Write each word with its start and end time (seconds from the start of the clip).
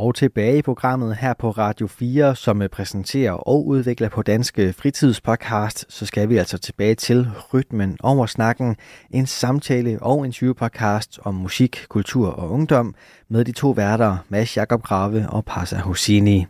Og 0.00 0.14
tilbage 0.14 0.58
i 0.58 0.62
programmet 0.62 1.16
her 1.16 1.34
på 1.34 1.50
Radio 1.50 1.86
4, 1.86 2.36
som 2.36 2.62
øh, 2.62 2.68
præsenterer 2.68 3.32
og 3.32 3.66
udvikler 3.66 4.08
på 4.08 4.22
Danske 4.22 4.72
Fritidspodcast, 4.72 5.86
så 5.88 6.06
skal 6.06 6.28
vi 6.28 6.36
altså 6.36 6.58
tilbage 6.58 6.94
til 6.94 7.28
Rytmen 7.54 7.96
over 8.02 8.26
snakken, 8.26 8.76
en 9.10 9.26
samtale 9.26 9.98
og 10.02 10.26
interviewpodcast 10.26 11.18
om 11.24 11.34
musik, 11.34 11.86
kultur 11.88 12.28
og 12.28 12.50
ungdom 12.50 12.94
med 13.28 13.44
de 13.44 13.52
to 13.52 13.70
værter, 13.70 14.16
Mads 14.28 14.56
Jakob 14.56 14.82
Grave 14.82 15.28
og 15.28 15.44
Passa 15.44 15.76
Hosini. 15.76 16.46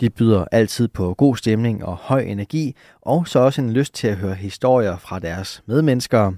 De 0.00 0.10
byder 0.10 0.44
altid 0.52 0.88
på 0.88 1.14
god 1.14 1.36
stemning 1.36 1.84
og 1.84 1.96
høj 1.96 2.20
energi, 2.20 2.76
og 3.02 3.28
så 3.28 3.38
også 3.38 3.60
en 3.60 3.72
lyst 3.72 3.94
til 3.94 4.08
at 4.08 4.16
høre 4.16 4.34
historier 4.34 4.96
fra 4.96 5.18
deres 5.18 5.62
medmennesker. 5.66 6.32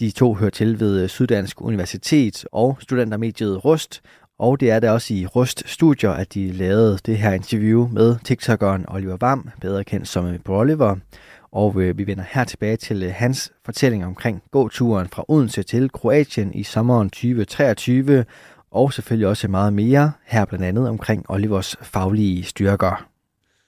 De 0.00 0.10
to 0.10 0.34
hører 0.34 0.50
til 0.50 0.80
ved 0.80 1.08
Syddansk 1.08 1.60
Universitet 1.60 2.44
og 2.52 2.78
studentermediet 2.80 3.64
Rust, 3.64 4.02
og 4.38 4.60
det 4.60 4.70
er 4.70 4.80
der 4.80 4.90
også 4.90 5.14
i 5.14 5.26
Rust 5.26 5.62
Studier, 5.66 6.10
at 6.10 6.34
de 6.34 6.52
lavede 6.52 6.98
det 7.06 7.18
her 7.18 7.32
interview 7.32 7.88
med 7.88 8.16
TikTokeren 8.24 8.84
Oliver 8.88 9.16
Vam, 9.20 9.50
bedre 9.60 9.84
kendt 9.84 10.08
som 10.08 10.38
Oliver. 10.48 10.96
Og 11.52 11.82
øh, 11.82 11.98
vi 11.98 12.06
vender 12.06 12.24
her 12.30 12.44
tilbage 12.44 12.76
til 12.76 13.02
øh, 13.02 13.12
hans 13.14 13.52
fortælling 13.64 14.06
omkring 14.06 14.42
gåturen 14.50 15.08
fra 15.08 15.24
Odense 15.28 15.62
til 15.62 15.90
Kroatien 15.90 16.54
i 16.54 16.62
sommeren 16.62 17.10
2023, 17.10 18.24
og 18.70 18.92
selvfølgelig 18.92 19.28
også 19.28 19.48
meget 19.48 19.72
mere, 19.72 20.12
her 20.26 20.44
blandt 20.44 20.64
andet 20.64 20.88
omkring 20.88 21.30
Olivers 21.30 21.76
faglige 21.82 22.44
styrker. 22.44 23.08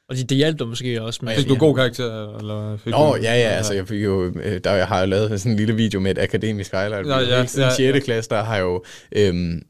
Og 0.08 0.17
det, 0.17 0.30
det 0.30 0.36
hjalp 0.36 0.58
dig 0.58 0.69
måske 0.69 1.03
også 1.03 1.20
med... 1.23 1.36
Fik 1.36 1.48
du 1.48 1.56
god 1.56 1.75
karakter? 1.75 2.39
Eller 2.39 2.77
fik 2.77 2.92
Nå, 2.92 2.98
du, 2.98 3.23
ja, 3.23 3.34
ja, 3.34 3.48
altså 3.48 3.75
jeg 3.75 3.89
fik 3.89 4.05
jo, 4.05 4.33
øh, 4.42 4.61
der 4.64 4.73
jeg 4.73 4.86
har 4.86 5.01
jo 5.01 5.06
lavet 5.06 5.41
sådan 5.41 5.53
en 5.53 5.58
lille 5.58 5.75
video 5.75 6.01
med 6.01 6.11
et 6.11 6.19
akademisk 6.19 6.73
highlight. 6.73 7.08
Ja, 7.08 7.19
ja, 7.19 7.45
ja, 7.56 7.70
ja, 7.78 7.92
6. 7.92 8.05
klasse, 8.05 8.30
der 8.30 8.42
har 8.42 8.56
jo 8.58 8.84
øhm, 9.12 9.62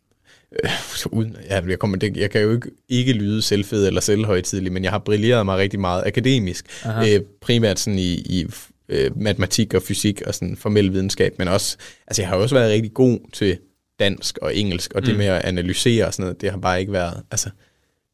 øh, 0.53 0.71
uden, 1.13 1.37
ja, 1.51 1.61
jeg, 1.69 1.79
kommer, 1.79 1.97
det, 1.97 2.17
jeg 2.17 2.31
kan 2.31 2.41
jo 2.41 2.53
ikke, 2.55 2.71
ikke 2.89 3.13
lyde 3.13 3.43
selvfed 3.43 3.87
eller 3.87 4.01
selvhøjtidlig, 4.01 4.73
men 4.73 4.85
jeg 4.85 4.93
har 4.93 4.99
brilleret 4.99 5.45
mig 5.47 5.59
rigtig 5.59 5.81
meget 5.81 6.07
akademisk. 6.07 6.85
Øh, 7.09 7.21
primært 7.41 7.79
sådan 7.79 7.99
i, 7.99 8.13
i 8.15 8.47
øh, 8.89 9.19
matematik 9.19 9.75
og 9.75 9.83
fysik 9.83 10.23
og 10.23 10.35
sådan 10.35 10.57
formel 10.57 10.93
videnskab, 10.93 11.39
men 11.39 11.49
også, 11.49 11.77
altså 12.07 12.23
jeg 12.23 12.29
har 12.29 12.37
også 12.37 12.55
været 12.55 12.73
rigtig 12.73 12.95
god 12.95 13.19
til 13.33 13.59
dansk 13.99 14.39
og 14.43 14.57
engelsk, 14.57 14.93
og 14.95 15.01
mm. 15.01 15.07
det 15.07 15.17
med 15.17 15.27
at 15.27 15.45
analysere 15.45 16.07
og 16.07 16.15
sådan 16.15 16.23
noget, 16.23 16.41
det 16.41 16.51
har 16.51 16.59
bare 16.59 16.81
ikke 16.81 16.93
været, 16.93 17.23
altså, 17.31 17.51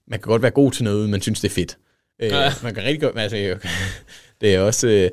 man 0.09 0.19
kan 0.19 0.29
godt 0.31 0.43
være 0.43 0.51
god 0.51 0.73
til 0.73 0.85
noget, 0.85 1.11
men 1.11 1.21
synes 1.21 1.41
det 1.41 1.49
er 1.49 1.55
fedt. 1.55 1.79
Øh, 2.23 2.29
ja. 2.29 2.53
Man 2.63 2.75
kan 2.75 2.85
rigtig 2.85 3.01
godt, 3.01 3.19
altså, 3.19 3.37
det 4.41 4.55
er 4.55 4.61
også, 4.61 4.89
øh, 4.89 5.11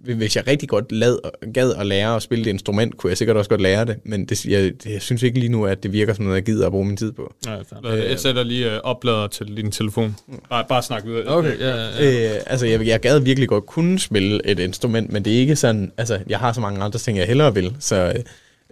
hvis 0.00 0.36
jeg 0.36 0.46
rigtig 0.46 0.68
godt 0.68 0.92
lad, 0.92 1.18
gad 1.52 1.74
at 1.74 1.86
lære 1.86 2.16
at 2.16 2.22
spille 2.22 2.44
det 2.44 2.50
instrument, 2.50 2.96
kunne 2.96 3.10
jeg 3.10 3.18
sikkert 3.18 3.36
også 3.36 3.50
godt 3.50 3.60
lære 3.60 3.84
det, 3.84 3.96
men 4.04 4.24
det, 4.24 4.46
jeg, 4.46 4.72
jeg 4.86 5.02
synes 5.02 5.22
ikke 5.22 5.38
lige 5.38 5.48
nu, 5.48 5.66
at 5.66 5.82
det 5.82 5.92
virker 5.92 6.14
som 6.14 6.24
noget, 6.24 6.36
jeg 6.36 6.44
gider 6.44 6.66
at 6.66 6.72
bruge 6.72 6.86
min 6.86 6.96
tid 6.96 7.12
på. 7.12 7.34
Ja, 7.46 7.58
øh, 7.84 8.10
jeg 8.10 8.20
sætter 8.20 8.42
lige 8.42 8.66
uh, 8.66 8.76
oplader 8.82 9.26
til 9.26 9.56
din 9.56 9.70
telefon. 9.70 10.16
Bare, 10.50 10.64
bare 10.68 10.82
snak 10.82 11.04
ud. 11.04 11.22
Okay, 11.26 11.58
ja, 11.58 11.76
ja. 11.76 12.34
Øh, 12.34 12.40
altså, 12.46 12.66
jeg, 12.66 12.86
jeg 12.86 13.00
gad 13.00 13.20
virkelig 13.20 13.48
godt 13.48 13.66
kunne 13.66 13.98
spille 13.98 14.46
et 14.46 14.58
instrument, 14.58 15.12
men 15.12 15.24
det 15.24 15.34
er 15.34 15.38
ikke 15.38 15.56
sådan, 15.56 15.92
altså, 15.96 16.18
jeg 16.28 16.38
har 16.38 16.52
så 16.52 16.60
mange 16.60 16.82
andre 16.82 16.98
ting, 16.98 17.18
jeg 17.18 17.26
hellere 17.26 17.54
vil, 17.54 17.76
så... 17.80 18.22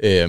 Øh, 0.03 0.29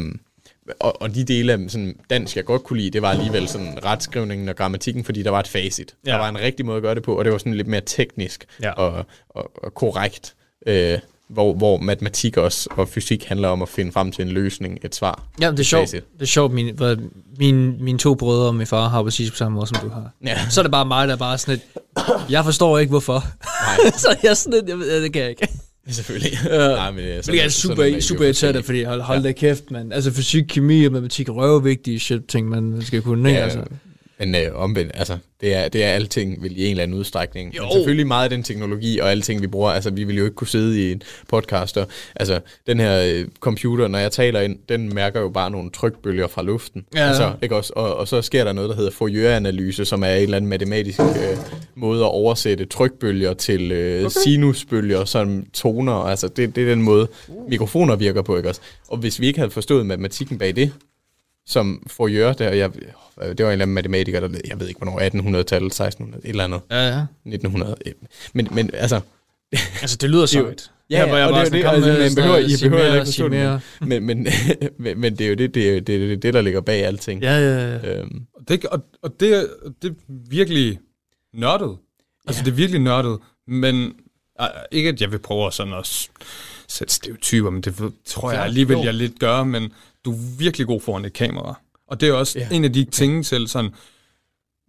og, 0.80 1.02
og 1.02 1.16
de 1.16 1.24
dele 1.24 1.54
af 1.54 1.60
sådan, 1.68 1.96
dansk, 2.10 2.36
jeg 2.36 2.46
godt 2.46 2.64
kunne 2.64 2.80
lide, 2.80 2.90
det 2.90 3.02
var 3.02 3.10
alligevel 3.10 3.48
sådan 3.48 3.86
retskrivningen 3.86 4.50
og 4.50 4.56
grammatikken, 4.56 5.04
fordi 5.04 5.24
der 5.24 5.30
var 5.30 5.40
et 5.40 5.48
facit. 5.48 5.96
Ja. 6.06 6.12
Der 6.12 6.18
var 6.18 6.30
en 6.30 6.38
rigtig 6.38 6.66
måde 6.66 6.78
at 6.78 6.84
gøre 6.84 6.96
det 6.96 7.04
på, 7.04 7.18
og 7.18 7.26
det 7.26 7.32
var 7.32 7.38
sådan 7.38 7.54
lidt 7.54 7.68
mere 7.68 7.82
teknisk 7.86 8.46
ja. 8.62 8.72
og, 8.72 9.06
og, 9.30 9.52
og 9.64 9.74
korrekt 9.74 10.36
øh, 10.66 11.00
hvor, 11.28 11.54
hvor 11.54 11.78
matematik 11.78 12.38
også 12.38 12.70
og 12.72 12.90
fysik 12.90 13.26
handler 13.26 13.48
om 13.48 13.62
at 13.62 13.70
finde 13.70 13.92
frem 13.92 14.12
til 14.12 14.22
en 14.22 14.30
løsning, 14.32 14.80
et 14.84 14.96
svar. 14.96 15.24
Ja, 15.42 15.52
det 15.52 15.60
er 15.60 15.64
sjovt. 15.64 15.92
Det 15.92 16.04
er 16.22 16.26
sjovt, 16.26 16.54
min, 16.54 16.80
min, 17.40 17.84
mine 17.84 17.98
to 17.98 18.16
brødre 18.16 18.48
og 18.48 18.56
min 18.56 18.68
far 18.68 18.90
har 18.90 19.04
præcis 19.04 19.32
på 19.32 19.38
samme 19.38 19.56
måde, 19.56 19.68
som 19.68 19.78
du 19.78 19.90
har. 19.90 20.12
Ja. 20.26 20.38
Så 20.50 20.62
er 20.62 20.64
det 20.64 20.72
bare 20.72 20.86
mig, 20.86 21.08
der 21.08 21.14
er 21.14 21.18
bare 21.18 21.38
sådan 21.38 21.54
et, 21.54 21.62
jeg 22.30 22.46
forstår 22.46 22.78
ikke, 22.78 22.90
hvorfor. 22.90 23.24
Nej. 23.24 23.92
så 23.98 24.16
jeg 24.24 24.30
er 24.30 24.34
sådan 24.34 24.64
et, 24.64 24.70
jeg 24.70 24.80
ved, 24.80 25.04
det 25.04 25.14
kan 25.14 25.22
jeg 25.22 25.30
ikke. 25.30 25.48
Selvfølgelig. 25.90 26.32
Ja. 26.46 26.68
Nej, 26.68 26.92
men 26.92 27.00
det 27.00 27.16
er, 27.16 27.22
sådan, 27.22 27.38
jeg 27.38 27.46
er 27.46 27.50
super, 27.50 27.76
sådan, 27.76 28.02
super 28.02 28.24
irriteret, 28.24 28.66
fordi 28.66 28.84
hold, 28.84 29.02
hold 29.02 29.22
ja. 29.22 29.28
da 29.28 29.32
kæft, 29.32 29.72
man. 29.72 29.92
Altså 29.92 30.12
fysik, 30.12 30.44
kemi 30.48 30.86
og 30.86 30.92
matematik 30.92 31.28
er 31.28 31.32
røvvigtige 31.32 32.00
shit 32.00 32.26
ting, 32.28 32.50
man 32.50 32.82
skal 32.82 33.02
kunne. 33.02 33.30
Ja, 33.30 33.36
altså. 33.36 33.60
Men 34.20 34.36
øh, 34.36 34.42
omvendt, 34.56 34.92
altså, 34.96 35.18
det 35.42 35.54
er, 35.54 35.68
det 35.68 35.84
er 35.84 35.88
alting 35.88 36.44
vil 36.44 36.60
i 36.60 36.66
en 36.66 36.72
eller 36.72 36.84
anden 36.84 36.98
udstrækning. 36.98 37.56
Jo. 37.58 37.64
Men 37.64 37.72
selvfølgelig 37.72 38.08
meget 38.08 38.24
af 38.24 38.30
den 38.30 38.44
teknologi 38.44 39.00
og 39.00 39.12
alting, 39.12 39.42
vi 39.42 39.48
bruger, 39.48 39.72
altså 39.72 39.90
vi 39.90 40.04
vil 40.04 40.18
jo 40.18 40.24
ikke 40.24 40.36
kunne 40.36 40.48
sidde 40.48 40.82
i 40.82 40.92
en 40.92 41.02
podcaster. 41.30 41.86
Altså, 42.16 42.40
den 42.68 42.80
her 42.80 43.02
øh, 43.06 43.28
computer, 43.40 43.88
når 43.88 44.00
jeg 44.00 44.12
taler 44.12 44.42
ind, 44.42 44.58
den 44.70 44.96
mærker 44.96 45.22
jo 45.22 45.30
bare 45.30 45.52
nogle 45.52 45.70
trykbølger 45.72 46.28
fra 46.28 46.44
luften. 46.44 46.86
Ja. 46.96 47.08
Altså, 47.08 47.34
ikke 47.42 47.56
også? 47.56 47.74
Og, 47.76 47.96
og 47.96 48.08
så 48.08 48.22
sker 48.22 48.44
der 48.44 48.54
noget, 48.54 48.70
der 48.70 48.76
hedder 48.76 48.92
Fourier-analyse, 48.92 49.86
som 49.86 50.04
er 50.04 50.08
en 50.08 50.24
eller 50.24 50.38
anden 50.38 50.50
matematisk 50.50 51.00
øh, 51.00 51.38
måde 51.76 52.02
at 52.02 52.10
oversætte 52.10 52.66
trykbølger 52.66 53.34
til 53.34 53.72
øh, 53.72 54.06
okay. 54.06 54.10
sinusbølger, 54.24 55.06
som 55.06 55.46
toner. 55.54 55.94
Altså, 55.94 56.28
det, 56.28 56.56
det 56.56 56.64
er 56.64 56.70
den 56.70 56.82
måde, 56.82 57.08
mikrofoner 57.50 57.96
virker 57.96 58.22
på, 58.22 58.38
ikke 58.38 58.50
også? 58.50 58.62
Og 58.88 58.98
hvis 58.98 59.20
vi 59.20 59.28
ikke 59.28 59.40
havde 59.40 59.52
forstået 59.52 59.86
matematikken 59.86 60.38
bag 60.38 60.56
det, 60.56 60.72
som 61.48 61.88
Fourier, 61.88 62.34
der, 62.34 62.54
jeg, 62.54 62.72
det 62.74 62.82
var 63.20 63.30
en 63.30 63.38
eller 63.38 63.52
anden 63.52 63.74
matematiker, 63.74 64.20
der, 64.20 64.40
jeg 64.48 64.60
ved 64.60 64.68
ikke 64.68 64.78
hvornår, 64.78 65.00
1800-tallet, 65.00 65.66
1600, 65.66 66.24
et 66.24 66.30
eller 66.30 66.44
andet. 66.44 66.62
Ja, 66.72 66.88
ja. 66.88 67.06
1900. 67.26 67.76
Men, 68.34 68.48
men 68.52 68.70
altså... 68.74 69.02
altså, 69.82 69.98
det 69.98 70.10
lyder 70.10 70.26
så 70.26 70.54
Ja, 70.90 71.06
ja, 71.06 71.18
ja 71.18 71.28
og 71.28 71.46
det, 71.46 71.52
det, 71.52 71.66
altså, 71.66 71.92
man 71.92 72.16
behøver, 72.16 72.38
I 72.38 72.70
behøver 72.70 72.94
ikke 72.94 73.06
forstå 73.06 73.30
det. 73.30 73.62
Men, 73.82 74.06
men, 74.06 74.28
men, 74.78 75.00
men 75.00 75.16
det 75.16 75.26
er 75.26 75.30
jo 75.30 75.36
det, 75.36 75.56
det, 75.56 75.70
er, 75.70 75.74
det, 75.74 75.88
det, 75.88 76.24
det, 76.24 76.34
der 76.34 76.42
ligger 76.42 76.62
bag 76.62 76.86
alting. 76.86 77.22
Ja, 77.22 77.38
ja, 77.38 77.78
ja. 77.78 78.00
Øhm. 78.00 78.26
Det, 78.48 78.66
og, 78.66 78.86
og 79.02 79.20
det, 79.20 79.50
det 79.82 79.90
er 79.90 79.96
virkelig 80.30 80.80
nørdet. 81.34 81.78
Altså, 82.28 82.42
ja. 82.42 82.46
det 82.46 82.52
er 82.52 82.56
virkelig 82.56 82.82
nørdet. 82.82 83.20
Men 83.48 83.94
ikke, 84.72 84.90
at 84.90 85.02
jeg 85.02 85.12
vil 85.12 85.20
prøve 85.20 85.52
sådan 85.52 85.74
at 85.74 86.10
sætte 86.68 86.94
stereotyper, 86.94 87.50
men 87.50 87.62
det 87.62 87.94
tror 88.06 88.32
jeg 88.32 88.44
alligevel, 88.44 88.78
jeg 88.78 88.94
lidt 88.94 89.20
gør, 89.20 89.44
men 89.44 89.72
du 90.06 90.12
er 90.12 90.38
virkelig 90.38 90.68
god 90.68 90.82
foran 90.82 91.06
et 91.06 91.14
kamera. 91.14 91.60
Og 91.88 92.02
det 92.02 92.10
er 92.10 92.14
også 92.14 92.40
ja. 92.40 92.48
en 92.52 92.64
af 92.64 92.74
de 92.74 92.84
ting 92.84 93.26
til 93.26 93.48
sådan, 93.48 93.72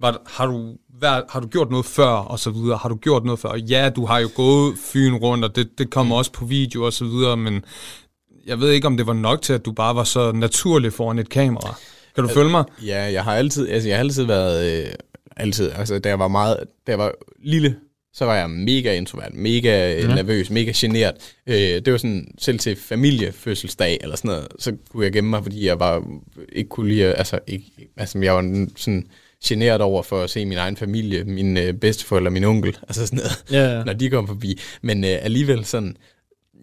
var, 0.01 0.23
har, 0.27 0.47
du 0.47 0.77
været, 1.01 1.25
har 1.29 1.41
du 1.41 1.49
gjort 1.49 1.71
noget 1.71 1.87
før, 1.87 2.09
og 2.09 2.39
så 2.39 2.51
videre? 2.51 2.77
Har 2.77 2.89
du 2.89 2.97
gjort 2.97 3.25
noget 3.25 3.41
før? 3.41 3.55
Ja, 3.55 3.91
du 3.97 4.07
har 4.07 4.19
jo 4.19 4.29
gået 4.35 4.75
fyn 4.79 5.15
rundt, 5.15 5.45
og 5.45 5.57
det, 5.57 5.79
det 5.79 5.91
kommer 5.91 6.15
mm. 6.15 6.19
også 6.19 6.33
på 6.33 6.45
video 6.45 6.85
og 6.85 6.93
så 6.93 7.05
videre, 7.05 7.37
men 7.37 7.65
jeg 8.47 8.61
ved 8.61 8.71
ikke, 8.71 8.87
om 8.87 8.97
det 8.97 9.07
var 9.07 9.13
nok 9.13 9.43
til, 9.43 9.53
at 9.53 9.65
du 9.65 9.73
bare 9.73 9.97
var 9.97 10.05
så 10.05 10.33
naturlig 10.33 10.93
foran 10.93 11.19
et 11.19 11.29
kamera. 11.29 11.75
Kan 12.15 12.25
du 12.25 12.31
følge 12.31 12.51
mig? 12.51 12.65
Ja, 12.85 13.13
jeg 13.13 13.25
har 13.25 13.35
altid, 13.35 13.69
altså 13.69 13.89
jeg 13.89 13.97
har 13.97 14.01
altid 14.01 14.25
været, 14.25 14.85
øh, 14.85 14.93
altid, 15.37 15.71
altså 15.71 15.99
da 15.99 16.09
jeg 16.09 16.19
var 16.19 16.29
meget, 16.29 16.57
da 16.87 16.93
jeg 16.93 16.99
var 16.99 17.13
lille, 17.43 17.77
så 18.17 18.25
var 18.25 18.37
jeg 18.37 18.51
mega 18.51 18.97
introvert, 18.97 19.35
mega 19.35 20.01
ja. 20.01 20.15
nervøs, 20.15 20.51
mega 20.51 20.73
generet. 20.77 21.15
Øh, 21.47 21.57
det 21.57 21.93
var 21.93 21.99
sådan, 21.99 22.35
selv 22.39 22.59
til 22.59 22.77
familiefødselsdag 22.77 23.99
eller 24.03 24.17
sådan 24.17 24.29
noget, 24.29 24.49
så 24.59 24.77
kunne 24.91 25.05
jeg 25.05 25.13
gemme 25.13 25.31
mig, 25.31 25.43
fordi 25.43 25.67
jeg 25.67 25.79
bare 25.79 26.03
ikke 26.53 26.69
kunne 26.69 26.89
lide, 26.89 27.15
altså, 27.15 27.39
ikke, 27.47 27.65
altså 27.97 28.19
jeg 28.19 28.35
var 28.35 28.67
sådan 28.77 29.07
generet 29.45 29.81
over 29.81 30.03
for 30.03 30.23
at 30.23 30.31
se 30.31 30.47
min 30.47 30.59
egen 30.59 30.77
familie, 30.77 31.25
min 31.25 31.57
øh, 31.57 31.75
bedsteforældre, 31.75 32.31
min 32.31 32.45
onkel, 32.45 32.77
altså 32.83 33.07
sådan 33.07 33.17
noget, 33.17 33.45
ja, 33.53 33.77
ja. 33.77 33.85
når 33.87 33.93
de 33.93 34.11
kom 34.11 34.27
forbi. 34.27 34.61
Men 34.83 35.05
øh, 35.05 35.19
alligevel 35.23 35.65
sådan, 35.65 35.97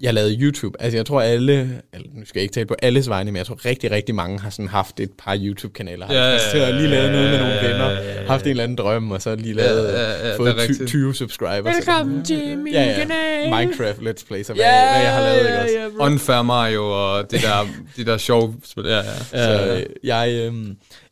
jeg 0.01 0.13
lavede 0.13 0.37
YouTube. 0.39 0.81
Altså 0.81 0.97
jeg 0.97 1.05
tror 1.05 1.21
alle, 1.21 1.81
eller, 1.93 2.09
nu 2.13 2.25
skal 2.25 2.39
jeg 2.39 2.43
ikke 2.43 2.53
tale 2.53 2.65
på 2.65 2.75
alles 2.81 3.09
vegne, 3.09 3.31
men 3.31 3.37
jeg 3.37 3.45
tror 3.45 3.65
rigtig, 3.65 3.91
rigtig 3.91 4.15
mange 4.15 4.39
har 4.39 4.49
sådan 4.49 4.67
haft 4.67 4.99
et 4.99 5.11
par 5.17 5.37
YouTube-kanaler. 5.41 6.05
Har 6.05 6.13
ja, 6.13 6.31
ja, 6.31 6.37
ja, 6.65 6.71
lige 6.71 6.87
lavet 6.87 7.11
noget 7.11 7.29
med 7.29 7.39
nogle 7.39 7.55
venner, 7.55 7.89
ja, 7.89 8.01
ja, 8.01 8.21
ja. 8.21 8.27
haft 8.27 8.43
en 8.43 8.49
eller 8.49 8.63
anden 8.63 8.77
drøm, 8.77 9.11
og 9.11 9.21
så 9.21 9.35
lige 9.35 9.53
lavet, 9.53 9.93
ja, 9.93 10.11
ja, 10.11 10.27
ja, 10.27 10.37
fået 10.37 10.55
20, 10.77 10.87
20 10.87 11.15
subscribers. 11.15 11.75
Velkommen 11.75 12.25
til 12.25 12.57
min 12.57 12.73
ja, 12.73 12.83
ja. 12.83 12.93
kanal. 12.99 13.49
Minecraft 13.49 13.97
Let's 13.97 14.27
Play, 14.27 14.43
så 14.43 14.53
hvad, 14.53 14.65
yeah, 14.65 14.93
hvad 14.93 15.01
jeg 15.03 15.13
har 15.13 15.21
lavet, 15.21 15.47
ikke 15.47 15.59
også? 15.59 15.75
Yeah, 15.75 16.11
Unfair 16.11 16.41
Mario 16.41 16.83
og 16.83 17.31
det 17.31 17.41
der, 17.41 17.67
det 17.97 18.07
der 18.07 18.17
sjove 18.17 18.55
spil. 18.63 18.85
Ja, 18.85 18.97
ja. 18.97 19.03
Så 19.33 19.75
øh, 19.75 19.85
jeg, 20.03 20.31
øh, 20.31 20.53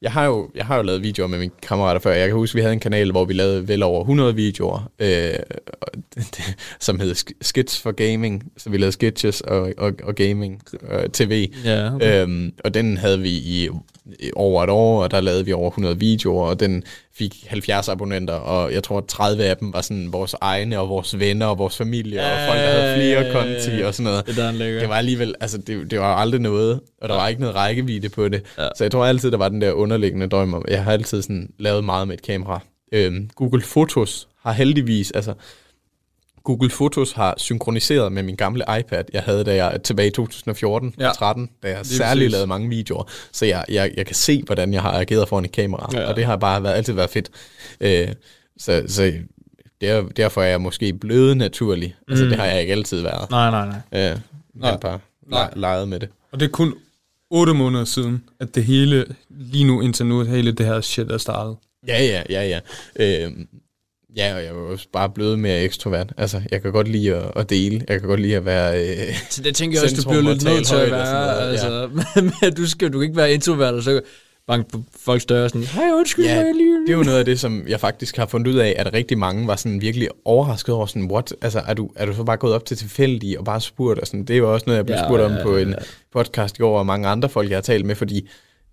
jeg, 0.02 0.12
har 0.12 0.26
jo, 0.26 0.50
jeg 0.56 0.66
har 0.66 0.78
jo 0.78 0.84
lavet 0.84 1.04
videoer 1.04 1.28
med 1.28 1.40
mine 1.40 1.52
kammerater 1.62 2.02
før. 2.02 2.12
Jeg 2.12 2.28
kan 2.28 2.38
huske, 2.38 2.56
vi 2.56 2.62
havde 2.62 2.74
en 2.74 2.80
kanal, 2.80 3.12
hvor 3.12 3.26
vi 3.26 3.34
lavede 3.34 3.68
vel 3.68 3.84
over 3.84 4.02
100 4.02 4.36
videoer, 4.36 4.92
øh, 5.00 5.34
som 6.80 7.00
hed 7.00 7.16
Skits 7.42 7.82
for 7.82 7.92
Gaming. 7.92 8.52
Så 8.58 8.70
vi 8.70 8.78
lavede 8.78 8.92
sketches 8.92 9.42
og, 9.42 9.74
og, 9.78 9.94
og 10.04 10.16
gaming 10.16 10.62
øh, 10.92 11.10
tv. 11.10 11.50
Ja, 11.66 11.96
okay. 11.96 12.24
øhm, 12.24 12.54
og 12.64 12.74
den 12.74 12.98
havde 12.98 13.20
vi 13.20 13.30
i 13.30 13.70
over 14.36 14.64
et 14.64 14.70
år, 14.70 15.04
og 15.04 15.12
der 15.12 15.22
lavede 15.22 15.46
vi 15.46 15.54
over 15.54 15.70
100 15.70 16.00
videoer, 16.00 16.46
og 16.46 16.60
den 16.60 16.84
fik 17.14 17.46
70 17.48 17.90
abonnenter, 17.90 18.34
og 18.34 18.74
jeg 18.74 18.84
tror, 18.84 18.98
at 18.98 19.06
30 19.06 19.44
af 19.44 19.58
dem 19.58 19.74
var 19.74 19.82
sådan 19.82 20.14
vores 20.14 20.36
egne, 20.42 20.80
og 20.80 20.90
vores 20.90 21.20
venner, 21.20 21.46
og 21.46 21.58
vores 21.58 21.78
familie, 21.78 22.20
og 22.20 22.38
folk, 22.48 22.60
der 22.60 22.70
havde 22.70 22.96
flere 22.96 23.34
konti, 23.34 23.82
og 23.82 23.94
sådan 23.94 24.12
noget. 24.12 24.28
Det, 24.28 24.36
der 24.36 24.52
det 24.52 24.90
var 24.90 24.96
alligevel, 24.96 25.36
altså 25.42 25.58
det, 25.58 25.92
det 25.92 26.00
var 26.00 26.16
aldrig 26.16 26.42
noget, 26.42 26.80
og 27.02 27.10
der 27.10 27.16
ja. 27.16 27.22
var 27.22 27.28
ikke 27.28 27.42
noget 27.42 27.56
rækkevidde 27.56 28.10
på 28.10 28.28
det. 28.28 28.44
Ja. 28.58 28.68
Så 28.78 28.84
jeg 28.84 28.92
tror 28.92 29.06
altid, 29.06 29.32
der 29.32 29.38
var 29.38 29.50
den 29.50 29.62
der 29.62 29.72
underliggende 29.72 30.28
drøm 30.28 30.54
om, 30.54 30.66
jeg 30.68 30.84
har 30.84 30.92
altid 30.92 31.22
sådan 31.22 31.50
lavet 31.60 31.84
meget 31.84 32.08
med 32.08 32.16
et 32.16 32.22
kamera. 32.22 32.60
Øh, 32.92 33.14
Google 33.36 33.62
Fotos 33.62 34.28
har 34.44 34.52
heldigvis, 34.52 35.12
altså 35.12 35.34
Google 36.44 36.70
Fotos 36.70 37.12
har 37.12 37.34
synkroniseret 37.38 38.12
med 38.12 38.24
min 38.24 38.36
gamle 38.36 38.64
iPad, 38.80 39.04
jeg 39.14 39.22
havde 39.24 39.44
da 39.44 39.56
jeg 39.56 39.84
tilbage 39.84 40.08
i 40.08 40.12
2014 40.12 40.96
ja. 41.00 41.12
13, 41.12 41.50
da 41.64 41.70
jeg 41.70 41.86
særligt 41.86 42.32
lavede 42.32 42.48
mange 42.48 42.70
videoer. 42.70 43.04
Så 43.32 43.46
jeg, 43.46 43.66
jeg, 43.70 43.92
jeg 43.98 44.06
kan 44.06 44.16
se, 44.16 44.44
hvordan 44.46 44.74
jeg 44.74 44.82
har 44.82 44.92
ageret 44.92 45.30
foran 45.30 45.46
et 45.46 45.52
kamera, 45.52 45.90
ja. 45.94 46.10
og 46.10 46.16
det 46.16 46.26
har 46.26 46.36
bare 46.36 46.64
været, 46.64 46.76
altid 46.76 46.94
været 46.94 47.10
fedt. 47.10 47.30
Øh, 47.82 48.08
så, 48.58 48.84
så 48.88 49.14
der, 49.82 50.02
derfor 50.02 50.42
er 50.42 50.48
jeg 50.48 50.62
måske 50.62 50.94
blevet 50.94 51.38
naturlig. 51.38 51.96
Mm. 52.08 52.12
Altså, 52.12 52.26
det 52.26 52.36
har 52.36 52.46
jeg 52.46 52.62
ikke 52.62 52.74
altid 52.74 53.02
været. 53.02 53.30
Nej, 53.30 53.52
nej, 53.52 53.68
nej. 53.92 54.12
Øh, 54.12 54.20
nej. 54.54 54.78
bare 54.78 55.00
nej. 55.28 55.50
leget 55.56 55.88
med 55.88 56.00
det. 56.00 56.10
Og 56.32 56.40
det 56.40 56.46
er 56.46 56.50
kun 56.50 56.74
8 57.30 57.54
måneder 57.54 57.86
siden, 57.86 58.24
at 58.40 58.56
det 58.56 58.64
hele, 58.64 59.06
lige 59.30 59.64
nu 59.64 59.82
indtil 59.82 60.06
nu, 60.06 60.24
hele 60.24 60.52
det 60.52 60.66
her 60.66 60.82
shit 60.82 61.12
er 61.12 61.18
startet. 61.18 61.56
Ja, 61.88 62.04
ja, 62.04 62.24
ja, 62.30 62.48
ja. 62.48 62.60
Øh, 63.26 63.32
Ja, 64.18 64.36
og 64.36 64.42
jeg 64.42 64.50
er 64.50 64.54
også 64.54 64.88
bare 64.94 65.10
blevet 65.10 65.40
mere 65.40 65.62
ekstrovert. 65.62 66.14
Altså, 66.18 66.42
jeg 66.52 66.62
kan 66.62 66.72
godt 66.72 66.88
lide 66.88 67.16
at, 67.16 67.32
at 67.36 67.50
dele. 67.50 67.86
Jeg 67.90 68.00
kan 68.00 68.10
godt 68.10 68.20
lide 68.20 68.36
at 68.36 68.46
være 68.46 68.80
øh, 68.80 69.16
Så 69.30 69.42
det 69.44 69.56
tænker 69.56 69.78
jeg 69.78 69.84
også, 69.84 70.02
du 70.04 70.10
bliver 70.10 70.34
lidt 70.34 70.44
nødt 70.44 70.66
til 70.66 70.76
at 70.76 70.92
være. 70.92 71.50
Altså, 71.50 71.90
ja. 72.16 72.22
men 72.42 72.54
du 72.58 72.70
skal 72.70 72.94
du 72.94 73.00
kan 73.00 73.04
ikke 73.04 73.18
være 73.18 73.34
introvert, 73.34 73.74
og 73.74 73.84
så 73.84 74.02
banke 74.48 74.70
på 74.70 74.84
folks 75.00 75.26
døre 75.26 75.50
sådan, 75.50 75.64
hej, 75.64 75.90
undskyld 75.94 76.26
ja, 76.26 76.44
mig 76.44 76.54
lige. 76.56 76.82
det 76.82 76.90
er 76.90 76.98
jo 76.98 77.04
noget 77.04 77.20
af 77.20 77.26
det, 77.26 77.40
som 77.40 77.64
jeg 77.68 77.80
faktisk 77.80 78.18
har 78.18 78.26
fundet 78.26 78.52
ud 78.52 78.58
af, 78.58 78.76
at 78.78 78.94
rigtig 78.94 79.18
mange 79.18 79.48
var 79.48 79.56
sådan 79.56 79.82
virkelig 79.82 80.10
overrasket 80.26 80.76
over 80.76 80.86
sådan, 80.86 81.12
what? 81.12 81.34
Altså, 81.42 81.60
er 81.68 81.74
du, 81.74 81.90
er 81.96 82.06
du 82.06 82.14
så 82.14 82.24
bare 82.24 82.38
gået 82.38 82.54
op 82.54 82.66
til 82.66 82.78
tilfældige 82.78 83.40
og 83.40 83.46
bare 83.46 83.62
spurgt? 83.62 84.00
Og 84.00 84.08
sådan, 84.08 84.24
det 84.24 84.34
er 84.34 84.38
jo 84.38 84.54
også 84.54 84.64
noget, 84.68 84.78
jeg 84.78 84.86
blev 84.86 84.98
ja, 84.98 85.08
spurgt 85.08 85.22
om 85.22 85.32
ja, 85.32 85.44
på 85.44 85.58
en 85.58 85.70
ja. 85.70 85.76
podcast 86.14 86.58
i 86.58 86.60
går, 86.60 86.80
og 86.80 86.86
mange 86.86 87.08
andre 87.08 87.30
folk, 87.30 87.50
jeg 87.50 87.58
har 87.58 87.62
talt 87.62 87.86
med, 87.86 87.96
fordi 87.96 88.30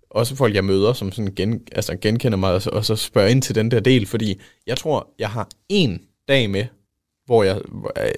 også 0.09 0.35
folk, 0.35 0.55
jeg 0.55 0.63
møder, 0.63 0.93
som 0.93 1.11
sådan 1.11 1.33
gen, 1.35 1.61
altså 1.71 1.97
genkender 2.01 2.37
mig, 2.37 2.53
og 2.53 2.61
så, 2.61 2.69
og 2.69 2.85
så 2.85 2.95
spørger 2.95 3.27
ind 3.27 3.41
til 3.41 3.55
den 3.55 3.71
der 3.71 3.79
del, 3.79 4.05
fordi 4.05 4.41
jeg 4.67 4.77
tror, 4.77 5.09
jeg 5.19 5.29
har 5.29 5.49
en 5.69 6.01
dag 6.27 6.49
med, 6.49 6.65
hvor 7.25 7.43
jeg, 7.43 7.61
øh, 7.97 8.11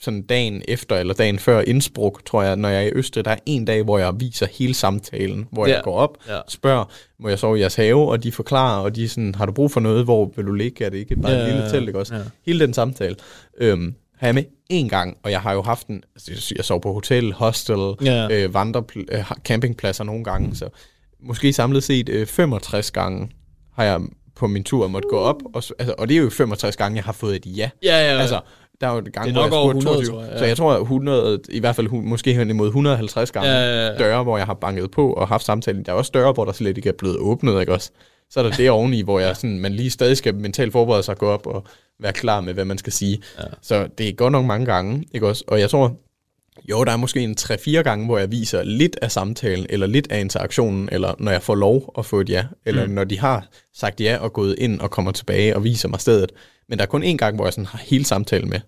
sådan 0.00 0.22
dagen 0.22 0.62
efter 0.68 0.96
eller 0.96 1.14
dagen 1.14 1.38
før 1.38 1.60
Innsbruck, 1.60 2.24
tror 2.24 2.42
jeg, 2.42 2.56
når 2.56 2.68
jeg 2.68 2.82
er 2.84 2.86
i 2.86 2.92
Østrig, 2.94 3.24
der 3.24 3.30
er 3.30 3.36
en 3.46 3.64
dag, 3.64 3.82
hvor 3.82 3.98
jeg 3.98 4.12
viser 4.20 4.46
hele 4.46 4.74
samtalen, 4.74 5.48
hvor 5.52 5.66
ja. 5.66 5.74
jeg 5.74 5.82
går 5.84 5.98
op, 5.98 6.18
ja. 6.28 6.40
spørger, 6.48 6.84
må 7.18 7.28
jeg 7.28 7.38
sove 7.38 7.58
i 7.58 7.60
jeres 7.60 7.74
have, 7.74 8.10
og 8.10 8.22
de 8.22 8.32
forklarer, 8.32 8.82
og 8.82 8.96
de 8.96 9.08
sådan, 9.08 9.34
har 9.34 9.46
du 9.46 9.52
brug 9.52 9.70
for 9.70 9.80
noget, 9.80 10.04
hvor 10.04 10.32
vil 10.36 10.46
du 10.46 10.52
ligge, 10.52 10.84
er 10.84 10.88
det 10.88 10.98
ikke 10.98 11.16
bare 11.16 11.32
ja, 11.32 11.40
en 11.40 11.46
lille 11.46 11.70
telt, 11.70 11.88
ikke 11.88 11.98
også? 11.98 12.14
Ja. 12.14 12.22
Hele 12.46 12.66
den 12.66 12.74
samtale. 12.74 13.16
Øhm, 13.58 13.94
har 14.16 14.26
jeg 14.26 14.34
med 14.34 14.44
en 14.70 14.88
gang, 14.88 15.16
og 15.22 15.30
jeg 15.30 15.40
har 15.40 15.52
jo 15.52 15.62
haft 15.62 15.86
en, 15.86 16.02
altså 16.14 16.54
jeg 16.56 16.64
sov 16.64 16.80
på 16.80 16.92
hotel, 16.92 17.32
hostel, 17.32 17.94
ja. 18.04 18.28
øh, 18.30 18.54
vandre, 18.54 18.84
øh, 18.96 19.32
campingpladser 19.44 20.04
nogle 20.04 20.24
gange, 20.24 20.56
så 20.56 20.68
måske 21.22 21.52
samlet 21.52 21.84
set 21.84 22.08
øh, 22.08 22.26
65 22.26 22.90
gange 22.90 23.30
har 23.74 23.84
jeg 23.84 24.00
på 24.36 24.46
min 24.46 24.64
tur 24.64 24.88
måtte 24.88 25.08
gå 25.08 25.18
op, 25.18 25.42
og, 25.54 25.62
altså, 25.78 25.94
og 25.98 26.08
det 26.08 26.16
er 26.16 26.20
jo 26.20 26.30
65 26.30 26.76
gange, 26.76 26.96
jeg 26.96 27.04
har 27.04 27.12
fået 27.12 27.36
et 27.36 27.56
ja. 27.56 27.70
Ja, 27.82 27.98
ja, 27.98 28.14
ja. 28.14 28.20
Altså, 28.20 28.40
der 28.80 28.86
er 28.86 28.92
jo 28.92 28.98
et 28.98 29.12
gang, 29.12 29.32
hvor 29.32 29.42
jeg 29.42 29.50
spurgte 29.50 29.78
100, 29.78 30.06
tror 30.06 30.22
jeg, 30.22 30.32
ja. 30.32 30.38
Så 30.38 30.44
jeg 30.44 30.56
tror, 30.56 30.72
at 30.72 30.80
100, 30.80 31.40
i 31.48 31.60
hvert 31.60 31.76
fald 31.76 31.88
måske 31.88 32.34
hen 32.34 32.50
imod 32.50 32.66
150 32.66 33.30
gange 33.30 33.50
ja, 33.50 33.58
ja, 33.58 33.86
ja. 33.86 33.98
døre, 33.98 34.22
hvor 34.22 34.36
jeg 34.36 34.46
har 34.46 34.54
banket 34.54 34.90
på 34.90 35.12
og 35.12 35.28
haft 35.28 35.44
samtalen. 35.44 35.82
Der 35.84 35.92
er 35.92 35.96
også 35.96 36.10
døre, 36.14 36.32
hvor 36.32 36.44
der 36.44 36.52
slet 36.52 36.76
ikke 36.76 36.88
er 36.88 36.92
blevet 36.98 37.16
åbnet, 37.16 37.60
ikke 37.60 37.72
også? 37.72 37.90
Så 38.30 38.40
er 38.40 38.44
der 38.44 38.50
det 38.50 38.70
oveni, 38.70 39.02
hvor 39.02 39.20
jeg 39.20 39.36
sådan, 39.36 39.58
man 39.58 39.72
lige 39.72 39.90
stadig 39.90 40.16
skal 40.16 40.34
mentalt 40.34 40.72
forberede 40.72 41.02
sig 41.02 41.12
at 41.12 41.18
gå 41.18 41.26
op 41.26 41.46
og 41.46 41.64
være 42.00 42.12
klar 42.12 42.40
med, 42.40 42.54
hvad 42.54 42.64
man 42.64 42.78
skal 42.78 42.92
sige. 42.92 43.22
Ja. 43.38 43.44
Så 43.62 43.88
det 43.98 44.08
er 44.08 44.12
godt 44.12 44.32
nok 44.32 44.44
mange 44.44 44.66
gange, 44.66 45.04
ikke 45.14 45.28
også? 45.28 45.44
Og 45.46 45.60
jeg 45.60 45.70
tror, 45.70 45.96
jo, 46.64 46.84
der 46.84 46.92
er 46.92 46.96
måske 46.96 47.20
en 47.20 47.36
3-4 47.40 47.70
gange, 47.70 48.06
hvor 48.06 48.18
jeg 48.18 48.30
viser 48.30 48.62
lidt 48.62 48.98
af 49.02 49.12
samtalen, 49.12 49.66
eller 49.68 49.86
lidt 49.86 50.12
af 50.12 50.20
interaktionen, 50.20 50.88
eller 50.92 51.14
når 51.18 51.32
jeg 51.32 51.42
får 51.42 51.54
lov 51.54 51.94
at 51.98 52.06
få 52.06 52.20
et 52.20 52.28
ja, 52.28 52.44
eller 52.64 52.86
mm. 52.86 52.92
når 52.92 53.04
de 53.04 53.18
har 53.18 53.48
sagt 53.74 54.00
ja 54.00 54.18
og 54.20 54.32
gået 54.32 54.54
ind 54.58 54.80
og 54.80 54.90
kommer 54.90 55.12
tilbage 55.12 55.56
og 55.56 55.64
viser 55.64 55.88
mig 55.88 56.00
stedet. 56.00 56.32
Men 56.68 56.78
der 56.78 56.84
er 56.84 56.88
kun 56.88 57.04
én 57.04 57.16
gang, 57.16 57.36
hvor 57.36 57.46
jeg 57.46 57.52
sådan 57.52 57.66
har 57.66 57.78
hele 57.78 58.04
samtalen 58.04 58.50
med, 58.50 58.60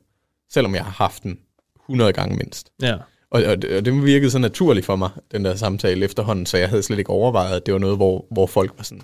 selvom 0.53 0.75
jeg 0.75 0.85
har 0.85 0.91
haft 0.91 1.23
den 1.23 1.39
100 1.85 2.13
gange 2.13 2.37
mindst. 2.37 2.71
Ja. 2.83 2.95
Og, 3.31 3.43
og, 3.45 3.63
det, 3.63 3.77
og 3.77 3.85
det 3.85 4.05
virkede 4.05 4.31
så 4.31 4.39
naturligt 4.39 4.87
for 4.87 4.97
mig, 4.97 5.11
den 5.33 5.45
der 5.45 5.55
samtale 5.55 6.05
efterhånden, 6.05 6.47
så 6.47 6.57
jeg 6.57 6.69
havde 6.69 6.83
slet 6.83 6.99
ikke 6.99 7.11
overvejet, 7.11 7.57
at 7.57 7.67
det 7.67 7.75
var 7.75 7.81
noget, 7.81 7.97
hvor, 7.97 8.27
hvor 8.31 8.47
folk 8.47 8.73
var 8.77 8.85
sådan, 8.85 9.03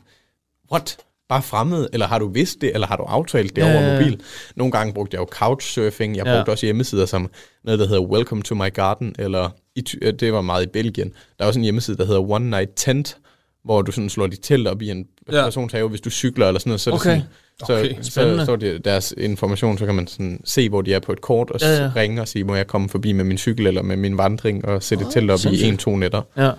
what? 0.72 0.96
Bare 1.28 1.42
fremmed, 1.42 1.88
eller 1.92 2.06
har 2.06 2.18
du 2.18 2.28
vidst 2.28 2.60
det, 2.60 2.74
eller 2.74 2.86
har 2.86 2.96
du 2.96 3.02
aftalt 3.02 3.56
det 3.56 3.62
ja, 3.62 3.72
over 3.72 3.92
mobil? 3.92 4.20
Nogle 4.56 4.72
gange 4.72 4.94
brugte 4.94 5.14
jeg 5.14 5.20
jo 5.20 5.28
couchsurfing, 5.30 6.16
jeg 6.16 6.24
brugte 6.24 6.44
ja. 6.46 6.50
også 6.50 6.66
hjemmesider 6.66 7.06
som 7.06 7.30
noget, 7.64 7.80
der 7.80 7.86
hedder 7.86 8.02
Welcome 8.02 8.42
to 8.42 8.54
my 8.54 8.72
garden, 8.74 9.14
eller 9.18 9.50
i, 9.76 9.80
det 10.20 10.32
var 10.32 10.40
meget 10.40 10.62
i 10.62 10.68
Belgien. 10.68 11.12
Der 11.38 11.44
er 11.44 11.48
også 11.48 11.60
en 11.60 11.64
hjemmeside, 11.64 11.96
der 11.96 12.04
hedder 12.04 12.30
One 12.30 12.50
Night 12.50 12.70
Tent, 12.76 13.16
hvor 13.64 13.82
du 13.82 13.92
sådan 13.92 14.10
slår 14.10 14.26
dit 14.26 14.40
telt 14.42 14.68
op 14.68 14.82
i 14.82 14.90
en 14.90 15.06
ja. 15.32 15.44
persons 15.44 15.72
have, 15.72 15.88
hvis 15.88 16.00
du 16.00 16.10
cykler 16.10 16.48
eller 16.48 16.58
sådan 16.58 16.70
noget, 16.70 16.80
så 16.80 16.90
er 16.90 16.94
okay. 16.94 17.14
det 17.14 17.26
sådan, 17.60 17.84
okay. 17.84 18.02
så, 18.02 18.10
så 18.10 18.44
står 18.44 18.56
det 18.56 18.84
deres 18.84 19.14
information, 19.16 19.78
så 19.78 19.86
kan 19.86 19.94
man 19.94 20.06
sådan 20.06 20.40
se, 20.44 20.68
hvor 20.68 20.82
de 20.82 20.94
er 20.94 21.00
på 21.00 21.12
et 21.12 21.20
kort, 21.20 21.50
og 21.50 21.60
ja, 21.60 21.82
ja. 21.82 21.90
ringe 21.96 22.20
og 22.20 22.28
sige, 22.28 22.44
må 22.44 22.54
jeg 22.54 22.66
komme 22.66 22.88
forbi 22.88 23.12
med 23.12 23.24
min 23.24 23.38
cykel 23.38 23.66
eller 23.66 23.82
med 23.82 23.96
min 23.96 24.18
vandring, 24.18 24.64
og 24.64 24.82
sætte 24.82 25.04
oh, 25.04 25.12
telt 25.12 25.30
op 25.30 25.38
sindssygt. 25.38 25.66
i 25.66 25.68
en-to 25.68 25.96
nætter. 25.96 26.22
Ja. 26.36 26.50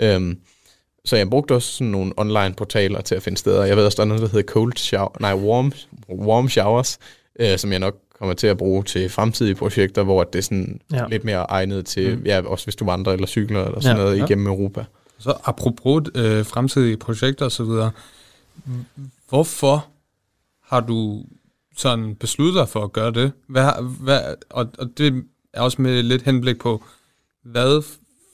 Øhm, 0.00 0.38
så 1.04 1.16
jeg 1.16 1.30
brugte 1.30 1.54
også 1.54 1.72
sådan 1.72 1.90
nogle 1.90 2.12
online 2.16 2.54
portaler 2.56 3.00
til 3.00 3.14
at 3.14 3.22
finde 3.22 3.38
steder. 3.38 3.64
Jeg 3.64 3.76
ved 3.76 3.84
også, 3.84 3.96
der 3.96 4.02
er 4.02 4.06
noget, 4.06 4.22
der 4.22 4.28
hedder 4.28 4.52
cold 4.52 4.76
shower, 4.76 5.16
nej, 5.20 5.34
warm, 5.34 5.72
warm 6.08 6.48
showers, 6.48 6.98
øh, 7.40 7.58
som 7.58 7.72
jeg 7.72 7.78
nok 7.78 7.96
kommer 8.18 8.34
til 8.34 8.46
at 8.46 8.58
bruge 8.58 8.84
til 8.84 9.08
fremtidige 9.08 9.54
projekter, 9.54 10.02
hvor 10.02 10.24
det 10.24 10.38
er 10.38 10.42
sådan 10.42 10.80
ja. 10.92 11.06
lidt 11.08 11.24
mere 11.24 11.46
egnet 11.48 11.86
til, 11.86 12.18
mm. 12.18 12.24
ja, 12.24 12.42
også 12.46 12.66
hvis 12.66 12.76
du 12.76 12.84
vandrer 12.84 13.12
eller 13.12 13.26
cykler 13.26 13.64
eller 13.64 13.80
sådan 13.80 13.96
ja. 13.96 14.02
noget 14.02 14.18
ja. 14.18 14.24
igennem 14.24 14.46
Europa. 14.46 14.84
Så 15.18 15.34
apropos 15.44 16.02
øh, 16.14 16.46
fremtidige 16.46 16.96
projekter 16.96 17.46
osv., 17.46 17.90
hvorfor 19.28 19.86
har 20.64 20.80
du 20.80 21.24
sådan 21.76 22.14
besluttet 22.14 22.60
dig 22.60 22.68
for 22.68 22.84
at 22.84 22.92
gøre 22.92 23.10
det? 23.10 23.32
Hvad, 23.46 23.64
hvad, 24.00 24.20
og, 24.50 24.68
og 24.78 24.98
det 24.98 25.24
er 25.52 25.60
også 25.60 25.82
med 25.82 26.02
lidt 26.02 26.22
henblik 26.22 26.58
på, 26.58 26.84
hvad 27.42 27.82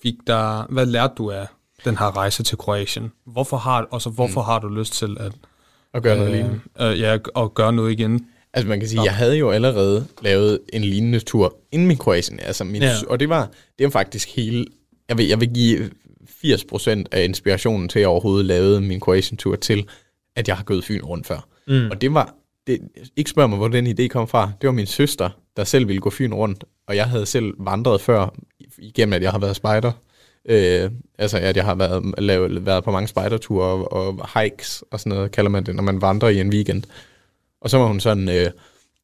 fik 0.02 0.14
der, 0.26 0.66
hvad 0.68 0.86
lærte 0.86 1.14
du 1.18 1.30
af 1.30 1.46
den 1.84 1.96
her 1.96 2.16
rejse 2.16 2.42
til 2.42 2.58
Kroatien. 2.58 3.12
Hvorfor 3.26 3.56
har, 3.56 3.82
og 3.90 4.02
så 4.02 4.10
hvorfor 4.10 4.40
mm. 4.40 4.44
har 4.44 4.58
du 4.58 4.68
lyst 4.68 4.92
til 4.92 5.16
at, 5.20 5.32
at 5.94 6.02
gøre 6.02 6.16
noget 6.16 6.30
øh, 6.30 6.34
lignende? 6.34 6.60
Øh, 6.80 7.00
ja, 7.00 7.18
og 7.34 7.54
gøre 7.54 7.72
noget 7.72 7.92
igen. 7.92 8.26
Altså 8.52 8.68
man 8.68 8.80
kan 8.80 8.88
sige, 8.88 8.96
Nå. 8.96 9.04
jeg 9.04 9.14
havde 9.14 9.36
jo 9.36 9.50
allerede 9.50 10.06
lavet 10.22 10.60
en 10.72 10.82
lignende 10.82 11.20
tur 11.20 11.56
inden 11.72 11.88
min 11.88 11.96
Kroatien. 11.96 12.40
Altså 12.40 12.64
min, 12.64 12.82
ja. 12.82 12.92
Og 13.08 13.20
det 13.20 13.28
var, 13.28 13.50
det 13.78 13.84
var 13.84 13.90
faktisk 13.90 14.36
hele... 14.36 14.66
Jeg 15.08 15.18
vil, 15.18 15.26
jeg 15.26 15.40
vil 15.40 15.54
give 15.54 15.90
80% 16.44 17.04
af 17.12 17.24
inspirationen 17.24 17.88
til, 17.88 17.98
at 17.98 18.00
jeg 18.00 18.08
overhovedet 18.08 18.46
lavede 18.46 18.80
min 18.80 19.00
Kroatien-tur 19.00 19.56
til, 19.56 19.88
at 20.36 20.48
jeg 20.48 20.56
har 20.56 20.64
gået 20.64 20.84
Fyn 20.84 21.02
rundt 21.02 21.26
før. 21.26 21.48
Mm. 21.66 21.90
Og 21.90 22.00
det 22.00 22.14
var... 22.14 22.34
Det, 22.66 22.80
ikke 23.16 23.30
spørg 23.30 23.48
mig, 23.48 23.58
hvor 23.58 23.68
den 23.68 23.86
idé 23.86 24.06
kom 24.06 24.28
fra. 24.28 24.52
Det 24.60 24.66
var 24.66 24.72
min 24.72 24.86
søster, 24.86 25.30
der 25.56 25.64
selv 25.64 25.88
ville 25.88 26.00
gå 26.00 26.10
Fyn 26.10 26.34
rundt, 26.34 26.64
og 26.86 26.96
jeg 26.96 27.04
havde 27.04 27.26
selv 27.26 27.54
vandret 27.58 28.00
før, 28.00 28.34
igennem 28.78 29.12
at 29.12 29.22
jeg 29.22 29.30
har 29.30 29.38
været 29.38 29.56
spejder. 29.56 29.92
Øh, 30.48 30.90
altså, 31.18 31.38
at 31.38 31.56
jeg 31.56 31.64
har 31.64 31.74
været, 31.74 32.14
lavet, 32.18 32.66
været 32.66 32.84
på 32.84 32.90
mange 32.90 33.08
spejderture 33.08 33.64
og, 33.64 33.92
og 33.92 34.40
hikes 34.40 34.84
og 34.90 35.00
sådan 35.00 35.10
noget, 35.10 35.32
kalder 35.32 35.50
man 35.50 35.66
det, 35.66 35.74
når 35.74 35.82
man 35.82 36.02
vandrer 36.02 36.28
i 36.28 36.40
en 36.40 36.48
weekend. 36.48 36.82
Og 37.60 37.70
så 37.70 37.78
var 37.78 37.86
hun 37.86 38.00
sådan, 38.00 38.28
øh, 38.28 38.50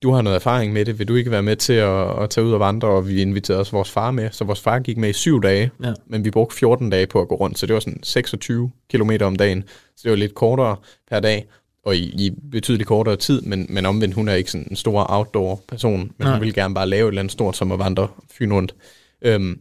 du 0.02 0.12
har 0.12 0.22
noget 0.22 0.36
erfaring 0.36 0.72
med 0.72 0.84
det, 0.84 0.98
vil 0.98 1.08
du 1.08 1.14
ikke 1.14 1.30
være 1.30 1.42
med 1.42 1.56
til 1.56 1.72
at, 1.72 2.22
at 2.22 2.30
tage 2.30 2.46
ud 2.46 2.52
og 2.52 2.60
vandre? 2.60 2.88
Og 2.88 3.08
vi 3.08 3.22
inviterede 3.22 3.60
også 3.60 3.72
vores 3.72 3.90
far 3.90 4.10
med, 4.10 4.30
så 4.32 4.44
vores 4.44 4.60
far 4.60 4.78
gik 4.78 4.96
med 4.96 5.08
i 5.08 5.12
syv 5.12 5.42
dage, 5.42 5.70
ja. 5.84 5.92
men 6.06 6.24
vi 6.24 6.30
brugte 6.30 6.56
14 6.56 6.90
dage 6.90 7.06
på 7.06 7.20
at 7.20 7.28
gå 7.28 7.34
rundt, 7.34 7.58
så 7.58 7.66
det 7.66 7.74
var 7.74 7.80
sådan 7.80 8.02
26 8.02 8.70
km 8.90 9.10
om 9.20 9.36
dagen, 9.36 9.64
så 9.96 10.00
det 10.02 10.10
var 10.10 10.16
lidt 10.16 10.34
kortere 10.34 10.76
per 11.10 11.20
dag, 11.20 11.46
og 11.84 11.96
i, 11.96 12.00
i 12.00 12.30
betydeligt 12.50 12.88
kortere 12.88 13.16
tid, 13.16 13.40
men, 13.40 13.66
men 13.68 13.86
omvendt, 13.86 14.14
hun 14.14 14.28
er 14.28 14.34
ikke 14.34 14.50
sådan 14.50 14.66
en 14.70 14.76
stor 14.76 15.06
outdoor-person, 15.08 16.00
men 16.00 16.12
Nej. 16.18 16.32
hun 16.32 16.40
vil 16.40 16.54
gerne 16.54 16.74
bare 16.74 16.88
lave 16.88 17.08
et 17.08 17.08
eller 17.08 17.20
andet 17.20 17.32
stort, 17.32 17.56
som 17.56 17.72
at 17.72 17.78
vandre 17.78 18.08
fyn 18.30 18.52
rundt. 18.52 18.74
Øhm, 19.22 19.60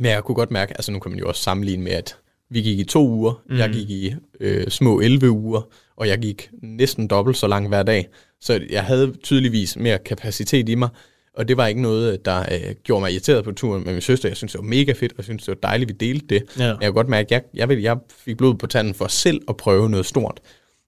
men 0.00 0.10
jeg 0.10 0.24
kunne 0.24 0.34
godt 0.34 0.50
mærke, 0.50 0.72
altså 0.72 0.92
nu 0.92 0.98
kan 0.98 1.10
man 1.10 1.18
jo 1.18 1.28
også 1.28 1.42
sammenligne 1.42 1.84
med, 1.84 1.92
at 1.92 2.16
vi 2.50 2.60
gik 2.60 2.78
i 2.78 2.84
to 2.84 3.08
uger, 3.08 3.42
mm. 3.50 3.56
jeg 3.56 3.70
gik 3.70 3.90
i 3.90 4.14
øh, 4.40 4.68
små 4.68 5.00
11 5.00 5.30
uger, 5.30 5.62
og 5.96 6.08
jeg 6.08 6.18
gik 6.18 6.50
næsten 6.62 7.06
dobbelt 7.06 7.36
så 7.36 7.46
langt 7.46 7.68
hver 7.68 7.82
dag. 7.82 8.08
Så 8.40 8.60
jeg 8.70 8.84
havde 8.84 9.12
tydeligvis 9.22 9.76
mere 9.76 9.98
kapacitet 9.98 10.68
i 10.68 10.74
mig, 10.74 10.88
og 11.36 11.48
det 11.48 11.56
var 11.56 11.66
ikke 11.66 11.82
noget, 11.82 12.24
der 12.24 12.40
øh, 12.40 12.74
gjorde 12.84 13.00
mig 13.00 13.12
irriteret 13.12 13.44
på 13.44 13.52
turen 13.52 13.84
med 13.84 13.92
min 13.92 14.02
søster. 14.02 14.28
Jeg 14.28 14.36
synes, 14.36 14.52
det 14.52 14.58
var 14.58 14.66
mega 14.68 14.92
fedt, 14.92 15.12
og 15.12 15.18
jeg 15.18 15.24
synes, 15.24 15.42
det 15.42 15.48
var 15.48 15.68
dejligt, 15.68 15.90
at 15.90 16.00
vi 16.00 16.06
delte 16.06 16.26
det. 16.26 16.42
Ja. 16.58 16.72
Men 16.72 16.82
jeg 16.82 16.88
kunne 16.88 16.94
godt 16.94 17.08
mærke, 17.08 17.34
at 17.34 17.44
jeg, 17.54 17.70
jeg, 17.70 17.82
jeg 17.82 17.96
fik 18.24 18.36
blod 18.36 18.54
på 18.54 18.66
tanden 18.66 18.94
for 18.94 19.06
selv 19.06 19.40
at 19.48 19.56
prøve 19.56 19.90
noget 19.90 20.06
stort. 20.06 20.40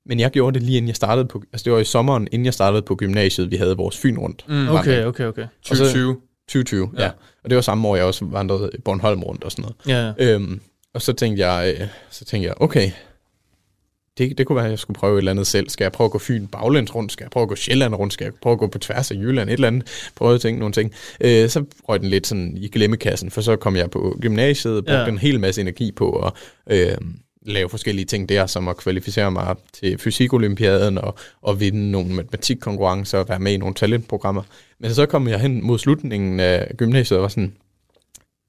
Men 0.07 0.21
jeg 0.21 0.31
gjorde 0.31 0.55
det 0.55 0.63
lige 0.67 0.77
inden 0.77 0.89
jeg 0.89 0.97
startede 0.97 1.29
på, 1.29 1.43
altså 1.53 1.65
det 1.65 1.73
var 1.73 1.79
i 1.79 1.85
sommeren, 1.85 2.29
inden 2.33 2.45
jeg 2.45 2.55
startede 2.55 2.83
på 2.83 2.95
gymnasiet, 2.95 3.51
vi 3.51 3.57
havde 3.57 3.77
vores 3.77 3.99
Fyn 3.99 4.19
rundt. 4.19 4.45
Mm, 4.49 4.69
okay, 4.69 5.05
okay, 5.05 5.25
okay. 5.25 5.47
2020. 5.63 6.17
2020, 6.49 6.91
ja. 6.97 7.05
ja. 7.05 7.11
Og 7.45 7.51
det 7.51 7.57
var 7.57 7.63
samme 7.63 7.89
år, 7.89 7.97
jeg 7.97 8.05
også 8.05 8.25
vandrede 8.25 8.71
Bornholm 8.85 9.23
rundt 9.23 9.45
og 9.45 9.53
sådan 9.53 9.63
noget. 9.63 10.17
Ja. 10.19 10.33
Øhm, 10.33 10.61
og 10.95 11.03
så 11.03 11.13
tænkte 11.13 11.47
jeg, 11.47 11.77
øh, 11.81 11.87
så 12.11 12.25
tænkte 12.25 12.47
jeg, 12.49 12.55
okay, 12.61 12.91
det, 14.19 14.39
det 14.39 14.47
kunne 14.47 14.57
være, 14.57 14.65
at 14.65 14.71
jeg 14.71 14.79
skulle 14.79 14.99
prøve 14.99 15.15
et 15.15 15.19
eller 15.19 15.31
andet 15.31 15.47
selv. 15.47 15.69
Skal 15.69 15.85
jeg 15.85 15.93
prøve 15.93 16.07
at 16.07 16.11
gå 16.11 16.19
Fyn 16.19 16.47
baglæns 16.47 16.95
rundt? 16.95 17.13
Skal 17.13 17.25
jeg 17.25 17.31
prøve 17.31 17.43
at 17.43 17.49
gå 17.49 17.57
Sjælland 17.57 17.95
rundt? 17.95 18.13
Skal 18.13 18.25
jeg 18.25 18.33
prøve 18.43 18.53
at 18.53 18.59
gå 18.59 18.67
på 18.67 18.79
tværs 18.79 19.11
af 19.11 19.15
Jylland? 19.15 19.51
Et 19.51 19.53
eller 19.53 19.69
andet. 19.69 20.11
Prøve 20.17 20.35
at 20.35 20.41
tænke 20.41 20.61
nogle 20.61 20.73
ting. 20.73 20.93
Øh, 21.21 21.49
så 21.49 21.65
røg 21.89 22.01
den 22.01 22.09
lidt 22.09 22.27
sådan 22.27 22.57
i 22.57 22.69
glemmekassen, 22.69 23.31
for 23.31 23.41
så 23.41 23.57
kom 23.57 23.77
jeg 23.77 23.91
på 23.91 24.19
gymnasiet, 24.21 24.85
brugte 24.85 25.01
ja. 25.01 25.09
en 25.09 25.19
hel 25.19 25.41
masse 25.41 25.61
energi 25.61 25.93
på 25.93 26.11
at 26.11 26.33
øh, 26.71 26.97
lave 27.47 27.69
forskellige 27.69 28.05
ting 28.07 28.29
der, 28.29 28.47
som 28.47 28.69
at 28.69 28.77
kvalificere 28.77 29.31
mig 29.31 29.57
til 29.73 29.99
fysikolympiaden 29.99 30.99
og, 30.99 31.19
og 31.43 31.61
vinde 31.61 31.91
nogle 31.91 32.15
matematikkonkurrencer 32.15 33.19
og 33.19 33.29
være 33.29 33.39
med 33.39 33.53
i 33.53 33.57
nogle 33.57 33.75
talentprogrammer. 33.75 34.43
Men 34.79 34.95
så 34.95 35.07
kom 35.07 35.29
jeg 35.29 35.41
hen 35.41 35.65
mod 35.65 35.79
slutningen 35.79 36.41
af 36.41 36.73
gymnasiet 36.77 37.19
og 37.19 37.23
var 37.23 37.29
sådan, 37.29 37.53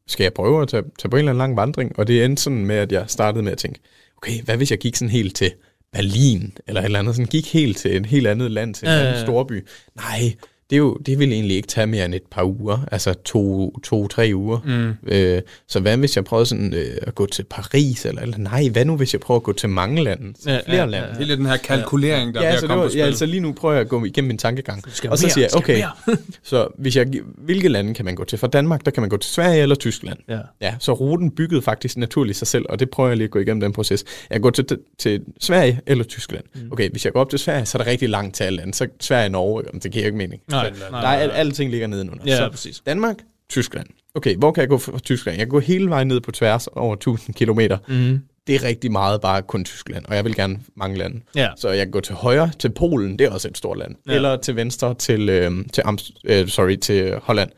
skal 0.07 0.23
jeg 0.23 0.33
prøve 0.33 0.61
at 0.61 0.67
tage, 0.67 0.83
tage 0.99 1.09
på 1.09 1.15
en 1.15 1.19
eller 1.19 1.31
anden 1.31 1.37
lang 1.37 1.55
vandring? 1.55 1.99
Og 1.99 2.07
det 2.07 2.25
endte 2.25 2.43
sådan 2.43 2.65
med, 2.65 2.75
at 2.75 2.91
jeg 2.91 3.05
startede 3.07 3.43
med 3.43 3.51
at 3.51 3.57
tænke, 3.57 3.79
okay, 4.17 4.41
hvad 4.41 4.57
hvis 4.57 4.71
jeg 4.71 4.79
gik 4.79 4.95
sådan 4.95 5.09
helt 5.09 5.35
til 5.35 5.51
Berlin, 5.93 6.57
eller 6.67 6.81
et 6.81 6.85
eller 6.85 6.99
andet, 6.99 7.15
sådan 7.15 7.29
gik 7.29 7.53
helt 7.53 7.77
til 7.77 7.95
et 7.95 8.05
helt 8.05 8.27
andet 8.27 8.51
land, 8.51 8.73
til 8.73 8.87
en 8.87 8.93
ja, 8.93 9.07
anden 9.07 9.23
storby? 9.23 9.67
Nej, 9.95 10.35
det, 10.69 10.77
jo, 10.77 10.97
det 11.05 11.19
vil 11.19 11.31
egentlig 11.33 11.57
ikke 11.57 11.67
tage 11.67 11.87
mere 11.87 12.05
end 12.05 12.15
et 12.15 12.23
par 12.31 12.43
uger, 12.43 12.77
altså 12.91 13.13
to, 13.13 13.71
to 13.79 14.07
tre 14.07 14.31
uger. 14.35 14.59
Mm. 14.65 15.11
Øh, 15.11 15.41
så 15.67 15.79
hvad 15.79 15.97
hvis 15.97 16.15
jeg 16.15 16.25
prøver 16.25 16.43
sådan, 16.43 16.73
øh, 16.73 16.97
at 17.01 17.15
gå 17.15 17.25
til 17.25 17.43
Paris, 17.43 18.05
eller, 18.05 18.21
eller 18.21 18.37
nej, 18.37 18.69
hvad 18.71 18.85
nu 18.85 18.95
hvis 18.95 19.13
jeg 19.13 19.21
prøver 19.21 19.39
at 19.39 19.43
gå 19.43 19.53
til 19.53 19.69
mange 19.69 20.03
lande, 20.03 20.33
ja, 20.45 20.59
flere 20.65 20.79
ja, 20.79 20.85
lande? 20.85 21.07
Ja, 21.19 21.25
ja. 21.25 21.35
den 21.35 21.45
her 21.45 21.57
kalkulering, 21.57 22.33
der 22.33 22.43
ja, 22.43 22.51
bliver 22.51 22.67
kommet 22.67 22.85
på 22.85 22.89
spil. 22.89 22.99
Ja, 22.99 23.05
altså 23.05 23.25
lige 23.25 23.39
nu 23.39 23.51
prøver 23.51 23.73
jeg 23.73 23.81
at 23.81 23.89
gå 23.89 24.05
igennem 24.05 24.27
min 24.27 24.37
tankegang. 24.37 24.83
Og 24.85 24.91
så 24.93 25.07
mere, 25.07 25.17
siger 25.17 25.47
jeg, 25.51 25.55
okay, 25.55 25.83
så 26.43 26.67
hvis 26.77 26.95
jeg, 26.95 27.07
hvilke 27.37 27.69
lande 27.69 27.93
kan 27.93 28.05
man 28.05 28.15
gå 28.15 28.23
til? 28.23 28.39
Fra 28.39 28.47
Danmark, 28.47 28.85
der 28.85 28.91
kan 28.91 29.01
man 29.01 29.09
gå 29.09 29.17
til 29.17 29.31
Sverige 29.31 29.61
eller 29.61 29.75
Tyskland. 29.75 30.17
Ja. 30.29 30.39
ja 30.61 30.75
så 30.79 30.93
ruten 30.93 31.31
byggede 31.31 31.61
faktisk 31.61 31.97
naturligt 31.97 32.37
sig 32.37 32.47
selv, 32.47 32.65
og 32.69 32.79
det 32.79 32.89
prøver 32.89 33.09
jeg 33.09 33.17
lige 33.17 33.25
at 33.25 33.31
gå 33.31 33.39
igennem 33.39 33.61
den 33.61 33.73
proces. 33.73 34.03
Jeg 34.29 34.41
går 34.41 34.49
til, 34.49 34.65
til 34.97 35.21
Sverige 35.41 35.79
eller 35.87 36.03
Tyskland. 36.03 36.43
Mm. 36.55 36.71
Okay, 36.71 36.89
hvis 36.89 37.05
jeg 37.05 37.13
går 37.13 37.19
op 37.19 37.29
til 37.29 37.39
Sverige, 37.39 37.65
så 37.65 37.77
er 37.77 37.83
der 37.83 37.91
rigtig 37.91 38.09
langt 38.09 38.35
til 38.35 38.43
alle 38.43 38.57
lande. 38.57 38.73
Så 38.73 38.87
Sverige 38.99 39.25
og 39.25 39.31
Norge, 39.31 39.63
det 39.83 39.91
giver 39.91 40.05
ikke 40.05 40.17
mening. 40.17 40.41
Nej, 40.47 40.56
nej, 40.63 40.79
nej, 40.79 40.89
nej. 40.91 41.01
Der 41.01 41.07
er, 41.07 41.31
alting 41.31 41.71
ligger 41.71 41.87
nedenunder. 41.87 42.23
Ja, 42.25 42.37
så 42.37 42.49
præcis. 42.49 42.81
Danmark, 42.85 43.15
Tyskland. 43.49 43.87
Okay, 44.15 44.35
hvor 44.35 44.51
kan 44.51 44.61
jeg 44.61 44.69
gå 44.69 44.77
fra 44.77 44.99
Tyskland? 44.99 45.37
Jeg 45.37 45.45
kan 45.45 45.51
gå 45.51 45.59
hele 45.59 45.89
vejen 45.89 46.07
ned 46.07 46.21
på 46.21 46.31
tværs 46.31 46.67
over 46.67 46.93
1000 46.93 47.35
km. 47.35 47.59
Mm. 47.87 48.19
Det 48.47 48.55
er 48.55 48.63
rigtig 48.63 48.91
meget 48.91 49.21
bare 49.21 49.41
kun 49.41 49.65
Tyskland, 49.65 50.05
og 50.05 50.15
jeg 50.15 50.25
vil 50.25 50.35
gerne 50.35 50.59
mange 50.75 50.97
lande. 50.97 51.21
Ja. 51.35 51.49
Så 51.57 51.69
jeg 51.69 51.85
kan 51.85 51.91
gå 51.91 51.99
til 52.01 52.15
højre 52.15 52.51
til 52.59 52.69
Polen, 52.69 53.19
det 53.19 53.27
er 53.27 53.31
også 53.31 53.47
et 53.47 53.57
stort 53.57 53.77
land. 53.77 53.95
Ja. 54.07 54.13
Eller 54.13 54.37
til 54.37 54.55
venstre 54.55 54.93
til, 54.93 55.29
øh, 55.29 55.51
til, 55.73 55.81
Amst- 55.81 56.13
øh, 56.25 56.47
sorry, 56.47 56.75
til 56.75 57.15
Holland. 57.23 57.49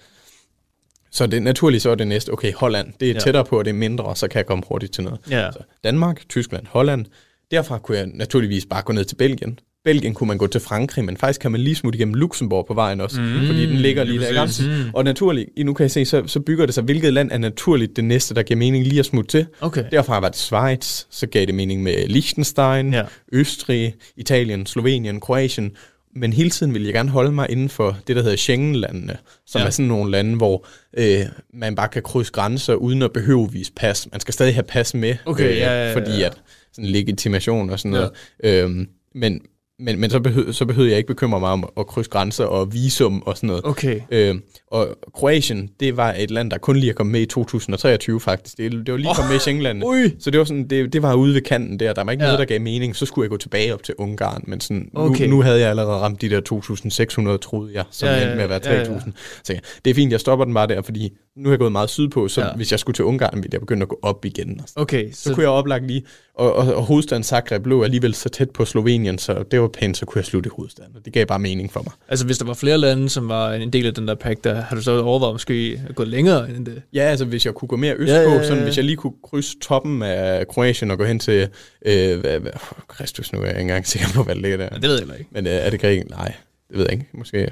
Så 1.12 1.28
det 1.28 1.44
naturligt 1.44 1.84
så 1.84 1.90
er 1.90 1.96
det 1.96 2.08
næste, 2.08 2.30
okay, 2.34 2.54
Holland, 2.54 2.94
det 3.00 3.10
er 3.10 3.14
ja. 3.14 3.20
tættere 3.20 3.46
på, 3.46 3.60
og 3.60 3.66
det 3.66 3.72
er 3.72 3.76
mindre, 3.76 4.16
så 4.16 4.28
kan 4.28 4.38
jeg 4.38 4.46
komme 4.46 4.64
hurtigt 4.68 4.94
til 4.94 5.04
noget. 5.04 5.20
Ja. 5.30 5.52
Så 5.52 5.60
Danmark, 5.84 6.22
Tyskland, 6.30 6.66
Holland. 6.70 7.06
Derfra 7.52 7.78
kunne 7.78 7.98
jeg 7.98 8.08
naturligvis 8.14 8.66
bare 8.70 8.82
gå 8.82 8.94
ned 8.94 9.06
til 9.06 9.16
Belgien. 9.16 9.60
Belgien 9.90 10.14
kunne 10.14 10.28
man 10.28 10.38
gå 10.38 10.48
til 10.48 10.62
Frankrig, 10.62 11.06
men 11.06 11.18
faktisk 11.18 11.42
kan 11.42 11.52
man 11.52 11.62
lige 11.62 11.76
smutte 11.76 11.98
igennem 11.98 12.14
Luxembourg 12.14 12.66
på 12.66 12.74
vejen 12.74 13.02
også, 13.02 13.22
mm. 13.22 13.48
fordi 13.48 13.66
den 13.66 13.78
ligger 13.78 14.04
lige 14.04 14.20
der. 14.20 14.84
Mm. 14.86 14.90
Og 14.94 15.04
naturligt, 15.04 15.50
nu 15.58 15.74
kan 15.74 15.84
jeg 15.84 15.92
se, 15.92 16.06
så, 16.06 16.24
så 16.26 16.40
bygger 16.40 16.66
det 16.66 16.76
sig, 16.76 16.84
hvilket 16.84 17.14
land 17.14 17.32
er 17.32 17.38
naturligt 17.38 17.96
det 17.96 18.04
næste, 18.04 18.36
der 18.36 18.44
giver 18.44 18.58
mening 18.58 18.88
lige 18.88 19.00
at 19.00 19.06
smutte 19.06 19.30
til. 19.30 19.46
Okay. 19.62 19.86
Derfra 19.92 20.20
var 20.20 20.30
det 20.30 20.38
Schweiz, 20.38 21.06
så 21.10 21.28
gav 21.28 21.46
det 21.46 21.56
mening 21.56 21.84
med 21.84 22.08
Liechtenstein, 22.08 22.94
ja. 22.94 23.04
Østrig, 23.32 23.96
Italien, 24.18 24.66
Slovenien, 24.66 25.20
Kroatien, 25.20 25.72
men 26.16 26.34
hele 26.34 26.50
tiden 26.50 26.74
vil 26.74 26.84
jeg 26.84 26.94
gerne 26.94 27.10
holde 27.10 27.32
mig 27.32 27.48
inden 27.50 27.70
for 27.70 27.98
det, 28.08 28.16
der 28.16 28.22
hedder 28.22 28.38
Schengen-landene, 28.38 29.18
som 29.48 29.62
ja. 29.62 29.66
er 29.66 29.72
sådan 29.72 29.88
nogle 29.88 30.12
lande, 30.12 30.36
hvor 30.36 30.68
øh, 30.98 31.26
man 31.54 31.76
bare 31.76 31.88
kan 31.88 32.02
krydse 32.02 32.32
grænser 32.32 32.74
uden 32.74 33.02
at 33.02 33.14
behøve 33.14 33.44
at 33.44 33.54
vise 33.54 33.72
pas. 33.76 34.08
Man 34.12 34.20
skal 34.20 34.34
stadig 34.34 34.54
have 34.54 34.64
pas 34.64 34.94
med, 34.94 35.16
okay, 35.26 35.52
øh, 35.52 35.58
ja, 35.58 35.72
ja, 35.72 35.88
ja, 35.88 35.96
fordi 35.96 36.24
at 36.24 36.42
sådan 36.74 36.90
legitimation 36.90 37.70
og 37.70 37.80
sådan 37.80 37.92
noget. 37.92 38.12
Ja. 38.44 38.64
Øhm, 38.64 38.88
men, 39.16 39.42
men, 39.80 40.00
men 40.00 40.10
så, 40.10 40.20
behøvede, 40.20 40.54
så 40.54 40.66
behøvede 40.66 40.92
jeg 40.92 40.98
ikke 40.98 41.08
bekymre 41.08 41.40
mig 41.40 41.50
om 41.50 41.70
at 41.78 41.88
krydse 41.88 42.10
grænser 42.10 42.46
og 42.46 42.74
visum 42.74 43.24
og 43.26 43.38
sådan 43.38 43.48
noget. 43.48 43.66
Okay. 43.66 44.02
Øh, 44.12 44.36
og 44.68 44.88
Kroatien, 45.16 45.70
det 45.80 45.98
var 45.98 46.16
et 46.18 46.32
land, 46.32 46.52
der 46.52 46.58
kun 46.58 46.76
lige 46.76 46.90
er 46.90 46.94
kommet 46.94 47.12
med 47.12 47.22
i 47.22 47.26
2023 47.26 48.20
faktisk. 48.20 48.58
Det, 48.58 48.72
det 48.72 48.92
var 48.92 48.98
lige 48.98 49.10
oh, 49.10 49.16
kommet 49.16 49.30
med 49.30 49.38
i 49.38 49.40
Schengenlandet. 49.40 49.84
Så 50.20 50.32
det 50.32 50.38
var, 50.40 50.46
sådan, 50.46 50.68
det, 50.68 50.94
det 50.94 51.02
var 51.02 51.14
ude 51.14 51.34
ved 51.34 51.42
kanten 51.42 51.80
der. 51.80 51.94
Der 51.94 52.04
var 52.04 52.12
ikke 52.12 52.24
ja. 52.24 52.28
noget, 52.28 52.40
der 52.40 52.46
gav 52.46 52.62
mening. 52.62 52.96
Så 52.96 53.06
skulle 53.06 53.24
jeg 53.24 53.30
gå 53.30 53.38
tilbage 53.38 53.74
op 53.74 53.84
til 53.84 53.96
Ungarn. 53.98 54.44
Men 54.48 54.62
sådan, 54.62 54.92
okay. 54.94 55.26
nu, 55.26 55.36
nu 55.36 55.42
havde 55.42 55.60
jeg 55.60 55.70
allerede 55.70 55.98
ramt 55.98 56.22
de 56.22 56.30
der 56.30 56.42
2.600, 57.34 57.38
troede 57.38 57.72
jeg, 57.74 57.84
som 57.92 58.10
ja, 58.10 58.22
endte 58.22 58.36
med 58.36 58.44
at 58.44 58.50
være 58.50 58.84
3.000. 58.84 58.92
Ja, 58.92 58.94
ja. 58.94 59.00
Så 59.44 59.54
ja, 59.54 59.60
det 59.86 59.92
er 59.92 59.96
fint, 59.96 60.12
jeg 60.12 60.20
stopper 60.20 60.46
den 60.46 60.54
bare 60.54 60.68
der, 60.68 60.82
fordi 60.82 61.14
nu 61.40 61.50
er 61.50 61.52
jeg 61.52 61.60
gået 61.60 61.72
meget 61.72 61.90
sydpå, 61.90 62.28
så 62.28 62.42
ja. 62.42 62.48
hvis 62.56 62.72
jeg 62.72 62.80
skulle 62.80 62.96
til 62.96 63.06
Ungarn, 63.06 63.36
ville 63.36 63.50
jeg 63.52 63.60
begynde 63.60 63.82
at 63.82 63.90
gå 63.90 64.00
op 64.02 64.26
igen. 64.26 64.62
Okay. 64.76 65.12
Så, 65.12 65.24
så 65.24 65.34
kunne 65.34 65.44
jeg 65.44 65.50
oplagt 65.50 65.88
lige, 65.88 66.04
og, 66.34 66.54
og, 66.54 66.74
og 66.76 66.84
hovedstaden 66.84 67.24
Zagreb 67.24 67.66
lå 67.66 67.84
alligevel 67.84 68.14
så 68.14 68.30
tæt 68.30 68.50
på 68.50 68.66
Slovenien, 68.66 69.18
så 69.18 69.44
det 69.52 69.62
var 69.62 69.68
pænt, 69.70 69.98
så 69.98 70.06
kunne 70.06 70.20
jeg 70.20 70.26
slutte 70.26 70.48
i 70.48 70.52
hovedstaden, 70.56 70.92
og 70.96 71.06
det 71.06 71.14
gav 71.14 71.26
bare 71.26 71.40
mening 71.40 71.72
for 71.72 71.84
mig. 71.84 71.94
Altså 72.08 72.26
hvis 72.26 72.38
der 72.38 72.46
var 72.46 72.54
flere 72.54 72.78
lande, 72.78 73.10
som 73.10 73.30
var 73.30 73.54
en 73.54 73.74
del 73.74 73.86
af 73.86 73.94
den 73.94 74.08
der 74.08 74.16
pakke, 74.16 74.42
der 74.44 74.62
har 74.62 74.76
du 74.76 74.82
så 74.82 75.02
overvejet 75.02 75.34
måske 75.34 75.82
at 75.90 75.96
gå 75.96 76.04
længere 76.04 76.50
end 76.50 76.66
det? 76.66 76.82
Ja, 76.94 77.02
altså 77.02 77.26
hvis 77.26 77.46
jeg 77.46 77.54
kunne 77.54 77.68
gå 77.68 77.76
mere 77.76 77.96
østpå, 77.96 78.14
ja, 78.14 78.22
ja, 78.22 78.36
ja. 78.36 78.48
sådan 78.48 78.64
hvis 78.64 78.78
jeg 78.78 78.86
lige 78.86 78.96
kunne 78.96 79.14
krydse 79.24 79.60
toppen 79.62 80.02
af 80.02 80.48
Kroatien 80.48 80.92
og 80.92 80.98
gå 80.98 81.04
hen 81.04 81.20
til, 81.20 81.48
øh, 81.86 82.20
hvad, 82.20 82.40
hvad, 82.40 82.52
Kristus, 82.88 83.34
nu 83.34 83.40
er 83.40 83.44
jeg 83.44 83.52
ikke 83.52 83.62
engang 83.62 83.88
sikker 83.88 84.08
på, 84.16 84.24
hvad 84.24 84.36
det 84.36 84.42
ligger 84.42 84.58
der. 84.58 84.70
Ja, 84.72 84.76
det 84.76 84.90
ved 84.90 85.00
jeg 85.08 85.20
ikke. 85.20 85.32
Men 85.32 85.48
øh, 85.48 85.54
er 85.54 85.70
det 85.70 85.82
Grækenland? 85.82 86.10
Nej, 86.10 86.34
det 86.70 86.78
ved 86.78 86.84
jeg 86.84 86.94
ikke. 86.94 87.08
Måske 87.14 87.52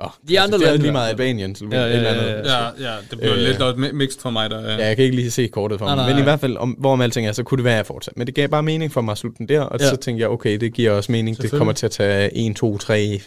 Oh, 0.00 0.10
de 0.28 0.40
andre 0.40 0.54
altså, 0.54 0.68
det 0.68 0.74
er 0.74 0.82
lige 0.82 0.92
meget 0.92 1.10
Albanien. 1.10 1.54
Så 1.54 1.64
ja, 1.72 1.80
ja, 1.80 1.86
ja, 1.86 2.12
ja, 2.12 2.38
ja, 2.38 2.66
ja, 2.78 2.96
det 3.10 3.18
bliver 3.18 3.34
øh, 3.34 3.40
lidt 3.40 3.58
noget 3.58 3.94
mixed 3.94 4.20
for 4.20 4.30
mig 4.30 4.50
der. 4.50 4.60
Ja. 4.60 4.76
ja, 4.76 4.86
jeg 4.86 4.96
kan 4.96 5.04
ikke 5.04 5.16
lige 5.16 5.30
se 5.30 5.46
kortet 5.46 5.78
for 5.78 5.86
mig. 5.86 5.96
Nej, 5.96 6.04
nej, 6.04 6.14
men 6.14 6.20
i 6.20 6.22
hvert 6.22 6.40
fald, 6.40 6.56
om, 6.56 6.70
hvorom 6.70 7.00
alting 7.00 7.26
er, 7.26 7.32
så 7.32 7.42
kunne 7.42 7.58
det 7.58 7.64
være, 7.64 7.74
at 7.74 7.76
jeg 7.76 7.86
fortsat. 7.86 8.16
Men 8.16 8.26
det 8.26 8.34
gav 8.34 8.48
bare 8.48 8.62
mening 8.62 8.92
for 8.92 9.00
mig 9.00 9.12
at 9.12 9.18
slutte 9.18 9.38
den 9.38 9.48
der, 9.48 9.60
og 9.60 9.80
ja. 9.80 9.88
så 9.88 9.96
tænkte 9.96 10.22
jeg, 10.22 10.28
okay, 10.28 10.58
det 10.58 10.72
giver 10.72 10.92
også 10.92 11.12
mening. 11.12 11.42
Det 11.42 11.50
kommer 11.50 11.72
til 11.72 11.86
at 11.86 11.92
tage 11.92 12.50
1, 12.50 12.56
2, 12.56 12.78
3, 12.78 13.20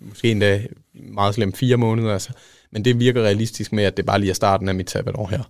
måske 0.00 0.30
endda 0.30 0.62
meget 0.94 1.34
slemt 1.34 1.56
4 1.56 1.76
måneder. 1.76 2.12
Altså. 2.12 2.30
Men 2.72 2.84
det 2.84 3.00
virker 3.00 3.22
realistisk 3.22 3.72
med, 3.72 3.84
at 3.84 3.96
det 3.96 4.06
bare 4.06 4.18
lige 4.18 4.30
er 4.30 4.34
starten 4.34 4.68
af 4.68 4.74
mit 4.74 4.90
sabbatår 4.90 5.26
her. 5.26 5.42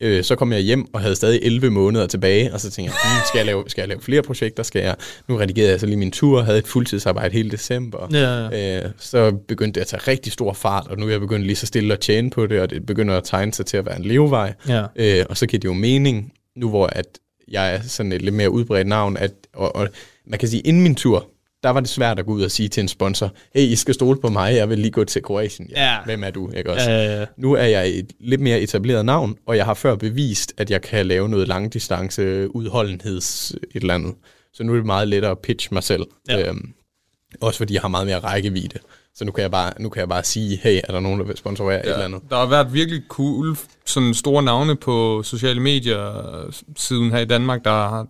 Øh, 0.00 0.24
så 0.24 0.36
kom 0.36 0.52
jeg 0.52 0.60
hjem 0.60 0.94
og 0.94 1.00
havde 1.00 1.16
stadig 1.16 1.40
11 1.42 1.70
måneder 1.70 2.06
tilbage, 2.06 2.52
og 2.52 2.60
så 2.60 2.70
tænkte 2.70 2.94
jeg, 2.94 3.12
hmm, 3.12 3.26
skal, 3.28 3.38
jeg 3.38 3.46
lave, 3.46 3.64
skal 3.66 3.82
jeg 3.82 3.88
lave 3.88 4.00
flere 4.00 4.22
projekter? 4.22 4.62
Skal 4.62 4.82
jeg, 4.82 4.96
nu 5.28 5.36
redigerede 5.36 5.70
jeg 5.70 5.80
så 5.80 5.86
lige 5.86 5.96
min 5.96 6.10
tur, 6.10 6.42
havde 6.42 6.58
et 6.58 6.66
fuldtidsarbejde 6.66 7.32
hele 7.32 7.50
december. 7.50 8.08
Ja, 8.12 8.48
ja. 8.48 8.84
Øh, 8.84 8.90
så 8.98 9.32
begyndte 9.48 9.80
det 9.80 9.80
at 9.80 9.86
tage 9.86 10.02
rigtig 10.08 10.32
stor 10.32 10.52
fart, 10.52 10.86
og 10.86 10.98
nu 10.98 11.06
er 11.06 11.10
jeg 11.10 11.20
begyndt 11.20 11.46
lige 11.46 11.56
så 11.56 11.66
stille 11.66 11.92
at 11.94 12.00
tjene 12.00 12.30
på 12.30 12.46
det, 12.46 12.60
og 12.60 12.70
det 12.70 12.86
begynder 12.86 13.16
at 13.16 13.24
tegne 13.24 13.54
sig 13.54 13.66
til 13.66 13.76
at 13.76 13.86
være 13.86 13.96
en 13.96 14.04
levevej. 14.04 14.54
Ja. 14.68 14.84
Øh, 14.96 15.24
og 15.30 15.36
så 15.36 15.46
giver 15.46 15.60
det 15.60 15.68
jo 15.68 15.72
mening, 15.74 16.32
nu 16.56 16.68
hvor 16.68 16.86
at 16.86 17.06
jeg 17.48 17.74
er 17.74 17.82
sådan 17.82 18.12
et 18.12 18.22
lidt 18.22 18.34
mere 18.34 18.50
udbredt 18.50 18.86
navn, 18.86 19.16
at, 19.16 19.32
og, 19.54 19.76
og 19.76 19.88
man 20.26 20.38
kan 20.38 20.48
sige, 20.48 20.60
inden 20.60 20.82
min 20.82 20.94
tur, 20.94 21.28
der 21.62 21.70
var 21.70 21.80
det 21.80 21.88
svært 21.88 22.18
at 22.18 22.26
gå 22.26 22.32
ud 22.32 22.42
og 22.42 22.50
sige 22.50 22.68
til 22.68 22.80
en 22.80 22.88
sponsor, 22.88 23.32
hey, 23.54 23.62
I 23.62 23.76
skal 23.76 23.94
stole 23.94 24.20
på 24.20 24.28
mig, 24.28 24.54
jeg 24.54 24.68
vil 24.68 24.78
lige 24.78 24.90
gå 24.90 25.04
til 25.04 25.22
Kroatien. 25.22 25.68
Ja, 25.70 25.84
ja. 25.84 25.98
Hvem 26.04 26.24
er 26.24 26.30
du? 26.30 26.50
Ikke 26.50 26.72
også? 26.72 26.90
Ja, 26.90 27.04
ja, 27.04 27.18
ja. 27.20 27.26
Nu 27.36 27.52
er 27.52 27.64
jeg 27.64 27.88
et 27.88 28.12
lidt 28.20 28.40
mere 28.40 28.60
etableret 28.60 29.04
navn, 29.04 29.36
og 29.46 29.56
jeg 29.56 29.64
har 29.64 29.74
før 29.74 29.96
bevist, 29.96 30.54
at 30.56 30.70
jeg 30.70 30.82
kan 30.82 31.06
lave 31.06 31.28
noget 31.28 31.48
langdistance 31.48 32.54
udholdenheds 32.56 33.50
et 33.50 33.80
eller 33.80 33.94
andet. 33.94 34.14
Så 34.52 34.64
nu 34.64 34.72
er 34.72 34.76
det 34.76 34.86
meget 34.86 35.08
lettere 35.08 35.30
at 35.30 35.38
pitch 35.38 35.72
mig 35.72 35.82
selv. 35.82 36.06
Ja. 36.28 36.48
Øhm, 36.48 36.72
også 37.40 37.58
fordi 37.58 37.74
jeg 37.74 37.82
har 37.82 37.88
meget 37.88 38.06
mere 38.06 38.18
rækkevidde. 38.18 38.78
Så 39.14 39.24
nu 39.24 39.32
kan 39.32 39.42
jeg 39.42 39.50
bare, 39.50 39.72
nu 39.80 39.88
kan 39.88 40.00
jeg 40.00 40.08
bare 40.08 40.24
sige, 40.24 40.56
hey, 40.62 40.80
er 40.84 40.92
der 40.92 41.00
nogen, 41.00 41.20
der 41.20 41.26
vil 41.26 41.36
sponsorere 41.36 41.74
ja, 41.74 41.80
et 41.80 41.92
eller 41.92 42.04
andet? 42.04 42.22
Der 42.30 42.36
har 42.36 42.46
været 42.46 42.72
virkelig 42.72 43.02
cool, 43.08 43.56
sådan 43.86 44.14
store 44.14 44.42
navne 44.42 44.76
på 44.76 45.22
sociale 45.22 45.60
medier 45.60 46.22
siden 46.76 47.10
her 47.10 47.18
i 47.18 47.24
Danmark, 47.24 47.64
der 47.64 47.70
har 47.70 48.06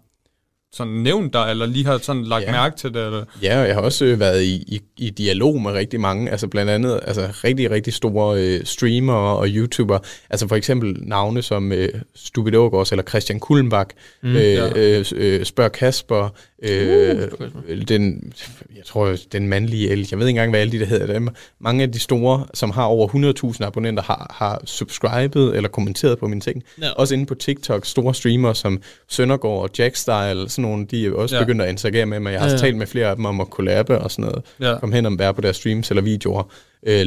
sådan 0.76 0.92
nævnt 0.92 1.32
dig, 1.32 1.50
eller 1.50 1.66
lige 1.66 1.86
har 1.86 1.98
sådan 1.98 2.24
lagt 2.24 2.44
ja. 2.44 2.52
mærke 2.52 2.76
til 2.76 2.94
det? 2.94 3.06
Eller? 3.06 3.24
Ja, 3.42 3.60
og 3.60 3.66
jeg 3.66 3.74
har 3.74 3.82
også 3.82 4.04
øh, 4.04 4.20
været 4.20 4.42
i, 4.42 4.54
i, 4.54 4.80
i 4.98 5.10
dialog 5.10 5.60
med 5.60 5.72
rigtig 5.72 6.00
mange, 6.00 6.30
altså 6.30 6.48
blandt 6.48 6.70
andet 6.70 7.00
altså 7.02 7.28
rigtig, 7.44 7.70
rigtig 7.70 7.94
store 7.94 8.42
øh, 8.42 8.64
streamere 8.64 9.36
og 9.36 9.46
YouTubere, 9.48 10.00
altså 10.30 10.48
for 10.48 10.56
eksempel 10.56 10.96
navne 11.00 11.42
som 11.42 11.72
øh, 11.72 11.88
Stupid 12.14 12.54
Ågaards 12.54 12.92
eller 12.92 13.02
Christian 13.02 13.40
Kullenbach, 13.40 13.90
mm, 14.22 14.36
øh, 14.36 14.42
ja. 14.42 14.68
øh, 14.76 15.04
øh, 15.16 15.44
Spørg 15.44 15.72
Kasper, 15.72 16.28
Øh, 16.62 17.28
uh, 17.68 17.82
den, 17.88 18.32
jeg 18.76 18.84
tror, 18.84 19.16
den 19.32 19.48
mandlige 19.48 19.90
el, 19.90 20.08
jeg 20.10 20.18
ved 20.18 20.26
ikke 20.26 20.38
engang, 20.38 20.50
hvad 20.50 20.60
alle 20.60 20.72
de 20.72 20.78
der 20.78 20.86
hedder 20.86 21.06
dem. 21.06 21.28
Mange 21.60 21.82
af 21.82 21.92
de 21.92 21.98
store, 21.98 22.46
som 22.54 22.70
har 22.70 22.84
over 22.84 23.08
100.000 23.54 23.64
abonnenter, 23.64 24.02
har, 24.02 24.34
har 24.34 24.62
subscribet 24.64 25.56
eller 25.56 25.68
kommenteret 25.68 26.18
på 26.18 26.28
mine 26.28 26.40
ting. 26.40 26.62
Ja. 26.82 26.90
Også 26.90 27.14
inde 27.14 27.26
på 27.26 27.34
TikTok, 27.34 27.86
store 27.86 28.14
streamere 28.14 28.54
som 28.54 28.82
Søndergaard 29.08 29.62
og 29.62 29.70
Jackstyle, 29.78 30.48
sådan 30.48 30.65
nogle, 30.68 30.86
de 30.86 31.06
er 31.06 31.12
også 31.12 31.36
ja. 31.36 31.42
begyndt 31.42 31.62
at 31.62 31.68
interagere 31.68 32.06
med 32.06 32.20
mig. 32.20 32.32
Jeg 32.32 32.40
har 32.40 32.46
ja, 32.46 32.52
ja. 32.52 32.58
talt 32.58 32.76
med 32.76 32.86
flere 32.86 33.06
af 33.06 33.16
dem 33.16 33.24
om 33.24 33.40
at 33.40 33.50
kollabe 33.50 33.98
og 33.98 34.10
sådan 34.10 34.24
noget. 34.24 34.44
Ja. 34.60 34.78
Kom 34.78 34.92
hen 34.92 35.06
og 35.06 35.18
være 35.18 35.34
på 35.34 35.40
deres 35.40 35.56
streams 35.56 35.90
eller 35.90 36.02
videoer. 36.02 36.52
Øh, 36.86 37.02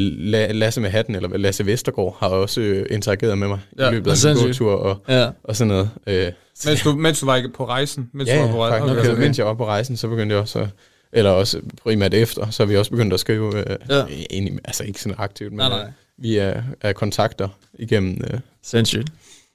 Lasse 0.51 0.81
med 0.81 0.89
hatten, 0.89 1.15
eller 1.15 1.37
Lasse 1.37 1.65
Vestergaard, 1.65 2.17
har 2.19 2.27
også 2.27 2.61
øh, 2.61 2.85
interageret 2.89 3.37
med 3.37 3.47
mig 3.47 3.59
ja. 3.79 3.89
i 3.89 3.93
løbet 3.93 4.25
af 4.25 4.31
en 4.31 4.37
gåtur 4.37 4.71
og, 4.71 4.97
ja. 5.09 5.29
og 5.43 5.55
sådan 5.55 5.67
noget. 5.67 5.89
Øh, 6.07 6.31
mens, 6.65 6.81
du, 6.81 6.95
mens 6.95 7.19
du 7.19 7.25
var 7.25 7.49
på 7.55 7.65
rejsen? 7.65 8.09
Mens 8.13 8.29
ja, 8.29 8.35
du 8.35 8.41
var 8.41 8.51
på 8.51 8.65
rejsen. 8.65 8.89
Okay, 8.89 9.09
okay. 9.11 9.21
mens 9.21 9.37
jeg 9.37 9.45
var 9.45 9.53
på 9.53 9.65
rejsen, 9.65 9.97
så 9.97 10.07
begyndte 10.07 10.33
jeg 10.33 10.41
også 10.41 10.67
eller 11.11 11.31
også 11.31 11.61
primært 11.83 12.13
efter, 12.13 12.49
så 12.49 12.63
har 12.63 12.67
vi 12.67 12.77
også 12.77 12.91
begyndt 12.91 13.13
at 13.13 13.19
skrive, 13.19 13.57
øh, 13.57 13.77
ja. 13.89 14.05
egentlig, 14.29 14.59
altså 14.65 14.83
ikke 14.83 15.01
sådan 15.01 15.15
aktivt, 15.17 15.51
men 15.51 15.57
nej, 15.57 15.69
nej. 15.69 15.81
Øh, 15.81 15.91
vi 16.17 16.37
er, 16.37 16.63
er 16.81 16.93
kontakter 16.93 17.47
igennem... 17.73 18.21
Øh, 18.23 18.39
Sindssygt. 18.63 19.07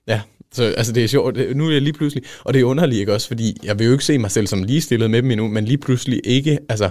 Ja, 0.09 0.21
så 0.55 0.65
altså 0.65 0.93
det 0.93 1.05
er 1.05 1.09
sjovt, 1.09 1.57
nu 1.57 1.69
er 1.69 1.73
jeg 1.73 1.83
lige 1.83 1.93
pludselig, 1.93 2.25
og 2.45 2.55
det 2.55 2.61
er 2.61 2.65
underligt 2.65 3.01
ikke 3.01 3.13
også, 3.13 3.29
fordi 3.29 3.57
jeg 3.65 3.79
vil 3.79 3.87
jo 3.87 3.93
ikke 3.93 4.05
se 4.05 4.19
mig 4.19 4.31
selv 4.31 4.47
som 4.47 4.63
ligestillet 4.63 5.11
med 5.11 5.23
dem 5.23 5.31
endnu, 5.31 5.49
men 5.49 5.65
lige 5.65 5.79
pludselig 5.79 6.21
ikke, 6.25 6.59
altså 6.69 6.91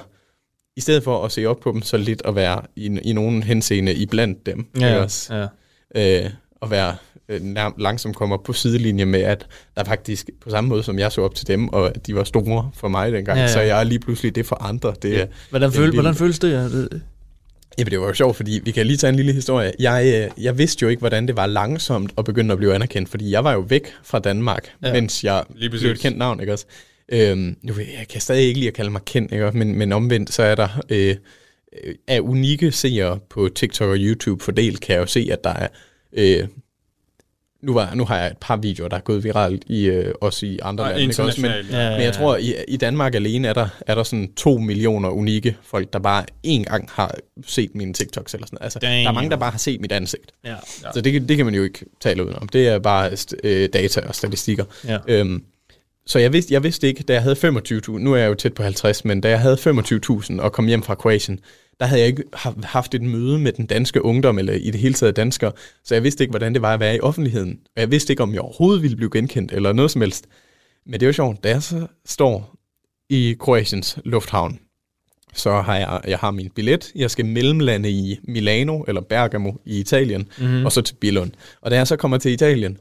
i 0.77 0.81
stedet 0.81 1.03
for 1.03 1.25
at 1.25 1.31
se 1.31 1.45
op 1.45 1.59
på 1.59 1.71
dem, 1.71 1.81
så 1.81 1.97
lidt 1.97 2.21
at 2.25 2.35
være 2.35 2.61
i, 2.75 2.99
i 3.03 3.13
nogen 3.13 3.43
henseende 3.43 3.93
iblandt 3.93 4.45
dem. 4.45 4.65
Ja, 4.79 5.03
også. 5.03 5.47
ja. 5.95 6.23
Øh, 6.25 6.29
at 6.61 6.71
være 6.71 6.95
øh, 7.29 7.41
nærm- 7.41 7.75
langsomt 7.77 8.15
kommer 8.15 8.37
på 8.37 8.53
sidelinje 8.53 9.05
med, 9.05 9.21
at 9.21 9.47
der 9.77 9.83
faktisk, 9.83 10.29
på 10.41 10.49
samme 10.49 10.67
måde 10.67 10.83
som 10.83 10.99
jeg 10.99 11.11
så 11.11 11.21
op 11.21 11.35
til 11.35 11.47
dem, 11.47 11.69
og 11.69 11.87
at 11.87 12.07
de 12.07 12.15
var 12.15 12.23
store 12.23 12.71
for 12.75 12.87
mig 12.87 13.11
dengang, 13.11 13.37
ja, 13.37 13.43
ja. 13.43 13.51
så 13.51 13.59
jeg 13.61 13.79
er 13.79 13.83
lige 13.83 13.99
pludselig 13.99 14.35
det 14.35 14.45
for 14.45 14.63
andre. 14.63 14.93
Det, 15.01 15.11
ja. 15.13 15.25
hvordan, 15.49 15.71
føl, 15.71 15.93
hvordan 15.93 16.15
føles 16.15 16.39
det? 16.39 17.01
Jamen, 17.77 17.91
det 17.91 17.99
var 17.99 18.07
jo 18.07 18.13
sjovt, 18.13 18.35
fordi 18.35 18.61
vi 18.63 18.71
kan 18.71 18.87
lige 18.87 18.97
tage 18.97 19.09
en 19.09 19.15
lille 19.15 19.33
historie. 19.33 19.71
Jeg, 19.79 20.29
øh, 20.37 20.43
jeg 20.43 20.57
vidste 20.57 20.83
jo 20.83 20.89
ikke, 20.89 20.99
hvordan 20.99 21.27
det 21.27 21.35
var 21.35 21.45
langsomt 21.45 22.13
at 22.17 22.25
begynde 22.25 22.51
at 22.51 22.57
blive 22.57 22.75
anerkendt, 22.75 23.09
fordi 23.09 23.31
jeg 23.31 23.43
var 23.43 23.53
jo 23.53 23.59
væk 23.59 23.93
fra 24.03 24.19
Danmark, 24.19 24.69
ja. 24.83 24.93
mens 24.93 25.23
jeg 25.23 25.43
blev 25.57 25.91
et 25.91 25.99
kendt 25.99 26.17
navn, 26.17 26.39
ikke 26.39 26.53
også? 26.53 26.65
Øhm, 27.09 27.55
nu, 27.61 27.73
jeg 27.77 28.07
kan 28.09 28.21
stadig 28.21 28.47
ikke 28.47 28.59
lide 28.59 28.67
at 28.67 28.73
kalde 28.73 28.91
mig 28.91 29.01
kendt, 29.05 29.31
ikke? 29.31 29.51
Men, 29.53 29.75
men 29.75 29.91
omvendt, 29.91 30.33
så 30.33 30.43
er 30.43 30.55
der 30.55 30.83
øh, 30.89 31.15
af 32.07 32.19
unikke 32.19 32.71
seere 32.71 33.19
på 33.29 33.49
TikTok 33.55 33.89
og 33.89 33.97
YouTube 33.99 34.43
fordelt, 34.43 34.81
kan 34.81 34.93
jeg 34.95 35.01
jo 35.01 35.05
se, 35.05 35.27
at 35.31 35.43
der 35.43 35.53
er 35.53 35.67
øh, 36.13 36.47
nu, 37.63 37.73
var, 37.73 37.95
nu 37.95 38.05
har 38.05 38.17
jeg 38.17 38.27
et 38.27 38.37
par 38.41 38.57
videoer, 38.57 38.89
der 38.89 38.97
er 38.97 39.01
gået 39.01 39.23
viralt 39.23 39.63
i, 39.67 39.85
øh, 39.85 40.13
også 40.21 40.45
i 40.45 40.59
andre 40.61 40.85
lande. 40.87 41.01
Ikke 41.01 41.23
også? 41.23 41.41
Men, 41.41 41.51
ja, 41.51 41.77
ja, 41.77 41.83
ja. 41.83 41.97
men 41.97 42.01
jeg 42.01 42.13
tror, 42.13 42.37
i, 42.37 42.55
i 42.67 42.77
Danmark 42.77 43.15
alene 43.15 43.47
er 43.47 43.53
der, 43.53 43.67
er 43.87 43.95
der 43.95 44.03
sådan 44.03 44.33
to 44.33 44.57
millioner 44.57 45.09
unikke 45.09 45.57
folk, 45.63 45.93
der 45.93 45.99
bare 45.99 46.25
én 46.47 46.63
gang 46.63 46.89
har 46.91 47.15
set 47.45 47.75
mine 47.75 47.93
TikToks 47.93 48.33
eller 48.33 48.47
sådan 48.47 48.59
Altså, 48.61 48.79
der 48.79 48.87
er 48.87 49.11
mange, 49.11 49.29
der 49.29 49.37
bare 49.37 49.51
har 49.51 49.57
set 49.57 49.81
mit 49.81 49.91
ansigt. 49.91 50.31
Ja, 50.45 50.49
ja. 50.49 50.55
Så 50.93 51.01
det, 51.01 51.29
det 51.29 51.37
kan 51.37 51.45
man 51.45 51.55
jo 51.55 51.63
ikke 51.63 51.85
tale 52.01 52.25
ud 52.25 52.33
om. 52.33 52.47
Det 52.47 52.67
er 52.67 52.79
bare 52.79 53.11
øh, 53.43 53.69
data 53.73 54.01
og 54.07 54.15
statistikker. 54.15 54.65
Ja. 54.87 54.97
Øhm, 55.07 55.43
så 56.05 56.19
jeg 56.19 56.33
vidste, 56.33 56.53
jeg 56.53 56.63
vidste 56.63 56.87
ikke, 56.87 57.03
da 57.03 57.13
jeg 57.13 57.21
havde 57.21 57.35
25.000, 57.35 57.91
nu 57.91 58.13
er 58.13 58.17
jeg 58.17 58.27
jo 58.27 58.33
tæt 58.33 58.53
på 58.53 58.63
50, 58.63 59.05
men 59.05 59.21
da 59.21 59.29
jeg 59.29 59.39
havde 59.39 59.55
25.000 59.55 60.41
og 60.41 60.51
kom 60.51 60.67
hjem 60.67 60.83
fra 60.83 60.95
Kroatien, 60.95 61.39
der 61.79 61.85
havde 61.85 62.01
jeg 62.01 62.07
ikke 62.07 62.23
haft 62.63 62.95
et 62.95 63.01
møde 63.01 63.39
med 63.39 63.51
den 63.51 63.65
danske 63.65 64.05
ungdom, 64.05 64.39
eller 64.39 64.53
i 64.53 64.71
det 64.71 64.79
hele 64.79 64.93
taget 64.93 65.15
danskere, 65.15 65.51
så 65.83 65.95
jeg 65.95 66.03
vidste 66.03 66.23
ikke, 66.23 66.31
hvordan 66.31 66.53
det 66.53 66.61
var 66.61 66.73
at 66.73 66.79
være 66.79 66.95
i 66.95 66.99
offentligheden. 66.99 67.59
Og 67.75 67.81
jeg 67.81 67.91
vidste 67.91 68.13
ikke, 68.13 68.23
om 68.23 68.33
jeg 68.33 68.41
overhovedet 68.41 68.81
ville 68.81 68.95
blive 68.95 69.09
genkendt, 69.11 69.51
eller 69.51 69.73
noget 69.73 69.91
som 69.91 70.01
helst. 70.01 70.27
Men 70.85 70.99
det 70.99 71.05
var 71.05 71.11
sjovt, 71.11 71.43
da 71.43 71.49
jeg 71.49 71.63
så 71.63 71.87
står 72.05 72.55
i 73.09 73.35
Kroatiens 73.39 73.99
lufthavn, 74.05 74.59
så 75.33 75.61
har 75.61 75.77
jeg, 75.77 76.01
jeg 76.07 76.19
har 76.19 76.31
min 76.31 76.49
billet. 76.55 76.91
Jeg 76.95 77.11
skal 77.11 77.25
mellemlande 77.25 77.91
i 77.91 78.19
Milano 78.23 78.81
eller 78.81 79.01
Bergamo 79.01 79.51
i 79.65 79.79
Italien, 79.79 80.27
mm-hmm. 80.37 80.65
og 80.65 80.71
så 80.71 80.81
til 80.81 80.95
Billund. 80.95 81.31
Og 81.61 81.71
da 81.71 81.75
jeg 81.75 81.87
så 81.87 81.95
kommer 81.95 82.17
til 82.17 82.31
Italien, 82.31 82.77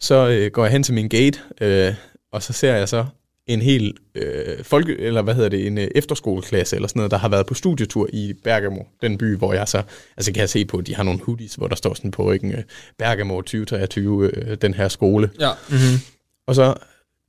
så 0.00 0.28
øh, 0.28 0.50
går 0.50 0.64
jeg 0.64 0.72
hen 0.72 0.82
til 0.82 0.94
min 0.94 1.08
gate, 1.08 1.40
øh, 1.60 1.94
og 2.32 2.42
så 2.42 2.52
ser 2.52 2.74
jeg 2.74 2.88
så 2.88 3.06
en 3.46 3.62
hel 3.62 3.94
øh, 4.14 4.64
folke, 4.64 4.98
eller 4.98 5.22
hvad 5.22 5.34
hedder 5.34 5.48
det, 5.48 5.66
en 5.66 5.78
øh, 5.78 5.88
efterskoleklasse 5.94 6.76
eller 6.76 6.88
sådan 6.88 6.98
noget, 7.00 7.10
der 7.10 7.18
har 7.18 7.28
været 7.28 7.46
på 7.46 7.54
studietur 7.54 8.08
i 8.12 8.32
Bergamo, 8.44 8.82
den 9.02 9.18
by, 9.18 9.36
hvor 9.36 9.52
jeg 9.52 9.68
så, 9.68 9.82
altså 10.16 10.32
kan 10.32 10.40
jeg 10.40 10.50
se 10.50 10.64
på, 10.64 10.80
de 10.80 10.94
har 10.94 11.02
nogle 11.02 11.20
hoodies, 11.20 11.54
hvor 11.54 11.68
der 11.68 11.76
står 11.76 11.94
sådan 11.94 12.10
på 12.10 12.24
ryggen, 12.24 12.52
øh, 12.52 12.62
Bergamo 12.98 13.36
2023, 13.36 14.30
øh, 14.30 14.56
den 14.62 14.74
her 14.74 14.88
skole. 14.88 15.30
Ja. 15.40 15.50
Mm-hmm. 15.68 16.00
Og 16.46 16.54
så, 16.54 16.74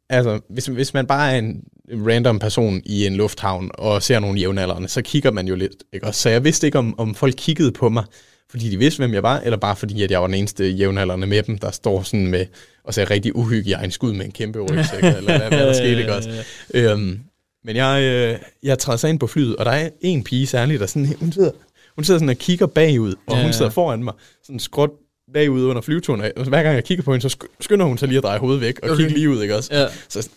altså, 0.10 0.40
hvis, 0.50 0.66
hvis 0.66 0.94
man 0.94 1.08
bare 1.08 1.34
er 1.34 1.38
en 1.38 1.64
random 1.90 2.40
person 2.40 2.82
i 2.86 3.06
en 3.06 3.16
lufthavn 3.16 3.72
og 3.74 4.04
ser 4.04 4.20
nogle 4.20 4.40
jævnaldrende, 4.40 4.88
så 4.88 5.02
kigger 5.02 5.32
man 5.32 5.48
jo 5.48 5.56
lidt, 5.56 5.84
ikke? 5.94 6.08
Og 6.08 6.16
så 6.16 6.30
jeg 6.30 6.44
vidste 6.44 6.68
ikke, 6.68 6.80
om, 6.80 7.00
om 7.00 7.16
folk 7.16 7.34
kiggede 7.38 7.72
på 7.72 7.90
mig, 7.90 8.04
fordi 8.50 8.70
de 8.70 8.78
vidste, 8.78 9.00
hvem 9.00 9.14
jeg 9.14 9.24
var, 9.24 9.40
eller 9.40 9.58
bare 9.58 9.76
fordi, 9.76 10.04
at 10.04 10.12
jeg 10.12 10.22
var 10.22 10.28
den 10.28 10.34
eneste 10.34 10.70
jævnaldrende 10.70 11.28
med 11.28 11.44
dem, 11.44 11.58
der 11.58 11.72
står 11.72 12.04
sådan 12.04 12.28
med, 12.28 12.46
og 12.84 12.94
ser 12.94 13.12
rigtig 13.12 13.36
uhygiejnisk 13.36 14.04
ud 14.04 14.14
med 14.14 14.26
en 14.26 14.32
kæmpe 14.32 14.60
rygsæk, 14.60 15.04
eller 15.04 15.38
hvad, 15.38 15.50
hvad 15.50 15.68
der 15.68 15.74
skete, 15.74 16.00
ikke 16.00 16.14
også? 16.14 16.44
Øhm, 16.74 17.20
men 17.64 17.76
jeg, 17.76 18.02
øh, 18.04 18.40
jeg 18.64 18.80
træder 18.80 18.98
sig 18.98 19.10
ind 19.10 19.20
på 19.20 19.28
flyet, 19.28 19.56
og 19.56 19.66
der 19.66 19.72
er 19.72 19.90
en 20.02 20.24
pige 20.24 20.48
særligt, 20.48 20.80
der 20.80 20.86
sådan, 20.86 21.16
hun 21.20 21.32
sidder, 21.32 21.52
hun 21.96 22.04
sidder 22.04 22.18
sådan 22.20 22.30
og 22.30 22.36
kigger 22.36 22.66
bagud, 22.66 23.16
og 23.28 23.38
ja, 23.38 23.44
hun 23.44 23.54
sidder 23.54 23.72
foran 23.72 24.04
mig, 24.04 24.14
sådan 24.44 24.60
skråt 24.60 24.92
bagud 25.34 25.64
under 25.64 25.82
flyveturen, 25.82 26.22
og 26.22 26.46
hver 26.46 26.64
gang 26.64 26.76
jeg 26.76 26.84
kigger 26.84 27.04
på 27.04 27.14
hende, 27.14 27.30
så 27.30 27.38
skynder 27.60 27.86
hun 27.86 27.98
sig 27.98 28.08
lige 28.08 28.18
at 28.18 28.24
dreje 28.24 28.40
hovedet 28.40 28.62
væk, 28.62 28.80
og 28.84 28.90
okay. 28.90 28.98
kigge 28.98 29.14
lige 29.14 29.30
ud, 29.30 29.42
ikke 29.42 29.56
også? 29.56 29.76
Ja. 29.76 29.88
Så 30.10 30.30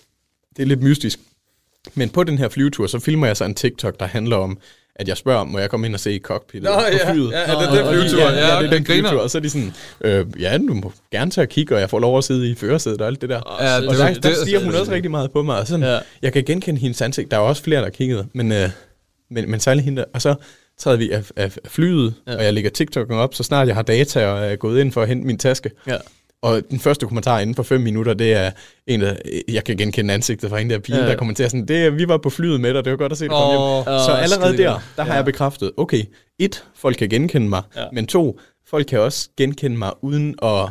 det 0.57 0.63
er 0.63 0.67
lidt 0.67 0.83
mystisk. 0.83 1.19
Men 1.95 2.11
på 2.11 2.25
den 2.25 2.39
her 2.39 2.49
flyvetur, 2.49 2.87
så 2.87 2.99
filmer 2.99 3.27
jeg 3.27 3.37
så 3.37 3.45
en 3.45 3.55
TikTok, 3.55 4.01
der 4.01 4.07
handler 4.07 4.37
om, 4.37 4.59
at 5.01 5.09
jeg 5.09 5.17
spørger, 5.17 5.45
må 5.45 5.59
jeg 5.59 5.71
komme 5.71 5.87
ind 5.87 5.95
og 5.95 6.01
se 6.01 6.21
cockpittet 6.23 6.71
Nå, 6.71 6.77
på 6.77 7.13
flyet? 7.13 7.33
Ja, 7.33 7.39
ja, 7.39 7.59
det 7.59 7.79
er 7.79 7.83
den 7.83 7.93
flyvetur. 7.93 8.21
Ja, 8.21 8.55
ja, 8.55 8.63
det 8.63 8.67
er 8.67 8.71
den 8.71 8.85
flyvetur. 8.85 9.21
Og 9.21 9.31
så 9.31 9.39
er 9.39 9.43
de 9.43 9.51
sådan, 9.51 9.73
øh, 10.01 10.27
ja, 10.41 10.59
du 10.69 10.75
må 10.75 10.93
gerne 11.13 11.31
tage 11.31 11.45
og 11.45 11.49
kigge, 11.49 11.75
og 11.75 11.81
jeg 11.81 11.91
får 11.91 11.99
lov 11.99 12.19
at 12.19 12.25
sidde 12.25 12.51
i 12.51 12.55
førersædet 12.55 13.01
og 13.01 13.07
alt 13.07 13.21
det 13.21 13.29
der. 13.29 13.41
Ja, 13.61 13.77
og 13.77 13.95
der, 13.95 14.15
der 14.15 14.35
stiger 14.35 14.65
hun 14.65 14.75
også 14.75 14.93
rigtig 14.93 15.11
meget 15.11 15.31
på 15.31 15.43
mig. 15.43 15.59
Og 15.59 15.67
sådan, 15.67 15.87
ja. 15.87 15.99
Jeg 16.23 16.33
kan 16.33 16.45
genkende 16.45 16.81
hendes 16.81 17.03
ansigt. 17.03 17.31
Der 17.31 17.37
er 17.37 17.41
også 17.41 17.63
flere, 17.63 17.83
der 17.83 17.91
kiggede, 17.91 18.27
men, 18.35 18.53
øh, 18.53 18.69
men, 19.31 19.51
men 19.51 19.61
særligt 19.61 19.85
hende 19.85 20.03
der. 20.03 20.09
Og 20.15 20.23
så 20.23 20.35
træder 20.79 20.97
vi 20.97 21.11
af, 21.11 21.25
af 21.37 21.57
flyet, 21.67 22.15
ja. 22.27 22.37
og 22.37 22.45
jeg 22.45 22.55
lægger 22.55 22.71
TikTok'en 22.81 23.15
op, 23.15 23.35
så 23.35 23.43
snart 23.43 23.69
jeg 23.69 23.77
har 23.77 23.83
data 23.83 24.27
og 24.27 24.53
er 24.53 24.57
gået 24.57 24.81
ind 24.81 24.93
for 24.93 25.03
at 25.03 25.09
hente 25.09 25.27
min 25.27 25.39
taske. 25.39 25.71
Ja. 25.87 25.97
Og 26.43 26.63
den 26.71 26.79
første 26.79 27.07
kommentar 27.07 27.41
inden 27.41 27.55
for 27.55 27.63
fem 27.63 27.81
minutter, 27.81 28.15
det 28.15 28.33
er 28.33 28.51
en, 28.87 29.01
der, 29.01 29.15
jeg 29.49 29.65
kan 29.65 29.77
genkende 29.77 30.15
ansigtet 30.15 30.51
fra 30.51 30.59
en 30.59 30.71
der 30.71 30.79
pige, 30.79 30.99
ja. 30.99 31.07
der 31.07 31.17
kommenterer 31.17 31.49
sådan, 31.49 31.69
det 31.69 31.77
er, 31.77 31.91
vi 31.91 32.09
var 32.09 32.17
på 32.17 32.31
flyet 32.31 32.61
med 32.61 32.75
dig, 32.75 32.85
det 32.85 32.91
var 32.91 32.97
godt 32.97 33.13
at 33.13 33.19
se 33.19 33.25
dig 33.25 33.31
komme 33.31 33.59
oh, 33.59 33.75
hjem. 33.75 33.85
Så 33.85 34.13
allerede 34.23 34.57
der, 34.57 34.81
der 34.97 35.03
har 35.03 35.11
ja. 35.11 35.17
jeg 35.17 35.25
bekræftet, 35.25 35.73
okay, 35.77 36.03
et, 36.39 36.65
folk 36.75 36.97
kan 36.97 37.09
genkende 37.09 37.49
mig, 37.49 37.63
ja. 37.77 37.85
men 37.93 38.07
to, 38.07 38.41
folk 38.67 38.87
kan 38.87 39.01
også 39.01 39.29
genkende 39.37 39.77
mig 39.77 39.93
uden 40.03 40.35
at 40.43 40.69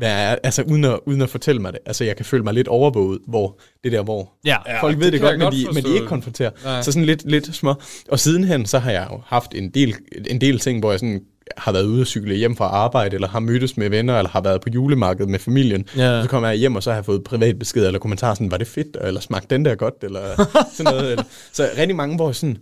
være, 0.00 0.46
altså 0.46 0.62
uden 0.62 0.84
at, 0.84 0.98
uden 1.06 1.22
at 1.22 1.30
fortælle 1.30 1.62
mig 1.62 1.72
det. 1.72 1.80
Altså 1.86 2.04
jeg 2.04 2.16
kan 2.16 2.24
føle 2.24 2.44
mig 2.44 2.54
lidt 2.54 2.68
overvåget, 2.68 3.20
hvor 3.26 3.58
det 3.84 3.92
der, 3.92 4.02
hvor 4.02 4.32
ja, 4.44 4.80
folk 4.80 4.96
ja, 4.96 4.98
ved 4.98 5.04
det, 5.04 5.12
det 5.12 5.20
godt, 5.20 5.38
men 5.38 5.52
de, 5.52 5.66
men 5.74 5.84
de 5.84 5.94
ikke 5.94 6.06
konfronterer. 6.06 6.50
Nej. 6.64 6.82
Så 6.82 6.92
sådan 6.92 7.04
lidt, 7.04 7.30
lidt 7.30 7.54
små. 7.54 7.74
Og 8.08 8.18
sidenhen, 8.18 8.66
så 8.66 8.78
har 8.78 8.90
jeg 8.90 9.08
jo 9.10 9.20
haft 9.26 9.54
en 9.54 9.70
del, 9.70 9.94
en 10.26 10.40
del 10.40 10.58
ting, 10.58 10.80
hvor 10.80 10.90
jeg 10.90 11.00
sådan 11.00 11.22
har 11.56 11.72
været 11.72 11.84
ude 11.84 12.00
at 12.00 12.06
cykle 12.06 12.34
hjem 12.34 12.56
fra 12.56 12.64
arbejde, 12.64 13.14
eller 13.14 13.28
har 13.28 13.40
mødtes 13.40 13.76
med 13.76 13.90
venner, 13.90 14.18
eller 14.18 14.30
har 14.30 14.40
været 14.40 14.60
på 14.60 14.68
julemarkedet 14.74 15.30
med 15.30 15.38
familien. 15.38 15.88
Ja. 15.96 16.22
Så 16.22 16.28
kommer 16.28 16.48
jeg 16.48 16.58
hjem, 16.58 16.76
og 16.76 16.82
så 16.82 16.90
har 16.90 16.96
jeg 16.96 17.04
fået 17.04 17.24
privat 17.24 17.58
besked 17.58 17.86
eller 17.86 17.98
kommentar 17.98 18.34
sådan, 18.34 18.50
var 18.50 18.56
det 18.56 18.66
fedt, 18.66 18.96
eller 19.00 19.20
smagte 19.20 19.54
den 19.54 19.64
der 19.64 19.74
godt, 19.74 19.94
eller 20.02 20.20
sådan 20.76 20.92
noget. 20.92 21.10
Eller. 21.10 21.24
Så 21.52 21.68
rigtig 21.78 21.96
mange, 21.96 22.16
hvor 22.16 22.32
sådan, 22.32 22.58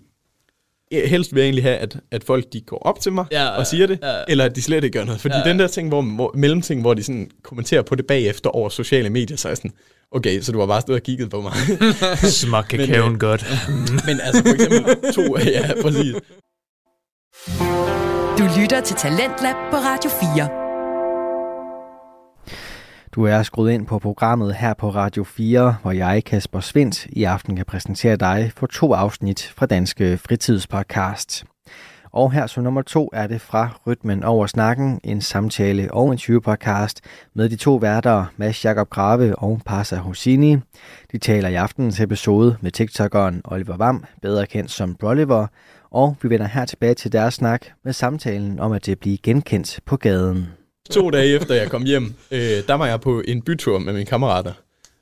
helst 0.92 1.35
vil 1.35 1.40
jeg 1.40 1.47
egentlig 1.47 1.64
have, 1.64 1.77
at, 1.77 1.97
at 2.11 2.25
folk 2.25 2.53
de 2.53 2.61
går 2.61 2.79
op 2.79 3.01
til 3.01 3.12
mig 3.12 3.25
ja, 3.33 3.49
og 3.49 3.66
siger 3.66 3.87
det, 3.87 3.99
ja. 4.03 4.14
eller 4.29 4.44
at 4.44 4.57
de 4.57 4.62
slet 4.62 4.85
ikke 4.85 4.99
gør 4.99 5.05
noget. 5.05 5.20
Fordi 5.20 5.35
ja. 5.44 5.49
den 5.49 5.59
der 5.59 5.66
ting, 5.66 5.88
hvor, 5.88 6.03
hvor, 6.03 6.31
mellemting, 6.35 6.81
hvor 6.81 6.94
de 6.94 7.03
sådan 7.03 7.31
kommenterer 7.42 7.83
på 7.83 7.94
det 7.94 8.07
bagefter 8.07 8.51
over 8.51 8.68
sociale 8.68 9.11
medier, 9.11 9.37
så 9.37 9.49
er 9.49 9.55
sådan, 9.55 9.73
okay, 10.11 10.40
så 10.40 10.53
du 10.53 10.61
har 10.61 10.66
bare 10.66 10.81
stået 10.81 11.01
og 11.01 11.03
kigget 11.03 11.31
på 11.31 11.40
mig. 11.40 11.53
Smag 12.40 12.64
kakaoen 12.64 13.18
godt. 13.18 13.47
men 14.07 14.20
altså 14.20 14.42
for 14.42 14.55
eksempel 14.55 15.12
to, 15.12 15.38
ja, 15.38 15.73
præcis. 15.83 16.14
Du 18.38 18.44
lytter 18.61 18.81
til 18.81 18.97
Talentlab 18.97 19.55
på 19.70 19.77
Radio 19.77 20.11
4. 20.11 20.49
Du 23.14 23.25
er 23.25 23.42
skruet 23.42 23.73
ind 23.73 23.87
på 23.87 23.99
programmet 23.99 24.55
her 24.55 24.75
på 24.75 24.90
Radio 24.90 25.25
4, 25.25 25.77
hvor 25.83 25.92
jeg, 25.92 26.25
Kasper 26.25 26.61
Svendt, 26.61 27.07
i 27.07 27.25
aften 27.25 27.57
kan 27.57 27.64
præsentere 27.66 28.16
dig 28.16 28.53
for 28.57 28.66
to 28.66 28.92
afsnit 28.92 29.53
fra 29.57 29.66
Danske 29.66 30.18
Fritidspodcast. 30.18 31.44
Og 32.12 32.33
her 32.33 32.47
som 32.47 32.62
nummer 32.62 32.83
to 32.83 33.11
er 33.12 33.27
det 33.27 33.40
fra 33.40 33.68
Rytmen 33.87 34.25
over 34.25 34.47
snakken, 34.47 35.01
en 35.05 35.20
samtale- 35.20 35.94
og 35.94 36.12
en 36.12 36.40
podcast 36.40 37.01
med 37.35 37.49
de 37.49 37.57
to 37.57 37.75
værter, 37.75 38.25
Mads 38.37 38.64
Jakob 38.64 38.90
Grave 38.90 39.37
og 39.37 39.61
Pasa 39.66 39.97
Hosini. 39.97 40.57
De 41.12 41.18
taler 41.18 41.49
i 41.49 41.55
aftenens 41.55 42.01
episode 42.01 42.57
med 42.61 42.70
TikTokeren 42.70 43.42
Oliver 43.44 43.77
Vam, 43.77 44.05
bedre 44.23 44.47
kendt 44.47 44.70
som 44.70 44.94
Broliver, 44.94 45.47
og 45.95 46.17
vi 46.23 46.31
vender 46.31 46.47
her 46.47 46.65
tilbage 46.65 46.95
til 46.95 47.13
deres 47.13 47.35
snak 47.35 47.67
med 47.85 47.93
samtalen 47.93 48.61
om 48.61 48.73
at 48.73 48.87
det 48.87 48.99
blive 48.99 49.19
genkendt 49.19 49.81
på 49.87 49.97
gaden. 49.97 50.49
To 50.91 51.11
dage 51.11 51.29
efter 51.29 51.55
jeg 51.55 51.71
kom 51.71 51.83
hjem, 51.83 52.15
øh, 52.31 52.39
der 52.39 52.75
var 52.75 52.87
jeg 52.87 53.01
på 53.01 53.23
en 53.29 53.43
bytur 53.43 53.79
med 53.79 53.93
mine 53.93 54.05
kammerater. 54.05 54.53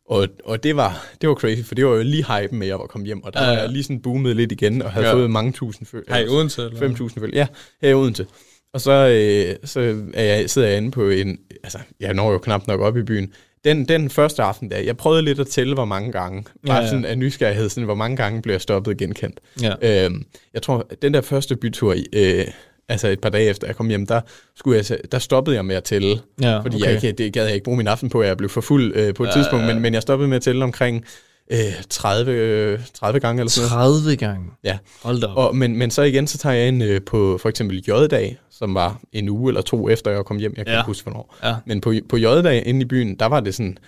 Og, 0.06 0.28
og 0.44 0.62
det, 0.62 0.76
var, 0.76 1.06
det 1.20 1.28
var 1.28 1.34
crazy, 1.34 1.62
for 1.62 1.74
det 1.74 1.86
var 1.86 1.92
jo 1.92 2.02
lige 2.02 2.24
hype 2.24 2.54
med, 2.54 2.66
at 2.66 2.70
jeg 2.70 2.78
var 2.78 2.86
kommet 2.86 3.06
hjem. 3.06 3.24
Og 3.24 3.34
der 3.34 3.40
ja, 3.40 3.46
ja. 3.46 3.54
var 3.54 3.60
jeg 3.60 3.68
lige 3.70 3.82
sådan 3.82 4.02
boomet 4.02 4.36
lidt 4.36 4.52
igen, 4.52 4.82
og 4.82 4.92
havde 4.92 5.06
ja. 5.06 5.14
fået 5.14 5.30
mange 5.30 5.52
tusind 5.52 5.86
følge. 5.86 6.04
Her 6.08 6.18
i 6.18 6.28
Odense? 6.28 6.66
5.000 6.66 7.20
følge, 7.20 7.36
ja, 7.36 7.46
her 7.82 7.88
i 7.88 7.94
Odense. 7.94 8.26
Og 8.74 8.80
så, 8.80 8.92
øh, 8.92 9.68
så 9.68 10.02
er 10.14 10.22
jeg, 10.22 10.50
sidder 10.50 10.68
jeg 10.68 10.76
inde 10.76 10.90
på 10.90 11.08
en... 11.08 11.38
Altså, 11.64 11.78
jeg 12.00 12.14
når 12.14 12.32
jo 12.32 12.38
knap 12.38 12.66
nok 12.66 12.80
op 12.80 12.96
i 12.96 13.02
byen 13.02 13.32
den, 13.64 13.84
den 13.84 14.10
første 14.10 14.42
aften 14.42 14.70
der, 14.70 14.78
jeg 14.78 14.96
prøvede 14.96 15.22
lidt 15.22 15.40
at 15.40 15.46
tælle, 15.46 15.74
hvor 15.74 15.84
mange 15.84 16.12
gange, 16.12 16.44
bare 16.66 16.76
ja, 16.76 16.82
ja. 16.82 16.88
sådan 16.88 17.04
af 17.04 17.18
nysgerrighed, 17.18 17.68
sådan, 17.68 17.84
hvor 17.84 17.94
mange 17.94 18.16
gange 18.16 18.42
blev 18.42 18.52
jeg 18.52 18.60
stoppet 18.60 18.96
genkendt. 18.96 19.40
Ja. 19.62 20.04
Øhm, 20.04 20.24
jeg 20.54 20.62
tror, 20.62 20.88
den 21.02 21.14
der 21.14 21.20
første 21.20 21.56
bytur, 21.56 21.96
øh, 22.12 22.44
altså 22.88 23.08
et 23.08 23.20
par 23.20 23.28
dage 23.28 23.50
efter 23.50 23.66
jeg 23.66 23.76
kom 23.76 23.88
hjem, 23.88 24.06
der, 24.06 24.20
skulle 24.56 24.84
jeg, 24.88 24.98
der 25.12 25.18
stoppede 25.18 25.56
jeg 25.56 25.64
med 25.64 25.76
at 25.76 25.84
tælle, 25.84 26.20
ja, 26.40 26.58
fordi 26.58 26.76
okay. 26.76 26.86
jeg 26.86 26.94
ikke, 26.94 27.12
det 27.12 27.32
gad 27.32 27.44
jeg 27.44 27.54
ikke 27.54 27.64
bruge 27.64 27.76
min 27.76 27.88
aften 27.88 28.08
på, 28.08 28.20
at 28.20 28.28
jeg 28.28 28.36
blev 28.36 28.50
for 28.50 28.60
fuld 28.60 28.92
øh, 28.96 29.14
på 29.14 29.22
et 29.22 29.28
ja, 29.28 29.32
tidspunkt. 29.32 29.66
Men, 29.66 29.80
men 29.80 29.94
jeg 29.94 30.02
stoppede 30.02 30.28
med 30.28 30.36
at 30.36 30.42
tælle 30.42 30.64
omkring 30.64 31.04
øh, 31.52 31.58
30, 31.90 32.32
øh, 32.32 32.80
30 32.94 33.20
gange 33.20 33.40
eller 33.40 33.50
sådan 33.50 33.68
30 33.68 34.16
gange? 34.16 34.50
Ja. 34.64 34.78
Hold 35.02 35.20
da 35.20 35.26
op. 35.26 35.36
Og, 35.36 35.56
men, 35.56 35.76
men 35.76 35.90
så 35.90 36.02
igen, 36.02 36.26
så 36.26 36.38
tager 36.38 36.54
jeg 36.54 36.68
ind 36.68 36.82
øh, 36.82 37.00
på 37.06 37.38
for 37.38 37.48
eksempel 37.48 37.84
J-dag, 37.88 38.38
som 38.58 38.74
var 38.74 39.00
en 39.12 39.28
uge 39.28 39.50
eller 39.50 39.62
to 39.62 39.88
efter 39.88 40.10
jeg 40.10 40.24
kom 40.24 40.38
hjem, 40.38 40.54
jeg 40.56 40.66
kan 40.66 40.74
ja. 40.74 40.80
ikke 40.80 40.86
huske 40.86 41.04
hvornår. 41.04 41.36
Ja. 41.42 41.54
Men 41.66 41.80
på, 41.80 41.94
på 42.08 42.16
J-dag 42.16 42.66
inde 42.66 42.80
i 42.80 42.84
byen, 42.84 43.14
der 43.14 43.26
var 43.26 43.40
det 43.40 43.54
sådan, 43.54 43.78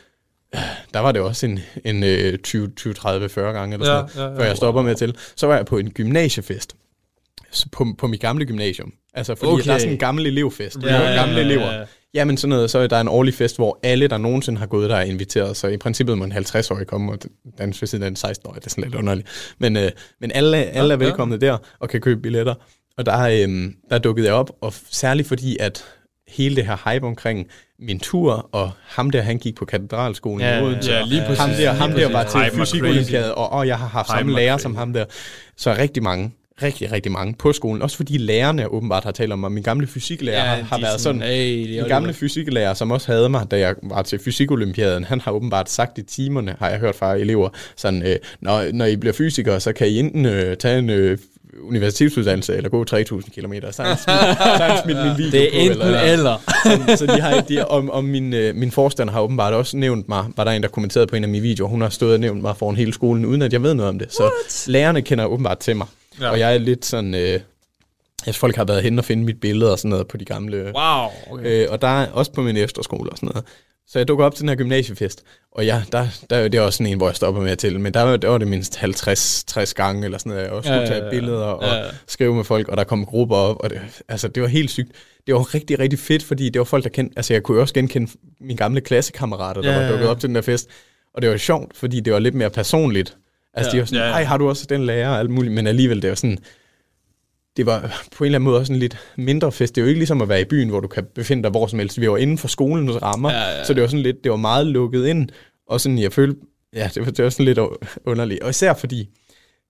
der 0.95 1.01
var 1.01 1.13
det 1.13 1.23
også 1.23 1.47
en, 1.47 1.61
en 1.85 2.39
20, 2.39 2.73
20, 2.77 2.95
30, 2.95 3.29
40 3.29 3.53
gange 3.53 3.75
eller 3.75 3.87
sådan 3.87 4.09
ja, 4.17 4.23
ja, 4.23 4.31
ja, 4.31 4.39
før 4.39 4.45
jeg 4.45 4.57
stopper 4.57 4.81
wow. 4.81 4.89
med 4.89 4.95
til. 4.95 5.17
Så 5.37 5.47
var 5.47 5.57
jeg 5.57 5.67
på 5.67 5.79
en 5.79 5.91
gymnasiefest, 5.91 6.77
på, 7.73 7.87
på 7.99 8.07
mit 8.07 8.21
gamle 8.21 8.47
gymnasium. 8.47 8.93
Altså, 9.15 9.35
fordi 9.35 9.53
okay. 9.53 9.65
der 9.65 9.75
er 9.75 9.79
sådan 9.79 9.93
en 9.93 9.99
gammel 9.99 10.27
elevfest. 10.27 10.83
Ja, 10.83 11.03
ja, 11.03 11.15
gamle 11.15 11.35
ja, 11.35 11.41
elever. 11.41 11.73
Ja, 11.73 11.79
ja. 11.79 11.85
Jamen 12.15 12.37
sådan 12.37 12.49
noget, 12.49 12.71
så 12.71 12.79
er 12.79 12.87
der 12.87 13.01
en 13.01 13.09
årlig 13.09 13.35
fest, 13.35 13.57
hvor 13.57 13.79
alle, 13.83 14.09
der 14.09 14.19
nogensinde 14.19 14.59
har 14.59 14.67
gået 14.67 14.91
der, 14.91 14.97
er 14.97 15.03
inviteret. 15.03 15.57
Så 15.57 15.69
i 15.69 15.77
princippet 15.77 16.19
må 16.19 16.25
en 16.25 16.33
50-årig 16.33 16.87
komme, 16.87 17.13
og 17.13 17.19
den 17.59 17.75
ved 17.81 17.87
siden 17.87 18.05
af 18.05 18.09
en 18.09 18.17
16-årig. 18.17 18.61
Det 18.61 18.67
er 18.67 18.71
sådan 18.71 18.85
lidt 18.85 18.95
underligt. 18.95 19.55
Men, 19.59 19.77
øh, 19.77 19.91
men 20.21 20.33
alle, 20.35 20.57
alle 20.57 20.95
er 20.95 20.99
velkomne 20.99 21.37
der, 21.37 21.59
og 21.79 21.89
kan 21.89 22.01
købe 22.01 22.21
billetter. 22.21 22.55
Og 22.99 23.07
der, 23.07 23.21
øh, 23.21 23.73
der 23.91 23.99
dukkede 23.99 24.27
jeg 24.27 24.35
op, 24.35 24.51
og 24.61 24.73
særligt 24.91 25.29
fordi, 25.29 25.57
at 25.61 25.85
hele 26.29 26.57
det 26.57 26.67
her 26.67 26.93
hype 26.93 27.07
omkring 27.07 27.49
min 27.79 28.01
tur, 28.01 28.49
og 28.53 28.71
ham 28.83 29.11
der, 29.11 29.23
han 29.23 29.39
gik 29.39 29.55
på 29.55 29.65
katedralskolen 29.65 30.41
ja, 30.41 30.59
i 30.59 30.63
Odense. 30.63 30.93
Ja, 30.93 31.03
lige 31.03 31.23
præcis. 31.27 31.41
Ham 31.41 31.51
der, 31.51 31.73
ham 31.73 31.93
der 31.93 32.13
var 32.13 32.25
til 32.25 32.59
fysikolympiade, 32.59 33.35
og, 33.35 33.53
og 33.53 33.67
jeg 33.67 33.79
har 33.79 33.87
haft 33.87 34.09
samme 34.09 34.33
lærer 34.33 34.57
som 34.57 34.77
ham 34.77 34.93
der. 34.93 35.05
Så 35.57 35.75
rigtig 35.79 36.03
mange 36.03 36.33
rigtig, 36.63 36.93
rigtig 36.93 37.13
mange 37.13 37.35
på 37.35 37.53
skolen. 37.53 37.83
Også 37.83 37.97
fordi 37.97 38.19
lærerne 38.19 38.69
åbenbart 38.69 39.05
har 39.05 39.13
talt 39.13 39.33
om 39.33 39.39
mig. 39.39 39.53
Min 39.53 39.63
gamle 39.63 39.87
fysiklærer 39.87 40.45
ja, 40.45 40.55
har, 40.55 40.63
har 40.63 40.81
været 40.81 41.01
sådan... 41.01 41.23
Hey, 41.23 41.81
min 41.81 41.89
gamle 41.89 42.13
fysiklærer, 42.13 42.75
som 42.75 42.91
også 42.91 43.13
havde 43.13 43.29
mig, 43.29 43.51
da 43.51 43.59
jeg 43.59 43.75
var 43.83 44.03
til 44.03 44.19
fysikolympiaden, 44.19 45.05
han 45.05 45.21
har 45.21 45.33
åbenbart 45.33 45.71
sagt 45.71 45.99
i 45.99 46.03
timerne, 46.03 46.57
har 46.59 46.71
jeg 46.71 46.79
hørt 46.79 46.95
fra 46.95 47.15
elever, 47.15 47.49
sådan, 47.77 48.03
øh, 48.03 48.17
når, 48.41 48.73
når 48.73 48.85
I 48.85 48.97
bliver 48.97 49.13
fysikere, 49.13 49.61
så 49.61 49.73
kan 49.73 49.89
I 49.89 49.99
enten 49.99 50.27
øh, 50.27 50.57
tage 50.57 50.79
en 50.79 50.91
øh, 50.91 51.19
universitetsuddannelse 51.63 52.57
eller 52.57 52.71
gå 52.71 52.85
3.000 52.91 53.41
km. 53.41 53.53
Så 53.71 53.83
har 53.83 54.63
han 54.63 54.83
smidt, 54.85 54.99
min 54.99 55.17
video 55.25 55.31
Det 55.31 55.57
er 55.57 55.61
enten 55.61 55.83
eller. 55.83 56.01
eller. 56.01 56.39
så, 56.97 56.97
så 56.97 57.07
de 57.07 57.21
har, 57.21 57.41
de, 57.41 57.65
om, 57.65 57.91
om 57.91 58.05
min, 58.05 58.33
øh, 58.33 58.55
min 58.55 58.71
forstander 58.71 59.13
har 59.13 59.21
åbenbart 59.21 59.55
også 59.55 59.77
nævnt 59.77 60.09
mig, 60.09 60.25
var 60.37 60.45
der 60.45 60.51
en, 60.51 60.63
der 60.63 60.69
kommenterede 60.69 61.07
på 61.07 61.17
en 61.17 61.23
af 61.23 61.29
mine 61.29 61.43
videoer, 61.43 61.69
hun 61.69 61.81
har 61.81 61.89
stået 61.89 62.15
og 62.15 62.21
nævnt 62.21 62.43
mig 62.43 62.57
foran 62.57 62.77
hele 62.77 62.93
skolen, 62.93 63.25
uden 63.25 63.43
at 63.43 63.53
jeg 63.53 63.63
ved 63.63 63.75
noget 63.75 63.89
om 63.89 63.99
det. 63.99 64.13
Så 64.13 64.23
What? 64.23 64.65
lærerne 64.67 65.03
kender 65.03 65.25
åbenbart 65.25 65.59
til 65.59 65.77
mig. 65.77 65.87
Ja. 66.21 66.31
Og 66.31 66.39
jeg 66.39 66.55
er 66.55 66.59
lidt 66.59 66.85
sådan... 66.87 67.15
Øh, 67.15 67.41
jeg 68.27 68.35
folk 68.35 68.57
har 68.57 68.65
været 68.65 68.83
hen 68.83 68.99
og 68.99 69.05
finde 69.05 69.25
mit 69.25 69.41
billede 69.41 69.73
og 69.73 69.79
sådan 69.79 69.89
noget 69.89 70.09
på 70.09 70.17
de 70.17 70.25
gamle. 70.25 70.73
Wow. 70.75 71.09
Okay. 71.31 71.47
Øh, 71.47 71.67
og 71.71 71.83
der 71.83 71.89
er 71.89 72.07
også 72.13 72.33
på 72.33 72.43
min 72.43 72.57
efterskole 72.57 73.11
og 73.11 73.17
sådan 73.17 73.29
noget. 73.29 73.45
Så 73.87 73.99
jeg 73.99 74.09
dukker 74.09 74.25
op 74.25 74.35
til 74.35 74.41
den 74.41 74.49
her 74.49 74.57
gymnasiefest, 74.57 75.23
og 75.53 75.67
ja, 75.67 75.83
der, 75.93 76.07
der, 76.31 76.49
det 76.49 76.59
er 76.59 76.63
også 76.63 76.77
sådan 76.77 76.93
en, 76.93 76.97
hvor 76.97 77.09
jeg 77.09 77.17
stopper 77.17 77.43
med 77.43 77.51
at 77.51 77.59
til, 77.59 77.81
men 77.81 77.95
der, 77.95 78.17
der 78.17 78.29
var 78.29 78.39
det 78.39 78.49
mindst 78.49 78.77
50-60 78.77 79.73
gange 79.73 80.05
eller 80.05 80.19
sådan 80.19 80.31
noget. 80.31 80.45
Jeg 80.45 80.51
også 80.51 80.69
skulle 80.69 80.81
ja, 80.81 80.87
tage 80.87 81.11
billeder 81.11 81.45
og 81.45 81.77
ja. 81.77 81.85
skrive 82.07 82.35
med 82.35 82.45
folk, 82.45 82.69
og 82.69 82.77
der 82.77 82.85
kom 82.85 83.07
grupper 83.07 83.37
op, 83.37 83.57
og 83.61 83.71
det, 83.71 83.81
altså, 84.09 84.29
det 84.29 84.43
var 84.43 84.49
helt 84.49 84.71
sygt. 84.71 84.93
Det 85.27 85.35
var 85.35 85.55
rigtig, 85.55 85.79
rigtig 85.79 85.99
fedt, 85.99 86.23
fordi 86.23 86.49
det 86.49 86.59
var 86.59 86.65
folk, 86.65 86.85
der 86.85 86.91
kendte, 86.91 87.19
altså 87.19 87.33
jeg 87.33 87.43
kunne 87.43 87.61
også 87.61 87.75
genkende 87.75 88.11
mine 88.41 88.57
gamle 88.57 88.81
klassekammerater, 88.81 89.63
der 89.63 89.73
ja, 89.73 89.83
var 89.83 89.91
dukket 89.91 90.09
op 90.09 90.21
til 90.21 90.29
den 90.29 90.35
der 90.35 90.43
fest, 90.43 90.69
og 91.15 91.23
det 91.23 91.31
var 91.31 91.37
sjovt, 91.37 91.77
fordi 91.77 92.01
det 92.01 92.13
var 92.13 92.19
lidt 92.19 92.35
mere 92.35 92.51
personligt. 92.51 93.17
Altså 93.55 93.71
ja, 93.71 93.77
de 93.77 93.81
var 93.81 93.87
sådan, 93.87 94.11
ja, 94.11 94.19
ja. 94.19 94.25
har 94.25 94.37
du 94.37 94.49
også 94.49 94.67
den 94.69 94.87
lærer 94.87 95.09
og 95.09 95.19
alt 95.19 95.31
muligt, 95.31 95.55
men 95.55 95.67
alligevel 95.67 96.03
det 96.03 96.11
var 96.11 96.17
sådan, 96.17 96.39
det 97.57 97.67
var 97.67 98.07
på 98.17 98.25
en 98.25 98.27
eller 98.27 98.39
anden 98.39 98.45
måde 98.45 98.59
også 98.59 98.73
en 98.73 98.79
lidt 98.79 98.99
mindre 99.17 99.53
fest. 99.53 99.75
Det 99.75 99.81
er 99.81 99.85
jo 99.85 99.89
ikke 99.89 99.99
ligesom 100.01 100.23
at 100.23 100.29
være 100.29 100.41
i 100.41 100.45
byen, 100.45 100.69
hvor 100.69 100.81
du 100.81 100.89
kan 100.89 101.05
befinde 101.15 101.43
dig 101.43 101.51
hvor 101.51 101.67
som 101.67 101.79
helst. 101.79 102.01
Vi 102.01 102.11
var 102.11 102.17
inden 102.17 102.39
for 102.39 102.49
skolens 102.49 103.03
rammer, 103.03 103.31
ja, 103.31 103.41
ja, 103.41 103.57
ja. 103.57 103.65
så 103.65 103.75
det 103.75 103.83
var 103.83 103.89
sådan 103.89 104.03
lidt, 104.03 104.25
det 104.25 104.31
var 104.31 104.37
meget 104.37 104.67
lukket 104.67 105.07
ind, 105.07 105.29
og 105.69 105.81
sådan, 105.81 105.99
jeg 105.99 106.13
følte, 106.13 106.41
ja, 106.75 106.91
det 106.95 107.07
var, 107.07 107.13
det 107.13 107.25
var 107.25 107.31
sådan 107.31 107.45
lidt 107.47 107.59
underligt. 108.07 108.43
Og 108.43 108.51
især 108.51 108.75
fordi, 108.75 109.09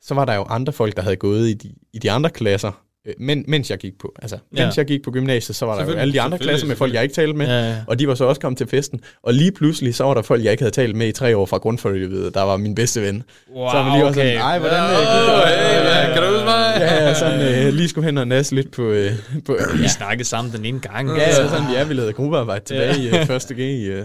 så 0.02 0.14
var 0.14 0.24
der 0.24 0.34
jo 0.34 0.42
andre 0.42 0.72
folk, 0.72 0.96
der 0.96 1.02
havde 1.02 1.16
gået 1.16 1.48
i 1.48 1.54
de, 1.54 1.74
i 1.92 1.98
de 1.98 2.10
andre 2.10 2.30
klasser, 2.30 2.83
Øh, 3.06 3.14
men, 3.18 3.44
mens 3.48 3.70
jeg 3.70 3.78
gik 3.78 3.98
på. 3.98 4.14
Altså, 4.22 4.38
ja. 4.56 4.64
mens 4.64 4.78
jeg 4.78 4.86
gik 4.86 5.02
på 5.02 5.10
gymnasiet, 5.10 5.56
så 5.56 5.66
var 5.66 5.78
der 5.78 5.92
jo 5.92 5.92
alle 5.92 6.12
de 6.12 6.20
andre 6.20 6.38
klasser 6.38 6.66
med 6.66 6.76
folk, 6.76 6.94
jeg 6.94 7.02
ikke 7.02 7.14
talte 7.14 7.34
med, 7.34 7.46
ja, 7.46 7.68
ja. 7.68 7.76
og 7.86 7.98
de 7.98 8.08
var 8.08 8.14
så 8.14 8.24
også 8.24 8.40
kommet 8.40 8.58
til 8.58 8.66
festen. 8.66 9.00
Og 9.22 9.34
lige 9.34 9.52
pludselig, 9.52 9.94
så 9.94 10.04
var 10.04 10.14
der 10.14 10.22
folk, 10.22 10.44
jeg 10.44 10.52
ikke 10.52 10.62
havde 10.62 10.74
talt 10.74 10.96
med 10.96 11.08
i 11.08 11.12
tre 11.12 11.36
år 11.36 11.46
fra 11.46 11.58
grundforløbet, 11.58 12.34
der 12.34 12.42
var 12.42 12.56
min 12.56 12.74
bedste 12.74 13.02
ven. 13.02 13.22
Wow, 13.54 13.70
så 13.70 13.76
var 13.76 13.96
lige 13.96 14.04
okay. 14.04 14.14
sådan, 14.14 14.36
ej, 14.36 14.58
hvordan 14.58 14.78
ja, 14.78 14.84
oh, 14.84 15.48
hey, 15.48 16.08
ja, 16.08 16.12
kan 16.14 16.22
du 16.22 16.28
huske 16.28 16.44
mig? 16.44 16.76
Ja, 16.78 17.06
ja 17.06 17.14
sådan 17.14 17.66
øh, 17.66 17.72
lige 17.74 17.88
skulle 17.88 18.04
hen 18.04 18.18
og 18.18 18.28
næse 18.28 18.54
lidt 18.54 18.70
på... 18.70 18.82
Øh, 18.82 19.12
på 19.46 19.56
vi 19.82 19.88
snakkede 19.88 20.28
sammen 20.28 20.52
den 20.52 20.64
ene 20.64 20.80
gang. 20.80 21.08
Ja, 21.08 21.14
ja, 21.14 21.34
sådan, 21.34 21.72
ja, 21.74 21.84
vi 21.84 21.94
lavede 21.94 22.12
gruppearbejde 22.12 22.64
tilbage 22.64 22.98
i 22.98 23.10
uh, 23.12 23.26
første 23.26 23.54
G. 23.54 23.58
I, 23.58 24.02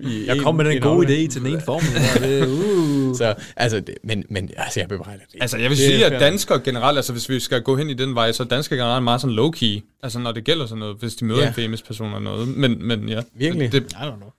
i 0.00 0.26
jeg 0.26 0.40
kom 0.42 0.54
med 0.54 0.64
den 0.64 0.80
gode 0.80 1.06
idé 1.06 1.28
til 1.28 1.40
den 1.40 1.46
ene 1.46 1.60
form. 1.60 1.82
uh. 3.10 3.16
så, 3.16 3.34
altså, 3.56 3.80
det, 3.80 3.94
men, 4.04 4.24
men 4.30 4.50
altså, 4.56 4.80
jeg 4.80 4.88
bebrejder 4.88 5.20
det. 5.32 5.38
Altså, 5.40 5.58
jeg 5.58 5.70
vil 5.70 5.78
sige, 5.78 6.06
at 6.06 6.20
danskere 6.20 6.60
generelt, 6.64 6.98
altså 6.98 7.12
hvis 7.12 7.28
vi 7.28 7.40
skal 7.40 7.62
gå 7.62 7.76
hen 7.76 7.90
i 7.90 7.94
den 7.94 8.14
vej, 8.14 8.29
så 8.34 8.44
danskere 8.44 8.78
generelt 8.78 9.04
meget 9.04 9.20
sådan 9.20 9.38
low-key. 9.38 9.98
Altså 10.02 10.18
når 10.18 10.32
det 10.32 10.44
gælder 10.44 10.66
sådan 10.66 10.78
noget, 10.78 10.96
hvis 10.96 11.14
de 11.14 11.24
møder 11.24 11.40
yeah. 11.40 11.48
en 11.48 11.54
famous 11.54 11.82
person 11.82 12.06
eller 12.06 12.18
noget. 12.18 12.48
Men, 12.48 12.86
men 12.86 13.08
ja. 13.08 13.22
Virkelig? 13.34 13.72
Det, 13.72 13.82
I 13.82 13.94
don't 13.94 14.16
know. 14.16 14.30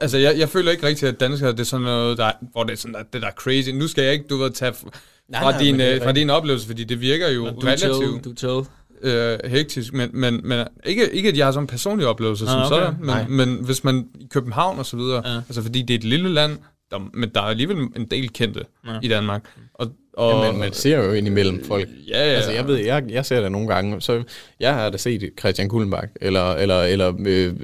Altså, 0.00 0.18
jeg, 0.18 0.38
jeg 0.38 0.48
føler 0.48 0.70
ikke 0.70 0.86
rigtigt, 0.86 1.08
at 1.08 1.20
danskere, 1.20 1.52
det 1.52 1.60
er 1.60 1.64
sådan 1.64 1.84
noget, 1.84 2.18
der, 2.18 2.32
hvor 2.52 2.64
det 2.64 2.72
er 2.72 2.76
sådan, 2.76 3.04
det 3.12 3.22
der 3.22 3.28
er 3.28 3.32
crazy. 3.32 3.70
Nu 3.70 3.88
skal 3.88 4.04
jeg 4.04 4.12
ikke, 4.12 4.24
du 4.30 4.36
ved, 4.36 4.50
tage 4.50 4.72
fra, 4.72 4.90
nej, 5.28 5.58
din, 5.58 5.80
øh, 5.80 6.02
fra 6.02 6.12
din 6.12 6.30
oplevelse, 6.30 6.66
fordi 6.66 6.84
det 6.84 7.00
virker 7.00 7.30
jo 7.30 7.46
du 7.46 7.60
relativt 7.66 8.24
du 8.24 8.34
chill. 8.36 8.62
Øh, 9.02 9.38
hektisk, 9.44 9.92
men, 9.92 10.10
men, 10.12 10.40
men 10.44 10.66
ikke, 10.84 11.10
ikke, 11.12 11.28
at 11.28 11.36
jeg 11.36 11.46
har 11.46 11.52
sådan 11.52 11.64
en 11.64 11.66
personlig 11.66 12.06
oplevelse 12.06 12.46
som 12.46 12.58
okay. 12.58 12.68
sådan, 12.68 12.94
men, 13.00 13.36
men 13.36 13.64
hvis 13.64 13.84
man 13.84 14.08
i 14.20 14.26
København 14.30 14.78
og 14.78 14.86
så 14.86 14.96
videre, 14.96 15.28
ja. 15.28 15.36
altså 15.36 15.62
fordi 15.62 15.82
det 15.82 15.94
er 15.94 15.98
et 15.98 16.04
lille 16.04 16.28
land, 16.28 16.58
der, 16.90 16.98
men 17.14 17.28
der 17.34 17.40
er 17.40 17.44
alligevel 17.44 17.76
en 17.76 18.06
del 18.10 18.32
kendte 18.32 18.64
ja. 18.86 18.98
i 19.02 19.08
Danmark, 19.08 19.44
og 19.74 19.92
og, 20.16 20.44
ja, 20.44 20.50
men 20.50 20.60
man 20.60 20.72
ser 20.72 21.04
jo 21.04 21.12
indimellem 21.12 21.64
folk. 21.64 21.88
Ja, 22.08 22.18
ja. 22.18 22.34
Altså, 22.34 22.50
jeg 22.50 22.66
ved, 22.66 22.76
jeg, 22.76 23.04
jeg 23.08 23.26
ser 23.26 23.40
det 23.40 23.52
nogle 23.52 23.68
gange. 23.68 24.00
Så 24.00 24.22
jeg 24.60 24.74
har 24.74 24.90
da 24.90 24.96
set 24.96 25.30
Christian 25.38 25.68
Kullenbach, 25.68 26.06
eller, 26.20 26.52
eller, 26.52 26.82
eller 26.82 27.12
øh, 27.26 27.54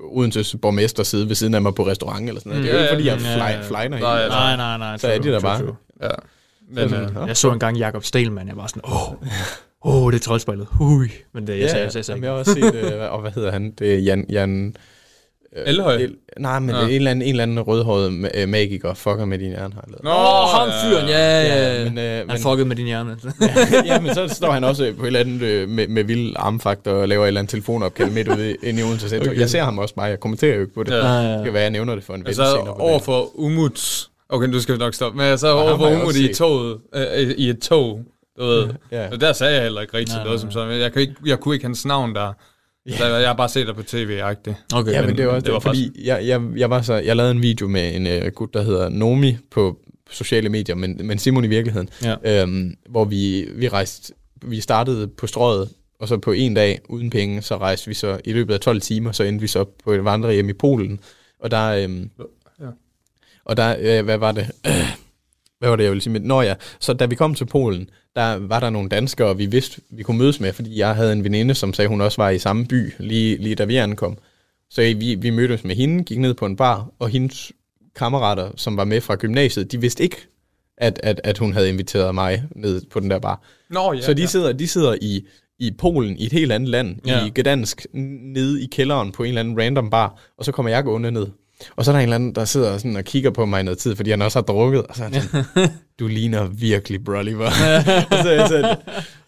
Odenses 0.00 0.56
borgmester 0.62 1.02
sidde 1.02 1.28
ved 1.28 1.34
siden 1.34 1.54
af 1.54 1.62
mig 1.62 1.74
på 1.74 1.86
restaurant, 1.86 2.28
eller 2.28 2.40
sådan 2.40 2.50
noget. 2.50 2.64
Mm, 2.64 2.66
det 2.66 2.74
er 2.74 2.76
jo 2.76 2.82
ikke, 2.82 2.94
fordi 2.94 3.08
jeg 3.08 3.20
fly, 3.20 3.28
ja, 3.28 3.60
flyner 3.60 3.98
nej, 3.98 4.24
i. 4.24 4.28
Nej, 4.28 4.56
nej, 4.56 4.78
nej. 4.78 4.96
Så 4.96 5.08
er 5.08 5.18
det 5.18 5.32
der 5.32 5.40
bare. 5.40 5.76
Ja. 6.02 6.08
Men, 6.70 6.88
så, 6.88 6.96
øh, 6.96 7.28
jeg 7.28 7.36
så 7.36 7.52
engang 7.52 7.76
Jakob 7.76 8.04
Stelman, 8.04 8.48
jeg 8.48 8.56
var 8.56 8.66
sådan, 8.66 8.82
åh, 8.84 9.12
åh, 9.12 10.02
oh, 10.02 10.12
det 10.12 10.18
er 10.18 10.22
troldspejlet. 10.22 10.66
Hui. 10.70 11.08
Men 11.34 11.46
det, 11.46 11.52
jeg 11.52 11.60
ja, 11.60 11.68
sagde, 11.68 11.84
jeg 11.84 11.92
sagde, 11.92 11.98
jeg 11.98 12.04
sagde, 12.04 12.20
jeg 12.22 12.30
har 12.30 12.38
også 12.38 12.52
set, 12.52 12.74
øh, 12.92 13.12
og 13.12 13.20
hvad 13.20 13.30
hedder 13.30 13.52
han? 13.52 13.70
Det 13.78 13.94
er 13.94 13.98
Jan, 13.98 14.26
Jan 14.28 14.66
Øh, 14.66 14.72
Elhøj? 15.66 15.94
El, 15.94 16.14
nej, 16.38 16.58
men 16.58 16.70
ja. 16.70 16.82
en, 16.82 16.90
eller 16.90 17.10
anden, 17.10 17.22
en 17.22 17.28
eller 17.28 17.42
anden 17.42 17.60
rødhåret 17.60 18.30
øh, 18.34 18.48
magiker 18.48 18.94
fucker 18.94 19.24
med 19.24 19.38
din 19.38 19.48
hjerne, 19.48 19.74
har 19.74 19.84
jeg 19.86 19.90
lavet. 19.90 20.04
Nå, 20.04 20.10
oh, 20.10 20.48
ham 20.48 20.68
fyren, 20.84 21.08
ja, 21.08 21.42
ja, 21.42 21.78
ja. 21.78 21.84
Men, 21.84 21.98
øh, 21.98 22.04
han 22.04 22.26
men, 22.26 22.38
fuckede 22.38 22.68
med 22.68 22.76
din 22.76 22.86
hjerne. 22.86 23.16
ja, 23.40 23.94
ja, 23.94 24.00
men 24.00 24.14
så 24.14 24.28
står 24.28 24.50
han 24.50 24.64
også 24.64 24.92
på 24.98 25.02
et 25.02 25.06
eller 25.06 25.20
andet 25.20 25.42
øh, 25.42 25.68
med, 25.68 25.88
med 25.88 26.04
vild 26.04 26.32
armfakt 26.36 26.86
og 26.86 27.08
laver 27.08 27.24
et 27.24 27.26
eller 27.26 27.40
andet 27.40 27.50
telefonopkald 27.50 28.10
midt 28.10 28.28
ude 28.28 28.56
inde 28.62 28.80
i 28.80 28.82
Odense 28.82 29.08
Centrum. 29.08 29.28
Okay. 29.28 29.40
Jeg 29.40 29.50
ser 29.50 29.62
ham 29.62 29.78
også 29.78 29.94
bare, 29.94 30.06
jeg 30.06 30.20
kommenterer 30.20 30.54
jo 30.54 30.60
ikke 30.60 30.74
på 30.74 30.82
det. 30.82 30.92
Ja. 30.92 31.06
Ja, 31.06 31.20
ja. 31.20 31.36
Det 31.36 31.44
kan 31.44 31.52
være, 31.52 31.62
jeg 31.62 31.70
nævner 31.70 31.94
det 31.94 32.04
for 32.04 32.14
en 32.14 32.26
altså, 32.26 32.42
ven 32.42 32.50
senere. 32.50 32.74
over 32.74 32.98
for 32.98 33.30
Umut, 33.34 34.08
okay, 34.28 34.52
du 34.52 34.60
skal 34.60 34.78
nok 34.78 34.94
stoppe, 34.94 35.18
men 35.18 35.38
så 35.38 35.52
over 35.52 35.76
for 35.76 36.02
Umut 36.02 36.16
i, 36.16 36.34
toget, 36.34 36.78
øh, 36.94 37.30
i 37.36 37.50
et 37.50 37.58
tog, 37.58 38.00
du 38.38 38.44
ved. 38.44 38.68
Ja. 38.92 39.08
Og 39.12 39.20
der 39.20 39.32
sagde 39.32 39.54
jeg 39.54 39.62
heller 39.62 39.80
ikke 39.80 39.96
rigtig 39.96 40.16
noget 40.24 40.40
som 40.40 40.50
sådan. 40.50 40.80
Jeg, 40.80 40.92
kan 40.92 41.02
ikke, 41.02 41.14
jeg 41.26 41.40
kunne 41.40 41.54
ikke 41.54 41.66
hans 41.66 41.86
navn 41.86 42.14
der. 42.14 42.32
Ja. 42.88 42.96
Så 42.96 43.06
jeg 43.06 43.28
har 43.28 43.34
bare 43.34 43.48
set 43.48 43.66
dig 43.66 43.74
på 43.74 43.82
tv-agtigt. 43.82 44.56
Okay, 44.74 44.92
ja, 44.92 45.00
men, 45.00 45.06
men 45.06 45.16
det 45.16 45.26
var 45.26 45.32
også 45.32 45.44
det, 45.44 45.52
var 45.52 45.60
fordi 45.60 46.06
jeg, 46.06 46.26
jeg, 46.26 46.42
jeg, 46.56 46.70
var 46.70 46.82
så, 46.82 46.94
jeg 46.94 47.16
lavede 47.16 47.32
en 47.32 47.42
video 47.42 47.68
med 47.68 47.94
en 47.94 48.06
uh, 48.06 48.28
gut, 48.32 48.54
der 48.54 48.62
hedder 48.62 48.88
Nomi 48.88 49.36
på 49.50 49.78
sociale 50.10 50.48
medier, 50.48 50.76
men, 50.76 51.00
men 51.04 51.18
Simon 51.18 51.44
i 51.44 51.48
virkeligheden, 51.48 51.88
ja. 52.02 52.42
øhm, 52.42 52.76
hvor 52.88 53.04
vi, 53.04 53.48
vi 53.54 53.68
rejste, 53.68 54.12
vi 54.42 54.60
startede 54.60 55.08
på 55.08 55.26
strøget, 55.26 55.68
og 56.00 56.08
så 56.08 56.18
på 56.18 56.32
en 56.32 56.54
dag 56.54 56.80
uden 56.88 57.10
penge, 57.10 57.42
så 57.42 57.56
rejste 57.56 57.88
vi 57.88 57.94
så 57.94 58.20
i 58.24 58.32
løbet 58.32 58.54
af 58.54 58.60
12 58.60 58.80
timer, 58.80 59.12
så 59.12 59.22
endte 59.22 59.42
vi 59.42 59.46
så 59.46 59.64
på 59.84 59.92
et 59.92 60.04
vandrehjem 60.04 60.48
i 60.48 60.52
Polen, 60.52 61.00
og 61.40 61.50
der, 61.50 61.68
øhm, 61.68 62.10
ja. 62.60 62.66
og 63.44 63.56
der, 63.56 63.76
øh, 63.78 64.04
hvad 64.04 64.18
var 64.18 64.32
det, 64.32 64.50
hvad 65.58 65.68
var 65.68 65.76
det, 65.76 65.84
jeg 65.84 65.90
ville 65.90 66.02
sige? 66.02 66.12
Men, 66.12 66.22
nå 66.22 66.42
ja, 66.42 66.54
så 66.80 66.92
da 66.92 67.06
vi 67.06 67.14
kom 67.14 67.34
til 67.34 67.44
Polen, 67.44 67.90
der 68.16 68.36
var 68.36 68.60
der 68.60 68.70
nogle 68.70 68.88
danskere, 68.88 69.36
vi 69.36 69.46
vidste, 69.46 69.80
vi 69.90 70.02
kunne 70.02 70.18
mødes 70.18 70.40
med, 70.40 70.52
fordi 70.52 70.78
jeg 70.78 70.94
havde 70.94 71.12
en 71.12 71.24
veninde, 71.24 71.54
som 71.54 71.72
sagde, 71.72 71.88
hun 71.88 72.00
også 72.00 72.22
var 72.22 72.30
i 72.30 72.38
samme 72.38 72.66
by, 72.66 72.92
lige, 72.98 73.36
lige 73.36 73.54
da 73.54 73.64
vi 73.64 73.76
ankom. 73.76 74.18
Så 74.70 74.80
vi, 74.80 75.14
vi 75.14 75.30
mødtes 75.30 75.64
med 75.64 75.76
hende, 75.76 76.04
gik 76.04 76.18
ned 76.18 76.34
på 76.34 76.46
en 76.46 76.56
bar, 76.56 76.90
og 76.98 77.08
hendes 77.08 77.52
kammerater, 77.96 78.50
som 78.56 78.76
var 78.76 78.84
med 78.84 79.00
fra 79.00 79.14
gymnasiet, 79.14 79.72
de 79.72 79.80
vidste 79.80 80.02
ikke, 80.02 80.16
at, 80.78 81.00
at, 81.02 81.20
at 81.24 81.38
hun 81.38 81.52
havde 81.52 81.68
inviteret 81.68 82.14
mig 82.14 82.42
ned 82.56 82.82
på 82.90 83.00
den 83.00 83.10
der 83.10 83.18
bar. 83.18 83.42
Nå, 83.70 83.92
ja, 83.92 84.00
så 84.00 84.14
de 84.14 84.26
sidder, 84.26 84.52
de 84.52 84.68
sidder 84.68 84.96
i, 85.02 85.26
i 85.58 85.70
Polen, 85.78 86.16
i 86.18 86.26
et 86.26 86.32
helt 86.32 86.52
andet 86.52 86.68
land, 86.68 86.96
ja. 87.06 87.26
i 87.26 87.30
Gdansk, 87.40 87.86
nede 87.92 88.62
i 88.62 88.66
kælderen 88.66 89.12
på 89.12 89.22
en 89.22 89.28
eller 89.28 89.40
anden 89.40 89.60
random 89.60 89.90
bar, 89.90 90.32
og 90.38 90.44
så 90.44 90.52
kommer 90.52 90.70
jeg 90.70 90.84
gående 90.84 91.10
ned. 91.10 91.26
Og 91.76 91.84
så 91.84 91.90
er 91.90 91.92
der 91.92 92.00
en 92.00 92.02
eller 92.02 92.14
anden, 92.14 92.34
der 92.34 92.44
sidder 92.44 92.78
sådan 92.78 92.96
og 92.96 93.04
kigger 93.04 93.30
på 93.30 93.46
mig 93.46 93.60
i 93.60 93.62
noget 93.62 93.78
tid, 93.78 93.96
fordi 93.96 94.10
han 94.10 94.22
også 94.22 94.38
har 94.38 94.44
drukket, 94.44 94.82
og 94.82 94.96
så 94.96 95.04
er 95.04 95.08
han 95.08 95.22
sådan, 95.22 95.68
du 95.98 96.06
ligner 96.06 96.46
virkelig 96.46 97.04
Broliver. 97.04 97.46
og 98.10 98.18
så 98.22 98.28
er 98.28 98.32
jeg 98.32 98.48
sådan, 98.48 98.76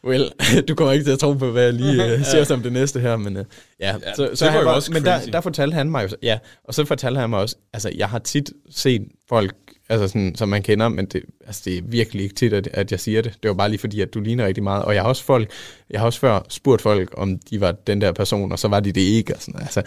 well, 0.04 0.30
du 0.68 0.74
kommer 0.74 0.92
ikke 0.92 1.04
til 1.04 1.12
at 1.12 1.18
tro 1.18 1.32
på, 1.32 1.50
hvad 1.50 1.64
jeg 1.64 1.72
lige 1.72 2.14
uh, 2.14 2.24
siger 2.24 2.44
som 2.44 2.62
det 2.62 2.72
næste 2.72 3.00
her, 3.00 3.16
men 3.16 3.36
uh, 3.36 3.44
ja. 3.80 3.94
ja. 4.06 4.14
Så, 4.16 4.30
så 4.34 4.50
var 4.50 4.64
også 4.64 4.92
men 4.92 5.04
der, 5.04 5.20
der 5.32 5.40
fortalte 5.40 5.74
han 5.74 5.90
mig 5.90 6.10
jo, 6.10 6.16
ja, 6.22 6.38
og 6.64 6.74
så 6.74 6.84
fortalte 6.84 7.20
han 7.20 7.30
mig 7.30 7.38
også, 7.38 7.56
altså 7.72 7.90
jeg 7.96 8.08
har 8.08 8.18
tit 8.18 8.52
set 8.70 9.02
folk, 9.28 9.54
altså 9.88 10.08
sådan, 10.08 10.34
som 10.34 10.48
man 10.48 10.62
kender, 10.62 10.88
men 10.88 11.06
det, 11.06 11.22
altså, 11.46 11.62
det 11.64 11.78
er 11.78 11.82
virkelig 11.84 12.22
ikke 12.22 12.34
tit, 12.34 12.52
at, 12.52 12.68
at 12.72 12.90
jeg 12.90 13.00
siger 13.00 13.22
det. 13.22 13.38
Det 13.42 13.48
var 13.48 13.54
bare 13.54 13.68
lige 13.68 13.78
fordi, 13.78 14.00
at 14.00 14.14
du 14.14 14.20
ligner 14.20 14.46
rigtig 14.46 14.62
meget. 14.62 14.84
Og 14.84 14.94
jeg 14.94 15.02
har 15.02 15.08
også 15.08 15.24
folk, 15.24 15.50
jeg 15.90 16.00
har 16.00 16.06
også 16.06 16.20
før 16.20 16.40
spurgt 16.48 16.82
folk, 16.82 17.14
om 17.16 17.38
de 17.38 17.60
var 17.60 17.72
den 17.72 18.00
der 18.00 18.12
person, 18.12 18.52
og 18.52 18.58
så 18.58 18.68
var 18.68 18.80
de 18.80 18.92
det 18.92 19.00
ikke. 19.00 19.34
Og 19.34 19.42
sådan, 19.42 19.60
altså, 19.60 19.82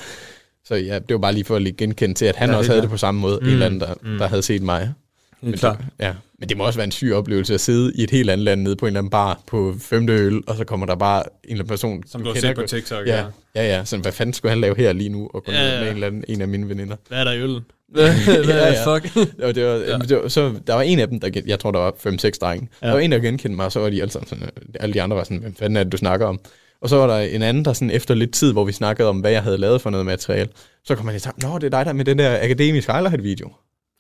så 0.65 0.76
ja, 0.76 0.95
det 1.00 1.13
var 1.13 1.17
bare 1.17 1.34
lige 1.34 1.45
for 1.45 1.56
at 1.56 1.78
genkende 1.78 2.13
til, 2.13 2.26
at 2.26 2.36
han 2.36 2.50
ja, 2.50 2.56
også 2.56 2.71
havde 2.71 2.82
det 2.82 2.89
på 2.89 2.97
samme 2.97 3.21
måde, 3.21 3.39
mm, 3.41 3.47
en 3.47 3.54
eller 3.54 3.65
anden, 3.65 3.80
der, 3.80 3.93
mm. 4.02 4.17
der 4.17 4.28
havde 4.28 4.41
set 4.41 4.62
mig. 4.62 4.93
Men, 5.41 5.54
klar. 5.54 5.84
ja. 6.00 6.13
Men 6.39 6.50
det 6.50 6.58
må 6.58 6.65
også 6.65 6.80
være 6.80 6.86
en 6.86 6.91
syg 6.91 7.13
oplevelse 7.13 7.54
at 7.54 7.62
sidde 7.62 7.91
i 7.95 8.04
et 8.04 8.12
helt 8.12 8.30
andet 8.30 8.43
land 8.43 8.62
nede 8.62 8.76
på 8.76 8.86
en 8.86 8.88
eller 8.88 9.00
anden 9.00 9.10
bar 9.10 9.41
på 9.47 9.76
femte 9.80 10.13
øl, 10.13 10.41
og 10.47 10.56
så 10.56 10.63
kommer 10.63 10.86
der 10.86 10.95
bare 10.95 11.19
en 11.19 11.30
eller 11.43 11.56
anden 11.56 11.67
person, 11.67 12.04
som 12.08 12.21
du, 12.21 12.30
du 12.30 12.34
har 12.34 12.41
set 12.41 12.56
på 12.56 12.62
TikTok. 12.62 13.08
Ja, 13.08 13.26
ja, 13.56 13.63
ja. 13.63 13.86
Så 13.86 13.97
hvad 13.97 14.12
fanden 14.12 14.34
skulle 14.34 14.50
han 14.50 14.62
lave 14.62 14.76
her 14.78 14.93
lige 14.93 15.10
nu, 15.10 15.30
og 15.34 15.43
gå 15.43 15.52
ja, 15.52 15.74
ja. 15.74 15.80
med 15.80 15.88
en 15.88 15.93
eller 15.93 16.08
anden 16.08 16.24
en 16.28 16.41
af 16.41 16.47
mine 16.47 16.69
veninder? 16.69 16.95
Hvad 17.08 17.19
er 17.19 17.24
der 17.24 17.32
i 17.32 17.41
øllen? 17.41 17.62
ja, 17.97 18.06
ja. 18.47 18.95
fuck? 18.95 19.17
og 19.43 19.56
det 19.56 19.65
var, 19.65 19.71
ja. 19.71 19.97
det 19.97 20.17
var, 20.17 20.28
så 20.28 20.54
der 20.67 20.74
var 20.74 20.82
en 20.82 21.00
af 21.00 21.08
dem, 21.08 21.19
der, 21.19 21.41
jeg 21.45 21.60
tror, 21.60 21.71
der 21.71 21.80
var 21.80 21.91
5-6 21.91 22.30
drenge. 22.41 22.69
Ja. 22.82 22.88
Der 22.88 22.93
var 22.93 23.00
en, 23.00 23.12
der 23.12 23.19
genkendte 23.19 23.56
mig, 23.56 23.65
og 23.65 23.71
så 23.71 23.80
var 23.80 23.89
de 23.89 24.02
alle 24.02 24.12
sammen 24.12 24.28
sådan, 24.28 24.50
alle 24.80 24.93
de 24.93 25.02
andre 25.02 25.17
var 25.17 25.24
sådan, 25.24 25.38
hvem 25.38 25.56
fanden 25.56 25.78
er 25.78 25.84
det, 25.84 25.91
du 25.91 25.97
snakker 25.97 26.26
om? 26.26 26.39
Og 26.81 26.89
så 26.89 26.95
var 26.95 27.07
der 27.07 27.17
en 27.17 27.41
anden, 27.41 27.65
der 27.65 27.73
sådan 27.73 27.91
efter 27.91 28.15
lidt 28.15 28.33
tid, 28.33 28.51
hvor 28.51 28.63
vi 28.63 28.71
snakkede 28.71 29.09
om, 29.09 29.19
hvad 29.19 29.31
jeg 29.31 29.43
havde 29.43 29.57
lavet 29.57 29.81
for 29.81 29.89
noget 29.89 30.05
materiale, 30.05 30.49
så 30.83 30.95
kom 30.95 31.05
man 31.05 31.15
i 31.15 31.19
tanke, 31.19 31.39
nå, 31.39 31.57
det 31.57 31.63
er 31.73 31.77
dig, 31.77 31.85
der 31.85 31.93
med 31.93 32.05
den 32.05 32.19
der 32.19 32.43
akademiske 32.43 32.91
highlight-video. 32.91 33.51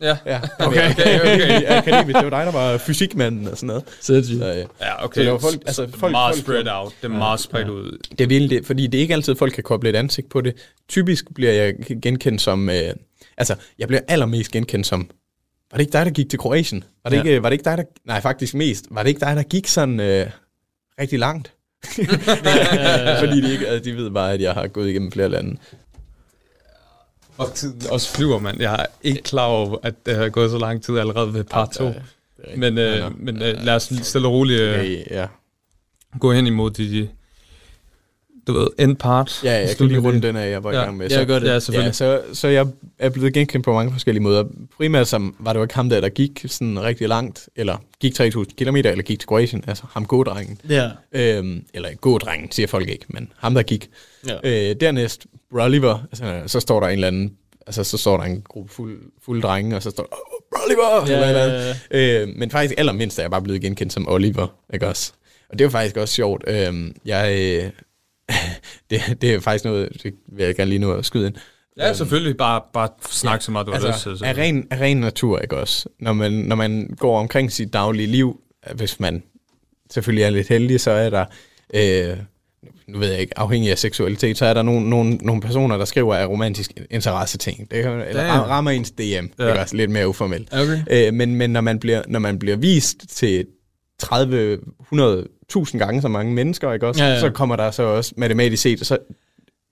Ja. 0.01 0.17
ja. 0.25 0.41
Okay, 0.59 0.91
okay, 0.91 1.19
okay. 1.19 1.63
Akademisk, 1.77 2.17
det 2.17 2.31
var 2.31 2.43
dig, 2.43 2.45
der 2.45 2.51
var 2.51 2.77
fysikmanden 2.77 3.47
og 3.47 3.57
sådan 3.57 3.67
noget. 3.67 3.83
Så, 4.01 4.23
så, 4.23 4.45
ja. 4.45 4.85
ja, 4.87 5.03
okay. 5.05 5.15
Så 5.15 5.23
det 5.23 5.31
var 5.31 5.39
folk, 5.39 5.61
altså, 5.65 5.87
folk, 5.95 6.11
meget 6.11 6.35
folk, 6.35 6.45
spread 6.45 6.67
out. 6.67 6.93
Det 7.01 7.11
er 7.11 7.17
meget 7.17 7.39
spredt 7.39 7.67
ja. 7.67 7.71
ud. 7.71 7.97
Det 8.17 8.21
er 8.21 8.47
det, 8.47 8.65
fordi 8.65 8.87
det 8.87 8.97
er 8.97 9.01
ikke 9.01 9.13
altid, 9.13 9.35
folk 9.35 9.53
kan 9.53 9.63
koble 9.63 9.89
et 9.89 9.95
ansigt 9.95 10.29
på 10.29 10.41
det. 10.41 10.55
Typisk 10.89 11.25
bliver 11.35 11.51
jeg 11.51 11.75
genkendt 12.01 12.41
som, 12.41 12.69
øh, 12.69 12.93
altså, 13.37 13.55
jeg 13.79 13.87
bliver 13.87 14.01
allermest 14.07 14.51
genkendt 14.51 14.87
som, 14.87 15.09
var 15.71 15.77
det 15.77 15.81
ikke 15.81 15.93
dig, 15.93 16.05
der 16.05 16.11
gik 16.11 16.29
til 16.29 16.39
Kroatien? 16.39 16.83
Var 17.03 17.09
det, 17.09 17.17
ja. 17.17 17.23
ikke, 17.23 17.43
var 17.43 17.49
det 17.49 17.53
ikke 17.53 17.65
dig, 17.65 17.77
der, 17.77 17.83
nej, 18.05 18.21
faktisk 18.21 18.53
mest, 18.53 18.85
var 18.91 19.03
det 19.03 19.09
ikke 19.09 19.19
dig, 19.19 19.35
der 19.35 19.43
gik 19.43 19.67
sådan 19.67 19.99
øh, 19.99 20.27
rigtig 20.99 21.19
langt? 21.19 21.53
Fordi 23.21 23.41
de, 23.41 23.51
ikke, 23.51 23.67
altså, 23.67 23.89
de 23.89 23.97
ved 23.97 24.11
bare, 24.11 24.33
at 24.33 24.41
jeg 24.41 24.53
har 24.53 24.67
gået 24.67 24.89
igennem 24.89 25.11
flere 25.11 25.29
lande. 25.29 25.57
Og 27.37 27.53
tiden 27.53 27.81
også 27.89 28.15
flyver, 28.15 28.39
man. 28.39 28.61
Jeg 28.61 28.73
er 28.73 28.85
ikke 29.01 29.21
klar 29.21 29.45
over, 29.45 29.77
at 29.83 30.05
det 30.05 30.15
har 30.15 30.29
gået 30.29 30.51
så 30.51 30.57
lang 30.57 30.83
tid 30.83 30.97
allerede 30.97 31.33
ved 31.33 31.43
par 31.43 31.65
to. 31.65 31.85
Ja, 31.85 31.93
men 32.55 32.77
øh, 32.77 33.19
men 33.19 33.41
øh, 33.41 33.63
lad 33.63 33.75
os 33.75 33.93
stille 34.01 34.27
og 34.27 34.33
roligt 34.33 34.61
øh, 34.61 34.91
ja, 34.91 35.21
ja. 35.21 35.27
gå 36.19 36.33
hen 36.33 36.47
imod 36.47 36.71
de, 36.71 37.09
du 38.47 38.53
ved, 38.53 38.67
end 38.79 38.95
part. 38.95 39.41
Ja, 39.43 39.51
jeg 39.51 39.77
kan 39.77 39.87
lige 39.87 39.99
runde 39.99 40.21
den 40.21 40.35
af, 40.35 40.51
jeg 40.51 40.63
var 40.63 40.71
i 40.71 40.75
gang 40.75 40.97
med. 40.97 41.09
Så, 41.09 41.17
jeg 41.17 41.27
gør 41.27 41.39
det. 41.39 41.47
Ja, 41.47 41.59
selvfølgelig. 41.59 41.87
Ja, 41.87 41.91
så, 41.91 42.21
så 42.33 42.47
jeg 42.47 42.67
er 42.99 43.09
blevet 43.09 43.33
genkendt 43.33 43.63
på 43.63 43.73
mange 43.73 43.91
forskellige 43.91 44.23
måder. 44.23 44.43
Primært 44.77 45.07
som, 45.07 45.35
var 45.39 45.53
det 45.53 45.57
jo 45.57 45.63
ikke 45.63 45.75
ham 45.75 45.89
der, 45.89 46.01
der 46.01 46.09
gik 46.09 46.45
sådan 46.47 46.81
rigtig 46.81 47.07
langt, 47.07 47.49
eller 47.55 47.77
gik 47.99 48.19
3.000 48.19 48.43
km, 48.57 48.75
eller 48.75 49.01
gik 49.01 49.19
til 49.19 49.27
Kroatien, 49.27 49.63
altså 49.67 49.83
ham 49.89 50.05
gådrengen. 50.05 50.61
Ja. 50.69 50.89
Øhm, 51.11 51.63
eller 51.73 51.89
gådrengen, 52.01 52.51
siger 52.51 52.67
folk 52.67 52.89
ikke, 52.89 53.05
men 53.07 53.31
ham 53.37 53.53
der 53.53 53.63
gik. 53.63 53.89
Ja. 54.27 54.35
Øh, 54.43 54.75
dernæst, 54.81 55.25
Broliver, 55.51 56.07
altså, 56.11 56.43
så 56.47 56.59
står 56.59 56.79
der 56.79 56.87
en 56.87 56.93
eller 56.93 57.07
anden, 57.07 57.33
altså 57.67 57.83
så 57.83 57.97
står 57.97 58.17
der 58.17 58.23
en 58.23 58.41
gruppe 58.41 58.73
fuld, 58.73 58.99
fuld 59.25 59.41
drenge, 59.41 59.75
og 59.75 59.83
så 59.83 59.89
står 59.89 60.03
der, 60.03 60.09
oh, 60.11 60.41
Broliver, 60.51 61.17
ja, 61.19 61.27
eller, 61.27 61.45
ja, 61.45 61.73
ja. 61.91 62.21
Øh, 62.21 62.27
men 62.35 62.51
faktisk 62.51 62.73
allermindst 62.77 63.19
er 63.19 63.23
jeg 63.23 63.31
bare 63.31 63.41
blevet 63.41 63.61
genkendt 63.61 63.93
som 63.93 64.07
Oliver, 64.09 64.47
ikke 64.73 64.87
også? 64.87 65.11
Og 65.49 65.59
det 65.59 65.65
var 65.65 65.71
faktisk 65.71 65.97
også 65.97 66.13
sjovt. 66.13 66.43
Øh, 66.47 66.91
jeg, 67.05 67.71
det, 68.89 69.21
det 69.21 69.33
er 69.33 69.39
faktisk 69.39 69.65
noget, 69.65 70.03
det 70.03 70.13
vil 70.27 70.45
jeg 70.45 70.55
gerne 70.55 70.69
lige 70.69 70.79
nu 70.79 70.93
at 70.93 71.05
skyde 71.05 71.27
ind. 71.27 71.35
Ja, 71.77 71.87
øhm, 71.87 71.95
selvfølgelig. 71.95 72.37
Bare, 72.37 72.61
bare 72.73 72.89
snak 73.09 73.33
ja, 73.33 73.39
så 73.39 73.51
meget, 73.51 73.67
du 73.67 73.71
altså, 73.71 73.87
har 73.87 74.11
lyst 74.11 74.19
til. 74.19 74.25
Af 74.25 74.37
ren, 74.37 74.67
af 74.71 74.79
ren 74.81 74.97
natur, 74.97 75.39
ikke 75.39 75.57
også? 75.57 75.89
Når 75.99 76.13
man, 76.13 76.31
når 76.31 76.55
man 76.55 76.95
går 76.99 77.19
omkring 77.19 77.51
sit 77.51 77.73
daglige 77.73 78.07
liv, 78.07 78.39
hvis 78.75 78.99
man 78.99 79.23
selvfølgelig 79.91 80.23
er 80.23 80.29
lidt 80.29 80.47
heldig, 80.47 80.79
så 80.79 80.91
er 80.91 81.09
der, 81.09 81.25
øh, 81.73 82.17
nu 82.87 82.99
ved 82.99 83.11
jeg 83.11 83.19
ikke, 83.19 83.39
afhængig 83.39 83.71
af 83.71 83.77
seksualitet, 83.77 84.37
så 84.37 84.45
er 84.45 84.53
der 84.53 84.61
nogle, 84.61 84.89
nogle, 84.89 85.15
nogle 85.15 85.41
personer, 85.41 85.77
der 85.77 85.85
skriver 85.85 86.15
af 86.15 86.27
romantisk 86.27 86.71
interesse 86.91 87.37
ting. 87.37 87.71
Det, 87.71 87.79
eller 87.79 88.13
Damn. 88.13 88.49
rammer 88.49 88.71
ens 88.71 88.91
DM. 88.91 89.01
Ja. 89.01 89.19
Det 89.21 89.29
er 89.37 89.61
også 89.61 89.75
lidt 89.75 89.91
mere 89.91 90.07
uformelt. 90.07 90.53
Okay. 90.53 91.07
Øh, 91.07 91.13
men 91.13 91.35
men 91.35 91.49
når, 91.49 91.61
man 91.61 91.79
bliver, 91.79 92.01
når 92.07 92.19
man 92.19 92.39
bliver 92.39 92.57
vist 92.57 93.05
til 93.09 93.45
30, 93.99 94.59
100, 94.81 95.27
tusind 95.51 95.79
gange 95.79 96.01
så 96.01 96.07
mange 96.07 96.33
mennesker, 96.33 96.73
ikke 96.73 96.87
også? 96.87 97.03
Ja, 97.03 97.09
ja. 97.09 97.19
Så 97.19 97.29
kommer 97.29 97.55
der 97.55 97.71
så 97.71 97.83
også 97.83 98.13
matematisk 98.17 98.63
set, 98.63 98.87
så 98.87 98.97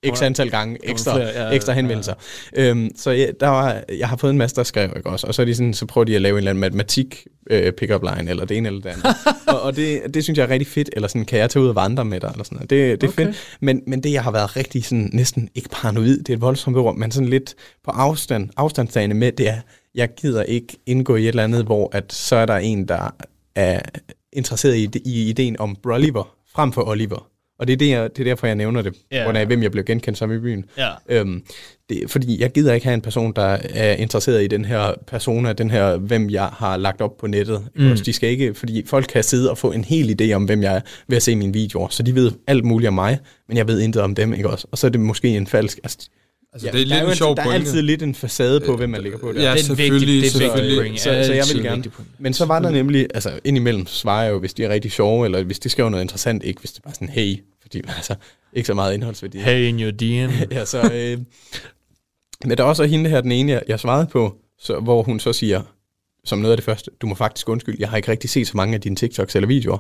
x 0.08 0.22
antal 0.22 0.50
gange 0.50 0.78
ekstra, 0.84 1.16
flere, 1.16 1.28
ja, 1.28 1.50
ekstra 1.50 1.74
henvendelser. 1.74 2.14
Ja, 2.56 2.64
ja. 2.64 2.70
Øhm, 2.70 2.90
så 2.96 3.12
ja, 3.12 3.28
der 3.40 3.48
var, 3.48 3.84
jeg 4.00 4.10
har 4.10 4.18
fået 4.18 4.32
en 4.32 4.38
masse, 4.38 4.56
der 4.56 4.64
skrev, 4.64 4.94
ikke 4.98 5.10
også? 5.10 5.28
Og 5.28 5.34
så, 5.34 5.42
er 5.42 5.46
de 5.46 5.56
sådan, 5.56 5.74
så 5.74 5.86
prøver 5.86 6.06
de 6.06 6.16
at 6.16 6.22
lave 6.22 6.34
en 6.34 6.38
eller 6.38 6.52
anden 6.52 6.60
matematik 6.60 7.28
øh, 7.50 7.74
pick-up 7.74 8.04
line, 8.04 8.30
eller 8.30 8.46
det 8.46 8.58
ene 8.58 8.68
eller 8.68 8.82
det 8.82 8.90
andet. 8.90 9.06
og 9.48 9.62
og 9.62 9.76
det, 9.76 10.02
det 10.14 10.24
synes 10.24 10.38
jeg 10.38 10.44
er 10.44 10.50
rigtig 10.50 10.68
fedt, 10.68 10.90
eller 10.94 11.08
sådan, 11.08 11.26
kan 11.26 11.40
jeg 11.40 11.50
tage 11.50 11.64
ud 11.64 11.70
og 11.70 11.76
vandre 11.76 12.06
med 12.06 12.20
dig, 12.20 12.30
eller 12.32 12.44
sådan 12.44 12.56
noget. 12.56 12.70
Det, 12.70 13.02
det 13.02 13.08
er 13.08 13.12
okay. 13.12 13.26
fedt. 13.26 13.58
Men, 13.60 13.82
men 13.88 14.04
det, 14.04 14.14
jeg 14.14 14.24
har 14.24 14.32
været 14.32 14.56
rigtig 14.56 14.86
sådan, 14.86 15.10
næsten 15.14 15.50
ikke 15.56 15.70
paranoid, 15.70 16.18
det 16.18 16.30
er 16.30 16.34
et 16.34 16.42
voldsomt 16.42 16.78
ord, 16.78 16.96
men 16.96 17.12
sådan 17.12 17.30
lidt 17.30 17.56
på 17.86 17.92
afstand, 17.92 18.50
afstandstagende 18.58 19.16
med, 19.16 19.32
det 19.32 19.50
er, 19.50 19.60
jeg 19.96 20.10
gider 20.18 20.44
ikke 20.44 20.78
indgå 20.86 21.16
i 21.16 21.22
et 21.22 21.28
eller 21.28 21.44
andet, 21.44 21.66
hvor 21.66 21.90
at 21.92 22.14
så 22.14 22.36
er 22.36 22.46
der 22.46 22.58
en, 22.58 22.88
der 22.88 23.16
er 23.56 23.80
interesseret 24.34 24.76
i, 24.76 24.90
i 25.06 25.30
ideen 25.30 25.60
om 25.60 25.76
Broliver 25.84 26.36
frem 26.54 26.72
for 26.72 26.88
Oliver. 26.88 27.30
Og 27.60 27.68
det 27.68 27.74
er, 27.74 27.78
det, 27.78 27.90
jeg, 27.90 28.10
det 28.16 28.20
er 28.20 28.24
derfor, 28.24 28.48
jeg 28.48 28.56
nævner 28.56 28.82
det, 28.82 28.96
yeah. 29.14 29.40
af 29.40 29.46
hvem 29.46 29.64
jeg 29.64 29.72
blev 29.72 29.84
genkendt 29.84 30.20
som 30.20 30.32
i 30.32 30.40
byen. 30.40 30.66
Yeah. 30.80 30.92
Øhm, 31.10 31.44
det, 31.90 32.12
fordi 32.12 32.42
jeg 32.42 32.52
gider 32.52 32.74
ikke 32.74 32.86
have 32.86 32.94
en 32.94 33.02
person, 33.02 33.34
der 33.36 33.58
er 33.70 33.94
interesseret 33.94 34.44
i 34.44 34.48
den 34.48 34.66
her 34.66 34.94
persona, 35.08 35.54
den 35.54 35.72
her, 35.72 35.98
hvem 35.98 36.30
jeg 36.30 36.46
har 36.46 36.78
lagt 36.78 37.02
op 37.02 37.18
på 37.18 37.28
nettet. 37.28 37.68
Mm. 37.76 37.98
De 38.06 38.14
skal 38.14 38.30
ikke, 38.30 38.54
fordi 38.54 38.84
folk 38.86 39.06
kan 39.14 39.24
sidde 39.24 39.52
og 39.52 39.58
få 39.58 39.72
en 39.72 39.84
hel 39.84 40.22
idé 40.22 40.34
om, 40.34 40.46
hvem 40.46 40.64
jeg 40.64 40.76
er 40.76 40.82
ved 41.08 41.18
at 41.18 41.24
se 41.24 41.36
mine 41.36 41.54
videoer. 41.54 41.88
Så 41.88 42.04
de 42.04 42.16
ved 42.16 42.32
alt 42.48 42.66
muligt 42.66 42.88
om 42.88 42.94
mig, 42.94 43.20
men 43.48 43.58
jeg 43.58 43.68
ved 43.68 43.80
intet 43.80 44.02
om 44.02 44.16
dem, 44.16 44.34
ikke 44.34 44.50
også? 44.50 44.68
Og 44.72 44.78
så 44.78 44.88
er 44.88 44.92
det 44.92 45.00
måske 45.00 45.28
en 45.28 45.48
falsk... 45.48 45.80
Altså, 45.84 46.10
Altså, 46.54 46.68
ja, 46.68 46.72
det 46.72 46.82
er 46.82 46.86
lidt 46.86 47.10
en 47.10 47.16
sjov 47.16 47.36
Der 47.36 47.44
er 47.44 47.52
altid 47.52 47.82
lidt 47.82 48.02
en 48.02 48.16
facade 48.16 48.62
på, 48.62 48.78
hvem 48.78 48.90
man 48.90 49.02
ligger 49.02 49.18
på. 49.18 49.34
Der. 49.34 49.42
Ja, 49.42 49.52
det 49.52 49.60
er 49.60 49.64
selvfølgelig. 49.64 50.22
Vigtigt, 50.22 50.34
det 50.34 50.46
er 50.46 50.56
selvfølgelig. 50.56 51.00
Så, 51.00 51.04
så, 51.04 51.24
så 51.24 51.34
jeg 51.34 51.46
vil 51.54 51.64
gerne. 51.64 51.84
Men 52.20 52.34
så 52.34 52.46
var 52.46 52.60
der 52.60 52.70
nemlig, 52.70 53.08
altså 53.14 53.40
indimellem 53.44 53.88
svarer 53.88 54.24
jeg 54.24 54.32
jo, 54.32 54.40
hvis 54.40 54.54
de 54.54 54.64
er 54.64 54.70
rigtig 54.70 54.92
sjove, 54.92 55.26
eller 55.26 55.44
hvis 55.44 55.60
de 55.60 55.70
skriver 55.70 55.90
noget 55.90 56.04
interessant, 56.04 56.44
ikke 56.44 56.60
hvis 56.60 56.72
det 56.72 56.80
er 56.80 56.84
bare 56.84 56.94
sådan, 56.94 57.10
hey, 57.10 57.44
fordi 57.62 57.82
altså, 57.88 58.16
ikke 58.54 58.68
så 58.68 58.74
meget 58.74 58.94
indholdsværdi. 58.94 59.40
Hey 59.40 59.68
in 59.68 59.80
your 59.80 59.92
DM. 59.92 60.32
ja, 60.56 60.66
så, 60.66 60.92
øh, 60.94 61.18
men 62.46 62.58
der 62.58 62.64
er 62.64 62.68
også 62.68 62.84
hende 62.86 63.10
her, 63.10 63.22
den 63.22 63.32
ene, 63.32 63.52
jeg, 63.52 63.64
jeg 63.68 63.80
svarede 63.80 64.08
på, 64.08 64.38
så, 64.60 64.80
hvor 64.80 65.04
hun 65.04 65.20
så 65.20 65.34
siger, 65.34 65.62
som 66.26 66.40
noget 66.40 66.52
af 66.52 66.58
det 66.58 66.66
første, 66.66 66.92
du 67.02 67.08
må 67.08 67.16
faktisk 67.16 67.50
undskylde, 67.50 67.78
jeg 67.80 67.90
har 67.90 67.98
ikke 67.98 68.12
rigtig 68.12 68.30
set 68.30 68.48
så 68.48 68.58
mange 68.58 68.76
af 68.76 68.82
dine 68.82 68.96
TikToks 68.96 69.36
eller 69.36 69.48
videoer 69.48 69.78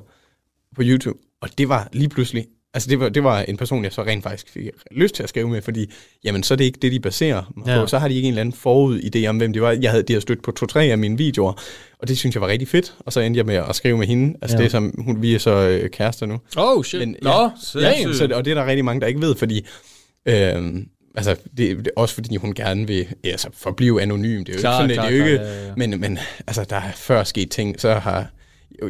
på 0.75 0.81
YouTube. 0.85 1.19
Og 1.41 1.49
det 1.57 1.69
var 1.69 1.89
lige 1.93 2.09
pludselig 2.09 2.45
Altså 2.73 2.89
det 2.89 2.99
var, 2.99 3.09
det 3.09 3.23
var 3.23 3.41
en 3.41 3.57
person, 3.57 3.83
jeg 3.83 3.93
så 3.93 4.03
rent 4.03 4.23
faktisk 4.23 4.49
fik 4.49 4.63
lyst 4.91 5.15
til 5.15 5.23
at 5.23 5.29
skrive 5.29 5.49
med, 5.49 5.61
fordi 5.61 5.91
jamen, 6.23 6.43
så 6.43 6.53
er 6.53 6.55
det 6.55 6.63
ikke 6.63 6.79
det, 6.81 6.91
de 6.91 6.99
baserer 6.99 7.51
mig 7.57 7.67
ja. 7.67 7.81
på. 7.81 7.87
Så 7.87 7.97
har 7.97 8.07
de 8.07 8.13
ikke 8.13 8.27
en 8.27 8.31
eller 8.31 8.41
anden 8.41 8.53
forud 8.53 8.99
idé 8.99 9.25
om, 9.25 9.37
hvem 9.37 9.53
det 9.53 9.61
var. 9.61 9.71
Jeg 9.71 9.91
havde, 9.91 10.03
de 10.03 10.13
havde 10.13 10.21
stødt 10.21 10.43
på 10.43 10.51
to-tre 10.51 10.83
af 10.83 10.97
mine 10.97 11.17
videoer, 11.17 11.53
og 11.99 12.07
det 12.07 12.17
synes 12.17 12.35
jeg 12.35 12.41
var 12.41 12.47
rigtig 12.47 12.67
fedt. 12.67 12.95
Og 12.99 13.13
så 13.13 13.19
endte 13.19 13.37
jeg 13.37 13.45
med 13.45 13.55
at 13.55 13.75
skrive 13.75 13.97
med 13.97 14.07
hende. 14.07 14.37
Altså 14.41 14.57
ja. 14.57 14.61
det 14.61 14.65
er 14.65 14.71
som, 14.71 14.93
hun, 14.97 15.21
vi 15.21 15.35
er 15.35 15.39
så 15.39 15.51
øh, 15.51 15.89
kærester 15.89 16.25
nu. 16.25 16.39
Oh 16.57 16.83
shit, 16.83 16.99
Men, 16.99 17.15
ja, 17.23 17.29
Nå, 17.29 17.49
ja, 17.81 18.13
så, 18.13 18.29
og 18.33 18.45
det 18.45 18.51
er 18.51 18.55
der 18.55 18.65
rigtig 18.65 18.85
mange, 18.85 19.01
der 19.01 19.07
ikke 19.07 19.21
ved, 19.21 19.35
fordi... 19.35 19.65
Øh, 20.25 20.73
altså, 21.15 21.35
det, 21.57 21.77
det 21.77 21.87
er 21.87 22.01
også 22.01 22.15
fordi, 22.15 22.35
hun 22.35 22.53
gerne 22.53 22.87
vil 22.87 23.07
ja, 23.23 23.29
altså, 23.29 23.49
forblive 23.53 24.01
anonym. 24.01 24.45
Det 24.45 24.49
er 24.49 24.53
jo 24.53 24.59
klar, 24.59 24.83
ikke 24.83 24.95
sådan, 24.95 25.09
klar, 25.09 25.09
det 25.09 25.13
er 25.13 25.19
jo 25.19 25.25
ikke... 25.25 25.37
Klar, 25.37 25.47
ja, 25.47 25.67
ja. 25.67 25.73
Men, 25.77 25.99
men 25.99 26.19
altså, 26.47 26.65
der 26.69 26.75
er 26.75 26.91
før 26.95 27.23
sket 27.23 27.51
ting, 27.51 27.81
så 27.81 27.93
har 27.93 28.27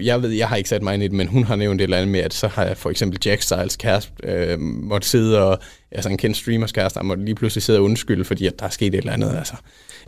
jeg 0.02 0.22
ved, 0.22 0.30
jeg 0.30 0.50
har 0.50 0.56
ikke 0.56 0.70
sat 0.70 0.82
mig 0.82 0.94
ind 0.94 1.04
i 1.04 1.08
det, 1.08 1.16
men 1.16 1.28
hun 1.28 1.44
har 1.44 1.56
nævnt 1.56 1.82
et 1.82 1.84
eller 1.84 1.98
andet 1.98 2.12
med, 2.12 2.20
at 2.20 2.34
så 2.34 2.48
har 2.48 2.66
jeg 2.66 2.78
for 2.78 2.90
eksempel 2.90 3.20
Jack 3.26 3.42
Styles 3.42 3.76
kæreste 3.76 4.12
øh, 4.24 4.60
måtte 4.60 5.08
sidde 5.08 5.44
og, 5.44 5.60
altså 5.92 6.10
en 6.10 6.18
kendt 6.18 6.38
streamers 6.38 6.72
kæreste, 6.72 7.00
der 7.00 7.06
måtte 7.06 7.26
lige 7.26 7.36
pludselig 7.36 7.64
sidde 7.64 7.80
og 7.80 7.86
undskylde, 7.86 8.26
fordi 8.26 8.48
at 8.48 8.60
der 8.60 8.66
er 8.66 8.70
sket 8.70 8.88
et 8.88 8.98
eller 8.98 9.14
andet, 9.14 9.36
altså. 9.38 9.54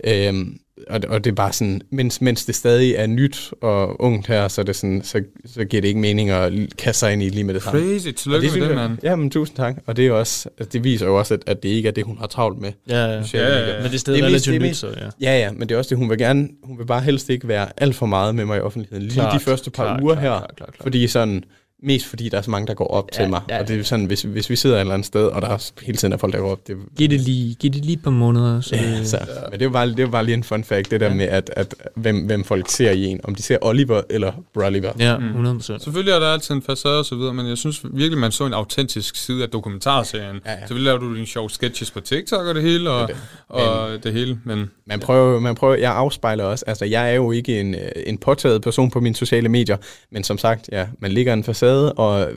Øhm, 0.04 0.58
og, 0.90 1.00
og 1.08 1.24
det 1.24 1.32
er 1.32 1.36
bare 1.36 1.54
sådan, 1.54 1.82
mens, 1.90 2.22
mens 2.22 2.46
det 2.46 2.56
stadig 2.56 2.96
er 2.96 3.08
nyt 3.08 3.54
og 3.62 4.02
ungt 4.02 4.28
her, 4.28 4.48
så, 4.48 4.64
det 4.64 4.76
sådan, 4.76 5.02
så, 5.04 5.24
så 5.46 5.66
giver 5.66 5.82
det 5.82 5.88
ikke 5.88 6.00
mening 6.00 6.30
at 6.30 6.54
kaste 6.78 7.00
sig 7.00 7.14
ind 7.14 7.24
i 7.24 7.30
lige 7.30 7.44
med 7.44 7.54
det 7.54 7.64
samme. 7.64 7.80
Crazy, 7.80 8.10
tillykke 8.10 8.48
det, 8.48 8.60
med 8.60 8.68
det, 8.68 8.76
mand. 8.76 8.98
Ja, 9.04 9.16
men 9.16 9.30
tusind 9.30 9.58
tak. 9.58 9.76
Og 9.86 9.98
det, 9.98 10.08
er 10.08 10.12
også, 10.12 10.50
altså, 10.58 10.70
det 10.74 10.84
viser 10.84 11.06
jo 11.06 11.20
også, 11.20 11.34
at, 11.34 11.44
at 11.48 11.64
det 11.64 11.70
ikke 11.70 11.88
er 11.88 11.94
det, 11.94 12.04
hun 12.04 12.18
har 12.18 12.28
travlt 12.28 12.60
med. 12.60 12.72
Ja, 12.90 12.96
ja. 12.96 13.12
ja, 13.12 13.24
ja, 13.34 13.70
ja. 13.70 13.82
Men 13.82 13.84
det 13.84 13.94
er 13.94 13.98
stadig 13.98 14.18
det 14.18 14.24
er 14.24 14.28
relativt 14.28 14.62
nyt, 14.62 14.76
så 14.76 14.88
ja. 14.88 15.10
Ja, 15.22 15.40
ja, 15.40 15.52
men 15.52 15.70
det 15.70 15.76
er 15.76 15.80
også 15.80 15.90
det, 15.90 15.98
hun 15.98 16.10
vil 16.10 16.18
gerne, 16.18 16.50
hun 16.64 16.78
vil 16.78 16.86
bare 16.86 17.02
helst 17.02 17.30
ikke 17.30 17.48
være 17.48 17.68
alt 17.78 17.96
for 17.96 18.06
meget 18.06 18.36
med 18.36 18.46
mig 18.46 18.58
i 18.58 18.62
offentligheden. 18.62 19.04
Lige 19.04 19.14
klart, 19.14 19.34
de 19.34 19.40
første 19.40 19.72
par 19.72 19.84
klart, 19.84 20.02
uger 20.02 20.14
klart, 20.14 20.24
her, 20.24 20.30
klart, 20.30 20.56
klart, 20.58 20.74
klart. 20.74 20.84
fordi 20.84 21.08
sådan, 21.08 21.44
Mest 21.84 22.06
fordi 22.06 22.30
der 22.30 22.38
er 22.38 22.42
så 22.42 22.52
mange, 22.52 22.68
der 22.68 22.74
går 22.74 22.88
op 22.88 23.10
ja, 23.14 23.22
til 23.22 23.30
mig. 23.30 23.42
Ja, 23.50 23.56
ja. 23.56 23.62
Og 23.62 23.68
det 23.68 23.80
er 23.80 23.84
sådan, 23.84 24.06
hvis, 24.06 24.22
hvis 24.22 24.50
vi 24.50 24.56
sidder 24.56 24.76
et 24.76 24.80
eller 24.80 24.94
andet 24.94 25.06
sted, 25.06 25.26
og 25.26 25.42
der 25.42 25.48
er 25.48 25.72
hele 25.82 25.98
tiden 25.98 26.14
er 26.14 26.18
folk, 26.18 26.34
der 26.34 26.40
går 26.40 26.52
op. 26.52 26.68
Det, 26.68 26.78
giv, 26.98 27.10
det 27.10 27.22
lige, 27.22 27.56
giv 27.56 27.72
det 27.72 27.86
lige 27.86 27.94
et 27.94 28.04
par 28.04 28.12
måneder. 28.12 28.62
Så 28.62 28.76
ja, 28.76 29.04
så, 29.04 29.18
ja. 29.18 29.50
Men 29.52 29.60
det 29.60 29.66
er, 29.66 29.70
bare, 29.70 29.90
det 29.90 30.00
er 30.00 30.08
bare 30.08 30.26
lige 30.26 30.36
en 30.36 30.44
fun 30.44 30.64
fact, 30.64 30.92
det 30.92 31.00
der 31.00 31.08
ja. 31.08 31.14
med, 31.14 31.26
at, 31.26 31.52
at 31.56 31.76
hvem, 31.96 32.26
hvem 32.26 32.44
folk 32.44 32.70
ser 32.70 32.92
i 32.92 33.06
en. 33.06 33.20
Om 33.24 33.36
de 33.36 33.44
ser 33.44 33.58
Oliver 33.62 34.02
eller 34.10 34.32
Broliver. 34.54 34.92
Ja, 35.00 35.16
100%. 35.16 35.20
Mm. 35.22 35.62
Selvfølgelig 35.62 36.12
er 36.12 36.20
der 36.20 36.28
altid 36.28 36.56
en 36.56 36.62
facade 36.62 37.00
og 37.00 37.06
så 37.06 37.16
videre, 37.16 37.34
men 37.34 37.48
jeg 37.48 37.58
synes 37.58 37.82
virkelig, 37.94 38.18
man 38.18 38.32
så 38.32 38.46
en 38.46 38.54
autentisk 38.54 39.16
side 39.16 39.44
af 39.44 39.50
dokumentarserien. 39.50 40.40
Ja, 40.46 40.52
ja. 40.52 40.58
Selvfølgelig 40.58 40.86
laver 40.86 41.00
du 41.00 41.16
dine 41.16 41.28
sjove 41.28 41.50
sketches 41.50 41.92
på 41.92 42.00
TikTok 42.00 42.48
og 42.48 42.56
det 42.56 42.64
hele, 42.64 42.90
og 42.90 43.08
det, 43.08 43.18
og 43.50 43.90
men, 43.90 44.00
det 44.04 44.14
hele. 44.14 44.40
Men, 44.44 44.70
man, 44.86 45.00
prøver, 45.00 45.40
man 45.40 45.56
prøver, 45.56 45.76
jeg 45.76 45.92
afspejler 45.92 46.44
også, 46.44 46.66
altså 46.68 46.86
jeg 46.86 47.10
er 47.10 47.14
jo 47.14 47.32
ikke 47.32 47.60
en, 47.60 47.76
en 48.06 48.18
påtaget 48.18 48.62
person 48.62 48.92
på 48.92 49.00
mine 49.00 49.16
sociale 49.16 49.50
medier, 49.50 49.78
men 50.12 50.24
som 50.24 50.38
sagt, 50.38 50.70
ja, 50.72 50.88
man 51.00 51.12
ligger 51.12 51.34
en 51.34 51.44
facade, 51.44 51.71
og 51.80 52.32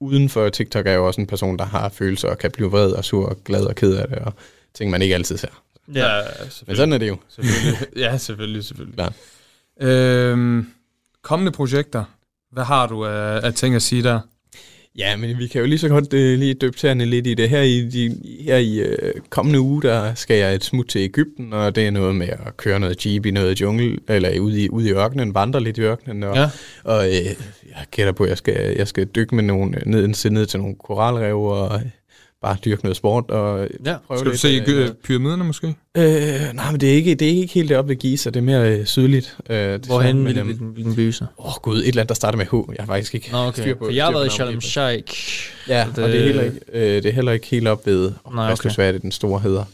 uden 0.00 0.28
for 0.28 0.48
TikTok 0.48 0.86
er 0.86 0.92
jo 0.92 1.06
også 1.06 1.20
en 1.20 1.26
person, 1.26 1.58
der 1.58 1.64
har 1.64 1.88
følelser 1.88 2.28
og 2.28 2.38
kan 2.38 2.50
blive 2.50 2.70
vred 2.70 2.92
og 2.92 3.04
sur 3.04 3.28
og 3.28 3.44
glad 3.44 3.64
og 3.64 3.74
ked 3.74 3.94
af 3.94 4.08
det, 4.08 4.18
og 4.18 4.32
ting, 4.74 4.90
man 4.90 5.02
ikke 5.02 5.14
altid 5.14 5.36
ser. 5.36 5.62
Ja, 5.94 6.20
Men 6.66 6.76
sådan 6.76 6.92
er 6.92 6.98
det 6.98 7.08
jo. 7.08 7.16
Selvfølgelig. 7.28 7.78
Ja, 7.96 8.18
selvfølgelig, 8.18 8.64
selvfølgelig. 8.64 8.94
Klar. 8.94 9.12
Øhm, 9.80 10.66
kommende 11.22 11.52
projekter. 11.52 12.04
Hvad 12.52 12.64
har 12.64 12.86
du 12.86 13.04
af, 13.06 13.40
af 13.46 13.54
ting 13.54 13.74
at 13.74 13.82
sige 13.82 14.02
der? 14.02 14.20
Ja, 14.98 15.16
men 15.16 15.38
vi 15.38 15.46
kan 15.46 15.60
jo 15.60 15.66
lige 15.66 15.78
så 15.78 15.88
godt 15.88 16.04
uh, 16.04 16.18
lige 16.18 16.54
døbe 16.54 16.76
tæerne 16.76 17.04
lidt 17.04 17.26
i 17.26 17.34
det. 17.34 17.48
Her 17.48 17.62
i, 17.62 17.88
de, 17.88 18.16
her 18.40 18.56
i 18.56 18.82
uh, 18.82 19.20
kommende 19.30 19.60
uge, 19.60 19.82
der 19.82 20.14
skal 20.14 20.36
jeg 20.36 20.54
et 20.54 20.64
smut 20.64 20.86
til 20.86 21.00
Ægypten, 21.00 21.52
og 21.52 21.74
det 21.74 21.86
er 21.86 21.90
noget 21.90 22.14
med 22.14 22.28
at 22.28 22.56
køre 22.56 22.80
noget 22.80 23.06
jeep 23.06 23.26
i 23.26 23.30
noget 23.30 23.60
jungle, 23.60 23.98
eller 24.08 24.40
ude 24.40 24.64
i, 24.64 24.68
ude 24.68 24.88
i 24.88 24.92
ørkenen, 24.92 25.34
vandre 25.34 25.60
lidt 25.60 25.78
i 25.78 25.80
ørkenen. 25.80 26.22
Og, 26.22 26.36
ja. 26.36 26.50
og 26.84 26.98
uh, 26.98 27.14
jeg 27.14 27.86
gætter 27.90 28.12
på, 28.12 28.22
at 28.22 28.28
jeg 28.28 28.38
skal, 28.38 28.74
jeg 28.76 28.88
skal 28.88 29.06
dykke 29.06 29.34
med 29.34 29.44
nogle, 29.44 29.70
ned, 29.86 30.30
ned 30.30 30.46
til 30.46 30.60
nogle 30.60 30.76
koralrev 30.84 31.40
og 31.40 31.80
bare 32.42 32.56
dyrke 32.64 32.82
noget 32.82 32.96
sport 32.96 33.30
og 33.30 33.68
ja. 33.86 33.96
prøve 34.06 34.18
Skal 34.18 34.26
du 34.26 34.30
lidt, 34.30 34.40
se 34.40 34.64
øh, 34.68 34.90
pyramiderne 35.04 35.44
måske? 35.44 35.66
Øh, 35.96 36.04
nej, 36.54 36.70
men 36.70 36.80
det 36.80 36.90
er 36.90 36.94
ikke, 36.94 37.14
det 37.14 37.28
er 37.28 37.32
ikke 37.32 37.54
helt 37.54 37.68
deroppe 37.68 37.88
ved 37.88 37.96
Giza, 37.96 38.30
det 38.30 38.36
er 38.36 38.40
mere 38.40 38.78
øh, 38.78 38.86
sydligt. 38.86 39.36
Øh, 39.50 39.86
Hvorhen 39.86 40.24
vil 40.24 40.34
den, 40.34 40.74
den 40.76 40.94
by 40.94 41.10
så? 41.10 41.24
Åh 41.38 41.46
oh, 41.46 41.52
gud, 41.62 41.76
et 41.78 41.88
eller 41.88 42.00
andet, 42.00 42.08
der 42.08 42.14
starter 42.14 42.38
med 42.38 42.46
H. 42.46 42.54
Jeg 42.54 42.84
har 42.84 42.86
faktisk 42.86 43.14
ikke 43.14 43.28
Nå, 43.32 43.38
okay. 43.38 43.62
styr 43.62 43.74
på 43.74 43.84
For 43.84 43.92
jeg 43.92 44.04
har 44.04 44.12
været 44.12 44.26
i 44.26 44.30
Sharm 44.30 44.60
Sheikh. 44.60 45.14
Ja, 45.68 45.86
det... 45.96 46.04
og 46.04 46.10
det 46.10 46.20
er, 46.20 46.24
heller 46.24 46.42
ikke, 46.42 46.60
øh, 46.72 47.02
det 47.02 47.06
er 47.06 47.12
heller 47.12 47.32
ikke 47.32 47.46
helt 47.46 47.68
op 47.68 47.86
ved, 47.86 48.12
oh, 48.24 48.34
nej, 48.34 48.52
okay. 48.52 48.74
hvad 48.74 48.92
det 48.92 49.02
den 49.02 49.12
store 49.12 49.40
hedder. 49.40 49.64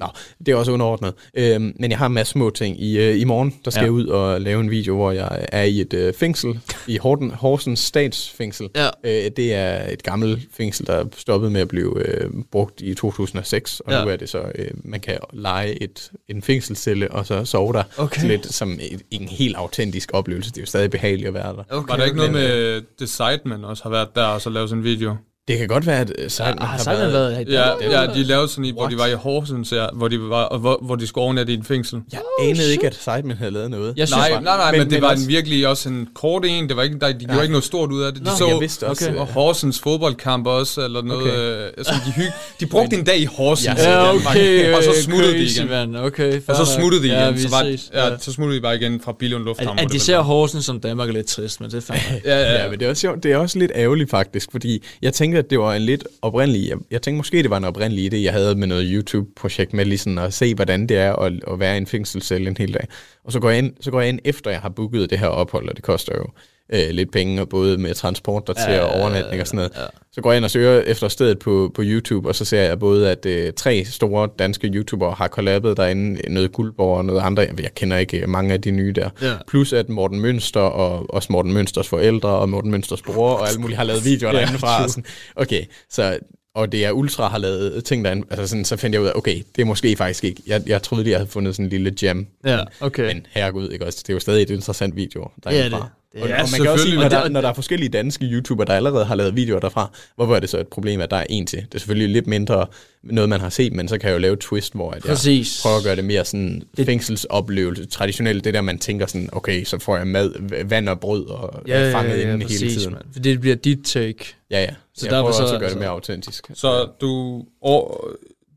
Nå, 0.00 0.06
det 0.46 0.52
er 0.52 0.56
også 0.56 0.72
underordnet. 0.72 1.14
Øhm, 1.34 1.72
men 1.78 1.90
jeg 1.90 1.98
har 1.98 2.06
en 2.06 2.12
masse 2.12 2.30
små 2.30 2.50
ting. 2.50 2.82
I, 2.82 2.98
øh, 2.98 3.20
i 3.20 3.24
morgen, 3.24 3.54
der 3.64 3.70
skal 3.70 3.80
ja. 3.80 3.84
jeg 3.84 3.92
ud 3.92 4.06
og 4.06 4.40
lave 4.40 4.60
en 4.60 4.70
video, 4.70 4.94
hvor 4.94 5.12
jeg 5.12 5.46
er 5.52 5.62
i 5.62 5.80
et 5.80 5.94
øh, 5.94 6.14
fængsel, 6.14 6.60
i 6.86 6.96
Horten, 6.96 7.30
Horsens 7.30 7.80
statsfængsel. 7.80 8.68
Ja. 8.76 8.88
Øh, 9.04 9.30
det 9.36 9.54
er 9.54 9.92
et 9.92 10.02
gammelt 10.02 10.40
fængsel, 10.52 10.86
der 10.86 11.04
stoppede 11.16 11.50
med 11.50 11.60
at 11.60 11.68
blive 11.68 12.08
øh, 12.08 12.30
brugt 12.52 12.80
i 12.80 12.94
2006, 12.94 13.80
og 13.80 13.92
ja. 13.92 14.04
nu 14.04 14.10
er 14.10 14.16
det 14.16 14.28
så, 14.28 14.52
øh, 14.54 14.70
man 14.84 15.00
kan 15.00 15.18
lege 15.32 15.82
et, 15.82 16.10
en 16.28 16.42
fængselscelle 16.42 17.10
og 17.10 17.26
så 17.26 17.44
sove 17.44 17.72
der. 17.72 17.82
Okay. 17.96 18.26
Lidt 18.26 18.54
som 18.54 18.72
et, 18.72 19.02
en 19.10 19.28
helt 19.28 19.56
autentisk 19.56 20.10
oplevelse. 20.12 20.50
Det 20.50 20.56
er 20.56 20.62
jo 20.62 20.66
stadig 20.66 20.90
behageligt 20.90 21.28
at 21.28 21.34
være 21.34 21.56
der. 21.56 21.64
Okay. 21.70 21.90
Var 21.90 21.96
der 21.96 22.04
ikke 22.04 22.16
noget 22.16 22.32
med 22.32 22.82
The 22.98 23.06
Sidemen 23.06 23.64
også 23.64 23.82
har 23.82 23.90
været 23.90 24.08
der 24.14 24.24
og 24.24 24.40
så 24.40 24.50
lavet 24.50 24.68
sådan 24.68 24.80
en 24.80 24.84
video? 24.84 25.16
Det 25.50 25.58
kan 25.58 25.68
godt 25.68 25.86
være, 25.86 26.00
at 26.00 26.12
uh, 26.24 26.28
Simon 26.28 26.54
ja, 26.60 26.64
har, 26.64 26.78
har 26.86 26.96
været... 26.96 27.12
været 27.12 27.48
ja, 27.48 28.00
ja, 28.00 28.06
de 28.14 28.22
lavede 28.22 28.48
sådan 28.48 28.64
en, 28.64 28.74
hvor 28.74 28.86
de 28.86 28.98
var 28.98 29.06
i 29.06 29.14
Horsens, 29.14 29.72
ja, 29.72 29.86
hvor, 29.92 30.08
de 30.08 30.20
var, 30.20 30.58
hvor, 30.58 30.78
hvor 30.82 30.96
de 30.96 31.06
skulle 31.06 31.24
overnatte 31.24 31.52
i 31.52 31.56
en 31.56 31.64
fængsel. 31.64 32.00
Jeg 32.12 32.20
oh, 32.38 32.46
anede 32.46 32.62
shit. 32.62 32.72
ikke, 32.72 32.86
at 32.86 32.94
Sidemen 32.94 33.36
havde 33.36 33.50
lavet 33.50 33.70
noget. 33.70 33.94
Jeg 33.96 34.08
synes, 34.08 34.28
nej, 34.30 34.40
nej, 34.40 34.56
nej, 34.56 34.70
men, 34.70 34.80
men 34.80 34.90
det 34.90 34.96
men 34.96 35.02
var 35.02 35.10
også... 35.10 35.24
en 35.24 35.28
virkelig 35.28 35.68
også 35.68 35.88
en 35.88 36.08
kort 36.14 36.44
en. 36.44 36.68
Det 36.68 36.76
var 36.76 36.82
ikke, 36.82 36.98
der, 36.98 37.12
de 37.12 37.24
gjorde 37.24 37.42
ikke 37.42 37.52
noget 37.52 37.64
stort 37.64 37.92
ud 37.92 38.02
af 38.02 38.12
det. 38.12 38.20
De 38.20 38.26
Nå, 38.26 38.30
så 38.38 38.46
jeg 38.46 38.60
vidste 38.60 38.86
også, 38.86 39.10
okay. 39.10 39.32
Horsens 39.32 39.80
fodboldkamp 39.80 40.46
også, 40.46 40.84
eller 40.84 41.02
noget. 41.02 41.22
Okay. 41.22 41.64
Øh, 41.66 41.72
altså, 41.78 41.94
de, 42.06 42.12
hyg, 42.12 42.30
de 42.60 42.66
brugte 42.66 42.96
en 42.96 43.04
dag 43.04 43.18
i 43.18 43.24
Horsens. 43.24 43.80
Ja, 43.80 44.14
okay, 44.14 44.74
og 44.74 44.82
så 44.82 45.02
smuttede 45.02 45.32
de 45.32 45.44
igen. 45.44 45.96
Okay, 45.96 46.40
og 46.48 46.56
så 46.56 46.64
smuttede 46.64 47.02
de 47.02 47.08
igen. 47.08 47.38
Så, 47.38 47.48
var, 47.50 47.62
ja, 47.94 48.18
så 48.18 48.32
smuttede 48.32 48.56
de 48.56 48.62
bare 48.62 48.76
igen 48.76 49.00
fra 49.00 49.12
Billund 49.18 49.44
Lufthavn. 49.44 49.78
At 49.78 49.92
de 49.92 50.00
ser 50.00 50.18
Horsens 50.18 50.64
som 50.64 50.80
Danmark 50.80 51.08
er 51.08 51.12
lidt 51.12 51.26
trist, 51.26 51.60
men 51.60 51.70
det 51.70 51.76
er 51.76 51.80
fandme. 51.80 52.20
Ja, 52.24 52.70
men 52.70 52.78
det 52.78 52.86
er 52.86 52.90
også 52.90 53.12
det 53.22 53.32
er 53.32 53.36
også 53.36 53.58
lidt 53.58 53.72
ærgerligt 53.74 54.10
faktisk, 54.10 54.48
fordi 54.50 54.84
jeg 55.02 55.12
tænker, 55.12 55.39
at 55.40 55.50
det 55.50 55.58
var 55.58 55.74
en 55.74 55.82
lidt 55.82 56.04
oprindelig, 56.22 56.68
jeg, 56.68 56.78
jeg 56.90 57.02
tænkte 57.02 57.16
måske, 57.16 57.42
det 57.42 57.50
var 57.50 57.56
en 57.56 57.64
oprindelig 57.64 58.12
idé, 58.12 58.16
jeg 58.16 58.32
havde 58.32 58.54
med 58.54 58.66
noget 58.66 58.88
YouTube-projekt 58.90 59.72
med 59.72 59.84
lige 59.84 59.98
sådan 59.98 60.18
at 60.18 60.34
se, 60.34 60.54
hvordan 60.54 60.86
det 60.86 60.96
er 60.96 61.12
at, 61.12 61.32
at 61.46 61.60
være 61.60 61.74
i 61.74 61.78
en 61.78 61.86
fængselscelle 61.86 62.48
en 62.48 62.56
hel 62.56 62.74
dag. 62.74 62.86
Og 63.24 63.32
så 63.32 63.40
går, 63.40 63.50
jeg 63.50 63.58
ind, 63.58 63.72
så 63.80 63.90
går 63.90 64.00
jeg 64.00 64.08
ind, 64.08 64.18
efter 64.24 64.50
jeg 64.50 64.60
har 64.60 64.68
booket 64.68 65.10
det 65.10 65.18
her 65.18 65.26
ophold, 65.26 65.68
og 65.68 65.76
det 65.76 65.84
koster 65.84 66.12
jo 66.16 66.26
øh, 66.72 66.90
lidt 66.90 67.12
penge, 67.12 67.40
og 67.40 67.48
både 67.48 67.78
med 67.78 67.94
transport 67.94 68.46
der 68.46 68.52
til 68.52 68.72
ja, 68.72 68.80
og 68.80 69.00
overnatning 69.00 69.40
og 69.40 69.46
sådan 69.46 69.56
noget. 69.56 69.72
Ja. 69.76 69.86
Så 70.12 70.20
går 70.20 70.30
jeg 70.30 70.36
ind 70.36 70.44
og 70.44 70.50
søger 70.50 70.80
efter 70.80 71.08
stedet 71.08 71.38
på, 71.38 71.72
på 71.74 71.82
YouTube, 71.84 72.28
og 72.28 72.34
så 72.34 72.44
ser 72.44 72.62
jeg 72.62 72.78
både, 72.78 73.10
at 73.10 73.26
øh, 73.26 73.52
tre 73.52 73.84
store 73.84 74.28
danske 74.38 74.66
YouTubere 74.66 75.12
har 75.12 75.28
kollabet 75.28 75.76
derinde, 75.76 76.32
noget 76.32 76.52
Guldborg 76.52 76.96
og 76.96 77.04
noget 77.04 77.20
andre, 77.20 77.46
jeg 77.62 77.74
kender 77.74 77.96
ikke 77.96 78.26
mange 78.26 78.52
af 78.52 78.60
de 78.60 78.70
nye 78.70 78.92
der. 78.92 79.10
Ja. 79.22 79.34
Plus 79.48 79.72
at 79.72 79.88
Morten 79.88 80.20
Mønster 80.20 80.60
og 80.60 81.14
også 81.14 81.32
Morten 81.32 81.52
Mønsters 81.52 81.88
forældre 81.88 82.28
og 82.28 82.48
Morten 82.48 82.70
Mønsters 82.70 83.02
bror 83.02 83.30
og 83.30 83.48
alle 83.48 83.60
mulige 83.60 83.76
har 83.76 83.84
lavet 83.84 84.04
videoer 84.04 84.32
derinde 84.36 84.58
fra. 84.58 84.88
Sådan, 84.88 85.04
okay, 85.36 85.64
så 85.90 86.18
og 86.54 86.72
det 86.72 86.84
er 86.84 86.92
Ultra 86.92 87.28
har 87.28 87.38
lavet 87.38 87.84
ting 87.84 88.04
derinde, 88.04 88.26
altså 88.30 88.46
sådan, 88.46 88.64
så 88.64 88.76
fandt 88.76 88.94
jeg 88.94 89.02
ud 89.02 89.06
af, 89.06 89.12
okay, 89.14 89.42
det 89.56 89.62
er 89.62 89.66
måske 89.66 89.96
faktisk 89.96 90.24
ikke, 90.24 90.42
jeg, 90.46 90.62
jeg 90.66 90.82
troede 90.82 91.04
lige, 91.04 91.12
jeg 91.12 91.18
havde 91.18 91.30
fundet 91.30 91.54
sådan 91.54 91.64
en 91.66 91.70
lille 91.70 91.94
gem. 92.00 92.26
Ja, 92.44 92.58
okay. 92.80 93.06
Men 93.06 93.26
herregud, 93.30 93.68
ikke 93.68 93.86
også, 93.86 93.98
det 94.02 94.08
er 94.08 94.14
jo 94.14 94.20
stadig 94.20 94.42
et 94.42 94.50
interessant 94.50 94.96
video 94.96 95.30
derinde 95.44 95.62
ja, 95.62 95.68
det, 95.68 95.84
det, 96.12 96.22
og, 96.22 96.28
ja, 96.28 96.42
og 96.42 96.48
man 96.52 96.60
kan 96.60 96.70
også 96.70 96.84
sige, 96.84 96.96
når 96.96 97.08
der, 97.08 97.28
når 97.28 97.40
der 97.40 97.48
er 97.48 97.52
forskellige 97.52 97.88
danske 97.88 98.24
YouTubere, 98.24 98.66
der 98.66 98.72
allerede 98.72 99.04
har 99.04 99.14
lavet 99.14 99.36
videoer 99.36 99.60
derfra, 99.60 99.90
hvorfor 100.16 100.36
er 100.36 100.40
det 100.40 100.50
så 100.50 100.58
et 100.58 100.68
problem, 100.68 101.00
at 101.00 101.10
der 101.10 101.16
er 101.16 101.26
en 101.28 101.46
til? 101.46 101.58
Det 101.58 101.74
er 101.74 101.78
selvfølgelig 101.78 102.08
lidt 102.08 102.26
mindre 102.26 102.66
noget, 103.02 103.28
man 103.28 103.40
har 103.40 103.48
set, 103.48 103.72
men 103.72 103.88
så 103.88 103.98
kan 103.98 104.08
jeg 104.08 104.14
jo 104.14 104.20
lave 104.20 104.32
et 104.32 104.38
twist, 104.38 104.74
hvor 104.74 104.90
at 104.90 104.94
jeg 104.94 105.02
Præcis. 105.02 105.60
prøver 105.62 105.76
at 105.76 105.84
gøre 105.84 105.96
det 105.96 106.04
mere 106.04 106.24
sådan 106.24 106.62
det, 106.76 106.86
fængselsoplevelse. 106.86 107.86
Traditionelt 107.86 108.44
det 108.44 108.54
der, 108.54 108.60
man 108.60 108.78
tænker 108.78 109.06
sådan, 109.06 109.28
okay, 109.32 109.64
så 109.64 109.78
får 109.78 109.96
jeg 109.96 110.06
mad, 110.06 110.64
vand 110.64 110.88
og 110.88 111.00
brød 111.00 111.26
og 111.26 111.62
ja, 111.66 111.94
fanget 111.94 112.10
ja, 112.10 112.16
ja, 112.16 112.22
inden 112.22 112.42
præcis, 112.42 112.60
hele 112.60 112.74
tiden. 112.74 112.92
Man. 112.92 113.02
For 113.12 113.20
det 113.20 113.40
bliver 113.40 113.56
dit 113.56 113.78
take. 113.84 114.34
Ja, 114.50 114.60
ja. 114.62 114.70
Så 114.94 115.06
jeg 115.06 115.14
der 115.14 115.20
prøver 115.20 115.32
så, 115.32 115.42
også 115.42 115.54
at 115.54 115.60
gøre 115.60 115.66
altså, 115.66 115.78
det 115.78 115.80
mere 115.80 115.90
autentisk. 115.90 116.46
Så 116.54 116.88
du, 117.00 117.44
og, 117.62 118.04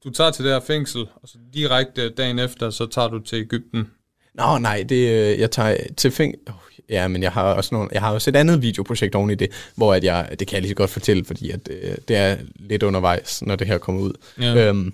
du 0.04 0.10
tager 0.10 0.32
til 0.32 0.46
det 0.46 0.54
her 0.54 0.60
fængsel, 0.60 1.02
og 1.02 1.30
så 1.30 1.38
direkte 1.54 2.10
dagen 2.10 2.40
efter, 2.40 2.70
så 2.70 2.86
tager 2.86 3.08
du 3.08 3.20
til 3.20 3.38
Ægypten? 3.38 3.88
Nå, 4.36 4.58
nej, 4.58 4.86
det, 4.90 5.10
øh, 5.10 5.40
jeg 5.40 5.52
tager 5.52 5.78
til 5.98 6.12
fængsel... 6.12 6.40
Oh, 6.48 6.73
Ja, 6.90 7.08
men 7.08 7.24
jeg 7.24 7.32
har 7.32 7.44
også 7.44 7.76
nogle, 7.76 7.90
jeg 7.92 8.02
har 8.02 8.14
også 8.14 8.30
et 8.30 8.36
andet 8.36 8.62
videoprojekt 8.62 9.16
oven 9.16 9.30
i 9.30 9.36
det, 9.36 9.52
hvor 9.76 9.94
at 9.94 10.04
jeg, 10.04 10.30
det 10.40 10.48
kan 10.48 10.56
jeg 10.56 10.62
lige 10.62 10.70
så 10.70 10.76
godt 10.76 10.90
fortælle, 10.90 11.26
fordi 11.26 11.52
at, 11.52 11.60
øh, 11.72 11.96
det 12.08 12.16
er 12.16 12.38
lidt 12.56 12.84
undervejs, 12.84 13.42
når 13.42 13.56
det 13.56 13.68
her 13.68 13.78
kommer 13.78 14.02
ud. 14.02 14.14
Ja. 14.42 14.68
Øhm, 14.68 14.94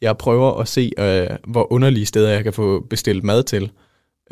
jeg 0.00 0.18
prøver 0.18 0.60
at 0.60 0.68
se, 0.68 0.90
øh, 0.98 1.26
hvor 1.46 1.72
underlige 1.72 2.06
steder 2.06 2.30
jeg 2.30 2.44
kan 2.44 2.52
få 2.52 2.80
bestilt 2.80 3.24
mad 3.24 3.42
til. 3.42 3.70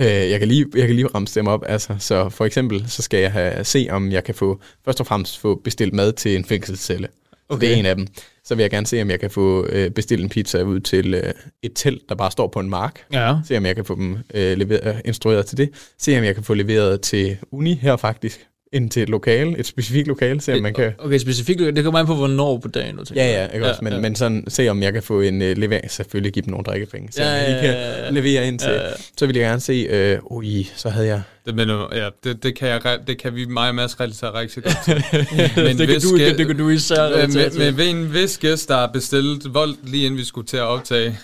Øh, 0.00 0.06
jeg, 0.06 0.38
kan 0.38 0.48
lige, 0.48 0.66
jeg 0.76 0.86
kan 0.86 0.96
lige 0.96 1.06
ramme 1.06 1.28
dem 1.34 1.46
op. 1.46 1.64
Altså, 1.66 1.96
så 1.98 2.28
for 2.28 2.44
eksempel, 2.44 2.84
så 2.88 3.02
skal 3.02 3.20
jeg 3.20 3.32
have, 3.32 3.64
se, 3.64 3.88
om 3.90 4.12
jeg 4.12 4.24
kan 4.24 4.34
få, 4.34 4.60
først 4.84 5.00
og 5.00 5.06
fremmest 5.06 5.38
få 5.38 5.54
bestilt 5.64 5.94
mad 5.94 6.12
til 6.12 6.36
en 6.36 6.44
fængselscelle. 6.44 7.08
Okay. 7.48 7.66
det 7.66 7.74
er 7.74 7.76
en 7.76 7.86
af 7.86 7.96
dem. 7.96 8.06
Så 8.44 8.54
vil 8.54 8.62
jeg 8.62 8.70
gerne 8.70 8.86
se, 8.86 9.02
om 9.02 9.10
jeg 9.10 9.20
kan 9.20 9.30
få 9.30 9.66
øh, 9.66 9.90
bestilt 9.90 10.22
en 10.22 10.28
pizza 10.28 10.62
ud 10.62 10.80
til 10.80 11.14
øh, 11.14 11.32
et 11.62 11.72
telt, 11.74 12.02
der 12.08 12.14
bare 12.14 12.30
står 12.30 12.46
på 12.46 12.60
en 12.60 12.70
mark. 12.70 13.04
Ja. 13.12 13.36
Se, 13.44 13.56
om 13.56 13.66
jeg 13.66 13.74
kan 13.74 13.84
få 13.84 13.94
dem 13.94 14.18
øh, 14.34 14.58
leveret, 14.58 14.94
øh, 14.94 15.00
instrueret 15.04 15.46
til 15.46 15.58
det. 15.58 15.70
Se, 15.98 16.18
om 16.18 16.24
jeg 16.24 16.34
kan 16.34 16.44
få 16.44 16.54
leveret 16.54 17.00
til 17.00 17.36
Uni 17.52 17.74
her 17.74 17.96
faktisk 17.96 18.46
ind 18.72 18.90
til 18.90 19.02
et 19.02 19.08
lokale, 19.08 19.58
et 19.58 19.66
specifikt 19.66 20.08
lokale, 20.08 20.40
se 20.40 20.54
om 20.54 20.62
man 20.62 20.74
kan... 20.74 20.92
Okay, 20.98 21.18
specifikt 21.18 21.58
det 21.58 21.84
kommer 21.84 22.00
an 22.00 22.06
på, 22.06 22.14
hvornår 22.14 22.58
på 22.58 22.68
dagen, 22.68 22.96
du 22.96 23.04
tænker. 23.04 23.24
Ja, 23.24 23.42
ja, 23.42 23.46
ikke 23.52 23.66
ja, 23.66 23.70
også, 23.70 23.84
men, 23.84 23.92
ja. 23.92 24.00
men 24.00 24.14
sådan, 24.14 24.44
se 24.48 24.68
om 24.68 24.82
jeg 24.82 24.92
kan 24.92 25.02
få 25.02 25.20
en 25.20 25.42
uh, 25.42 25.48
levering, 25.48 25.90
selvfølgelig 25.90 26.32
give 26.32 26.42
dem 26.42 26.50
nogle 26.50 26.64
drikkepenge, 26.64 27.12
se 27.12 27.22
ja, 27.22 27.54
om 27.54 27.60
kan 27.60 27.70
ja, 27.70 28.04
ja. 28.04 28.10
levere 28.10 28.48
ind 28.48 28.58
til, 28.58 28.70
ja, 28.70 28.82
ja. 28.82 28.92
så 29.18 29.26
vil 29.26 29.36
jeg 29.36 29.44
gerne 29.44 29.60
se, 29.60 30.18
uh, 30.18 30.36
ui, 30.36 30.68
så 30.76 30.88
havde 30.88 31.06
jeg... 31.06 31.22
Det, 31.46 31.54
men, 31.54 31.68
ja, 31.92 32.08
det, 32.24 32.42
det, 32.42 32.54
kan 32.54 32.68
jeg, 32.68 32.98
det 33.06 33.18
kan 33.18 33.34
vi 33.34 33.44
mig 33.44 33.68
og 33.68 33.74
Mads 33.74 34.00
relatere 34.00 34.34
rigtig 34.34 34.62
godt 34.62 34.78
til. 34.84 34.94
men 35.64 35.78
det, 35.78 35.88
kan 35.88 36.00
du, 36.00 36.18
det, 36.18 36.38
det 36.38 36.46
kan 36.46 36.58
du 36.58 36.68
især 36.68 37.26
men, 37.26 37.58
men, 37.58 37.76
ved 37.76 37.90
en 37.90 38.14
vis 38.14 38.38
gæst, 38.38 38.68
der 38.68 38.76
har 38.76 38.86
bestilt 38.86 39.54
vold, 39.54 39.74
lige 39.82 40.06
inden 40.06 40.18
vi 40.18 40.24
skulle 40.24 40.46
til 40.46 40.56
at 40.56 40.62
optage. 40.62 41.18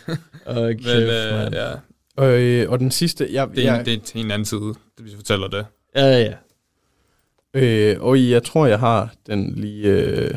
Okay, 0.46 0.74
men, 0.84 1.46
uh, 1.46 1.52
ja. 1.52 1.70
Og, 2.16 2.30
øh, 2.30 2.70
og 2.70 2.78
den 2.78 2.90
sidste... 2.90 3.28
Jeg, 3.32 3.48
det, 3.56 3.66
er, 3.66 3.76
jeg, 3.76 3.86
det 3.86 3.94
er 3.94 4.18
en 4.18 4.30
anden 4.30 4.46
side, 4.46 4.74
hvis 5.00 5.12
vi 5.12 5.16
fortæller 5.16 5.48
det. 5.48 5.66
Ja, 5.96 6.18
ja. 6.18 6.32
Øh, 7.54 7.96
og 8.00 8.30
jeg 8.30 8.42
tror, 8.42 8.66
jeg 8.66 8.78
har 8.78 9.14
den 9.26 9.52
lige 9.56 9.88
øh, 9.88 10.34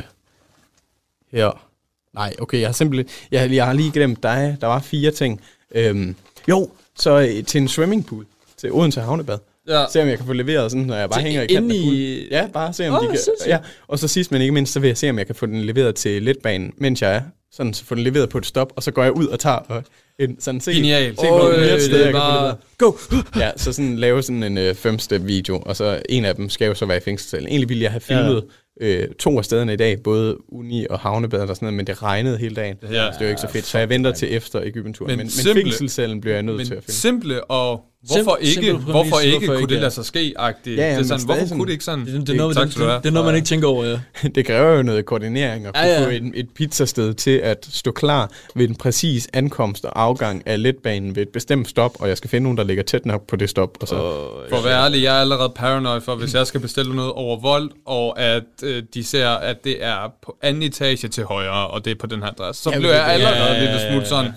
her. 1.31 1.65
Nej, 2.13 2.33
okay, 2.39 2.59
jeg 2.59 2.67
har 2.67 2.73
simpelthen... 2.73 3.15
Jeg, 3.31 3.51
jeg 3.51 3.65
har 3.65 3.73
lige 3.73 3.91
glemt 3.91 4.23
dig. 4.23 4.57
Der 4.61 4.67
var 4.67 4.79
fire 4.79 5.11
ting. 5.11 5.41
Øhm, 5.75 6.15
jo, 6.47 6.69
så 6.95 7.19
øh, 7.19 7.45
til 7.45 7.61
en 7.61 7.67
swimmingpool. 7.67 8.25
Til 8.57 8.71
Odense 8.71 9.01
Havnebad. 9.01 9.37
Ja. 9.67 9.85
Se 9.91 10.01
om 10.01 10.07
jeg 10.07 10.17
kan 10.17 10.25
få 10.25 10.33
leveret 10.33 10.71
sådan, 10.71 10.85
når 10.85 10.95
jeg 10.95 11.09
bare 11.09 11.19
til 11.19 11.25
hænger 11.25 11.41
i 11.41 11.47
kanten 11.47 11.71
af 11.71 11.75
i... 11.75 12.27
Ja, 12.31 12.47
bare 12.53 12.73
se 12.73 12.87
om 12.87 12.93
oh, 12.93 13.03
de 13.03 13.07
kan... 13.07 13.17
Ja. 13.47 13.59
Og 13.87 13.99
så 13.99 14.07
sidst 14.07 14.31
men 14.31 14.41
ikke 14.41 14.53
mindst, 14.53 14.73
så 14.73 14.79
vil 14.79 14.87
jeg 14.87 14.97
se, 14.97 15.09
om 15.09 15.17
jeg 15.17 15.25
kan 15.25 15.35
få 15.35 15.45
den 15.45 15.61
leveret 15.61 15.95
til 15.95 16.23
letbanen, 16.23 16.73
mens 16.77 17.01
jeg 17.01 17.15
er. 17.15 17.21
Sådan, 17.51 17.73
så 17.73 17.85
få 17.85 17.95
den 17.95 18.03
leveret 18.03 18.29
på 18.29 18.37
et 18.37 18.45
stop, 18.45 18.73
og 18.75 18.83
så 18.83 18.91
går 18.91 19.03
jeg 19.03 19.11
ud 19.11 19.27
og 19.27 19.39
tager 19.39 19.55
og 19.57 19.83
en, 20.19 20.39
sådan 20.39 20.61
se, 20.61 20.71
Genial. 20.71 21.15
se 21.15 21.31
oh, 21.31 21.53
øh, 21.53 21.81
sted, 21.81 22.03
jeg 22.03 22.13
bare... 22.13 22.55
Go! 22.77 22.91
ja, 23.41 23.51
så 23.55 23.73
sådan 23.73 23.95
lave 23.95 24.23
sådan 24.23 24.43
en 24.43 24.57
øh, 24.57 24.75
fem-step 24.75 25.21
video, 25.25 25.59
og 25.65 25.75
så 25.75 26.01
en 26.09 26.25
af 26.25 26.35
dem 26.35 26.49
skal 26.49 26.67
jo 26.67 26.73
så 26.73 26.85
være 26.85 26.97
i 26.97 26.99
fængselscellen. 26.99 27.49
Egentlig 27.49 27.69
ville 27.69 27.83
jeg 27.83 27.91
have 27.91 28.01
filmet 28.01 28.45
ja. 28.81 28.87
øh, 28.87 29.09
to 29.19 29.37
af 29.37 29.45
stederne 29.45 29.73
i 29.73 29.75
dag, 29.75 30.03
både 30.03 30.37
uni 30.53 30.85
og 30.89 30.99
havnebad 30.99 31.39
og 31.39 31.55
sådan 31.55 31.65
noget, 31.65 31.73
men 31.73 31.87
det 31.87 32.03
regnede 32.03 32.37
hele 32.37 32.55
dagen. 32.55 32.77
Ja. 32.83 33.11
Så 33.11 33.17
det 33.19 33.25
var 33.25 33.29
ikke 33.29 33.41
så 33.41 33.47
fedt, 33.47 33.65
så 33.65 33.77
jeg 33.77 33.89
venter 33.89 34.11
til 34.11 34.35
efter 34.35 34.61
Ægypten-turen. 34.63 35.09
Men, 35.09 35.17
men, 35.17 35.29
men 35.45 35.55
fængselscellen 35.55 36.21
bliver 36.21 36.35
jeg 36.35 36.43
nødt 36.43 36.57
men 36.57 36.65
til 36.65 36.73
at 36.75 36.83
filme. 36.83 36.93
simple 36.93 37.43
og 37.43 37.81
Hvorfor 38.05 38.37
ikke, 38.41 38.61
præmis, 38.61 38.83
hvorfor 38.83 39.19
ikke 39.19 39.37
hvorfor 39.37 39.53
kunne 39.53 39.61
ikke, 39.61 39.73
det 39.73 39.81
lade 39.81 39.91
sig 39.91 40.05
ske? 40.05 40.33
-agtigt? 40.39 40.69
Ja, 40.69 40.71
ja, 40.71 40.91
det 40.91 40.99
er 40.99 41.03
sådan, 41.03 41.25
hvorfor 41.25 41.41
sådan, 41.41 41.57
kunne 41.57 41.67
det 41.67 41.71
ikke 41.71 41.83
sådan? 41.83 42.05
Det, 42.05 42.27
det, 42.27 42.29
er 42.29 42.37
noget, 42.37 42.57
det, 42.57 42.67
det, 42.67 42.75
det, 42.75 43.03
det 43.03 43.09
er 43.09 43.13
noget, 43.13 43.25
man 43.25 43.35
ikke 43.35 43.45
tænker 43.45 43.67
over, 43.67 43.85
ja. 43.85 43.99
det 44.35 44.45
kræver 44.45 44.77
jo 44.77 44.83
noget 44.83 45.05
koordinering 45.05 45.65
at 45.65 45.73
kunne 45.73 45.83
ja, 45.83 46.01
ja. 46.01 46.05
få 46.05 46.09
et, 46.09 46.31
et 46.35 46.49
pizzasted 46.55 47.13
til 47.13 47.31
at 47.31 47.67
stå 47.71 47.91
klar 47.91 48.31
ved 48.55 48.69
en 48.69 48.75
præcis 48.75 49.29
ankomst 49.33 49.85
og 49.85 50.01
afgang 50.01 50.43
af 50.45 50.61
letbanen 50.61 51.15
ved 51.15 51.23
et 51.23 51.29
bestemt 51.29 51.69
stop, 51.69 52.01
og 52.01 52.07
jeg 52.07 52.17
skal 52.17 52.29
finde 52.29 52.43
nogen, 52.43 52.57
der 52.57 52.63
ligger 52.63 52.83
tæt 52.83 53.05
nok 53.05 53.27
på 53.27 53.35
det 53.35 53.49
stop. 53.49 53.77
Og 53.81 53.87
så. 53.87 53.95
Oh, 53.95 54.49
for 54.49 54.57
at 54.57 54.63
være 54.65 54.83
ærlig, 54.83 55.03
jeg 55.03 55.15
er 55.17 55.21
allerede 55.21 55.49
paranoid 55.55 56.01
for, 56.01 56.15
hvis 56.15 56.33
jeg 56.33 56.47
skal 56.47 56.59
bestille 56.59 56.95
noget 56.95 57.11
over 57.11 57.39
vold, 57.39 57.71
og 57.85 58.19
at 58.19 58.43
øh, 58.63 58.83
de 58.93 59.03
ser, 59.03 59.29
at 59.29 59.63
det 59.63 59.83
er 59.83 60.13
på 60.21 60.37
anden 60.41 60.63
etage 60.63 61.07
til 61.07 61.23
højre, 61.23 61.67
og 61.67 61.85
det 61.85 61.91
er 61.91 61.95
på 61.99 62.07
den 62.07 62.23
her 62.23 62.29
adresse, 62.29 62.63
så 62.63 62.71
ja, 62.71 62.77
bliver 62.79 62.93
jeg 62.93 63.05
allerede 63.05 63.53
ja, 63.53 63.71
lidt 63.71 63.91
smut 63.91 64.07
sådan, 64.07 64.31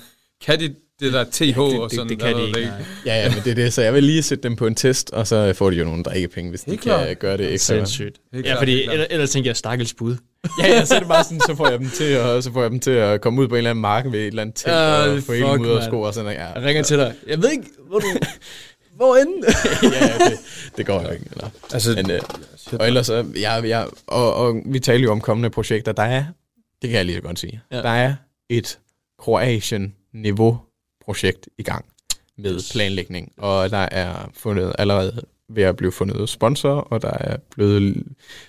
kan 0.45 0.61
de 0.61 0.75
det 1.01 1.13
der 1.13 1.25
TH 1.25 1.43
ja, 1.43 1.47
det, 1.47 1.81
og 1.81 1.91
sådan. 1.91 2.09
Det, 2.09 2.21
det 2.21 2.27
kan 2.27 2.37
de 2.37 2.47
ikke. 2.47 2.73
Ja, 3.07 3.23
ja, 3.23 3.35
men 3.35 3.39
det 3.45 3.51
er 3.51 3.55
det. 3.55 3.73
Så 3.73 3.83
jeg 3.83 3.95
vil 3.95 4.05
lige 4.05 4.23
sætte 4.23 4.43
dem 4.43 4.57
på 4.57 4.67
en 4.67 4.75
test, 4.75 5.11
og 5.11 5.27
så 5.27 5.53
får 5.53 5.71
de 5.71 5.77
jo 5.77 5.85
nogle 5.85 6.03
drikkepenge, 6.03 6.51
hvis 6.51 6.63
Helt 6.63 6.79
de 6.79 6.83
klar. 6.83 7.07
kan 7.07 7.17
gøre 7.17 7.37
det 7.37 7.53
ekstra. 7.53 7.75
Sindssygt. 7.75 8.21
Ja, 8.45 8.61
fordi 8.61 8.83
ellers, 8.83 9.07
ellers 9.11 9.31
tænker 9.31 9.51
jeg 9.51 9.57
stakkels 9.57 9.95
bud. 9.95 10.17
ja, 10.63 10.69
ja, 10.69 10.85
så 10.85 10.95
er 10.95 10.99
det 10.99 11.09
bare 11.09 11.25
sådan, 11.25 11.41
så 11.41 11.55
får 11.55 11.69
jeg 11.69 11.79
dem 11.79 11.91
til 11.91 12.05
at, 12.05 12.45
så 12.45 12.53
får 12.53 12.63
jeg 12.63 12.71
dem 12.71 12.81
til 12.81 12.91
at 12.91 13.21
komme 13.21 13.43
ud 13.43 13.49
på 13.49 13.55
en 13.55 13.59
eller 13.59 13.71
anden 13.71 13.83
mark 13.83 14.05
ved 14.05 14.21
et 14.21 14.27
eller 14.27 14.43
andet 14.43 14.57
telt, 14.57 14.75
uh, 14.75 15.17
og 15.17 15.23
få 15.23 15.33
hele 15.33 15.61
ud 15.61 15.77
af 15.77 15.85
sko 15.85 16.01
og 16.01 16.15
sådan 16.15 16.33
ja. 16.33 16.47
Jeg 16.47 16.63
ringer 16.63 16.83
til 16.83 16.99
dig. 16.99 17.15
Jeg 17.27 17.43
ved 17.43 17.51
ikke, 17.51 17.65
hvor 17.89 17.99
du... 17.99 18.07
Hvorend? 18.97 19.45
ja, 20.01 20.31
det, 20.31 20.39
det 20.77 20.87
går 20.87 21.03
jo 21.03 21.11
ikke. 21.11 21.25
Eller. 21.33 21.51
Altså, 21.73 21.95
Men, 21.95 22.11
øh, 22.11 22.21
og 22.73 22.87
ellers, 22.87 23.11
ja, 23.41 23.67
ja, 23.67 23.85
og, 24.07 24.35
og 24.35 24.63
vi 24.67 24.79
taler 24.81 25.05
jo 25.05 25.13
om 25.13 25.21
kommende 25.21 25.51
projekter. 25.51 25.93
Der 25.93 26.03
er, 26.03 26.25
det 26.83 26.91
kan 26.91 26.97
jeg 26.97 27.05
lige 27.05 27.17
så 27.17 27.23
godt 27.23 27.39
sige, 27.39 27.61
ja. 27.73 27.77
der 27.77 27.89
er 27.89 28.15
et 28.49 28.79
Kroatien-niveau 29.19 30.61
projekt 31.09 31.49
i 31.59 31.63
gang 31.63 31.85
med 32.39 32.73
planlægning, 32.73 33.33
og 33.39 33.71
der 33.71 33.89
er 33.91 34.31
fundet 34.35 34.73
allerede 34.79 35.23
ved 35.49 35.63
at 35.63 35.77
blive 35.77 35.93
fundet 35.93 36.29
sponsor, 36.29 36.75
og 36.75 37.03
der 37.03 37.11
er 37.11 37.37
blevet 37.55 38.03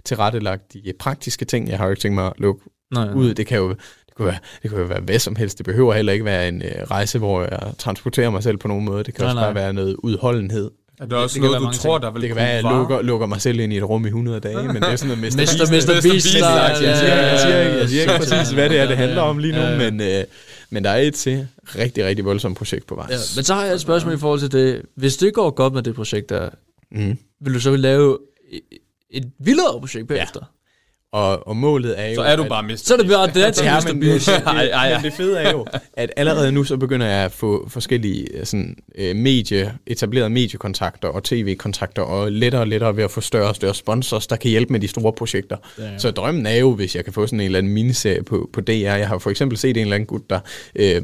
tilrettelagt 0.05 0.73
de 0.73 0.93
praktiske 0.99 1.45
ting. 1.45 1.69
Jeg 1.69 1.77
har 1.77 1.85
jo 1.85 1.91
ikke 1.91 2.01
tænkt 2.01 2.15
mig 2.15 2.25
at 2.25 2.33
lukke 2.37 2.61
Nej, 2.91 3.13
ud. 3.13 3.33
Det 3.33 3.47
kan 3.47 3.57
jo 3.57 3.69
det 3.69 4.15
kunne, 4.15 4.25
være, 4.25 4.37
det 4.63 4.69
kunne 4.69 4.81
jo 4.81 4.87
være 4.87 5.01
hvad 5.01 5.19
som 5.19 5.35
helst. 5.35 5.57
Det 5.57 5.65
behøver 5.65 5.93
heller 5.93 6.13
ikke 6.13 6.25
være 6.25 6.47
en 6.47 6.61
uh, 6.61 6.91
rejse, 6.91 7.19
hvor 7.19 7.41
jeg 7.41 7.73
transporterer 7.77 8.29
mig 8.29 8.43
selv 8.43 8.57
på 8.57 8.67
nogen 8.67 8.85
måde. 8.85 9.03
Det 9.03 9.13
kan 9.13 9.23
nej, 9.23 9.29
også 9.29 9.35
nej. 9.35 9.45
bare 9.45 9.55
være 9.55 9.73
noget 9.73 9.95
udholdenhed. 9.95 10.71
Er 10.99 11.05
det 11.05 11.13
også 11.13 11.35
det, 11.35 11.43
det 11.43 11.51
noget, 11.51 11.73
du 11.73 11.79
tror, 11.79 11.97
der 11.97 12.11
vil 12.11 12.21
Det 12.21 12.29
kan 12.29 12.35
være, 12.35 12.49
at 12.49 12.63
jeg 12.63 12.71
lukker, 12.71 13.01
lukker 13.01 13.27
mig 13.27 13.41
selv 13.41 13.59
ind 13.59 13.73
i 13.73 13.77
et 13.77 13.83
rum 13.83 14.05
i 14.05 14.07
100 14.07 14.39
dage, 14.39 14.67
men 14.67 14.75
det 14.75 14.83
er 14.83 14.95
sådan 14.95 15.17
noget 15.17 15.33
Mr. 15.33 15.41
Mr. 15.41 15.71
Mr. 15.71 16.09
Beast. 16.09 16.35
Jeg 16.35 17.89
siger 17.89 18.01
ikke, 18.01 18.13
præcis, 18.17 18.51
hvad 18.51 18.69
det 18.69 18.79
er, 18.79 18.87
det 18.87 18.97
handler 18.97 19.21
om 19.21 19.37
lige 19.37 19.53
nu, 19.53 19.77
men, 19.77 19.99
uh, 19.99 20.23
men 20.69 20.83
der 20.83 20.89
er 20.89 20.97
et 20.97 21.13
til 21.13 21.47
rigtig, 21.75 22.05
rigtig 22.05 22.25
voldsomt 22.25 22.57
projekt 22.57 22.85
på 22.85 22.95
vej. 22.95 23.07
Ja, 23.09 23.17
men 23.35 23.43
så 23.43 23.53
har 23.53 23.65
jeg 23.65 23.73
et 23.73 23.81
spørgsmål 23.81 24.13
i 24.13 24.17
forhold 24.17 24.39
til 24.39 24.51
det. 24.51 24.81
Hvis 24.95 25.17
det 25.17 25.33
går 25.33 25.49
godt 25.49 25.73
med 25.73 25.83
det 25.83 25.95
projekt 25.95 26.29
der, 26.29 26.49
mm. 26.91 27.17
vil 27.41 27.53
du 27.53 27.59
så 27.59 27.75
lave 27.75 28.17
et 29.09 29.31
vildere 29.39 29.79
projekt 29.79 30.07
bagefter? 30.07 30.39
Ja. 30.43 30.58
Og, 31.11 31.47
og 31.47 31.55
målet 31.55 31.99
er 31.99 32.07
jo... 32.07 32.15
Så 32.15 32.21
er 32.21 32.35
du 32.35 32.43
bare 32.43 32.63
mistet. 32.63 32.87
Så 32.87 32.93
er 32.93 32.97
det 32.97 33.07
bare 33.07 33.27
det, 33.27 33.59
er 33.59 33.63
ja, 33.63 33.79
men, 33.87 34.01
det, 34.01 34.25
det, 34.25 34.43
men 34.93 35.03
det 35.03 35.13
fede 35.13 35.39
er 35.39 35.51
jo, 35.51 35.65
at 35.93 36.11
allerede 36.17 36.51
nu 36.51 36.63
så 36.63 36.77
begynder 36.77 37.07
jeg 37.07 37.25
at 37.25 37.31
få 37.31 37.69
forskellige 37.69 38.27
sådan, 38.43 38.77
øh, 38.95 39.15
medie, 39.15 39.77
etablerede 39.87 40.29
mediekontakter 40.29 41.07
og 41.07 41.23
tv-kontakter, 41.23 42.01
og 42.01 42.31
lettere 42.31 42.61
og 42.61 42.67
lettere 42.67 42.95
ved 42.95 43.03
at 43.03 43.11
få 43.11 43.21
større 43.21 43.49
og 43.49 43.55
større 43.55 43.75
sponsors, 43.75 44.27
der 44.27 44.35
kan 44.35 44.51
hjælpe 44.51 44.71
med 44.73 44.79
de 44.79 44.87
store 44.87 45.13
projekter. 45.13 45.57
Ja, 45.77 45.83
ja. 45.83 45.97
Så 45.97 46.11
drømmen 46.11 46.45
er 46.45 46.55
jo, 46.55 46.73
hvis 46.73 46.95
jeg 46.95 47.03
kan 47.03 47.13
få 47.13 47.27
sådan 47.27 47.39
en 47.39 47.45
eller 47.45 47.59
anden 47.59 47.73
miniserie 47.73 48.23
på, 48.23 48.49
på 48.53 48.61
DR. 48.61 48.71
Jeg 48.71 49.07
har 49.07 49.17
for 49.17 49.29
eksempel 49.29 49.57
set 49.57 49.77
en 49.77 49.81
eller 49.81 49.95
anden 49.95 50.07
gut, 50.07 50.29
der... 50.29 50.39
Øh, 50.75 51.01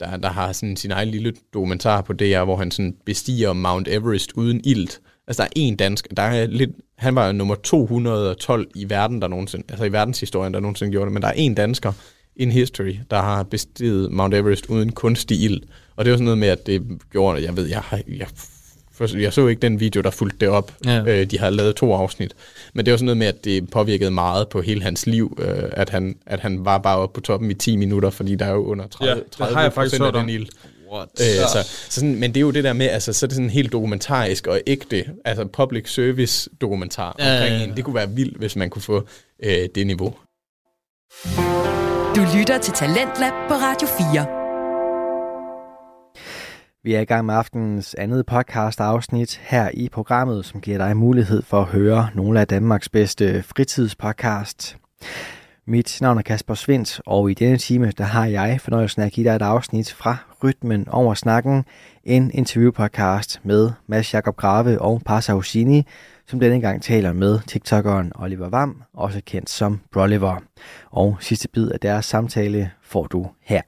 der, 0.00 0.16
der 0.16 0.28
har 0.28 0.52
sådan 0.52 0.76
sin 0.76 0.90
egen 0.90 1.08
lille 1.08 1.32
dokumentar 1.54 2.00
på 2.00 2.12
DR, 2.12 2.44
hvor 2.44 2.56
han 2.56 2.70
sådan 2.70 2.94
bestiger 3.06 3.52
Mount 3.52 3.88
Everest 3.88 4.32
uden 4.32 4.60
ilt. 4.64 5.00
Altså, 5.26 5.42
der 5.42 5.46
er 5.46 5.52
en 5.56 5.76
dansk, 5.76 6.08
der 6.16 6.22
er 6.22 6.46
lidt, 6.46 6.70
han 6.98 7.14
var 7.14 7.32
nummer 7.32 7.54
212 7.54 8.66
i 8.74 8.90
verden, 8.90 9.22
der 9.22 9.28
nogensinde, 9.28 9.64
altså 9.68 9.84
i 9.84 9.92
verdenshistorien, 9.92 10.54
der 10.54 10.60
nogensinde 10.60 10.92
gjorde 10.92 11.04
det, 11.04 11.12
men 11.12 11.22
der 11.22 11.28
er 11.28 11.32
en 11.32 11.54
dansker 11.54 11.92
in 12.36 12.50
history, 12.50 12.96
der 13.10 13.22
har 13.22 13.42
bestiget 13.42 14.12
Mount 14.12 14.34
Everest 14.34 14.66
uden 14.66 14.92
kunstig 14.92 15.42
ild. 15.42 15.60
Og 15.96 16.04
det 16.04 16.10
var 16.10 16.16
sådan 16.16 16.24
noget 16.24 16.38
med, 16.38 16.48
at 16.48 16.66
det 16.66 16.82
gjorde, 17.10 17.42
jeg 17.42 17.56
ved, 17.56 17.66
jeg, 17.66 17.82
jeg, 17.92 18.26
jeg, 19.00 19.20
jeg 19.20 19.32
så 19.32 19.46
ikke 19.46 19.60
den 19.60 19.80
video, 19.80 20.00
der 20.02 20.10
fulgte 20.10 20.36
det 20.40 20.48
op. 20.48 20.72
Ja. 20.84 21.04
Øh, 21.06 21.30
de 21.30 21.38
har 21.38 21.50
lavet 21.50 21.76
to 21.76 21.92
afsnit. 21.92 22.34
Men 22.74 22.84
det 22.84 22.90
var 22.90 22.96
sådan 22.96 23.04
noget 23.04 23.16
med, 23.16 23.26
at 23.26 23.44
det 23.44 23.70
påvirkede 23.70 24.10
meget 24.10 24.48
på 24.48 24.60
hele 24.60 24.82
hans 24.82 25.06
liv, 25.06 25.38
øh, 25.40 25.70
at, 25.72 25.90
han, 25.90 26.16
at 26.26 26.40
han 26.40 26.64
var 26.64 26.78
bare 26.78 26.98
oppe 26.98 27.14
på 27.14 27.20
toppen 27.20 27.50
i 27.50 27.54
10 27.54 27.76
minutter, 27.76 28.10
fordi 28.10 28.34
der 28.34 28.46
er 28.46 28.52
jo 28.52 28.64
under 28.64 28.86
30, 28.86 29.14
ja, 29.14 29.20
30 29.30 29.54
har 29.56 29.62
jeg 29.62 29.72
faktisk 29.72 30.02
af 30.02 30.12
den 30.12 30.28
ild. 30.28 30.46
What? 30.94 31.08
Øh, 31.20 31.26
så, 31.26 31.48
så 31.52 31.90
sådan, 31.90 32.14
men 32.14 32.30
det 32.30 32.36
er 32.36 32.40
jo 32.40 32.50
det 32.50 32.64
der 32.64 32.72
med, 32.72 32.88
altså, 32.88 33.12
så 33.12 33.26
er 33.26 33.28
det 33.28 33.34
sådan 33.34 33.50
helt 33.50 33.72
dokumentarisk 33.72 34.46
og 34.46 34.60
ægte, 34.66 35.04
altså 35.24 35.44
public 35.44 35.92
service 35.92 36.50
dokumentar 36.60 37.16
ja, 37.18 37.32
omkring 37.32 37.52
ja, 37.54 37.58
ja. 37.58 37.64
en. 37.64 37.76
Det 37.76 37.84
kunne 37.84 37.94
være 37.94 38.10
vildt, 38.10 38.38
hvis 38.38 38.56
man 38.56 38.70
kunne 38.70 38.82
få 38.82 39.06
øh, 39.42 39.68
det 39.74 39.86
niveau. 39.86 40.14
Du 42.16 42.20
lytter 42.38 42.58
til 42.62 42.74
Talentlab 42.74 43.32
på 43.48 43.54
Radio 43.54 43.88
4. 44.12 44.44
Vi 46.84 46.94
er 46.94 47.00
i 47.00 47.04
gang 47.04 47.26
med 47.26 47.34
aftenens 47.34 47.94
andet 47.94 48.26
podcast 48.26 48.80
afsnit 48.80 49.40
her 49.42 49.70
i 49.74 49.88
programmet, 49.88 50.44
som 50.46 50.60
giver 50.60 50.78
dig 50.78 50.96
mulighed 50.96 51.42
for 51.42 51.60
at 51.60 51.66
høre 51.66 52.10
nogle 52.14 52.40
af 52.40 52.46
Danmarks 52.46 52.88
bedste 52.88 53.42
fritidspodcast. 53.42 54.76
Mit 55.66 55.98
navn 56.00 56.18
er 56.18 56.22
Kasper 56.22 56.54
Svendt, 56.54 57.00
og 57.06 57.30
i 57.30 57.34
denne 57.34 57.58
time 57.58 57.90
der 57.90 58.04
har 58.04 58.26
jeg 58.26 58.60
fornøjelsen 58.60 59.02
af 59.02 59.06
at 59.06 59.12
give 59.12 59.28
dig 59.28 59.36
et 59.36 59.42
afsnit 59.42 59.92
fra 59.92 60.16
Rytmen 60.42 60.88
over 60.88 61.14
snakken, 61.14 61.64
en 62.04 62.30
interviewpodcast 62.34 63.40
med 63.42 63.70
Mads 63.86 64.14
Jakob 64.14 64.36
Grave 64.36 64.80
og 64.80 65.02
Parsa 65.06 65.32
Husini, 65.32 65.82
som 66.26 66.40
denne 66.40 66.60
gang 66.60 66.82
taler 66.82 67.12
med 67.12 67.40
TikTokeren 67.46 68.12
Oliver 68.14 68.48
Vam, 68.48 68.82
også 68.94 69.20
kendt 69.26 69.50
som 69.50 69.80
Broliver. 69.92 70.36
Og 70.90 71.16
sidste 71.20 71.48
bid 71.48 71.70
af 71.70 71.80
deres 71.80 72.06
samtale 72.06 72.70
får 72.82 73.06
du 73.06 73.30
her. 73.40 73.62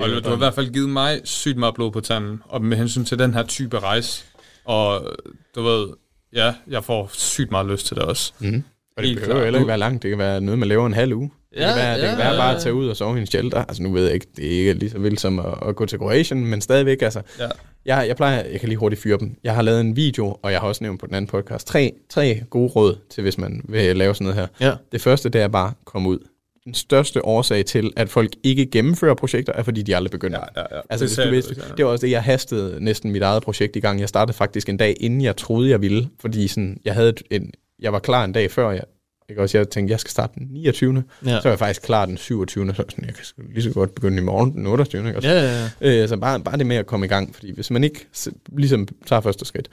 Oliver, 0.00 0.20
du 0.20 0.28
har 0.28 0.36
i 0.36 0.38
hvert 0.38 0.54
fald 0.54 0.72
givet 0.72 0.88
mig 0.88 1.20
sygt 1.24 1.58
meget 1.58 1.74
blod 1.74 1.90
på 1.90 2.00
tanden, 2.00 2.42
og 2.44 2.62
med 2.62 2.76
hensyn 2.76 3.04
til 3.04 3.18
den 3.18 3.34
her 3.34 3.42
type 3.42 3.78
rejse. 3.78 4.24
Og 4.64 5.16
du 5.54 5.62
ved, 5.62 5.88
ja, 6.32 6.54
jeg 6.66 6.84
får 6.84 7.10
sygt 7.12 7.50
meget 7.50 7.66
lyst 7.66 7.86
til 7.86 7.96
det 7.96 8.04
også. 8.04 8.32
Mm. 8.38 8.64
Og 9.00 9.06
det 9.06 9.18
behøver 9.18 9.44
heller 9.44 9.58
ikke 9.58 9.68
være 9.68 9.78
langt. 9.78 10.02
Det 10.02 10.08
kan 10.08 10.18
være 10.18 10.40
noget, 10.40 10.58
man 10.58 10.68
laver 10.68 10.86
en 10.86 10.92
halv 10.92 11.14
uge. 11.14 11.30
Det 11.50 11.60
ja, 11.60 11.66
kan 11.66 11.76
være, 11.76 11.90
ja, 11.90 12.00
det 12.00 12.08
kan 12.08 12.18
være 12.18 12.36
bare 12.36 12.56
at 12.56 12.62
tage 12.62 12.74
ud 12.74 12.88
og 12.88 12.96
sove 12.96 13.16
i 13.16 13.20
en 13.20 13.26
shelter. 13.26 13.64
Altså 13.64 13.82
nu 13.82 13.92
ved 13.92 14.04
jeg 14.04 14.14
ikke, 14.14 14.26
det 14.36 14.46
er 14.46 14.58
ikke 14.58 14.72
lige 14.72 14.90
så 14.90 14.98
vildt 14.98 15.20
som 15.20 15.38
at, 15.38 15.68
at 15.68 15.76
gå 15.76 15.86
til 15.86 15.98
Kroatien, 15.98 16.46
men 16.46 16.60
stadigvæk, 16.60 17.02
altså. 17.02 17.22
Ja. 17.38 17.48
Jeg, 17.86 18.04
jeg 18.08 18.16
plejer, 18.16 18.44
jeg 18.44 18.60
kan 18.60 18.68
lige 18.68 18.78
hurtigt 18.78 19.02
fyre 19.02 19.18
dem. 19.18 19.36
Jeg 19.44 19.54
har 19.54 19.62
lavet 19.62 19.80
en 19.80 19.96
video, 19.96 20.36
og 20.42 20.52
jeg 20.52 20.60
har 20.60 20.68
også 20.68 20.84
nævnt 20.84 21.00
på 21.00 21.06
den 21.06 21.14
anden 21.14 21.28
podcast, 21.28 21.66
tre, 21.66 21.92
tre 22.10 22.42
gode 22.50 22.68
råd 22.68 22.96
til, 23.10 23.22
hvis 23.22 23.38
man 23.38 23.60
vil 23.64 23.96
lave 23.96 24.14
sådan 24.14 24.24
noget 24.24 24.40
her. 24.60 24.68
Ja. 24.68 24.74
Det 24.92 25.00
første, 25.00 25.28
det 25.28 25.40
er 25.40 25.48
bare 25.48 25.68
at 25.68 25.74
komme 25.84 26.08
ud. 26.08 26.18
Den 26.64 26.74
største 26.74 27.24
årsag 27.24 27.64
til, 27.64 27.92
at 27.96 28.08
folk 28.08 28.30
ikke 28.42 28.66
gennemfører 28.66 29.14
projekter, 29.14 29.52
er 29.52 29.62
fordi 29.62 29.82
de 29.82 29.96
aldrig 29.96 30.10
begynder. 30.10 30.38
Ja, 30.56 30.60
ja, 30.60 30.76
ja. 30.76 30.80
Altså, 30.90 31.06
det, 31.06 31.16
det, 31.16 31.32
vidste, 31.32 31.54
det 31.76 31.84
var 31.84 31.90
også 31.90 32.06
det, 32.06 32.12
jeg 32.12 32.22
hastede 32.22 32.84
næsten 32.84 33.10
mit 33.10 33.22
eget 33.22 33.42
projekt 33.42 33.76
i 33.76 33.80
gang. 33.80 34.00
Jeg 34.00 34.08
startede 34.08 34.36
faktisk 34.36 34.68
en 34.68 34.76
dag, 34.76 34.96
inden 35.00 35.20
jeg 35.20 35.36
troede, 35.36 35.70
jeg 35.70 35.82
ville, 35.82 36.08
fordi 36.20 36.48
sådan, 36.48 36.80
jeg 36.84 36.94
havde 36.94 37.14
en, 37.30 37.50
jeg 37.82 37.92
var 37.92 37.98
klar 37.98 38.24
en 38.24 38.32
dag 38.32 38.50
før, 38.50 38.70
jeg, 38.70 38.84
ikke 39.30 39.42
også, 39.42 39.58
jeg 39.58 39.68
tænkte, 39.68 39.92
jeg 39.92 40.00
skal 40.00 40.10
starte 40.10 40.32
den 40.38 40.48
29. 40.50 41.04
Ja. 41.26 41.40
Så 41.40 41.48
er 41.48 41.52
jeg 41.52 41.58
faktisk 41.58 41.82
klar 41.82 42.06
den 42.06 42.16
27. 42.16 42.68
Så 42.68 42.74
sådan, 42.74 43.04
jeg 43.04 43.14
kan 43.14 43.24
lige 43.54 43.62
så 43.62 43.70
godt 43.70 43.94
begynde 43.94 44.18
i 44.18 44.24
morgen 44.24 44.52
den 44.52 44.66
28. 44.66 45.06
Ikke 45.06 45.18
også? 45.18 45.28
Ja, 45.28 45.42
ja, 45.42 45.68
ja. 45.80 46.02
Øh, 46.02 46.08
så 46.08 46.16
bare, 46.16 46.40
bare 46.40 46.58
det 46.58 46.66
med 46.66 46.76
at 46.76 46.86
komme 46.86 47.06
i 47.06 47.08
gang, 47.08 47.34
fordi 47.34 47.54
hvis 47.54 47.70
man 47.70 47.84
ikke 47.84 48.06
ligesom 48.52 48.88
tager 49.06 49.20
første 49.20 49.44
skridt. 49.44 49.68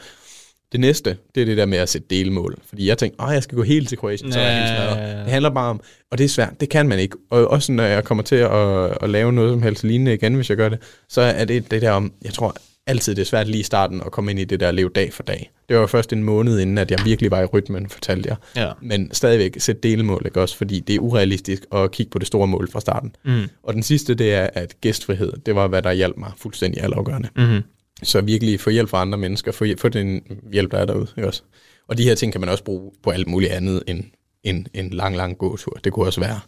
Det 0.71 0.79
næste, 0.79 1.17
det 1.35 1.41
er 1.41 1.45
det 1.45 1.57
der 1.57 1.65
med 1.65 1.77
at 1.77 1.89
sætte 1.89 2.07
delmål. 2.09 2.55
Fordi 2.65 2.87
jeg 2.87 2.97
tænkte, 2.97 3.23
at 3.23 3.33
jeg 3.33 3.43
skal 3.43 3.55
gå 3.55 3.63
helt 3.63 3.89
til 3.89 3.97
Kroatien, 3.97 4.31
så 4.31 4.39
er 4.39 4.43
jeg 4.43 4.57
helt 4.57 4.69
smadret. 4.69 5.25
Det 5.25 5.31
handler 5.31 5.49
bare 5.49 5.69
om, 5.69 5.81
og 6.11 6.17
det 6.17 6.23
er 6.23 6.29
svært, 6.29 6.59
det 6.59 6.69
kan 6.69 6.87
man 6.87 6.99
ikke. 6.99 7.17
Og 7.29 7.47
også 7.47 7.71
når 7.71 7.83
jeg 7.83 8.03
kommer 8.03 8.23
til 8.23 8.35
at, 8.35 8.97
at 9.01 9.09
lave 9.09 9.33
noget 9.33 9.51
som 9.51 9.61
helst 9.61 9.83
lignende 9.83 10.13
igen, 10.13 10.35
hvis 10.35 10.49
jeg 10.49 10.57
gør 10.57 10.69
det, 10.69 10.79
så 11.09 11.21
er 11.21 11.45
det 11.45 11.71
det 11.71 11.81
der 11.81 11.91
om, 11.91 12.13
jeg 12.23 12.33
tror, 12.33 12.55
altid 12.87 13.15
det 13.15 13.21
er 13.21 13.25
svært 13.25 13.47
lige 13.47 13.59
i 13.59 13.63
starten 13.63 14.01
at 14.05 14.11
komme 14.11 14.31
ind 14.31 14.39
i 14.39 14.43
det 14.43 14.59
der 14.59 14.71
leve 14.71 14.89
dag 14.89 15.13
for 15.13 15.23
dag. 15.23 15.51
Det 15.69 15.77
var 15.77 15.87
først 15.87 16.13
en 16.13 16.23
måned 16.23 16.59
inden, 16.59 16.77
at 16.77 16.91
jeg 16.91 16.99
virkelig 17.05 17.31
var 17.31 17.41
i 17.41 17.45
rytmen, 17.45 17.89
fortalte 17.89 18.29
jeg. 18.29 18.37
Ja. 18.55 18.71
Men 18.81 19.13
stadigvæk 19.13 19.55
sæt 19.57 19.83
delmål, 19.83 20.21
ikke 20.25 20.41
også? 20.41 20.57
Fordi 20.57 20.79
det 20.79 20.95
er 20.95 20.99
urealistisk 20.99 21.63
at 21.71 21.91
kigge 21.91 22.09
på 22.09 22.19
det 22.19 22.27
store 22.27 22.47
mål 22.47 22.71
fra 22.71 22.79
starten. 22.79 23.15
Mm. 23.25 23.43
Og 23.63 23.73
den 23.73 23.83
sidste, 23.83 24.15
det 24.15 24.33
er, 24.33 24.49
at 24.53 24.81
gæstfrihed, 24.81 25.33
det 25.45 25.55
var, 25.55 25.67
hvad 25.67 25.81
der 25.81 25.91
hjalp 25.91 26.17
mig 26.17 26.31
fuldstændig 26.37 26.83
altafgørende. 26.83 27.29
Mm. 27.35 27.61
Så 28.03 28.21
virkelig 28.21 28.59
få 28.59 28.69
hjælp 28.69 28.89
fra 28.89 29.01
andre 29.01 29.17
mennesker, 29.17 29.51
få, 29.51 29.65
få 29.77 29.89
den 29.89 30.21
hjælp, 30.51 30.71
der 30.71 30.77
er 30.77 30.85
derude, 30.85 31.07
ikke 31.17 31.27
også? 31.27 31.41
Og 31.87 31.97
de 31.97 32.03
her 32.03 32.15
ting 32.15 32.31
kan 32.31 32.41
man 32.41 32.49
også 32.49 32.63
bruge 32.63 32.91
på 33.03 33.09
alt 33.09 33.27
muligt 33.27 33.51
andet 33.51 33.83
end 33.87 34.03
en, 34.43 34.67
en 34.73 34.89
lang, 34.89 35.17
lang 35.17 35.37
gåtur. 35.37 35.79
Det 35.83 35.93
kunne 35.93 36.05
også 36.05 36.19
være, 36.19 36.39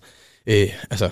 øh, 0.48 0.70
altså, 0.90 1.10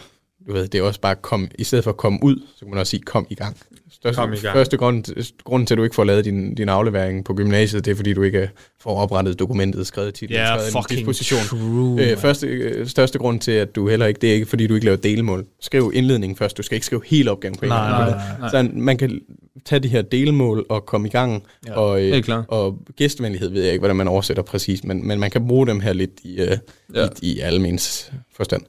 du 0.47 0.53
ved, 0.53 0.67
det 0.67 0.77
er 0.77 0.81
også 0.81 0.99
bare 0.99 1.11
at 1.11 1.21
komme, 1.21 1.49
i 1.59 1.63
stedet 1.63 1.83
for 1.83 1.91
at 1.91 1.97
komme 1.97 2.19
ud, 2.21 2.41
så 2.55 2.59
kan 2.59 2.69
man 2.69 2.79
også 2.79 2.91
sige, 2.91 3.01
kom 3.01 3.27
i 3.29 3.35
gang. 3.35 3.57
Største, 3.91 4.21
kom 4.21 4.33
i 4.33 4.37
gang. 4.37 4.53
Første 4.53 4.77
grund, 4.77 5.03
grund 5.43 5.67
til, 5.67 5.73
at 5.73 5.77
du 5.77 5.83
ikke 5.83 5.95
får 5.95 6.03
lavet 6.03 6.25
din, 6.25 6.55
din 6.55 6.69
aflevering 6.69 7.25
på 7.25 7.33
gymnasiet, 7.33 7.85
det 7.85 7.91
er, 7.91 7.95
fordi 7.95 8.13
du 8.13 8.23
ikke 8.23 8.49
får 8.79 8.97
oprettet 8.97 9.39
dokumentet, 9.39 9.87
skrevet 9.87 10.13
titlen, 10.13 10.39
yeah, 10.39 10.59
skrevet 10.59 10.71
fucking 10.71 11.07
disposition. 11.07 11.41
True, 11.59 12.11
øh, 12.11 12.17
første, 12.17 12.47
øh, 12.47 12.87
største 12.87 13.19
grund 13.19 13.39
til, 13.39 13.51
at 13.51 13.75
du 13.75 13.89
heller 13.89 14.05
ikke, 14.05 14.19
det 14.19 14.29
er 14.29 14.33
ikke, 14.33 14.45
fordi 14.45 14.67
du 14.67 14.73
ikke 14.73 14.85
laver 14.85 14.97
delmål. 14.97 15.45
Skriv 15.61 15.91
indledningen 15.93 16.35
først, 16.35 16.57
du 16.57 16.63
skal 16.63 16.75
ikke 16.75 16.85
skrive 16.85 17.01
hele 17.05 17.31
opgaven 17.31 17.55
på 17.55 17.65
en 17.65 17.69
nej, 17.69 17.89
nej, 17.89 18.09
nej, 18.09 18.39
nej. 18.39 18.49
Så 18.49 18.69
man 18.73 18.97
kan 18.97 19.21
tage 19.65 19.79
de 19.79 19.87
her 19.87 20.01
delmål 20.01 20.65
og 20.69 20.85
komme 20.85 21.07
i 21.07 21.11
gang, 21.11 21.43
ja, 21.67 21.73
og, 21.73 22.03
øh, 22.03 22.23
og 22.47 22.79
gæstvenlighed 22.95 23.49
ved 23.49 23.61
jeg 23.61 23.71
ikke, 23.71 23.81
hvordan 23.81 23.95
man 23.95 24.07
oversætter 24.07 24.43
præcis, 24.43 24.83
men, 24.83 25.07
men 25.07 25.19
man 25.19 25.31
kan 25.31 25.47
bruge 25.47 25.67
dem 25.67 25.79
her 25.79 25.93
lidt 25.93 26.19
i, 26.23 26.39
øh, 26.39 26.57
ja. 26.95 27.07
i, 27.21 27.33
i 27.33 27.39
almens 27.39 28.11
forstand. 28.35 28.61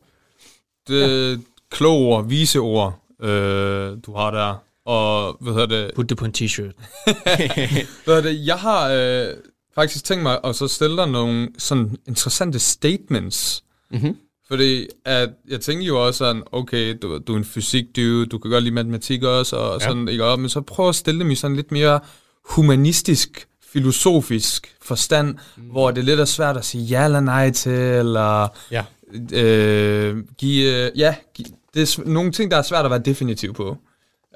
Det, 0.89 1.41
kloge 1.71 2.07
ord, 2.07 2.29
vise 2.29 2.59
ord, 2.59 2.99
øh, 3.23 3.97
du 4.07 4.15
har 4.15 4.31
der. 4.31 4.68
Og 4.89 5.37
hvad 5.41 5.53
hedder 5.53 5.67
det? 5.67 5.91
Put 5.95 6.09
det 6.09 6.17
på 6.17 6.25
en 6.25 6.35
t-shirt. 6.39 6.73
hvad 8.05 8.15
hedder 8.15 8.21
det? 8.21 8.47
Jeg 8.47 8.57
har 8.57 8.91
øh, 8.93 9.27
faktisk 9.75 10.05
tænkt 10.05 10.23
mig 10.23 10.39
at 10.45 10.57
så 10.57 10.69
stille 10.69 10.97
dig 10.97 11.09
nogle 11.09 11.49
sådan 11.59 11.97
interessante 12.07 12.59
statements. 12.59 13.65
Mm-hmm. 13.91 14.17
Fordi 14.49 14.87
at, 15.05 15.31
jeg 15.49 15.61
tænker 15.61 15.87
jo 15.87 16.07
også 16.07 16.19
sådan, 16.19 16.43
okay, 16.53 16.97
du, 17.03 17.19
du 17.27 17.33
er 17.33 17.37
en 17.37 17.45
fysik 17.45 17.85
dude, 17.97 18.27
du 18.27 18.39
kan 18.39 18.51
godt 18.51 18.65
lide 18.65 18.75
matematik 18.75 19.23
også, 19.23 19.57
og 19.57 19.81
ja. 19.81 19.87
sådan, 19.87 20.09
ikke? 20.09 20.25
Og, 20.25 20.41
men 20.41 20.49
så 20.49 20.61
prøv 20.61 20.89
at 20.89 20.95
stille 20.95 21.21
dem 21.21 21.31
i 21.31 21.35
sådan 21.35 21.57
lidt 21.57 21.73
mere 21.73 22.01
humanistisk, 22.51 23.49
filosofisk 23.73 24.77
forstand, 24.83 25.35
mm. 25.57 25.63
hvor 25.63 25.91
det 25.91 26.05
lidt 26.05 26.21
er 26.21 26.25
svært 26.25 26.57
at 26.57 26.65
sige 26.65 26.85
ja 26.85 27.05
eller 27.05 27.21
nej 27.21 27.51
til, 27.51 27.73
eller 27.73 28.49
Ja. 28.71 28.85
øh, 29.33 30.17
give, 30.39 30.87
øh, 30.87 30.99
ja, 30.99 31.15
give, 31.35 31.49
det 31.75 31.83
er 31.83 32.03
nogle 32.09 32.33
ting, 32.33 32.51
der 32.51 32.57
er 32.57 32.63
svært 32.63 32.85
at 32.85 32.91
være 32.91 33.03
definitiv 33.05 33.55
på. 33.55 33.77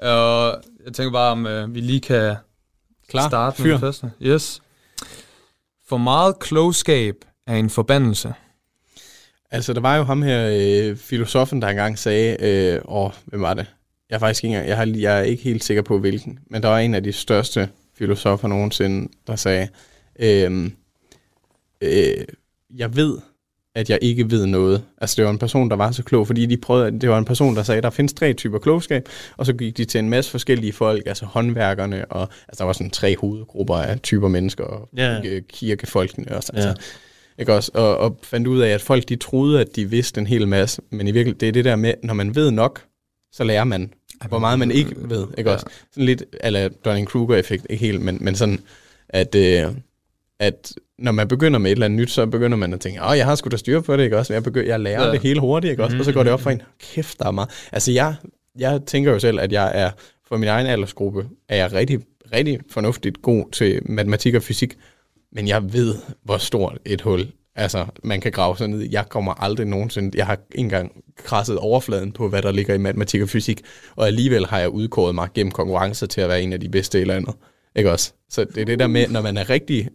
Og 0.01 0.63
jeg 0.85 0.93
tænker 0.93 1.11
bare, 1.11 1.31
om 1.31 1.47
øh, 1.47 1.75
vi 1.75 1.79
lige 1.81 2.01
kan 2.01 2.35
Klar. 3.09 3.29
starte 3.29 3.61
med 3.61 3.65
Fyr. 3.65 3.71
det 3.71 3.79
første. 3.79 4.11
Yes. 4.21 4.61
For 5.87 5.97
meget 5.97 6.39
klogskab 6.39 7.15
er 7.47 7.55
en 7.55 7.69
forbandelse. 7.69 8.33
Altså, 9.51 9.73
der 9.73 9.79
var 9.81 9.95
jo 9.97 10.03
ham 10.03 10.21
her, 10.21 10.49
øh, 10.53 10.97
filosofen, 10.97 11.61
der 11.61 11.67
engang 11.67 11.99
sagde, 11.99 12.37
øh, 12.39 12.81
åh, 12.85 13.11
hvem 13.25 13.41
var 13.41 13.53
det? 13.53 13.65
Jeg 14.09 14.15
er 14.15 14.19
faktisk 14.19 14.43
ikke, 14.43 14.57
jeg, 14.57 14.77
har, 14.77 14.85
jeg 14.85 15.19
er 15.19 15.23
ikke 15.23 15.43
helt 15.43 15.63
sikker 15.63 15.83
på, 15.83 15.99
hvilken, 15.99 16.39
men 16.49 16.63
der 16.63 16.69
var 16.69 16.79
en 16.79 16.95
af 16.95 17.03
de 17.03 17.11
største 17.11 17.69
filosofer 17.97 18.47
nogensinde, 18.47 19.11
der 19.27 19.35
sagde, 19.35 19.67
øh, 20.19 20.71
øh, 21.81 22.25
jeg 22.75 22.95
ved, 22.95 23.17
at 23.75 23.89
jeg 23.89 23.99
ikke 24.01 24.31
ved 24.31 24.45
noget. 24.45 24.83
Altså, 25.01 25.15
det 25.17 25.25
var 25.25 25.31
en 25.31 25.37
person, 25.37 25.69
der 25.69 25.75
var 25.75 25.91
så 25.91 26.03
klog, 26.03 26.27
fordi 26.27 26.45
de 26.45 26.57
prøvede, 26.57 26.99
det 26.99 27.09
var 27.09 27.17
en 27.17 27.25
person, 27.25 27.55
der 27.55 27.63
sagde, 27.63 27.81
der 27.81 27.89
findes 27.89 28.13
tre 28.13 28.33
typer 28.33 28.59
klogskab, 28.59 29.09
og 29.37 29.45
så 29.45 29.53
gik 29.53 29.77
de 29.77 29.85
til 29.85 29.99
en 29.99 30.09
masse 30.09 30.31
forskellige 30.31 30.73
folk, 30.73 31.03
altså 31.05 31.25
håndværkerne, 31.25 32.05
og 32.05 32.21
altså, 32.21 32.57
der 32.59 32.63
var 32.63 32.73
sådan 32.73 32.89
tre 32.89 33.17
hovedgrupper 33.17 33.75
af 33.75 33.99
typer 33.99 34.27
mennesker, 34.27 34.63
og 34.63 34.89
Ja. 34.97 35.39
kirkefolkene 35.49 36.35
også. 36.35 36.51
Altså, 36.53 36.69
Ja. 36.69 36.73
ikke 37.39 37.53
også? 37.53 37.71
Og, 37.73 37.97
og 37.97 38.19
fandt 38.23 38.47
ud 38.47 38.59
af, 38.61 38.69
at 38.69 38.81
folk 38.81 39.09
de 39.09 39.15
troede, 39.15 39.59
at 39.61 39.75
de 39.75 39.89
vidste 39.89 40.19
en 40.21 40.27
hel 40.27 40.47
masse, 40.47 40.81
men 40.89 41.07
i 41.07 41.11
virkeligheden, 41.11 41.39
det 41.39 41.47
er 41.47 41.51
det 41.51 41.65
der 41.65 41.75
med, 41.75 41.93
når 42.03 42.13
man 42.13 42.35
ved 42.35 42.51
nok, 42.51 42.81
så 43.31 43.43
lærer 43.43 43.63
man, 43.63 43.93
hvor 44.27 44.39
meget 44.39 44.59
man 44.59 44.71
ikke 44.71 44.95
ved, 44.97 45.27
ikke 45.37 45.49
Ja. 45.49 45.53
også? 45.55 45.65
Sådan 45.91 46.05
lidt, 46.05 46.23
eller 46.43 46.69
Dunning-Kruger-effekt, 46.85 47.65
ikke 47.69 47.85
helt, 47.85 48.01
men, 48.01 48.17
men 48.21 48.35
sådan, 48.35 48.59
at, 49.09 49.35
øh, 49.35 49.63
at 50.39 50.73
når 50.99 51.11
man 51.11 51.27
begynder 51.27 51.59
med 51.59 51.71
et 51.71 51.75
eller 51.75 51.85
andet 51.85 51.99
nyt, 51.99 52.11
så 52.11 52.25
begynder 52.25 52.57
man 52.57 52.73
at 52.73 52.79
tænke, 52.79 53.03
åh, 53.03 53.17
jeg 53.17 53.25
har 53.25 53.35
sgu 53.35 53.49
da 53.49 53.57
styr 53.57 53.81
på 53.81 53.97
det, 53.97 54.03
ikke 54.03 54.17
også? 54.17 54.33
Jeg, 54.33 54.43
begynder, 54.43 54.67
jeg 54.67 54.79
lærer 54.79 55.05
Ja. 55.05 55.11
det 55.11 55.21
hele 55.21 55.39
hurtigt, 55.39 55.71
ikke 55.71 55.83
også? 55.83 55.97
Og 55.97 56.05
så 56.05 56.11
går 56.13 56.23
det 56.23 56.31
op 56.31 56.41
for 56.41 56.49
en, 56.49 56.61
kæft, 56.79 57.19
der 57.19 57.25
er 57.27 57.31
meget. 57.31 57.49
Altså, 57.71 57.91
jeg, 57.91 58.15
jeg 58.59 58.81
tænker 58.87 59.11
jo 59.11 59.19
selv, 59.19 59.39
at 59.39 59.51
jeg 59.51 59.71
er, 59.73 59.91
for 60.27 60.37
min 60.37 60.49
egen 60.49 60.67
aldersgruppe, 60.67 61.25
er 61.49 61.55
jeg 61.55 61.73
rigtig, 61.73 61.99
rigtig 62.33 62.59
fornuftigt 62.71 63.21
god 63.21 63.51
til 63.51 63.81
matematik 63.85 64.35
og 64.35 64.41
fysik, 64.43 64.77
men 65.31 65.47
jeg 65.47 65.73
ved, 65.73 65.95
hvor 66.23 66.37
stort 66.37 66.77
et 66.85 67.01
hul 67.01 67.27
altså, 67.55 67.85
man 68.03 68.21
kan 68.21 68.31
grave 68.31 68.57
sig 68.57 68.67
ned 68.67 68.81
i. 68.81 68.87
Jeg 68.91 69.09
kommer 69.09 69.43
aldrig 69.43 69.67
nogensinde, 69.67 70.17
jeg 70.17 70.25
har 70.25 70.33
ikke 70.33 70.45
engang 70.55 70.91
krasset 71.23 71.57
overfladen 71.57 72.11
på, 72.11 72.29
hvad 72.29 72.41
der 72.41 72.51
ligger 72.51 72.73
i 72.73 72.77
matematik 72.77 73.21
og 73.21 73.29
fysik, 73.29 73.61
og 73.95 74.07
alligevel 74.07 74.45
har 74.45 74.59
jeg 74.59 74.69
udkåret 74.69 75.15
mig 75.15 75.29
gennem 75.33 75.51
konkurrencer 75.51 76.07
til 76.07 76.21
at 76.21 76.29
være 76.29 76.41
en 76.41 76.53
af 76.53 76.59
de 76.59 76.69
bedste 76.69 77.01
eller 77.01 77.15
andet. 77.15 77.35
Ikke 77.75 77.91
også? 77.91 78.13
Så 78.29 78.43
det 78.43 78.61
er 78.61 78.65
det 78.65 78.79
der 78.79 78.87
med, 78.87 79.07
når 79.07 79.21
man 79.21 79.37
er 79.37 79.49
rigtig, 79.49 79.89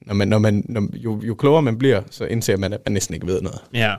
når 0.00 0.14
man, 0.14 0.28
når 0.28 0.38
man, 0.38 0.64
når, 0.68 0.88
jo, 0.94 1.22
jo 1.22 1.34
klogere 1.34 1.62
man 1.62 1.78
bliver, 1.78 2.02
så 2.10 2.24
indser 2.24 2.56
man, 2.56 2.72
at 2.72 2.80
man 2.86 2.92
næsten 2.92 3.14
ikke 3.14 3.26
ved 3.26 3.42
noget. 3.42 3.60
Ja. 3.74 3.94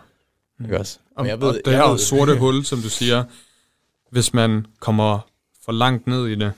Ikke 0.64 0.80
også? 0.80 1.00
Og, 1.16 1.24
Men 1.24 1.30
jeg 1.30 1.42
ved, 1.42 1.48
og 1.48 1.62
det 1.66 1.74
her 1.74 1.98
sorte 1.98 2.38
hul, 2.40 2.66
som 2.66 2.80
du 2.80 2.90
siger, 2.90 3.24
hvis 4.12 4.34
man 4.34 4.66
kommer 4.80 5.20
for 5.66 5.72
langt 5.72 6.08
ned 6.08 6.28
i 6.28 6.36
det, 6.36 6.52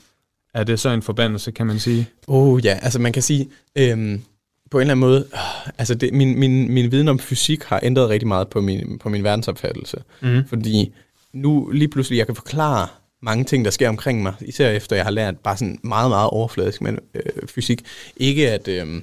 er 0.54 0.64
det 0.64 0.80
så 0.80 0.88
en 0.88 1.02
forbandelse, 1.02 1.50
kan 1.50 1.66
man 1.66 1.78
sige? 1.78 2.08
Oh 2.26 2.64
ja, 2.64 2.78
altså 2.82 2.98
man 2.98 3.12
kan 3.12 3.22
sige, 3.22 3.48
øhm, 3.76 4.22
på 4.70 4.78
en 4.78 4.80
eller 4.80 4.92
anden 4.92 5.00
måde, 5.00 5.26
øh, 5.32 5.68
altså 5.78 5.94
det, 5.94 6.14
min, 6.14 6.38
min, 6.38 6.72
min 6.72 6.92
viden 6.92 7.08
om 7.08 7.18
fysik 7.18 7.62
har 7.64 7.80
ændret 7.82 8.08
rigtig 8.08 8.28
meget 8.28 8.48
på 8.48 8.60
min, 8.60 8.98
på 8.98 9.08
min 9.08 9.24
verdensopfattelse. 9.24 10.02
Mm. 10.20 10.44
Fordi 10.48 10.92
nu 11.32 11.70
lige 11.72 11.88
pludselig, 11.88 12.18
jeg 12.18 12.26
kan 12.26 12.34
forklare 12.34 12.88
mange 13.22 13.44
ting, 13.44 13.64
der 13.64 13.70
sker 13.70 13.88
omkring 13.88 14.22
mig, 14.22 14.34
især 14.40 14.70
efter 14.70 14.96
jeg 14.96 15.04
har 15.04 15.10
lært 15.10 15.38
bare 15.38 15.56
sådan 15.56 15.78
meget, 15.82 16.10
meget 16.10 16.30
overfladisk 16.30 16.82
men, 16.82 16.98
øh, 17.14 17.22
fysik. 17.48 17.82
Ikke 18.16 18.50
at, 18.50 18.68
øh, 18.68 19.02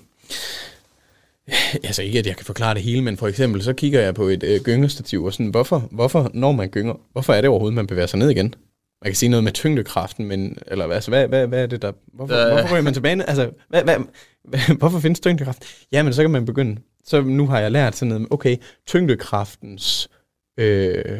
altså 1.83 2.01
ikke 2.03 2.19
at 2.19 2.27
jeg 2.27 2.35
kan 2.35 2.45
forklare 2.45 2.73
det 2.73 2.83
hele, 2.83 3.01
men 3.01 3.17
for 3.17 3.27
eksempel 3.27 3.63
så 3.63 3.73
kigger 3.73 4.01
jeg 4.01 4.15
på 4.15 4.23
et 4.23 4.43
øh, 4.43 4.61
gyngestativ 4.61 5.23
og 5.23 5.33
sådan, 5.33 5.47
hvorfor, 5.47 5.87
hvorfor 5.91 6.31
når 6.33 6.51
man 6.51 6.69
gynger, 6.69 6.93
hvorfor 7.11 7.33
er 7.33 7.41
det 7.41 7.49
overhovedet, 7.49 7.75
man 7.75 7.87
bevæger 7.87 8.07
sig 8.07 8.19
ned 8.19 8.29
igen? 8.29 8.53
Man 9.01 9.11
kan 9.11 9.15
sige 9.15 9.29
noget 9.29 9.43
med 9.43 9.51
tyngdekraften, 9.51 10.25
men, 10.25 10.57
eller 10.67 10.85
hvad, 10.85 10.95
altså, 10.95 11.11
hvad, 11.11 11.27
hvad, 11.27 11.47
hvad 11.47 11.63
er 11.63 11.67
det 11.67 11.81
der, 11.81 11.91
hvorfor, 12.13 12.35
Øh. 12.35 12.51
hvorfor 12.51 12.73
ryger 12.73 12.83
man 12.83 12.93
tilbage? 12.93 13.29
Altså, 13.29 13.49
hvad, 13.69 13.83
hvad, 13.83 13.95
hvad, 14.43 14.59
hvorfor 14.79 14.99
findes 14.99 15.19
tyngdekraft? 15.19 15.63
Jamen, 15.91 16.13
så 16.13 16.23
kan 16.23 16.31
man 16.31 16.45
begynde, 16.45 16.81
så 17.05 17.21
nu 17.21 17.47
har 17.47 17.59
jeg 17.59 17.71
lært 17.71 17.95
sådan 17.95 18.07
noget, 18.07 18.27
okay, 18.31 18.57
tyngdekraftens, 18.87 20.09
øh, 20.59 21.19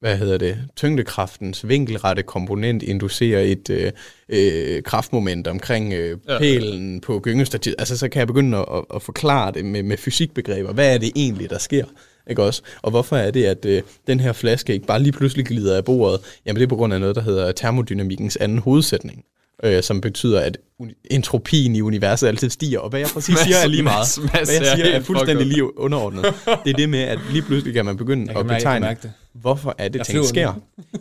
hvad 0.00 0.16
hedder 0.16 0.38
det, 0.38 0.58
tyngdekraftens 0.76 1.68
vinkelrette 1.68 2.22
komponent 2.22 2.82
inducerer 2.82 3.40
et 3.40 3.70
øh, 3.70 3.92
øh, 4.28 4.82
kraftmoment 4.82 5.46
omkring 5.46 5.92
øh, 5.92 6.18
Ja. 6.28 6.38
pælen 6.38 7.00
på 7.00 7.20
gyngestativet. 7.20 7.76
Altså, 7.78 7.98
så 7.98 8.08
kan 8.08 8.18
jeg 8.18 8.26
begynde 8.26 8.58
at, 8.58 8.64
at, 8.74 8.84
at 8.94 9.02
forklare 9.02 9.52
det 9.52 9.64
med, 9.64 9.82
med 9.82 9.96
fysikbegreber. 9.96 10.72
Hvad 10.72 10.94
er 10.94 10.98
det 10.98 11.12
egentlig, 11.16 11.50
der 11.50 11.58
sker? 11.58 11.84
Ikke 12.30 12.42
også? 12.42 12.62
Og 12.82 12.90
hvorfor 12.90 13.16
er 13.16 13.30
det, 13.30 13.44
at 13.44 13.64
øh, 13.64 13.82
den 14.06 14.20
her 14.20 14.32
flaske 14.32 14.72
ikke 14.72 14.86
bare 14.86 15.02
lige 15.02 15.12
pludselig 15.12 15.46
glider 15.46 15.76
af 15.76 15.84
bordet? 15.84 16.20
Jamen, 16.46 16.56
det 16.60 16.62
er 16.64 16.68
på 16.68 16.76
grund 16.76 16.94
af 16.94 17.00
noget, 17.00 17.16
der 17.16 17.22
hedder 17.22 17.52
termodynamikkens 17.52 18.36
anden 18.36 18.58
hovedsætning. 18.58 19.24
Øh, 19.64 19.82
som 19.82 20.00
betyder, 20.00 20.40
at 20.40 20.58
entropien 21.10 21.76
i 21.76 21.80
universet 21.80 22.28
altid 22.28 22.50
stiger. 22.50 22.78
Og 22.78 22.90
hvad 22.90 23.00
jeg 23.00 23.08
præcis 23.14 23.38
siger 23.38 23.56
er 23.56 23.66
lige 23.66 23.82
meget. 23.82 24.18
Mads 24.18 24.30
Hvad 24.32 24.40
jeg 24.48 24.72
er 24.72 24.74
siger 24.76 24.86
er 24.96 25.00
fuldstændig 25.00 25.46
lige 25.46 25.78
underordnet. 25.78 26.24
Det 26.64 26.70
er 26.70 26.76
det 26.76 26.88
med, 26.88 26.98
at 27.00 27.18
lige 27.30 27.42
pludselig 27.42 27.74
kan 27.74 27.84
man 27.84 27.96
begynde 27.96 28.22
Jeg 28.22 28.30
at 28.30 28.36
kan 28.36 28.46
mærke, 28.46 28.58
betegne, 28.58 28.86
mærke 28.86 29.02
det. 29.02 29.12
hvorfor 29.32 29.74
er 29.78 29.88
det, 29.88 29.98
Jeg 29.98 30.06
ting 30.06 30.24
sker. 30.26 30.52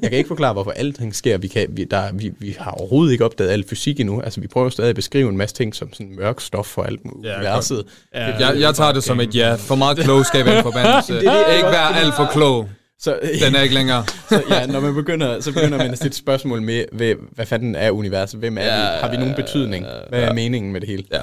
Jeg 0.02 0.10
kan 0.10 0.18
ikke 0.18 0.28
forklare, 0.28 0.54
hvorfor 0.54 0.72
alting 0.72 1.16
sker. 1.16 1.38
Vi, 1.38 1.48
kan, 1.48 1.68
vi, 1.70 1.84
der, 1.84 2.12
vi, 2.14 2.32
vi 2.40 2.56
har 2.60 2.72
overhovedet 2.72 3.12
ikke 3.12 3.26
opdaget 3.26 3.50
al 3.50 3.64
fysik 3.70 4.00
endnu. 4.00 4.22
Altså, 4.22 4.42
vi 4.42 4.48
prøver 4.48 4.70
stadig 4.70 4.90
at 4.90 4.96
beskrive 4.96 5.30
en 5.30 5.38
masse 5.38 5.56
ting 5.56 5.76
som 5.76 5.94
sådan 5.94 6.16
mørk 6.16 6.40
stof 6.42 6.66
for 6.66 6.84
alt 6.84 7.00
Ja, 7.24 7.36
universet. 7.38 7.84
Ja. 8.16 8.26
Jeg, 8.26 8.60
jeg 8.60 8.76
tager 8.76 8.92
det 8.92 9.04
som 9.04 9.20
et 9.20 9.36
ja. 9.36 9.56
For 9.56 9.76
meget 9.76 9.98
klogskab 9.98 10.48
er 10.48 10.58
en 10.58 10.64
forbandelse. 10.64 11.14
Det 11.14 11.28
er 11.28 11.48
det, 11.48 11.56
ikke 11.56 11.70
være 11.70 12.00
alt 12.00 12.14
for 12.16 12.30
klog. 12.34 12.70
Så, 13.00 13.20
Den 13.46 13.56
er 13.56 13.62
ikke 13.62 13.76
længere. 13.76 14.06
så 14.30 14.44
ja, 14.50 14.66
når 14.66 14.80
man 14.80 14.94
begynder, 14.94 15.40
så 15.40 15.52
begynder 15.54 15.78
man 15.78 15.92
at 15.92 15.98
stille 15.98 16.14
spørgsmål 16.14 16.62
med, 16.62 16.86
hvad, 16.92 17.16
hvad 17.32 17.46
fanden 17.46 17.76
er 17.76 17.92
universet? 17.92 18.40
Hvem 18.40 18.58
er 18.58 18.62
Ja, 18.62 18.76
vi? 18.78 19.00
Har 19.02 19.10
vi 19.12 19.18
nogen 19.18 19.36
betydning? 19.36 19.86
Hvad 20.10 20.24
er 20.24 20.34
meningen 20.34 20.72
med 20.72 20.82
det 20.82 20.90
hele? 20.90 21.04
Ja. 21.12 21.22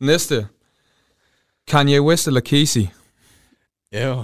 Næste. 0.00 0.46
Kanye 1.68 2.02
West 2.02 2.26
eller 2.26 2.40
Casey? 2.40 2.86
Ja, 3.92 4.06
jo. 4.08 4.14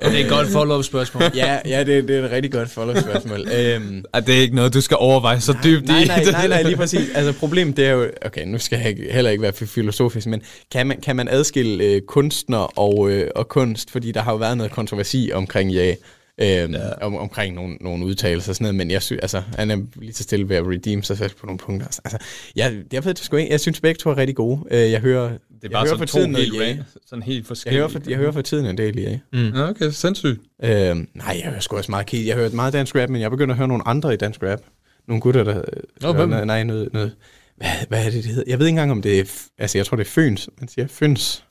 Det 0.00 0.20
er 0.20 0.24
et 0.24 0.28
godt 0.28 0.48
follow-up 0.48 0.84
spørgsmål. 0.84 1.22
ja, 1.34 1.58
ja 1.66 1.84
det, 1.84 2.08
det 2.08 2.16
er 2.18 2.24
et 2.24 2.30
rigtig 2.30 2.52
godt 2.52 2.70
follow-spørgsmål. 2.70 3.48
øhm, 3.52 4.04
Ej, 4.14 4.20
det 4.20 4.36
er 4.36 4.40
ikke 4.40 4.54
noget, 4.54 4.74
du 4.74 4.80
skal 4.80 4.96
overveje 5.00 5.40
så 5.40 5.56
dybt 5.64 5.86
nej, 5.86 6.02
i. 6.02 6.06
nej, 6.06 6.24
nej, 6.24 6.48
nej, 6.48 6.62
lige 6.62 6.76
præcis. 6.84 7.08
Altså 7.14 7.32
problemet 7.32 7.76
det 7.76 7.86
er 7.86 7.90
jo, 7.90 8.10
okay, 8.26 8.44
nu 8.46 8.58
skal 8.58 8.78
jeg 8.78 8.96
heller 9.12 9.30
ikke 9.30 9.42
være 9.42 9.52
for 9.52 9.66
filosofisk, 9.66 10.26
men 10.26 10.42
kan 10.72 10.86
man, 10.86 11.00
kan 11.00 11.16
man 11.16 11.28
adskille 11.28 11.84
øh, 11.84 12.02
kunstner 12.02 12.78
og, 12.78 13.10
øh, 13.10 13.30
og 13.34 13.48
kunst? 13.48 13.90
Fordi 13.90 14.12
der 14.12 14.20
har 14.20 14.32
jo 14.32 14.38
været 14.38 14.56
noget 14.56 14.72
kontroversi 14.72 15.30
omkring 15.34 15.70
ja, 15.70 15.94
øhm, 16.42 16.74
ja. 16.74 16.90
Om, 17.00 17.16
omkring 17.16 17.54
nogle, 17.54 17.74
nogle 17.80 18.04
udtalelser 18.04 18.50
og 18.52 18.56
sådan 18.56 18.64
noget, 18.64 18.74
men 18.74 18.90
jeg 18.90 19.02
synes, 19.02 19.20
altså, 19.20 19.42
han 19.56 19.70
er 19.70 19.76
lige 19.96 20.12
så 20.12 20.22
stille 20.22 20.48
ved 20.48 20.56
at 20.56 20.66
redeem 20.66 21.02
sig 21.02 21.18
selv 21.18 21.30
på 21.40 21.46
nogle 21.46 21.58
punkter. 21.58 21.86
Altså, 21.86 22.18
jeg, 22.56 22.76
jeg 22.92 23.04
ved 23.04 23.14
det 23.14 23.24
sgu 23.24 23.36
ikke. 23.36 23.50
Jeg 23.52 23.60
synes 23.60 23.80
begge 23.80 23.98
to 23.98 24.10
er 24.10 24.16
rigtig 24.16 24.36
gode. 24.36 24.60
Øh, 24.70 24.90
Jeg 24.90 25.00
hører, 25.00 25.22
Det 25.22 25.30
er 25.32 25.38
jeg 25.62 25.70
bare 25.70 25.80
hører 25.80 25.86
sådan 25.96 26.08
for 26.08 26.18
tiden 26.18 26.34
helt, 26.34 26.54
ja. 26.60 26.76
sådan 27.06 27.22
helt 27.22 27.36
Jeg 27.38 27.46
forskellige. 27.46 27.78
hører, 27.80 27.88
for, 27.88 28.00
jeg 28.08 28.16
hører 28.18 28.32
for 28.32 28.42
tiden 28.42 28.66
en 28.66 28.78
del 28.78 28.98
ja. 29.00 29.18
Ja, 29.32 29.68
okay, 29.68 29.90
sindssygt. 29.90 30.40
Øhm, 30.64 31.08
nej, 31.14 31.40
jeg 31.42 31.50
hører 31.50 31.60
sgu 31.60 31.76
også 31.76 31.90
meget 31.90 32.06
kid. 32.06 32.26
Jeg 32.26 32.36
hører 32.36 32.50
meget 32.50 32.72
dansk 32.72 32.96
rap, 32.96 33.08
men 33.10 33.20
jeg 33.20 33.30
begynder 33.30 33.54
at 33.54 33.58
høre 33.58 33.68
nogle 33.68 33.88
andre 33.88 34.14
i 34.14 34.16
dansk 34.16 34.42
rap. 34.42 34.60
Nogle 35.08 35.20
gutter, 35.20 35.44
der... 35.44 35.54
Nå, 35.54 35.62
hører 36.02 36.12
hvem? 36.12 36.28
noget, 36.28 36.46
nej, 36.46 36.62
noget, 36.64 36.92
noget... 36.92 37.12
Hvad, 37.56 37.68
hvad 37.88 38.00
er 38.06 38.10
det, 38.10 38.24
det 38.24 38.24
hedder? 38.24 38.44
Jeg 38.50 38.58
ved 38.58 38.66
ikke 38.66 38.72
engang, 38.72 38.90
om 38.90 39.02
det 39.02 39.18
er... 39.20 39.24
f- 39.24 39.48
Altså, 39.58 39.78
jeg 39.78 39.86
tror, 39.86 39.96
det 39.96 40.04
er 40.06 40.10
Føns. 40.10 40.48
Man 40.60 40.68
siger 40.68 40.86
Føns. 40.88 41.44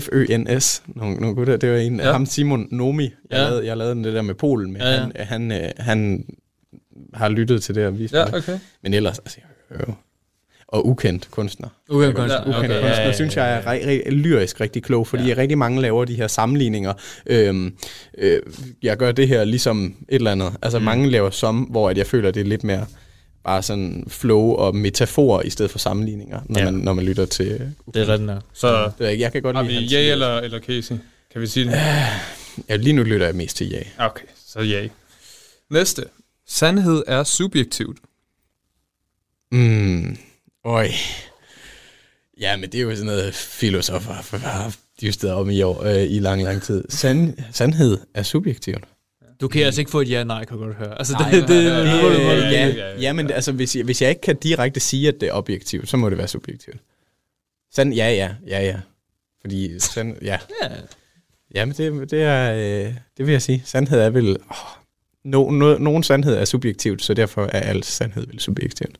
F-Ø-N-S. 0.00 0.82
Nogle, 0.86 1.16
nogle 1.16 1.36
gutter. 1.36 1.56
Det 1.56 1.70
var 1.72 1.76
en 1.76 2.00
Ja. 2.00 2.12
ham 2.12 2.26
Simon 2.26 2.68
Nomi. 2.70 3.02
Jeg, 3.02 3.12
Ja. 3.30 3.38
lavede, 3.44 3.66
jeg 3.66 3.76
lavede 3.76 3.94
den 3.94 4.04
det 4.04 4.12
der 4.14 4.22
med 4.22 4.34
Polen. 4.34 4.72
Men 4.72 4.82
Ja, 4.82 4.90
ja. 4.92 5.00
Han, 5.00 5.12
han, 5.16 5.52
øh, 5.52 5.70
han 5.78 6.24
har 7.14 7.28
lyttet 7.28 7.62
til 7.62 7.74
det 7.74 7.86
og 7.86 7.98
vist 7.98 8.14
Ja, 8.14 8.36
okay. 8.36 8.58
Men 8.82 8.94
ellers, 8.94 9.18
altså, 9.18 9.38
jeg 9.70 9.80
jo... 9.88 9.94
Og 10.68 10.86
ukendt 10.86 11.28
kunstner. 11.30 11.68
Ukendt 11.90 12.16
kunstner. 12.16 12.34
Ja, 12.40 12.42
Ukendt 12.42 12.56
okay, 12.58 12.68
okay, 12.68 12.80
kunstner, 12.80 13.00
ja, 13.02 13.06
ja. 13.06 13.12
synes 13.12 13.36
jeg 13.36 13.54
er 13.56 13.60
re- 13.62 14.06
re- 14.06 14.10
lyrisk 14.10 14.60
rigtig 14.60 14.82
klog, 14.82 15.06
fordi 15.06 15.28
ja. 15.28 15.34
rigtig 15.36 15.58
mange 15.58 15.82
laver 15.82 16.04
de 16.04 16.14
her 16.14 16.26
sammenligninger. 16.26 16.92
Øhm, 17.26 17.74
øh, 18.18 18.40
jeg 18.82 18.96
gør 18.96 19.12
det 19.12 19.28
her 19.28 19.44
ligesom 19.44 19.94
et 20.08 20.14
eller 20.14 20.32
andet. 20.32 20.52
Altså 20.62 20.78
mm. 20.78 20.84
mange 20.84 21.10
laver 21.10 21.30
som, 21.30 21.58
hvor 21.60 21.90
at 21.90 21.98
jeg 21.98 22.06
føler, 22.06 22.30
det 22.30 22.40
er 22.40 22.44
lidt 22.44 22.64
mere 22.64 22.86
bare 23.44 23.62
sådan 23.62 24.04
flow 24.08 24.40
og 24.52 24.76
metafor 24.76 25.42
i 25.42 25.50
stedet 25.50 25.70
for 25.70 25.78
sammenligninger, 25.78 26.40
når, 26.48 26.58
Ja. 26.60 26.64
man, 26.64 26.74
når 26.74 26.92
man 26.92 27.04
lytter 27.04 27.26
til... 27.26 27.72
Det 27.94 28.02
er 28.02 28.08
rigtigt. 28.08 28.30
Så 28.52 28.90
Det, 28.98 29.04
jeg, 29.04 29.18
jeg 29.18 29.32
kan 29.32 29.42
godt 29.42 29.56
har 29.56 29.62
lide 29.62 29.74
vi 29.74 29.80
hans- 29.80 29.92
ja 29.92 30.12
eller, 30.12 30.38
eller 30.40 30.60
Casey? 30.60 30.94
Kan 31.32 31.40
vi 31.40 31.46
sige 31.46 31.66
det? 31.66 31.72
Ja, 32.68 32.76
lige 32.76 32.92
nu 32.92 33.02
lytter 33.02 33.26
jeg 33.26 33.34
mest 33.34 33.56
til 33.56 33.68
ja. 33.70 33.82
Okay, 33.98 34.24
så 34.46 34.60
ja. 34.60 34.88
Næste. 35.70 36.04
Sandhed 36.48 37.02
er 37.06 37.24
subjektivt. 37.24 37.98
Mm. 39.52 40.16
Oj. 40.64 40.90
Ja, 42.40 42.56
men 42.56 42.72
det 42.72 42.78
er 42.78 42.82
jo 42.82 42.90
sådan 42.90 43.06
noget 43.06 43.34
filosofer 43.34 44.72
dystet 45.02 45.32
om 45.32 45.50
i 45.50 45.62
år 45.62 45.82
øh, 45.84 46.02
i 46.02 46.18
lang, 46.18 46.42
lang 46.42 46.62
tid. 46.62 46.84
Sand, 46.88 47.34
sandhed 47.52 47.98
er 48.14 48.22
subjektivt. 48.22 48.84
Du 49.40 49.48
kan 49.48 49.62
altså 49.62 49.80
ikke 49.80 49.90
få 49.90 50.00
et 50.00 50.10
ja-nej, 50.10 50.44
kan 50.44 50.58
du 50.58 50.64
godt 50.64 50.76
høre. 50.76 50.98
Altså, 50.98 51.12
nej, 51.12 51.30
det, 51.30 51.40
det, 51.40 51.48
det, 51.48 51.64
det, 51.86 52.52
ja, 52.52 53.00
ja, 53.00 53.12
men 53.12 53.30
altså, 53.30 53.52
hvis 53.52 53.76
jeg, 53.76 53.84
hvis 53.84 54.02
jeg 54.02 54.10
ikke 54.10 54.20
kan 54.20 54.36
direkte 54.36 54.80
sige, 54.80 55.08
at 55.08 55.14
det 55.20 55.28
er 55.28 55.32
objektivt, 55.32 55.88
så 55.88 55.96
må 55.96 56.10
det 56.10 56.18
være 56.18 56.28
subjektivt. 56.28 56.76
Sand, 57.72 57.94
ja, 57.94 58.10
ja, 58.10 58.34
ja, 58.46 58.62
ja. 58.62 58.80
Fordi 59.40 59.78
sand, 59.78 60.16
ja. 60.22 60.38
ja. 60.62 60.68
Ja, 61.54 61.64
men 61.64 61.74
det, 61.74 62.10
det 62.10 62.22
er, 62.22 62.54
øh, 62.54 62.94
det 63.16 63.26
vil 63.26 63.32
jeg 63.32 63.42
sige. 63.42 63.62
Sandhed 63.64 64.00
er 64.00 64.10
vel, 64.10 64.36
oh, 64.50 64.56
no, 65.24 65.50
no, 65.50 65.78
nogen 65.78 66.02
sandhed 66.02 66.34
er 66.34 66.44
subjektivt, 66.44 67.02
så 67.02 67.14
derfor 67.14 67.42
er 67.42 67.60
al 67.60 67.82
sandhed 67.82 68.26
vel 68.26 68.40
subjektivt. 68.40 68.98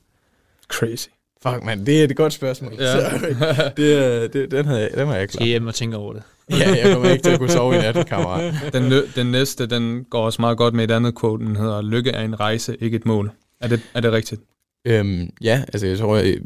Crazy. 0.68 1.09
Fuck, 1.49 1.64
man, 1.64 1.86
det 1.86 2.01
er 2.01 2.05
et 2.05 2.16
godt 2.16 2.32
spørgsmål. 2.32 2.72
Ja. 2.78 2.97
det, 3.76 4.32
det, 4.32 4.51
den, 4.51 4.64
havde 4.66 4.80
jeg, 4.80 4.90
den 4.95 5.09
var 5.09 5.14
jeg 5.14 5.28
klar. 5.28 5.38
Skal 5.38 5.47
hjem 5.47 5.66
og 5.66 5.74
tænke 5.74 5.97
over 5.97 6.12
det. 6.12 6.22
ja, 6.51 6.84
jeg 6.84 6.92
kommer 6.92 7.11
ikke 7.11 7.22
til 7.22 7.30
at 7.30 7.38
kunne 7.38 7.51
sove 7.51 7.74
i 7.74 7.78
nat, 7.78 8.07
kammerat. 8.07 8.55
Den, 8.72 9.03
den 9.16 9.26
næste, 9.26 9.66
den 9.66 10.05
går 10.11 10.24
også 10.24 10.42
meget 10.42 10.59
godt 10.59 10.74
med 10.74 10.84
et 10.84 10.90
andet 10.90 11.20
quote, 11.20 11.45
den 11.45 11.57
hedder, 11.57 11.82
lykke 11.82 12.11
er 12.11 12.22
en 12.22 12.40
rejse, 12.40 12.76
ikke 12.80 12.97
et 12.97 13.07
mål. 13.07 13.32
Er 13.61 13.68
det, 13.68 13.80
er 13.95 14.01
det 14.01 14.12
rigtigt? 14.12 14.40
Øhm, 14.86 15.30
ja, 15.40 15.62
altså 15.72 15.86
jeg 15.86 15.99
tror, 15.99 16.16
jeg, 16.16 16.36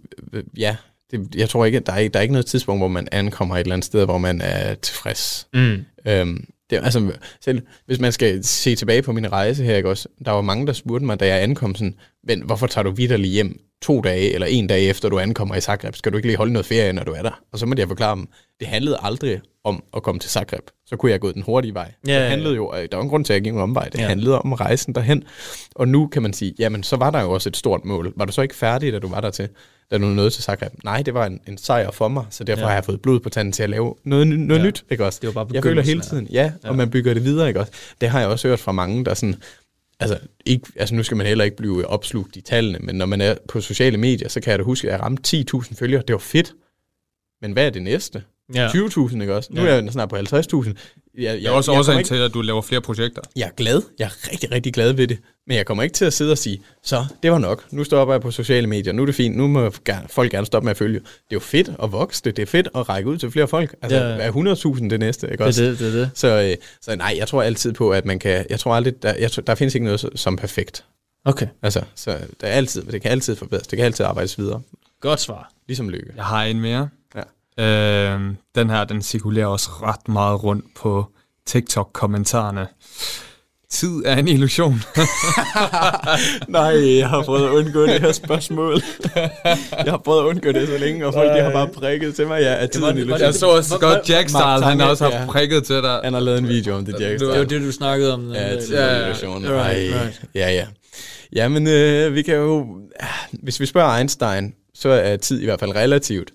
ja, 0.57 0.77
det, 1.11 1.35
jeg 1.35 1.49
tror 1.49 1.65
ikke, 1.65 1.81
der 1.81 1.93
er, 1.93 2.09
der 2.09 2.19
er 2.19 2.23
ikke 2.23 2.35
noget 2.35 2.47
tidspunkt, 2.47 2.81
hvor 2.81 2.89
man 2.89 3.09
ankommer 3.13 3.55
et 3.55 3.61
eller 3.61 3.73
andet 3.73 3.87
sted, 3.87 4.05
hvor 4.05 4.19
man 4.19 4.41
er 4.41 4.75
tilfreds. 4.75 5.49
Mm. 5.55 5.85
Øhm, 6.07 6.45
det, 6.71 6.77
altså, 6.77 7.13
selv 7.41 7.63
hvis 7.87 8.01
man 8.01 8.13
skal 8.13 8.45
se 8.45 8.75
tilbage 8.75 9.03
på 9.03 9.13
min 9.13 9.33
rejse 9.33 9.65
her, 9.65 9.77
ikke 9.77 9.89
også, 9.89 10.09
der 10.25 10.31
var 10.31 10.41
mange, 10.41 10.67
der 10.67 10.73
spurgte 10.73 11.07
mig, 11.07 11.21
da 11.21 11.27
jeg 11.27 11.43
ankom 11.43 11.75
sådan, 11.75 11.95
men 12.29 12.43
hvorfor 12.43 12.67
tager 12.67 12.83
du 12.83 12.91
vidderligt 12.91 13.33
hjem 13.33 13.61
to 13.83 14.01
dage 14.01 14.35
eller 14.35 14.47
en 14.47 14.67
dag 14.67 14.89
efter 14.89 15.09
du 15.09 15.19
ankommer 15.19 15.55
i 15.55 15.61
Zagreb? 15.61 15.97
Skal 15.97 16.13
du 16.13 16.17
ikke 16.17 16.29
lige 16.29 16.37
holde 16.37 16.53
noget 16.53 16.67
ferie, 16.67 16.93
når 16.93 17.05
du 17.05 17.13
er 17.13 17.23
der? 17.23 17.41
Og 17.53 17.59
så 17.59 17.67
måtte 17.67 17.81
jeg 17.81 17.89
forklare 17.89 18.17
dem, 18.17 18.29
det 18.61 18.69
handlede 18.69 18.99
aldrig 19.03 19.41
om 19.65 19.83
at 19.97 20.03
komme 20.03 20.19
til 20.19 20.31
Zagreb. 20.31 20.65
Så 20.87 20.97
kunne 20.97 21.13
jeg 21.13 21.21
gå 21.21 21.33
den 21.33 21.43
hurtige 21.43 21.75
vej. 21.75 21.93
Ja, 22.07 22.21
det 22.21 22.31
handlede 22.31 22.55
jo, 22.55 22.75
der 22.91 22.97
var 22.97 23.03
en 23.03 23.09
grund 23.09 23.25
til, 23.25 23.33
at 23.33 23.35
jeg 23.35 23.45
gik 23.45 23.53
en 23.53 23.61
omvej. 23.61 23.89
Det 23.89 23.99
ja. 23.99 24.09
handlede 24.09 24.39
om 24.39 24.53
rejsen 24.53 24.95
derhen. 24.95 25.25
Og 25.75 25.89
nu 25.89 26.07
kan 26.07 26.23
man 26.23 26.33
sige, 26.33 26.55
jamen 26.59 26.83
så 26.83 26.97
var 26.97 27.11
der 27.11 27.23
jo 27.23 27.31
også 27.31 27.49
et 27.49 27.57
stort 27.57 27.85
mål. 27.85 28.13
Var 28.17 28.25
du 28.25 28.33
så 28.33 28.43
ikke 28.43 28.55
færdig, 28.55 28.93
da 28.93 28.99
du 28.99 29.09
var 29.09 29.21
der 29.21 29.31
til? 29.31 29.49
da 29.91 29.99
du 29.99 30.05
nåede 30.05 30.31
til 30.31 30.43
Zagreb. 30.43 30.73
Nej, 30.85 31.03
det 31.03 31.15
var 31.15 31.27
en, 31.27 31.41
en 31.49 31.59
sejr 31.59 31.91
for 31.91 32.09
mig, 32.09 32.25
så 32.31 32.45
derfor 32.45 32.61
ja. 32.61 32.67
har 32.67 32.75
jeg 32.75 32.85
fået 32.85 33.03
blod 33.03 33.21
på 33.21 33.29
tanden 33.29 33.53
til 33.53 33.63
at 33.63 33.71
lave 33.71 33.95
noget, 34.05 34.29
noget 34.29 34.61
ja. 34.61 34.67
nyt, 34.67 34.85
ikke 34.91 35.05
også? 35.05 35.19
Det 35.23 35.27
var 35.27 35.45
bare 35.45 35.55
jeg 35.55 35.63
føler 35.63 35.83
hele 35.83 36.01
tiden, 36.01 36.29
ja, 36.31 36.53
ja, 36.65 36.69
og 36.69 36.77
man 36.77 36.91
bygger 36.91 37.15
det 37.15 37.25
videre, 37.25 37.49
ikke 37.49 37.61
også? 37.61 37.73
Det 38.01 38.09
har 38.09 38.21
jeg 38.21 38.29
også 38.29 38.49
hørt 38.49 38.59
fra 38.59 38.73
mange, 38.73 39.05
der 39.05 39.15
sådan, 39.15 39.35
altså, 40.01 40.19
ikke, 40.47 40.67
altså 40.77 40.95
nu 40.95 41.03
skal 41.03 41.17
man 41.17 41.27
heller 41.27 41.45
ikke 41.45 41.57
blive 41.57 41.87
opslugt 41.87 42.37
i 42.37 42.41
tallene, 42.41 42.79
men 42.79 42.95
når 42.95 43.07
man 43.07 43.21
er 43.21 43.35
på 43.49 43.61
sociale 43.61 43.97
medier, 43.97 44.29
så 44.29 44.41
kan 44.41 44.51
jeg 44.51 44.59
da 44.59 44.65
huske, 44.65 44.89
at 44.89 44.93
jeg 44.93 45.01
ramte 45.01 45.45
10.000 45.55 45.75
følgere. 45.75 46.03
Det 46.07 46.13
var 46.13 46.19
fedt. 46.19 46.55
Men 47.41 47.53
hvad 47.53 47.67
er 47.67 47.71
det 47.71 47.83
næste? 47.83 48.23
Ja. 48.55 48.69
20.000, 48.69 49.21
ikke 49.21 49.35
også? 49.35 49.53
Nu 49.53 49.61
ja. 49.61 49.69
er 49.69 49.83
jeg 49.83 49.93
snart 49.93 50.09
på 50.09 50.17
50.000. 50.17 50.75
Jeg, 51.19 51.25
jeg, 51.25 51.35
det 51.41 51.47
er 51.47 51.51
også 51.51 51.73
årsagen 51.73 51.99
ikke... 51.99 52.09
til, 52.09 52.15
at 52.15 52.35
du 52.35 52.41
laver 52.41 52.63
flere 52.63 52.81
projekter. 52.81 53.23
Jeg 53.37 53.47
er 53.47 53.51
glad. 53.57 53.83
Jeg 53.99 54.05
er 54.05 54.33
rigtig, 54.33 54.53
rigtig 54.53 54.75
glad 54.75 54.93
ved 54.93 55.07
det. 55.07 55.19
Men 55.47 55.57
jeg 55.57 55.67
kommer 55.67 55.83
ikke 55.83 55.95
til 55.95 56.05
at 56.05 56.13
sidde 56.13 56.33
og 56.33 56.39
sige, 56.39 56.63
så 56.83 57.05
det 57.23 57.33
var 57.33 57.39
nok. 57.39 57.65
Nu 57.71 57.85
stopper 57.85 58.15
jeg 58.15 58.21
på 58.21 58.31
sociale 58.31 58.67
medier. 58.67 58.93
Nu 58.93 59.03
er 59.03 59.07
det 59.07 59.15
fint. 59.15 59.37
Nu 59.37 59.47
må 59.47 59.71
folk 60.09 60.31
gerne 60.31 60.47
stoppe 60.47 60.65
med 60.65 60.71
at 60.71 60.77
følge. 60.77 60.99
Det 60.99 61.05
er 61.05 61.33
jo 61.33 61.41
fedt 61.41 61.71
at 61.83 61.93
vokse 61.93 62.23
det. 62.25 62.37
Det 62.37 62.43
er 62.43 62.47
fedt 62.47 62.69
at 62.75 62.89
række 62.89 63.11
ud 63.11 63.19
til 63.19 63.31
flere 63.31 63.49
folk. 63.49 63.75
Altså, 63.83 63.99
ja. 63.99 64.03
er 64.03 64.77
100.000 64.77 64.89
det 64.89 65.01
næste? 65.01 65.31
Ikke 65.31 65.45
også? 65.45 65.63
Det 65.63 65.69
er 65.69 65.71
det, 65.71 65.79
det, 65.79 65.95
er 65.95 66.01
det. 66.01 66.11
Så, 66.15 66.43
øh, 66.43 66.57
så 66.83 66.97
nej, 66.97 67.15
jeg 67.19 67.29
tror 67.29 67.43
altid 67.43 67.73
på, 67.73 67.91
at 67.91 68.05
man 68.05 68.19
kan... 68.19 68.47
Jeg 68.51 68.61
tror 68.61 68.75
aldrig, 68.75 69.03
der, 69.03 69.15
jeg, 69.15 69.47
der 69.47 69.55
findes 69.55 69.75
ikke 69.75 69.85
noget 69.85 70.11
som 70.15 70.37
perfekt. 70.37 70.85
Okay. 71.25 71.47
Altså, 71.63 71.83
så 71.95 72.11
der 72.41 72.47
er 72.47 72.53
altid, 72.53 72.83
det 72.83 73.03
kan 73.03 73.11
altid 73.11 73.37
forbedres. 73.37 73.67
Det 73.67 73.77
kan 73.77 73.87
altid 73.87 74.05
arbejdes 74.05 74.39
videre. 74.39 74.61
Godt 75.01 75.21
svar. 75.21 75.51
Ligesom 75.67 75.89
lykke. 75.89 76.13
Jeg 76.17 76.25
har 76.25 76.45
en 76.45 76.61
mere. 76.61 76.89
Øh, 77.59 78.21
den 78.55 78.71
her, 78.71 78.85
den 78.85 79.03
cirkulerer 79.03 79.47
også 79.47 79.71
ret 79.83 80.09
meget 80.09 80.45
rundt 80.45 80.65
på 80.77 81.07
TikTok-kommentarerne. 81.47 82.67
Tid 83.71 84.03
er 84.05 84.17
en 84.17 84.29
illusion. 84.29 84.73
Nej, 86.49 86.99
jeg 86.99 87.09
har 87.09 87.23
prøvet 87.23 87.45
at 87.45 87.51
undgå 87.51 87.83
det 87.83 88.01
her 88.01 88.13
spørgsmål. 88.13 88.83
jeg 89.85 89.91
har 89.93 89.99
prøvet 90.05 90.21
at 90.21 90.25
undgå 90.25 90.53
det 90.53 90.69
så 90.69 90.79
længe, 90.79 91.07
og 91.07 91.15
folk 91.15 91.33
de 91.37 91.41
har 91.41 91.53
bare 91.53 91.69
prikket 91.69 92.15
til 92.15 92.27
mig, 92.27 92.41
ja, 92.41 92.55
at 92.55 92.71
tid 92.71 92.83
er 92.83 92.89
en 92.89 92.99
illusion. 92.99 93.21
Jeg 93.21 93.35
så 93.35 93.47
også 93.47 93.79
godt 93.79 94.11
Jack 94.11 94.29
Style, 94.29 94.65
han 94.65 94.81
har 94.81 94.89
også 94.89 95.05
haft 95.05 95.15
ja. 95.15 95.27
prikket 95.27 95.65
til 95.65 95.77
dig. 95.77 96.01
Han 96.05 96.13
har 96.13 96.21
lavet 96.21 96.39
en 96.39 96.49
video 96.49 96.77
om 96.77 96.85
det, 96.85 96.93
Jack 97.01 97.19
Style. 97.19 97.31
Det 97.31 97.39
var 97.39 97.45
det, 97.45 97.63
du 97.63 97.73
snakkede 97.73 98.15
om. 98.15 98.33
Ja, 98.33 98.61
tid 98.61 98.75
er 98.75 98.97
en 98.97 99.03
illusion. 99.03 99.45
Right, 99.45 99.95
right. 99.95 100.23
Ja, 100.35 100.51
ja. 100.51 100.67
Ja, 101.33 101.49
men 101.49 101.67
øh, 101.67 102.15
vi 102.15 102.23
kan 102.23 102.35
jo... 102.35 102.67
Hvis 103.33 103.61
vi 103.61 103.67
spørger 103.67 103.99
Einstein, 103.99 104.55
så 104.75 104.89
er 104.89 105.17
tid 105.17 105.41
i 105.41 105.45
hvert 105.45 105.61
fald 105.61 105.75
relativt. 105.75 106.31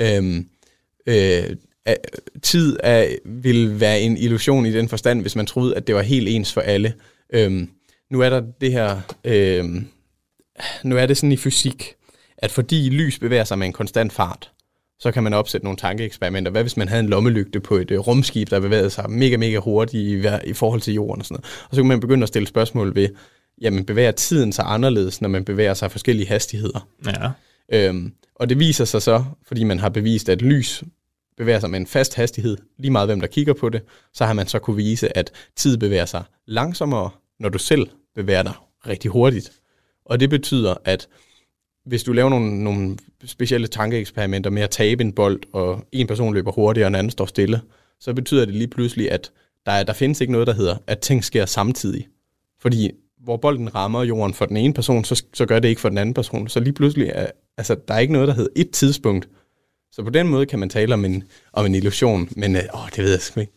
Øhm, 0.00 0.46
øh, 1.08 1.56
tid 2.42 2.76
er, 2.82 3.08
vil 3.24 3.80
være 3.80 4.00
en 4.00 4.16
illusion 4.16 4.66
i 4.66 4.72
den 4.72 4.88
forstand, 4.88 5.20
hvis 5.20 5.36
man 5.36 5.46
troede, 5.46 5.76
at 5.76 5.86
det 5.86 5.94
var 5.94 6.02
helt 6.02 6.28
ens 6.28 6.52
for 6.52 6.60
alle. 6.60 6.94
Øhm, 7.32 7.70
nu 8.10 8.20
er 8.20 8.30
der 8.30 8.42
det 8.60 8.72
her, 8.72 9.00
øhm, 9.24 9.86
nu 10.84 10.96
er 10.96 11.06
det 11.06 11.16
sådan 11.16 11.32
i 11.32 11.36
fysik, 11.36 11.94
at 12.38 12.50
fordi 12.50 12.90
lys 12.90 13.18
bevæger 13.18 13.44
sig 13.44 13.58
med 13.58 13.66
en 13.66 13.72
konstant 13.72 14.12
fart, 14.12 14.50
så 15.00 15.12
kan 15.12 15.22
man 15.22 15.34
opsætte 15.34 15.64
nogle 15.64 15.76
tankeeksperimenter. 15.76 16.50
Hvad 16.50 16.62
hvis 16.62 16.76
man 16.76 16.88
havde 16.88 17.00
en 17.00 17.08
lommelygte 17.08 17.60
på 17.60 17.76
et 17.76 17.90
uh, 17.90 17.98
rumskib, 17.98 18.50
der 18.50 18.60
bevægede 18.60 18.90
sig 18.90 19.10
mega, 19.10 19.36
mega 19.36 19.58
hurtigt 19.58 20.02
i, 20.02 20.50
i 20.50 20.52
forhold 20.52 20.80
til 20.80 20.94
jorden 20.94 21.20
og 21.20 21.26
sådan 21.26 21.34
noget. 21.34 21.66
Og 21.70 21.76
så 21.76 21.82
kan 21.82 21.88
man 21.88 22.00
begynde 22.00 22.22
at 22.22 22.28
stille 22.28 22.48
spørgsmål 22.48 22.94
ved, 22.94 23.08
jamen 23.60 23.84
bevæger 23.84 24.10
tiden 24.10 24.52
sig 24.52 24.64
anderledes, 24.68 25.20
når 25.20 25.28
man 25.28 25.44
bevæger 25.44 25.74
sig 25.74 25.90
forskellige 25.90 26.28
hastigheder? 26.28 26.88
Ja. 27.06 27.30
Øhm, 27.72 28.12
og 28.34 28.48
det 28.48 28.58
viser 28.58 28.84
sig 28.84 29.02
så, 29.02 29.24
fordi 29.46 29.64
man 29.64 29.78
har 29.78 29.88
bevist, 29.88 30.28
at 30.28 30.42
lys 30.42 30.84
bevæger 31.38 31.60
sig 31.60 31.70
med 31.70 31.80
en 31.80 31.86
fast 31.86 32.14
hastighed, 32.14 32.56
lige 32.78 32.90
meget 32.90 33.08
hvem 33.08 33.20
der 33.20 33.26
kigger 33.26 33.52
på 33.52 33.68
det, 33.68 33.82
så 34.14 34.24
har 34.24 34.32
man 34.32 34.46
så 34.46 34.58
kunne 34.58 34.76
vise, 34.76 35.18
at 35.18 35.32
tid 35.56 35.76
bevæger 35.76 36.04
sig 36.04 36.22
langsommere, 36.46 37.10
når 37.40 37.48
du 37.48 37.58
selv 37.58 37.88
bevæger 38.14 38.42
dig 38.42 38.52
rigtig 38.86 39.10
hurtigt. 39.10 39.52
Og 40.04 40.20
det 40.20 40.30
betyder, 40.30 40.74
at 40.84 41.08
hvis 41.86 42.02
du 42.02 42.12
laver 42.12 42.30
nogle, 42.30 42.64
nogle 42.64 42.98
specielle 43.24 43.66
tankeeksperimenter 43.66 44.50
med 44.50 44.62
at 44.62 44.70
tabe 44.70 45.04
en 45.04 45.12
bold, 45.12 45.40
og 45.52 45.84
en 45.92 46.06
person 46.06 46.34
løber 46.34 46.52
hurtigere, 46.52 46.86
og 46.86 46.88
en 46.88 46.94
anden 46.94 47.10
står 47.10 47.26
stille, 47.26 47.60
så 48.00 48.14
betyder 48.14 48.44
det 48.44 48.54
lige 48.54 48.68
pludselig, 48.68 49.10
at 49.10 49.30
der, 49.66 49.82
der 49.82 49.92
findes 49.92 50.20
ikke 50.20 50.32
noget, 50.32 50.46
der 50.46 50.54
hedder, 50.54 50.76
at 50.86 50.98
ting 50.98 51.24
sker 51.24 51.46
samtidig. 51.46 52.08
Fordi 52.60 52.90
hvor 53.24 53.36
bolden 53.36 53.74
rammer 53.74 54.02
jorden 54.02 54.34
for 54.34 54.46
den 54.46 54.56
ene 54.56 54.74
person, 54.74 55.04
så, 55.04 55.24
så 55.34 55.46
gør 55.46 55.58
det 55.58 55.68
ikke 55.68 55.80
for 55.80 55.88
den 55.88 55.98
anden 55.98 56.14
person. 56.14 56.48
Så 56.48 56.60
lige 56.60 56.72
pludselig, 56.72 57.10
er, 57.14 57.26
altså, 57.56 57.76
der 57.88 57.94
er 57.94 57.98
ikke 57.98 58.12
noget, 58.12 58.28
der 58.28 58.34
hedder 58.34 58.50
et 58.56 58.70
tidspunkt, 58.70 59.28
så 59.92 60.02
på 60.02 60.10
den 60.10 60.28
måde 60.28 60.46
kan 60.46 60.58
man 60.58 60.68
tale 60.68 60.94
om 60.94 61.04
en, 61.04 61.22
om 61.52 61.66
en 61.66 61.74
illusion, 61.74 62.28
men 62.36 62.56
øh, 62.56 62.62
åh, 62.74 62.88
det 62.96 63.04
ved 63.04 63.10
jeg 63.10 63.20
sgu 63.20 63.40
ikke. 63.40 63.52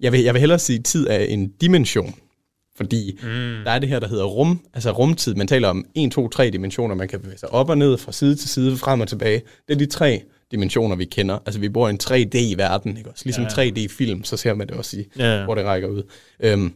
Jeg 0.00 0.12
vil, 0.12 0.20
jeg 0.20 0.34
vil 0.34 0.40
hellere 0.40 0.58
sige, 0.58 0.78
at 0.78 0.84
tid 0.84 1.06
er 1.06 1.18
en 1.18 1.48
dimension, 1.48 2.14
fordi 2.76 3.18
mm. 3.22 3.28
der 3.64 3.70
er 3.70 3.78
det 3.78 3.88
her, 3.88 4.00
der 4.00 4.08
hedder 4.08 4.24
rum, 4.24 4.60
altså 4.74 4.90
rumtid. 4.90 5.34
Man 5.34 5.46
taler 5.46 5.68
om 5.68 5.84
1, 5.94 6.12
2, 6.12 6.28
3 6.28 6.50
dimensioner, 6.50 6.94
man 6.94 7.08
kan 7.08 7.20
bevæge 7.20 7.38
sig 7.38 7.52
op 7.52 7.70
og 7.70 7.78
ned, 7.78 7.98
fra 7.98 8.12
side 8.12 8.34
til 8.36 8.48
side, 8.48 8.76
frem 8.76 9.00
og 9.00 9.08
tilbage. 9.08 9.42
Det 9.68 9.74
er 9.74 9.78
de 9.78 9.86
tre 9.86 10.22
dimensioner, 10.50 10.96
vi 10.96 11.04
kender. 11.04 11.38
Altså, 11.46 11.60
vi 11.60 11.68
bor 11.68 11.88
i 11.88 11.90
en 11.90 11.98
3D-verden, 12.02 12.96
ikke 12.96 13.10
også? 13.10 13.24
Ligesom 13.24 13.44
ja, 13.56 13.62
ja. 13.62 13.70
3D-film, 13.70 14.24
så 14.24 14.36
ser 14.36 14.54
man 14.54 14.66
det 14.66 14.76
også 14.76 14.96
i, 14.96 15.04
ja, 15.18 15.38
ja. 15.38 15.44
hvor 15.44 15.54
det 15.54 15.64
rækker 15.64 15.88
ud. 15.88 16.02
Øhm, 16.40 16.72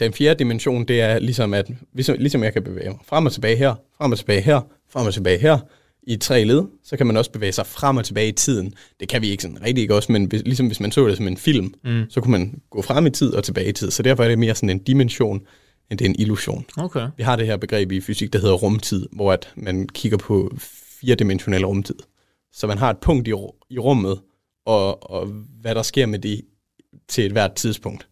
den 0.00 0.12
fjerde 0.12 0.38
dimension, 0.38 0.84
det 0.84 1.00
er 1.00 1.18
ligesom, 1.18 1.54
at 1.54 1.70
ligesom, 1.94 2.16
ligesom 2.18 2.44
jeg 2.44 2.52
kan 2.52 2.62
bevæge 2.62 2.90
mig 2.90 2.98
frem 3.06 3.26
og 3.26 3.32
tilbage 3.32 3.56
her, 3.56 3.74
frem 3.98 4.12
og 4.12 4.18
tilbage 4.18 4.40
her, 4.40 4.60
frem 4.90 5.06
og 5.06 5.14
tilbage 5.14 5.38
her, 5.38 5.58
i 6.06 6.16
tre 6.16 6.44
led, 6.44 6.62
så 6.84 6.96
kan 6.96 7.06
man 7.06 7.16
også 7.16 7.30
bevæge 7.30 7.52
sig 7.52 7.66
frem 7.66 7.96
og 7.96 8.04
tilbage 8.04 8.28
i 8.28 8.32
tiden. 8.32 8.74
Det 9.00 9.08
kan 9.08 9.22
vi 9.22 9.28
ikke 9.28 9.42
sådan 9.42 9.62
rigtig 9.62 9.82
ikke 9.82 9.94
også, 9.94 10.12
men 10.12 10.28
ligesom 10.28 10.66
hvis 10.66 10.80
man 10.80 10.92
så 10.92 11.08
det 11.08 11.16
som 11.16 11.28
en 11.28 11.36
film, 11.36 11.74
mm. 11.84 12.04
så 12.10 12.20
kunne 12.20 12.32
man 12.32 12.60
gå 12.70 12.82
frem 12.82 13.06
i 13.06 13.10
tid 13.10 13.32
og 13.32 13.44
tilbage 13.44 13.68
i 13.68 13.72
tid. 13.72 13.90
Så 13.90 14.02
derfor 14.02 14.24
er 14.24 14.28
det 14.28 14.38
mere 14.38 14.54
sådan 14.54 14.70
en 14.70 14.78
dimension, 14.78 15.40
end 15.90 15.98
det 15.98 16.04
er 16.04 16.08
en 16.08 16.16
illusion. 16.18 16.64
Okay. 16.76 17.08
Vi 17.16 17.22
har 17.22 17.36
det 17.36 17.46
her 17.46 17.56
begreb 17.56 17.92
i 17.92 18.00
fysik, 18.00 18.32
der 18.32 18.38
hedder 18.38 18.54
rumtid, 18.54 19.06
hvor 19.12 19.32
at 19.32 19.52
man 19.56 19.88
kigger 19.88 20.18
på 20.18 20.56
firedimensionel 21.00 21.66
rumtid. 21.66 21.98
Så 22.52 22.66
man 22.66 22.78
har 22.78 22.90
et 22.90 22.98
punkt 22.98 23.28
i, 23.28 23.32
i 23.70 23.78
rummet, 23.78 24.20
og, 24.66 25.10
og 25.10 25.26
hvad 25.60 25.74
der 25.74 25.82
sker 25.82 26.06
med 26.06 26.18
det 26.18 26.42
til 27.08 27.26
et 27.26 27.32
hvert 27.32 27.54
tidspunkt 27.54 28.08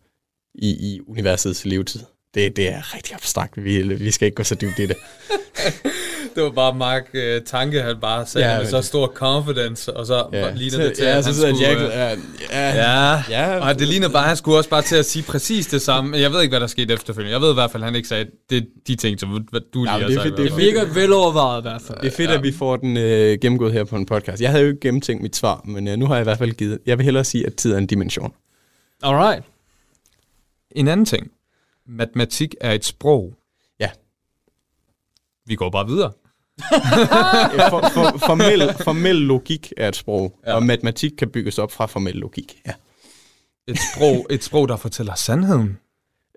i, 0.55 0.69
i 0.71 1.01
universets 1.07 1.65
levetid. 1.65 2.01
Det, 2.35 2.57
det 2.57 2.69
er 2.69 2.95
rigtig 2.95 3.15
abstrakt. 3.15 3.65
Vi, 3.65 3.83
vi 3.83 4.11
skal 4.11 4.27
ikke 4.27 4.37
gå 4.37 4.43
så 4.43 4.55
dybt 4.55 4.79
i 4.79 4.87
det. 4.87 4.97
det 6.35 6.43
var 6.43 6.51
bare 6.51 6.75
Mark 6.75 7.09
uh, 7.15 7.45
Tanke, 7.47 7.83
han 7.83 7.97
bare 8.01 8.27
sagde 8.27 8.53
ja, 8.53 8.59
med 8.59 8.67
så 8.67 8.83
stor 8.83 9.07
confidence, 9.07 9.97
og 9.97 10.07
så 10.07 10.27
ja. 10.33 10.51
ligner 10.55 10.79
det 10.79 10.93
til, 10.93 11.05
ja, 11.05 11.09
at 11.09 11.15
han 11.15 11.35
så 11.35 11.41
skulle... 11.41 11.69
Jack, 11.69 11.81
ja, 12.51 12.75
ja, 12.75 13.23
ja, 13.31 13.69
og 13.69 13.79
det 13.79 13.89
ligner 13.89 14.09
bare, 14.09 14.23
at 14.23 14.29
han 14.29 14.37
skulle 14.37 14.59
også 14.59 14.71
bare 14.71 14.83
til 14.83 14.97
at 14.97 15.07
sige 15.07 15.23
præcis 15.23 15.67
det 15.67 15.83
samme. 15.83 16.19
Jeg 16.19 16.33
ved 16.33 16.43
ikke, 16.43 16.53
hvad 16.53 16.61
der 16.61 16.67
skete 16.67 16.95
efterfølgende. 16.95 17.33
Jeg 17.33 17.41
ved 17.41 17.51
i 17.51 17.55
hvert 17.55 17.71
fald, 17.71 17.83
at 17.83 17.87
han 17.87 17.97
ikke 17.97 18.09
sagde 18.09 18.27
det, 18.51 18.67
de 18.87 18.97
ting, 18.97 19.21
som 19.21 19.47
du 19.75 19.85
lige 19.85 19.95
ja, 19.95 20.01
har 20.01 20.07
det, 20.07 20.15
sagt. 20.15 20.37
Det, 20.37 20.39
det 20.39 20.57
virker 20.57 20.85
velovervejet 20.95 21.61
i 21.61 21.63
hvert 21.63 21.83
fald. 21.83 21.99
Det 22.01 22.07
er 22.07 22.17
fedt, 22.17 22.31
ja. 22.31 22.37
at 22.37 22.43
vi 22.43 22.53
får 22.53 22.77
den 22.77 22.97
uh, 22.97 23.03
gennemgået 23.41 23.73
her 23.73 23.85
på 23.85 23.97
en 23.97 24.07
podcast. 24.07 24.43
Jeg 24.43 24.51
havde 24.51 24.63
jo 24.63 24.69
ikke 24.69 24.81
gennemtænkt 24.81 25.23
mit 25.23 25.37
svar, 25.37 25.63
men 25.65 25.89
uh, 25.89 25.95
nu 25.95 26.07
har 26.07 26.15
jeg 26.15 26.23
i 26.23 26.25
hvert 26.25 26.39
fald 26.39 26.53
givet. 26.53 26.79
Jeg 26.87 26.99
vil 26.99 27.05
hellere 27.05 27.25
sige, 27.25 27.47
at 27.47 27.55
tid 27.55 27.73
er 27.73 27.79
en 27.79 27.87
dimension. 27.87 28.33
Alright. 29.03 29.45
En 30.71 30.89
anden 30.89 31.07
ting. 31.07 31.31
Matematik 31.87 32.55
er 32.61 32.73
et 32.73 32.85
sprog. 32.85 33.35
Ja. 33.81 33.91
Vi 35.47 35.55
går 35.55 35.71
bare 35.71 35.87
videre. 35.87 36.13
for, 37.71 37.81
for, 37.95 38.19
formel, 38.27 38.75
formel 38.81 39.17
logik 39.17 39.73
er 39.77 39.89
et 39.89 39.97
sprog, 39.97 40.39
ja. 40.47 40.55
og 40.55 40.63
matematik 40.63 41.13
kan 41.19 41.29
bygges 41.29 41.59
op 41.59 41.73
fra 41.73 41.87
formel 41.87 42.15
logik. 42.15 42.61
Ja. 42.67 42.73
Et 43.69 43.79
sprog, 43.95 44.27
et 44.31 44.45
sprog, 44.45 44.69
der 44.69 44.77
fortæller 44.77 45.15
sandheden? 45.15 45.79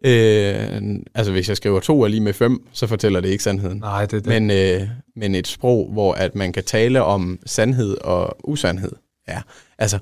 Øh, 0.06 1.00
altså, 1.16 1.32
hvis 1.32 1.50
jeg 1.50 1.58
skriver 1.58 1.80
to 1.80 2.02
er 2.02 2.08
lige 2.08 2.22
med 2.22 2.34
fem, 2.34 2.68
så 2.72 2.88
fortæller 2.88 3.22
det 3.22 3.30
ikke 3.30 3.44
sandheden. 3.44 3.78
Nej, 3.78 4.06
det 4.06 4.14
er 4.14 4.22
det. 4.22 4.28
Men, 4.28 4.52
øh, 4.52 4.88
men 5.16 5.36
et 5.36 5.48
sprog, 5.48 5.92
hvor 5.92 6.14
at 6.14 6.36
man 6.36 6.54
kan 6.54 6.64
tale 6.64 7.04
om 7.04 7.40
sandhed 7.46 7.98
og 7.98 8.50
usandhed. 8.50 8.92
Ja, 9.28 9.42
altså... 9.78 10.00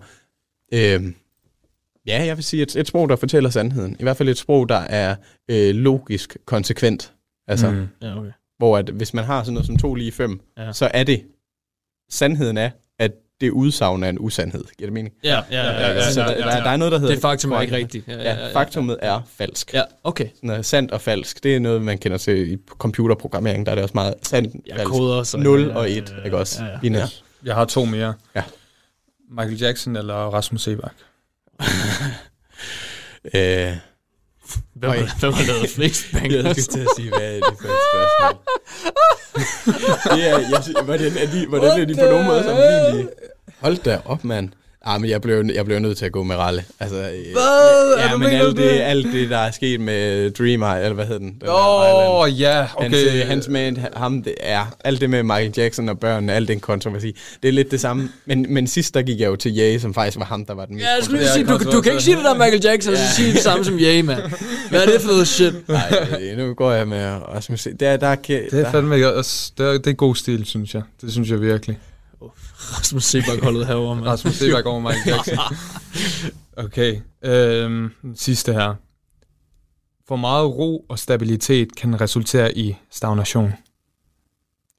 Øh, 0.74 1.04
ja, 2.08 2.24
jeg 2.26 2.38
vil 2.38 2.43
sige 2.43 2.64
et, 2.64 2.76
et 2.76 2.88
sprog, 2.88 3.10
der 3.10 3.16
fortæller 3.16 3.49
sandheden. 3.49 3.95
I 3.99 4.03
hvert 4.03 4.18
fald 4.18 4.30
et 4.30 4.38
sprog, 4.38 4.70
der 4.70 4.76
er 4.80 5.16
øh, 5.51 5.76
logisk 5.76 6.38
konsekvent. 6.45 7.14
Altså, 7.47 7.72
mm. 7.72 7.88
Ja, 8.01 8.20
okay. 8.20 8.32
hvor 8.58 8.78
at, 8.78 8.89
hvis 8.89 9.14
man 9.14 9.24
har 9.26 9.43
sådan 9.43 9.53
noget 9.53 9.66
som 9.68 9.78
to 9.78 9.93
lige 9.95 10.12
fem, 10.12 10.39
ja. 10.58 10.74
så 10.74 10.91
er 10.93 11.03
det... 11.03 11.24
Sandheden 12.12 12.58
er, 12.58 12.70
at 12.99 13.12
det 13.41 13.49
udsagn 13.49 14.03
er 14.03 14.10
en 14.10 14.20
usandhed. 14.20 14.64
Giver 14.78 14.88
det 14.88 14.93
mening? 14.93 15.14
Ja, 15.24 15.41
ja, 15.51 15.64
ja. 15.66 15.72
ja, 15.82 15.93
ja, 15.93 16.12
så 16.12 16.20
der, 16.22 16.28
der, 16.28 16.64
der 16.64 16.70
er 16.70 16.78
noget, 16.78 16.91
der 16.91 16.99
hedder... 16.99 17.14
Det 17.14 17.22
faktum 17.22 17.51
er 17.51 17.62
ikke 17.62 17.76
rigtigt. 17.76 18.08
Ja, 18.08 18.14
ja, 18.14 18.22
ja, 18.34 18.47
ja, 18.47 18.53
faktummet 18.53 18.97
er 19.01 19.22
falsk. 19.38 19.74
Ja, 19.74 19.82
okay. 20.03 20.28
Sådan 20.36 20.64
sandt 20.64 20.91
og 20.91 21.01
falsk, 21.01 21.43
det 21.43 21.56
er 21.56 21.60
noget, 21.60 21.82
man 21.82 21.97
kender 21.97 22.18
til 22.18 22.53
i 22.53 22.58
computerprogrammering. 22.68 23.66
Der 23.66 23.72
er 23.72 23.76
det 23.76 23.84
også 23.84 23.93
meget 23.95 24.14
sandt, 24.22 24.56
Ja, 24.68 24.76
falsk. 24.78 24.91
koder, 24.91 25.24
så- 25.24 25.38
0 25.38 25.62
ja, 25.62 25.68
ja, 25.68 25.76
og 25.76 25.89
ja, 25.91 25.97
1, 25.97 26.16
ja, 26.18 26.24
ikke 26.26 26.38
også? 26.38 26.64
ja, 26.64 26.89
ja. 26.89 27.08
Jeg 27.45 27.56
har 27.56 27.66
to 27.66 27.86
mere. 27.86 28.14
Ja. 28.36 28.43
Michael 29.30 29.58
Jackson 29.60 29.95
eller 29.95 30.14
Rasmus 30.16 30.62
Sebak? 30.62 30.93
Øh, 33.34 33.74
Hvem, 34.74 34.91
har- 34.91 35.20
hvem 35.20 35.34
har 35.34 35.45
lavet 35.47 35.70
flest 35.70 36.06
jeg 36.14 36.22
bangers? 36.22 36.58
skulle 36.64 36.64
til 36.64 36.80
at 36.80 36.88
sige, 36.95 37.10
hvad 37.10 37.20
er 37.22 37.34
det 37.36 37.58
for 37.62 37.68
et 37.68 37.80
spørgsmål? 37.91 38.41
det 40.18 40.28
er, 40.30 40.39
jeg, 40.39 40.84
hvordan 40.84 41.18
er 41.18 41.26
de, 41.32 41.47
hvordan 41.47 41.82
er 41.82 41.86
de 41.86 41.95
på 41.95 42.01
nogen 42.01 42.26
måde 42.26 42.43
sammenlignelige? 42.43 43.10
Hold 43.60 43.78
da 43.78 44.01
op, 44.06 44.24
mand. 44.24 44.49
Ah, 44.88 45.02
men 45.02 45.10
jeg 45.10 45.22
blev, 45.22 45.46
jeg 45.54 45.66
blev 45.66 45.80
nødt 45.80 45.98
til 45.98 46.06
at 46.06 46.12
gå 46.12 46.24
med 46.24 46.36
Ralle. 46.36 46.64
Altså, 46.80 46.96
Hvad? 46.96 47.94
Er 47.98 48.06
Ja, 48.08 48.14
du 48.14 48.18
men 48.18 48.28
alt 48.28 48.48
det? 48.48 48.58
det, 48.58 48.70
alt 48.82 49.08
det, 49.14 49.30
der 49.30 49.38
er 49.38 49.52
sket 49.52 49.80
med 49.82 50.32
Dream 50.32 50.64
Eye, 50.64 50.84
eller 50.84 50.94
hvad 50.94 51.06
hed 51.06 51.20
den? 51.20 51.36
der 51.42 51.52
Åh, 51.52 52.20
oh, 52.22 52.40
ja, 52.40 52.68
Hans, 52.82 52.96
okay. 52.96 53.22
øh, 53.22 53.28
hans 53.28 53.48
man, 53.48 53.78
ham, 53.96 54.24
det 54.24 54.34
er 54.40 54.76
alt 54.84 55.02
det 55.02 55.10
med 55.10 55.24
Michael 55.24 55.54
Jackson 55.58 55.90
og 55.90 56.00
børnene, 56.00 56.34
alt 56.34 56.48
den 56.48 56.60
kontroversi. 56.60 57.16
Det 57.44 57.48
er 57.48 57.52
lidt 57.52 57.72
det 57.72 57.80
samme. 57.82 58.10
Men, 58.26 58.46
men 58.50 58.68
sidst, 58.68 58.94
der 58.94 59.02
gik 59.02 59.20
jeg 59.20 59.28
jo 59.28 59.36
til 59.36 59.58
Ye, 59.60 59.80
som 59.80 59.94
faktisk 59.94 60.18
var 60.20 60.26
ham, 60.26 60.46
der 60.46 60.54
var 60.54 60.66
den 60.66 60.76
mest 60.76 60.86
Ja, 60.86 60.90
jeg 60.96 61.04
skulle 61.04 61.18
lige 61.20 61.24
Det 61.26 61.30
er 61.30 61.58
sige, 61.58 61.72
du, 61.72 61.78
du 61.78 61.82
kan 61.82 61.92
ikke 61.92 62.04
sige 62.04 62.16
det 62.16 62.26
der 62.26 62.34
Michael 62.34 62.62
Jackson, 62.64 62.94
og 62.94 63.00
så 63.00 63.16
sige 63.16 63.32
det 63.34 63.40
samme 63.42 63.66
som 63.66 63.78
Ye, 63.80 64.04
mand. 64.04 64.22
Hvad 64.70 64.82
er 64.82 64.86
det 64.92 65.02
for 65.02 65.10
noget 65.12 65.28
shit? 65.28 65.68
Nej, 65.68 65.82
øh, 66.22 66.38
nu 66.38 66.54
går 66.54 66.72
jeg 66.72 66.88
med 66.88 67.06
Rasmus. 67.36 67.68
Der, 67.80 67.98
der, 67.98 68.16
kan, 68.16 68.44
Det 68.52 68.60
er 68.60 68.64
der, 68.64 68.72
fandme 68.72 69.14
også, 69.14 69.52
det 69.58 69.66
er, 69.66 69.72
det 69.72 69.88
er 69.88 69.94
god 69.94 70.16
stil, 70.16 70.46
synes 70.46 70.74
jeg. 70.74 70.82
Det 71.02 71.12
synes 71.12 71.30
jeg 71.30 71.42
virkelig. 71.42 71.78
Rasmus 72.78 73.03
Sebak 73.03 73.43
holdet 73.43 73.67
herovre, 73.67 73.95
mand. 73.95 74.07
Rasmus 74.07 74.34
Sebak 74.34 74.65
over 74.65 74.80
Michael 74.80 75.07
Jackson. 75.15 75.38
Okay, 76.57 77.01
øhm, 77.21 77.91
sidste 78.15 78.53
her. 78.53 78.76
For 80.07 80.15
meget 80.15 80.47
ro 80.47 80.86
og 80.89 80.99
stabilitet 80.99 81.76
kan 81.76 82.01
resultere 82.01 82.57
i 82.57 82.76
stagnation. 82.91 83.53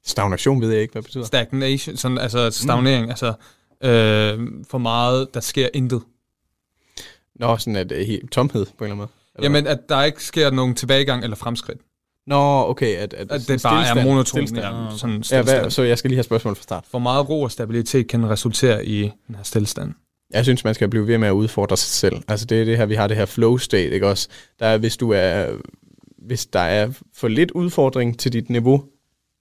Stagnation 0.05 0.61
ved 0.61 0.71
jeg 0.71 0.81
ikke, 0.81 0.91
hvad 0.91 1.01
det 1.01 1.07
betyder. 1.07 1.25
Stagnation, 1.25 1.97
sådan, 1.97 2.17
altså 2.17 2.51
stagnering, 2.51 3.05
mm. 3.05 3.09
altså 3.09 3.33
øh, 3.83 4.47
for 4.69 4.77
meget, 4.77 5.33
der 5.33 5.39
sker 5.39 5.69
intet. 5.73 6.01
Nå, 7.35 7.57
sådan 7.57 7.75
at 7.75 7.91
uh, 7.91 7.97
helt 7.97 8.31
tomhed 8.31 8.65
på 8.65 8.71
en 8.71 8.73
eller 8.83 8.85
anden 8.85 8.97
måde. 8.97 9.09
Eller 9.35 9.45
Jamen, 9.45 9.67
at 9.67 9.89
der 9.89 10.03
ikke 10.03 10.23
sker 10.23 10.49
nogen 10.51 10.75
tilbagegang 10.75 11.23
eller 11.23 11.35
fremskridt. 11.35 11.79
Nå, 12.27 12.69
okay. 12.69 12.95
At, 12.97 13.13
at, 13.13 13.31
At 13.31 13.47
det 13.47 13.63
bare 13.63 13.99
er 13.99 14.03
monoton. 14.05 14.55
Ja, 14.55 14.71
sådan 14.97 15.23
Ja, 15.31 15.41
hvad, 15.41 15.69
så 15.69 15.83
jeg 15.83 15.97
skal 15.97 16.09
lige 16.09 16.17
have 16.17 16.23
spørgsmål 16.23 16.55
fra 16.55 16.63
start. 16.63 16.85
For 16.91 16.99
meget 16.99 17.29
ro 17.29 17.41
og 17.41 17.51
stabilitet 17.51 18.07
kan 18.07 18.29
resultere 18.29 18.85
i 18.85 19.01
den 19.27 19.35
her 19.35 19.43
stillstand. 19.43 19.93
Jeg 20.33 20.43
synes, 20.43 20.63
man 20.63 20.73
skal 20.75 20.89
blive 20.89 21.07
ved 21.07 21.17
med 21.17 21.27
at 21.27 21.31
udfordre 21.31 21.77
sig 21.77 21.89
selv. 21.89 22.21
Altså 22.27 22.45
det 22.45 22.61
er 22.61 22.65
det 22.65 22.77
her, 22.77 22.85
vi 22.85 22.95
har 22.95 23.07
det 23.07 23.17
her 23.17 23.25
flow 23.25 23.57
state, 23.57 23.89
ikke 23.89 24.07
også? 24.07 24.27
Der 24.59 24.65
er, 24.65 24.77
hvis 24.77 24.97
du 24.97 25.11
er, 25.11 25.45
hvis 26.17 26.45
der 26.45 26.59
er 26.59 26.89
for 27.15 27.27
lidt 27.27 27.51
udfordring 27.51 28.19
til 28.19 28.33
dit 28.33 28.49
niveau, 28.49 28.83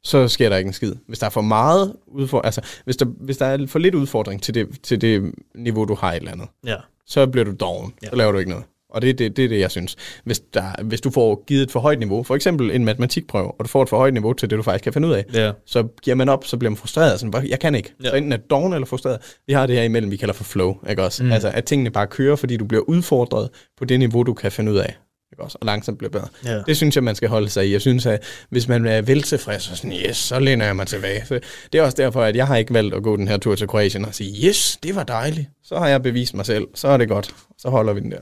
så 0.05 0.29
sker 0.29 0.49
der 0.49 0.57
ikke 0.57 0.69
en 0.69 0.73
skid. 0.75 0.95
Hvis 1.09 1.19
der 1.19 1.27
er 1.27 1.31
for 1.31 1.41
meget 1.41 1.93
udfordring, 2.07 2.47
altså 2.47 2.61
hvis 2.85 2.97
der, 2.97 3.05
hvis 3.21 3.37
der 3.37 3.47
er 3.47 3.67
for 3.67 3.79
lidt 3.79 3.95
udfordring 3.95 4.43
til 4.43 4.55
det, 4.55 4.69
til 4.83 5.01
det 5.01 5.33
niveau, 5.55 5.85
du 5.85 5.95
har 5.95 6.13
et 6.13 6.17
eller 6.17 6.33
andet, 6.33 6.49
Ja. 6.67 6.77
så 7.07 7.27
bliver 7.27 7.45
du 7.45 7.53
doven. 7.61 7.93
Ja. 8.03 8.09
Så 8.11 8.17
laver 8.17 8.33
du 8.33 8.39
ikke 8.39 8.51
noget. 8.51 8.65
Og 8.97 9.03
det 9.03 9.11
er 9.11 9.15
det, 9.15 9.37
det, 9.37 9.45
er 9.45 9.49
det 9.49 9.61
jeg 9.61 9.71
synes. 9.71 9.97
Hvis, 10.25 10.41
der, 10.55 10.83
hvis 10.85 11.01
du 11.01 11.11
får 11.11 11.45
givet 11.47 11.63
et 11.63 11.71
for 11.71 11.81
højt 11.81 11.99
niveau, 11.99 12.23
for 12.23 12.35
eksempel 12.37 12.71
en 12.71 12.85
matematikprøve, 12.85 13.53
og 13.59 13.65
du 13.65 13.69
får 13.69 13.83
et 13.83 13.89
for 13.89 13.97
højt 13.97 14.13
niveau 14.13 14.33
til 14.33 14.51
det, 14.51 14.57
du 14.57 14.63
faktisk 14.63 14.85
kan 14.85 14.93
finde 14.93 15.09
ud 15.09 15.13
af, 15.13 15.25
Ja. 15.35 15.53
så 15.67 15.87
giver 16.03 16.15
man 16.15 16.29
op, 16.29 16.45
så 16.45 16.57
bliver 16.57 16.71
man 16.71 16.77
frustreret. 16.77 17.21
Sådan, 17.21 17.49
jeg 17.49 17.61
kan 17.61 17.75
ikke. 17.75 17.95
Ja. 18.05 18.09
Så 18.09 18.17
enten 18.17 18.33
er 18.33 18.37
doven 18.37 18.73
eller 18.73 18.87
frustreret. 18.87 19.19
Vi 19.47 19.53
har 19.53 19.67
det 19.67 19.77
her 19.77 19.83
imellem, 19.83 20.11
vi 20.11 20.17
kalder 20.17 20.35
for 20.35 20.45
flow. 20.45 20.77
Ikke 20.91 21.03
også? 21.03 21.25
Mm. 21.25 21.33
Altså, 21.33 21.49
at 21.55 21.65
tingene 21.65 21.91
bare 21.91 22.07
kører, 22.07 22.37
fordi 22.37 22.57
du 22.57 22.65
bliver 22.65 22.83
udfordret 22.83 23.49
på 23.79 23.85
det 23.85 23.99
niveau, 23.99 24.23
du 24.23 24.35
kan 24.35 24.53
finde 24.53 24.73
ud 24.73 24.77
af. 24.77 24.97
Ikke 25.33 25.43
også? 25.43 25.59
Og 25.61 25.67
langsomt 25.67 25.99
bliver 25.99 26.11
bedre. 26.11 26.29
Ja. 26.45 26.63
Det 26.67 26.77
synes 26.77 26.95
jeg, 26.97 27.05
man 27.05 27.15
skal 27.15 27.29
holde 27.29 27.49
sig 27.49 27.69
i. 27.69 27.73
Jeg 27.73 27.81
synes, 27.81 28.07
at 28.07 28.23
hvis 28.51 28.69
man 28.69 28.87
er 28.87 29.03
veltilfreds, 29.03 29.63
så 29.63 29.77
sådan, 29.77 29.93
yes, 30.09 30.17
så 30.17 30.39
læner 30.41 30.65
jeg 30.67 30.77
mig 30.77 30.87
tilbage. 30.87 31.23
Så 31.27 31.41
det 31.73 31.79
er 31.79 31.83
også 31.83 31.97
derfor, 31.97 32.23
at 32.23 32.37
jeg 32.37 32.47
har 32.47 32.57
ikke 32.57 32.75
valgt 32.75 32.95
at 32.95 33.03
gå 33.03 33.17
den 33.17 33.29
her 33.29 33.37
tur 33.37 33.55
til 33.55 33.67
Kroatien 33.67 34.05
og 34.05 34.15
sige, 34.15 34.49
yes, 34.49 34.79
det 34.83 34.95
var 34.97 35.03
dejligt. 35.05 35.47
Så 35.65 35.79
har 35.79 35.89
jeg 35.89 36.03
bevist 36.03 36.35
mig 36.35 36.47
selv. 36.47 36.67
Så 36.75 36.89
er 36.89 36.97
det 36.97 37.09
godt. 37.09 37.35
Så 37.59 37.69
holder 37.71 37.93
vi 37.93 38.01
den 38.01 38.11
der. 38.11 38.19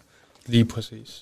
Lige 0.47 0.65
præcis. 0.65 1.21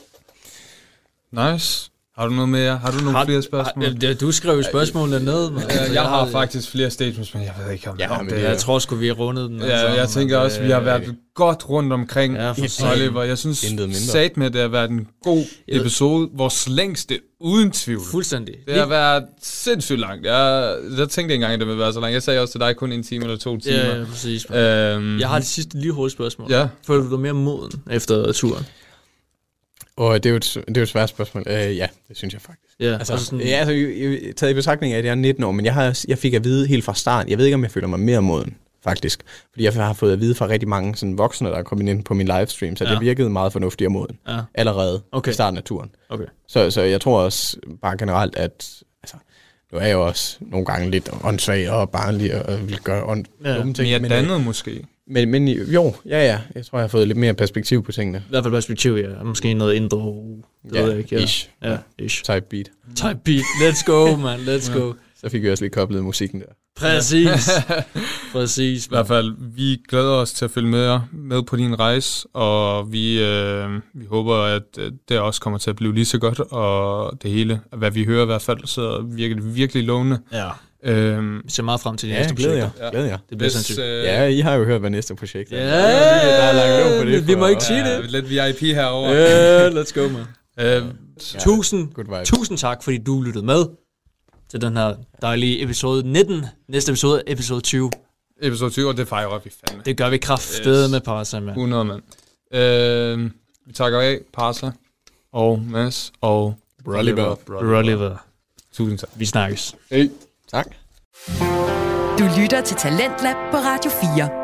nice. 1.30 1.89
Har 2.20 2.28
du 2.28 2.34
noget 2.34 2.48
mere? 2.48 2.76
Har 2.78 2.90
du 2.90 2.96
nogle 2.98 3.12
Har- 3.18 3.24
flere 3.24 3.42
spørgsmål? 3.42 4.00
Det- 4.00 4.20
du 4.20 4.32
skrev 4.32 4.56
jo 4.56 4.62
spørgsmålene 4.62 5.24
ned, 5.24 5.50
mand. 5.50 5.64
Ja, 5.70 5.92
jeg 5.92 6.02
har 6.02 6.26
faktisk 6.26 6.70
flere 6.70 6.90
statements, 6.90 7.34
men 7.34 7.42
jeg 7.42 7.52
ved 7.64 7.72
ikke 7.72 7.90
om, 7.90 7.96
Ja, 7.98 8.18
om 8.18 8.24
men 8.24 8.34
det 8.34 8.44
er... 8.44 8.48
Jeg 8.48 8.58
tror 8.58 8.78
sgu, 8.78 8.94
vi 8.96 9.06
har 9.06 9.14
rundet 9.14 9.50
den. 9.50 9.60
Ja, 9.60 9.92
jeg 9.92 10.08
tænker 10.08 10.38
også, 10.38 10.60
at 10.60 10.66
vi 10.66 10.70
har 10.70 10.80
været 10.80 11.14
godt 11.34 11.68
rundt 11.68 11.92
omkring 11.92 12.34
Ja. 12.34 12.52
Oliver. 12.92 13.22
Jeg 13.22 13.38
synes 13.38 13.58
sat 13.94 14.36
med, 14.36 14.46
at 14.46 14.52
det 14.52 14.60
har 14.60 14.68
været 14.68 14.90
en 14.90 15.06
god 15.22 15.44
Jeg- 15.68 15.76
episode. 15.80 16.28
Vores 16.36 16.68
længste, 16.68 17.18
uden 17.40 17.70
tvivl. 17.70 18.02
Fuldstændig. 18.10 18.54
Det 18.66 18.74
har 18.74 18.86
været 18.86 19.24
sindssygt 19.42 20.00
langt. 20.00 20.26
Jeg, 20.26 20.74
jeg 20.98 21.08
tænkte 21.08 21.20
ikke 21.22 21.34
engang, 21.34 21.52
at 21.52 21.60
det 21.60 21.68
ville 21.68 21.80
være 21.80 21.92
så 21.92 22.00
langt. 22.00 22.14
Jeg 22.14 22.22
sagde 22.22 22.40
også 22.40 22.52
til 22.52 22.60
dig 22.60 22.76
kun 22.76 22.92
en 22.92 23.02
time 23.02 23.24
eller 23.24 23.36
to 23.38 23.58
timer. 23.58 23.76
Ja, 23.76 23.98
ja, 23.98 24.04
præcis. 24.04 24.46
Øhm, 24.50 25.18
Jeg 25.20 25.28
har 25.28 25.38
det 25.38 25.46
sidste 25.48 25.78
lige 25.80 25.92
hurtigt 25.92 26.12
spørgsmål. 26.16 26.50
Ja. 26.52 26.68
Føler 26.86 27.02
du 27.04 27.10
dig 27.10 27.20
mere 27.20 27.32
moden 27.32 27.72
efter 27.90 28.32
turen? 28.32 28.66
Og 29.96 30.22
det 30.22 30.28
er 30.28 30.30
jo 30.30 30.36
et, 30.36 30.44
det 30.68 30.76
er 30.76 30.80
jo 30.80 30.82
et 30.82 30.88
svært 30.88 31.08
spørgsmål. 31.08 31.42
Uh, 31.46 31.52
ja, 31.76 31.86
det 32.08 32.16
synes 32.16 32.34
jeg 32.34 32.40
faktisk. 32.42 32.74
Ja, 32.80 32.92
Altså, 32.98 33.12
og 33.12 33.18
sådan, 33.18 33.46
ja, 33.46 33.56
altså 33.56 33.72
jo, 33.72 34.32
taget 34.36 34.50
i 34.50 34.54
betragtning 34.54 34.92
af, 34.94 34.98
at 34.98 35.04
jeg 35.04 35.10
er 35.10 35.14
19 35.14 35.44
år, 35.44 35.52
men 35.52 35.64
jeg, 35.64 35.74
har, 35.74 35.98
jeg 36.08 36.18
fik 36.18 36.34
at 36.34 36.44
vide 36.44 36.66
helt 36.66 36.84
fra 36.84 36.94
start, 36.94 37.28
jeg 37.28 37.38
ved 37.38 37.44
ikke, 37.44 37.54
om 37.54 37.62
jeg 37.62 37.70
føler 37.70 37.88
mig 37.88 38.00
mere 38.00 38.22
moden, 38.22 38.56
faktisk. 38.84 39.22
Fordi 39.52 39.64
jeg 39.64 39.72
har 39.72 39.92
fået 39.92 40.12
at 40.12 40.20
vide 40.20 40.34
fra 40.34 40.48
rigtig 40.48 40.68
mange 40.68 40.96
sådan, 40.96 41.18
voksne, 41.18 41.48
der 41.48 41.54
er 41.56 41.62
kommet 41.62 41.88
ind 41.88 42.04
på 42.04 42.14
min 42.14 42.26
livestream, 42.26 42.76
så 42.76 42.84
Ja. 42.84 42.90
det 42.90 43.00
virkede 43.00 43.30
meget 43.30 43.52
fornuftigt 43.52 43.86
og 43.86 43.92
moden. 43.92 44.18
Ja. 44.28 44.38
Allerede 44.54 45.02
Okay. 45.12 45.30
i 45.30 45.34
starten 45.34 45.56
af 45.58 45.64
turen. 45.64 45.90
Okay. 46.08 46.24
Så, 46.48 46.70
så 46.70 46.80
jeg 46.82 47.00
tror 47.00 47.20
også 47.20 47.56
bare 47.82 47.96
generelt, 47.96 48.36
at 48.36 48.52
altså, 49.02 49.16
nu 49.72 49.78
er 49.78 49.82
jeg 49.86 49.92
jo 49.92 50.06
også 50.06 50.36
nogle 50.40 50.66
gange 50.66 50.90
lidt 50.90 51.10
åndssvag 51.24 51.70
og 51.70 51.90
barnlig 51.90 52.46
og 52.46 52.68
vil 52.68 52.78
gøre 52.78 53.04
ånd, 53.04 53.24
Ja. 53.44 53.56
dumme 53.56 53.74
ting. 53.74 53.88
mere 53.88 54.00
øh, 54.00 54.10
dannet 54.10 54.40
måske. 54.44 54.84
Men, 55.10 55.30
men 55.30 55.48
jo, 55.48 55.94
ja, 56.06 56.24
ja. 56.24 56.38
Jeg 56.54 56.66
tror, 56.66 56.78
jeg 56.78 56.82
har 56.82 56.88
fået 56.88 57.06
lidt 57.08 57.18
mere 57.18 57.34
perspektiv 57.34 57.82
på 57.84 57.92
tingene. 57.92 58.18
I 58.18 58.30
hvert 58.30 58.44
fald 58.44 58.54
perspektiv, 58.54 58.92
ja. 58.92 59.22
Måske 59.22 59.54
noget 59.54 59.74
indre. 59.74 59.98
Det 59.98 60.74
Ja, 60.74 60.80
ved 60.80 60.90
jeg 60.90 60.98
ikke. 60.98 61.16
Ja. 61.16 61.22
ish. 61.22 61.48
Ja, 61.62 61.76
ish. 61.98 62.24
Type 62.24 62.40
beat. 62.50 62.70
Type 62.96 63.20
beat. 63.24 63.42
Let's 63.62 63.84
go, 63.86 64.16
man. 64.16 64.38
Let's 64.38 64.78
go. 64.78 64.92
Så 65.20 65.28
fik 65.28 65.42
vi 65.42 65.50
også 65.50 65.64
lige 65.64 65.72
koblet 65.72 66.04
musikken 66.04 66.40
der. 66.40 66.46
Præcis. 66.76 67.50
Præcis. 68.32 68.86
I 68.86 68.88
hvert 68.88 69.06
fald, 69.06 69.34
vi 69.54 69.78
glæder 69.88 70.12
os 70.12 70.32
til 70.32 70.44
at 70.44 70.50
følge 70.50 70.68
med, 70.68 70.98
med 71.12 71.42
på 71.42 71.56
din 71.56 71.78
rejse, 71.80 72.28
og 72.34 72.92
vi, 72.92 73.22
øh, 73.22 73.70
vi 73.94 74.04
håber, 74.06 74.34
at 74.36 74.62
øh, 74.78 74.92
det 75.08 75.18
også 75.18 75.40
kommer 75.40 75.58
til 75.58 75.70
at 75.70 75.76
blive 75.76 75.94
lige 75.94 76.04
så 76.04 76.18
godt, 76.18 76.40
og 76.40 77.12
det 77.22 77.30
hele, 77.30 77.60
hvad 77.76 77.90
vi 77.90 78.04
hører 78.04 78.22
i 78.22 78.26
hvert 78.26 78.42
fald, 78.42 78.58
så 78.66 79.04
virker 79.08 79.34
det 79.34 79.56
virkelig 79.56 79.84
lovende. 79.84 80.18
Ja. 80.32 80.48
Øhm, 80.82 81.40
Vi 81.44 81.50
ser 81.50 81.62
meget 81.62 81.80
frem 81.80 81.96
til 81.96 82.08
de 82.08 82.14
Ja, 82.14 82.20
næste 82.20 82.34
glæder 82.36 82.54
jeg. 82.54 82.64
projekter. 82.70 82.90
Glæder 82.90 83.06
jeg. 83.06 83.18
Det 83.30 83.38
bliver 83.38 83.50
sindssygt. 83.50 83.78
øh, 83.78 84.04
Ja, 84.04 84.26
I 84.26 84.40
har 84.40 84.54
jo 84.54 84.64
hørt, 84.64 84.80
hvad 84.80 84.90
næste 84.90 85.14
projekt 85.14 85.52
er. 85.52 85.56
Ja, 85.56 85.66
der 85.66 86.42
er 86.42 86.90
låg 86.90 87.00
på 87.04 87.10
det. 87.10 87.26
vi 87.26 87.34
må 87.34 87.46
ikke 87.46 87.64
sige 87.64 87.78
ja, 87.88 87.96
det. 88.02 88.10
lidt 88.10 88.30
VIP 88.30 88.60
herovre. 88.74 89.12
Yeah, 89.14 89.72
let's 89.72 90.00
go, 90.00 90.08
man. 90.08 90.24
Øh, 90.60 90.82
Tusind, 91.38 91.92
Good 91.92 92.04
vibe. 92.06 92.24
tusind 92.24 92.58
tak, 92.58 92.82
fordi 92.82 92.98
du 92.98 93.22
lyttede 93.22 93.44
med 93.46 93.64
til 94.50 94.60
den 94.60 94.76
her 94.76 94.94
dejlige 95.22 95.62
episode 95.62 96.08
19. 96.12 96.44
Næste 96.68 96.90
episode 96.92 97.22
episode 97.26 97.60
20. 97.60 97.90
episode 98.42 98.70
20, 98.70 98.88
og 98.88 98.96
det 98.96 99.08
fejrer 99.08 99.38
vi 99.44 99.50
fandme. 99.66 99.82
Det 99.84 99.96
gør 99.96 100.08
vi 100.08 100.18
kraftedeme 100.18 100.82
Yes. 100.84 100.90
med 100.90 101.00
Parasa, 101.00 101.40
mand. 101.40 101.48
100 101.56 101.84
mand. 101.84 102.02
Øh, 102.54 103.30
vi 103.66 103.72
takker 103.72 104.00
af, 104.00 104.18
Parsa 104.34 104.70
og 105.32 105.62
Mads 105.68 106.12
og 106.20 106.54
Oliver. 106.86 107.36
Oliver. 107.50 108.16
Tusind 108.72 108.98
tak. 108.98 109.08
Vi 109.14 109.26
snakkes. 109.26 109.74
Hey. 109.90 110.08
Tak. 110.52 110.66
Du 112.18 112.24
lytter 112.40 112.62
til 112.64 112.76
Talentlab 112.76 113.36
på 113.50 113.56
Radio 113.56 113.90
4. 113.90 114.40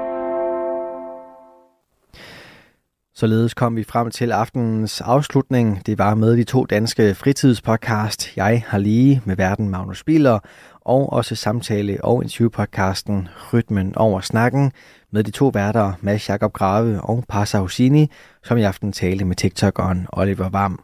Således 3.15 3.55
kom 3.55 3.77
vi 3.77 3.85
frem 3.85 4.11
til 4.11 4.33
aftenens 4.33 5.01
afslutning. 5.01 5.87
Det 5.87 5.99
var 5.99 6.15
med 6.15 6.37
de 6.37 6.45
to 6.45 6.65
danske 6.65 7.15
fritidspodcast, 7.15 8.37
Jeg 8.37 8.65
har 8.67 8.79
lige 8.79 9.23
med 9.25 9.37
verden 9.37 9.69
Magnus 9.69 9.99
Spiller, 9.99 10.39
og 10.81 11.13
også 11.13 11.35
samtale- 11.35 12.05
og 12.05 12.23
interviewpodcasten 12.23 13.29
Rytmen 13.53 13.97
over 13.97 14.21
snakken 14.21 14.73
med 15.13 15.25
de 15.25 15.31
to 15.31 15.49
værter, 15.49 15.93
Mads 16.01 16.29
Jakob 16.29 16.53
Grave 16.53 17.01
og 17.01 17.25
Passa 17.29 17.59
Husini, 17.59 18.11
som 18.45 18.59
i 18.59 18.63
aften 18.63 18.93
talte 18.93 19.25
med 19.25 19.37
TikTokeren 19.37 20.07
Oliver 20.13 20.49
Vam. 20.49 20.83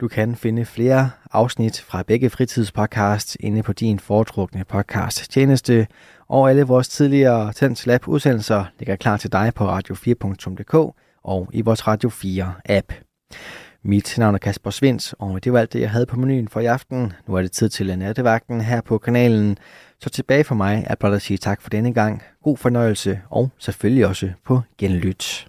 Du 0.00 0.08
kan 0.08 0.36
finde 0.36 0.64
flere 0.64 1.10
afsnit 1.32 1.80
fra 1.80 2.02
begge 2.02 2.30
fritidspodcasts 2.30 3.36
inde 3.40 3.62
på 3.62 3.72
din 3.72 3.98
foretrukne 3.98 4.64
podcast 4.64 5.30
tjeneste, 5.30 5.86
og 6.28 6.50
alle 6.50 6.62
vores 6.62 6.88
tidligere 6.88 7.52
Tens 7.52 7.86
Lab 7.86 8.08
udsendelser 8.08 8.64
ligger 8.78 8.96
klar 8.96 9.16
til 9.16 9.32
dig 9.32 9.52
på 9.54 9.78
radio4.dk 9.78 10.74
og 11.24 11.48
i 11.52 11.60
vores 11.60 11.86
Radio 11.86 12.08
4 12.08 12.54
app. 12.64 12.92
Mit 13.82 14.18
navn 14.18 14.34
er 14.34 14.38
Kasper 14.38 14.70
Svens, 14.70 15.14
og 15.18 15.44
det 15.44 15.52
var 15.52 15.58
alt 15.58 15.72
det, 15.72 15.80
jeg 15.80 15.90
havde 15.90 16.06
på 16.06 16.16
menuen 16.16 16.48
for 16.48 16.60
i 16.60 16.66
aften. 16.66 17.12
Nu 17.26 17.34
er 17.34 17.42
det 17.42 17.52
tid 17.52 17.68
til 17.68 17.98
nattevagten 17.98 18.60
her 18.60 18.80
på 18.80 18.98
kanalen. 18.98 19.58
Så 20.00 20.10
tilbage 20.10 20.44
for 20.44 20.54
mig 20.54 20.84
er 20.86 20.94
blot 20.94 21.12
at 21.12 21.22
sige 21.22 21.36
tak 21.36 21.62
for 21.62 21.70
denne 21.70 21.94
gang. 21.94 22.22
God 22.42 22.56
fornøjelse, 22.56 23.20
og 23.30 23.50
selvfølgelig 23.58 24.06
også 24.06 24.32
på 24.44 24.60
genlyt. 24.78 25.48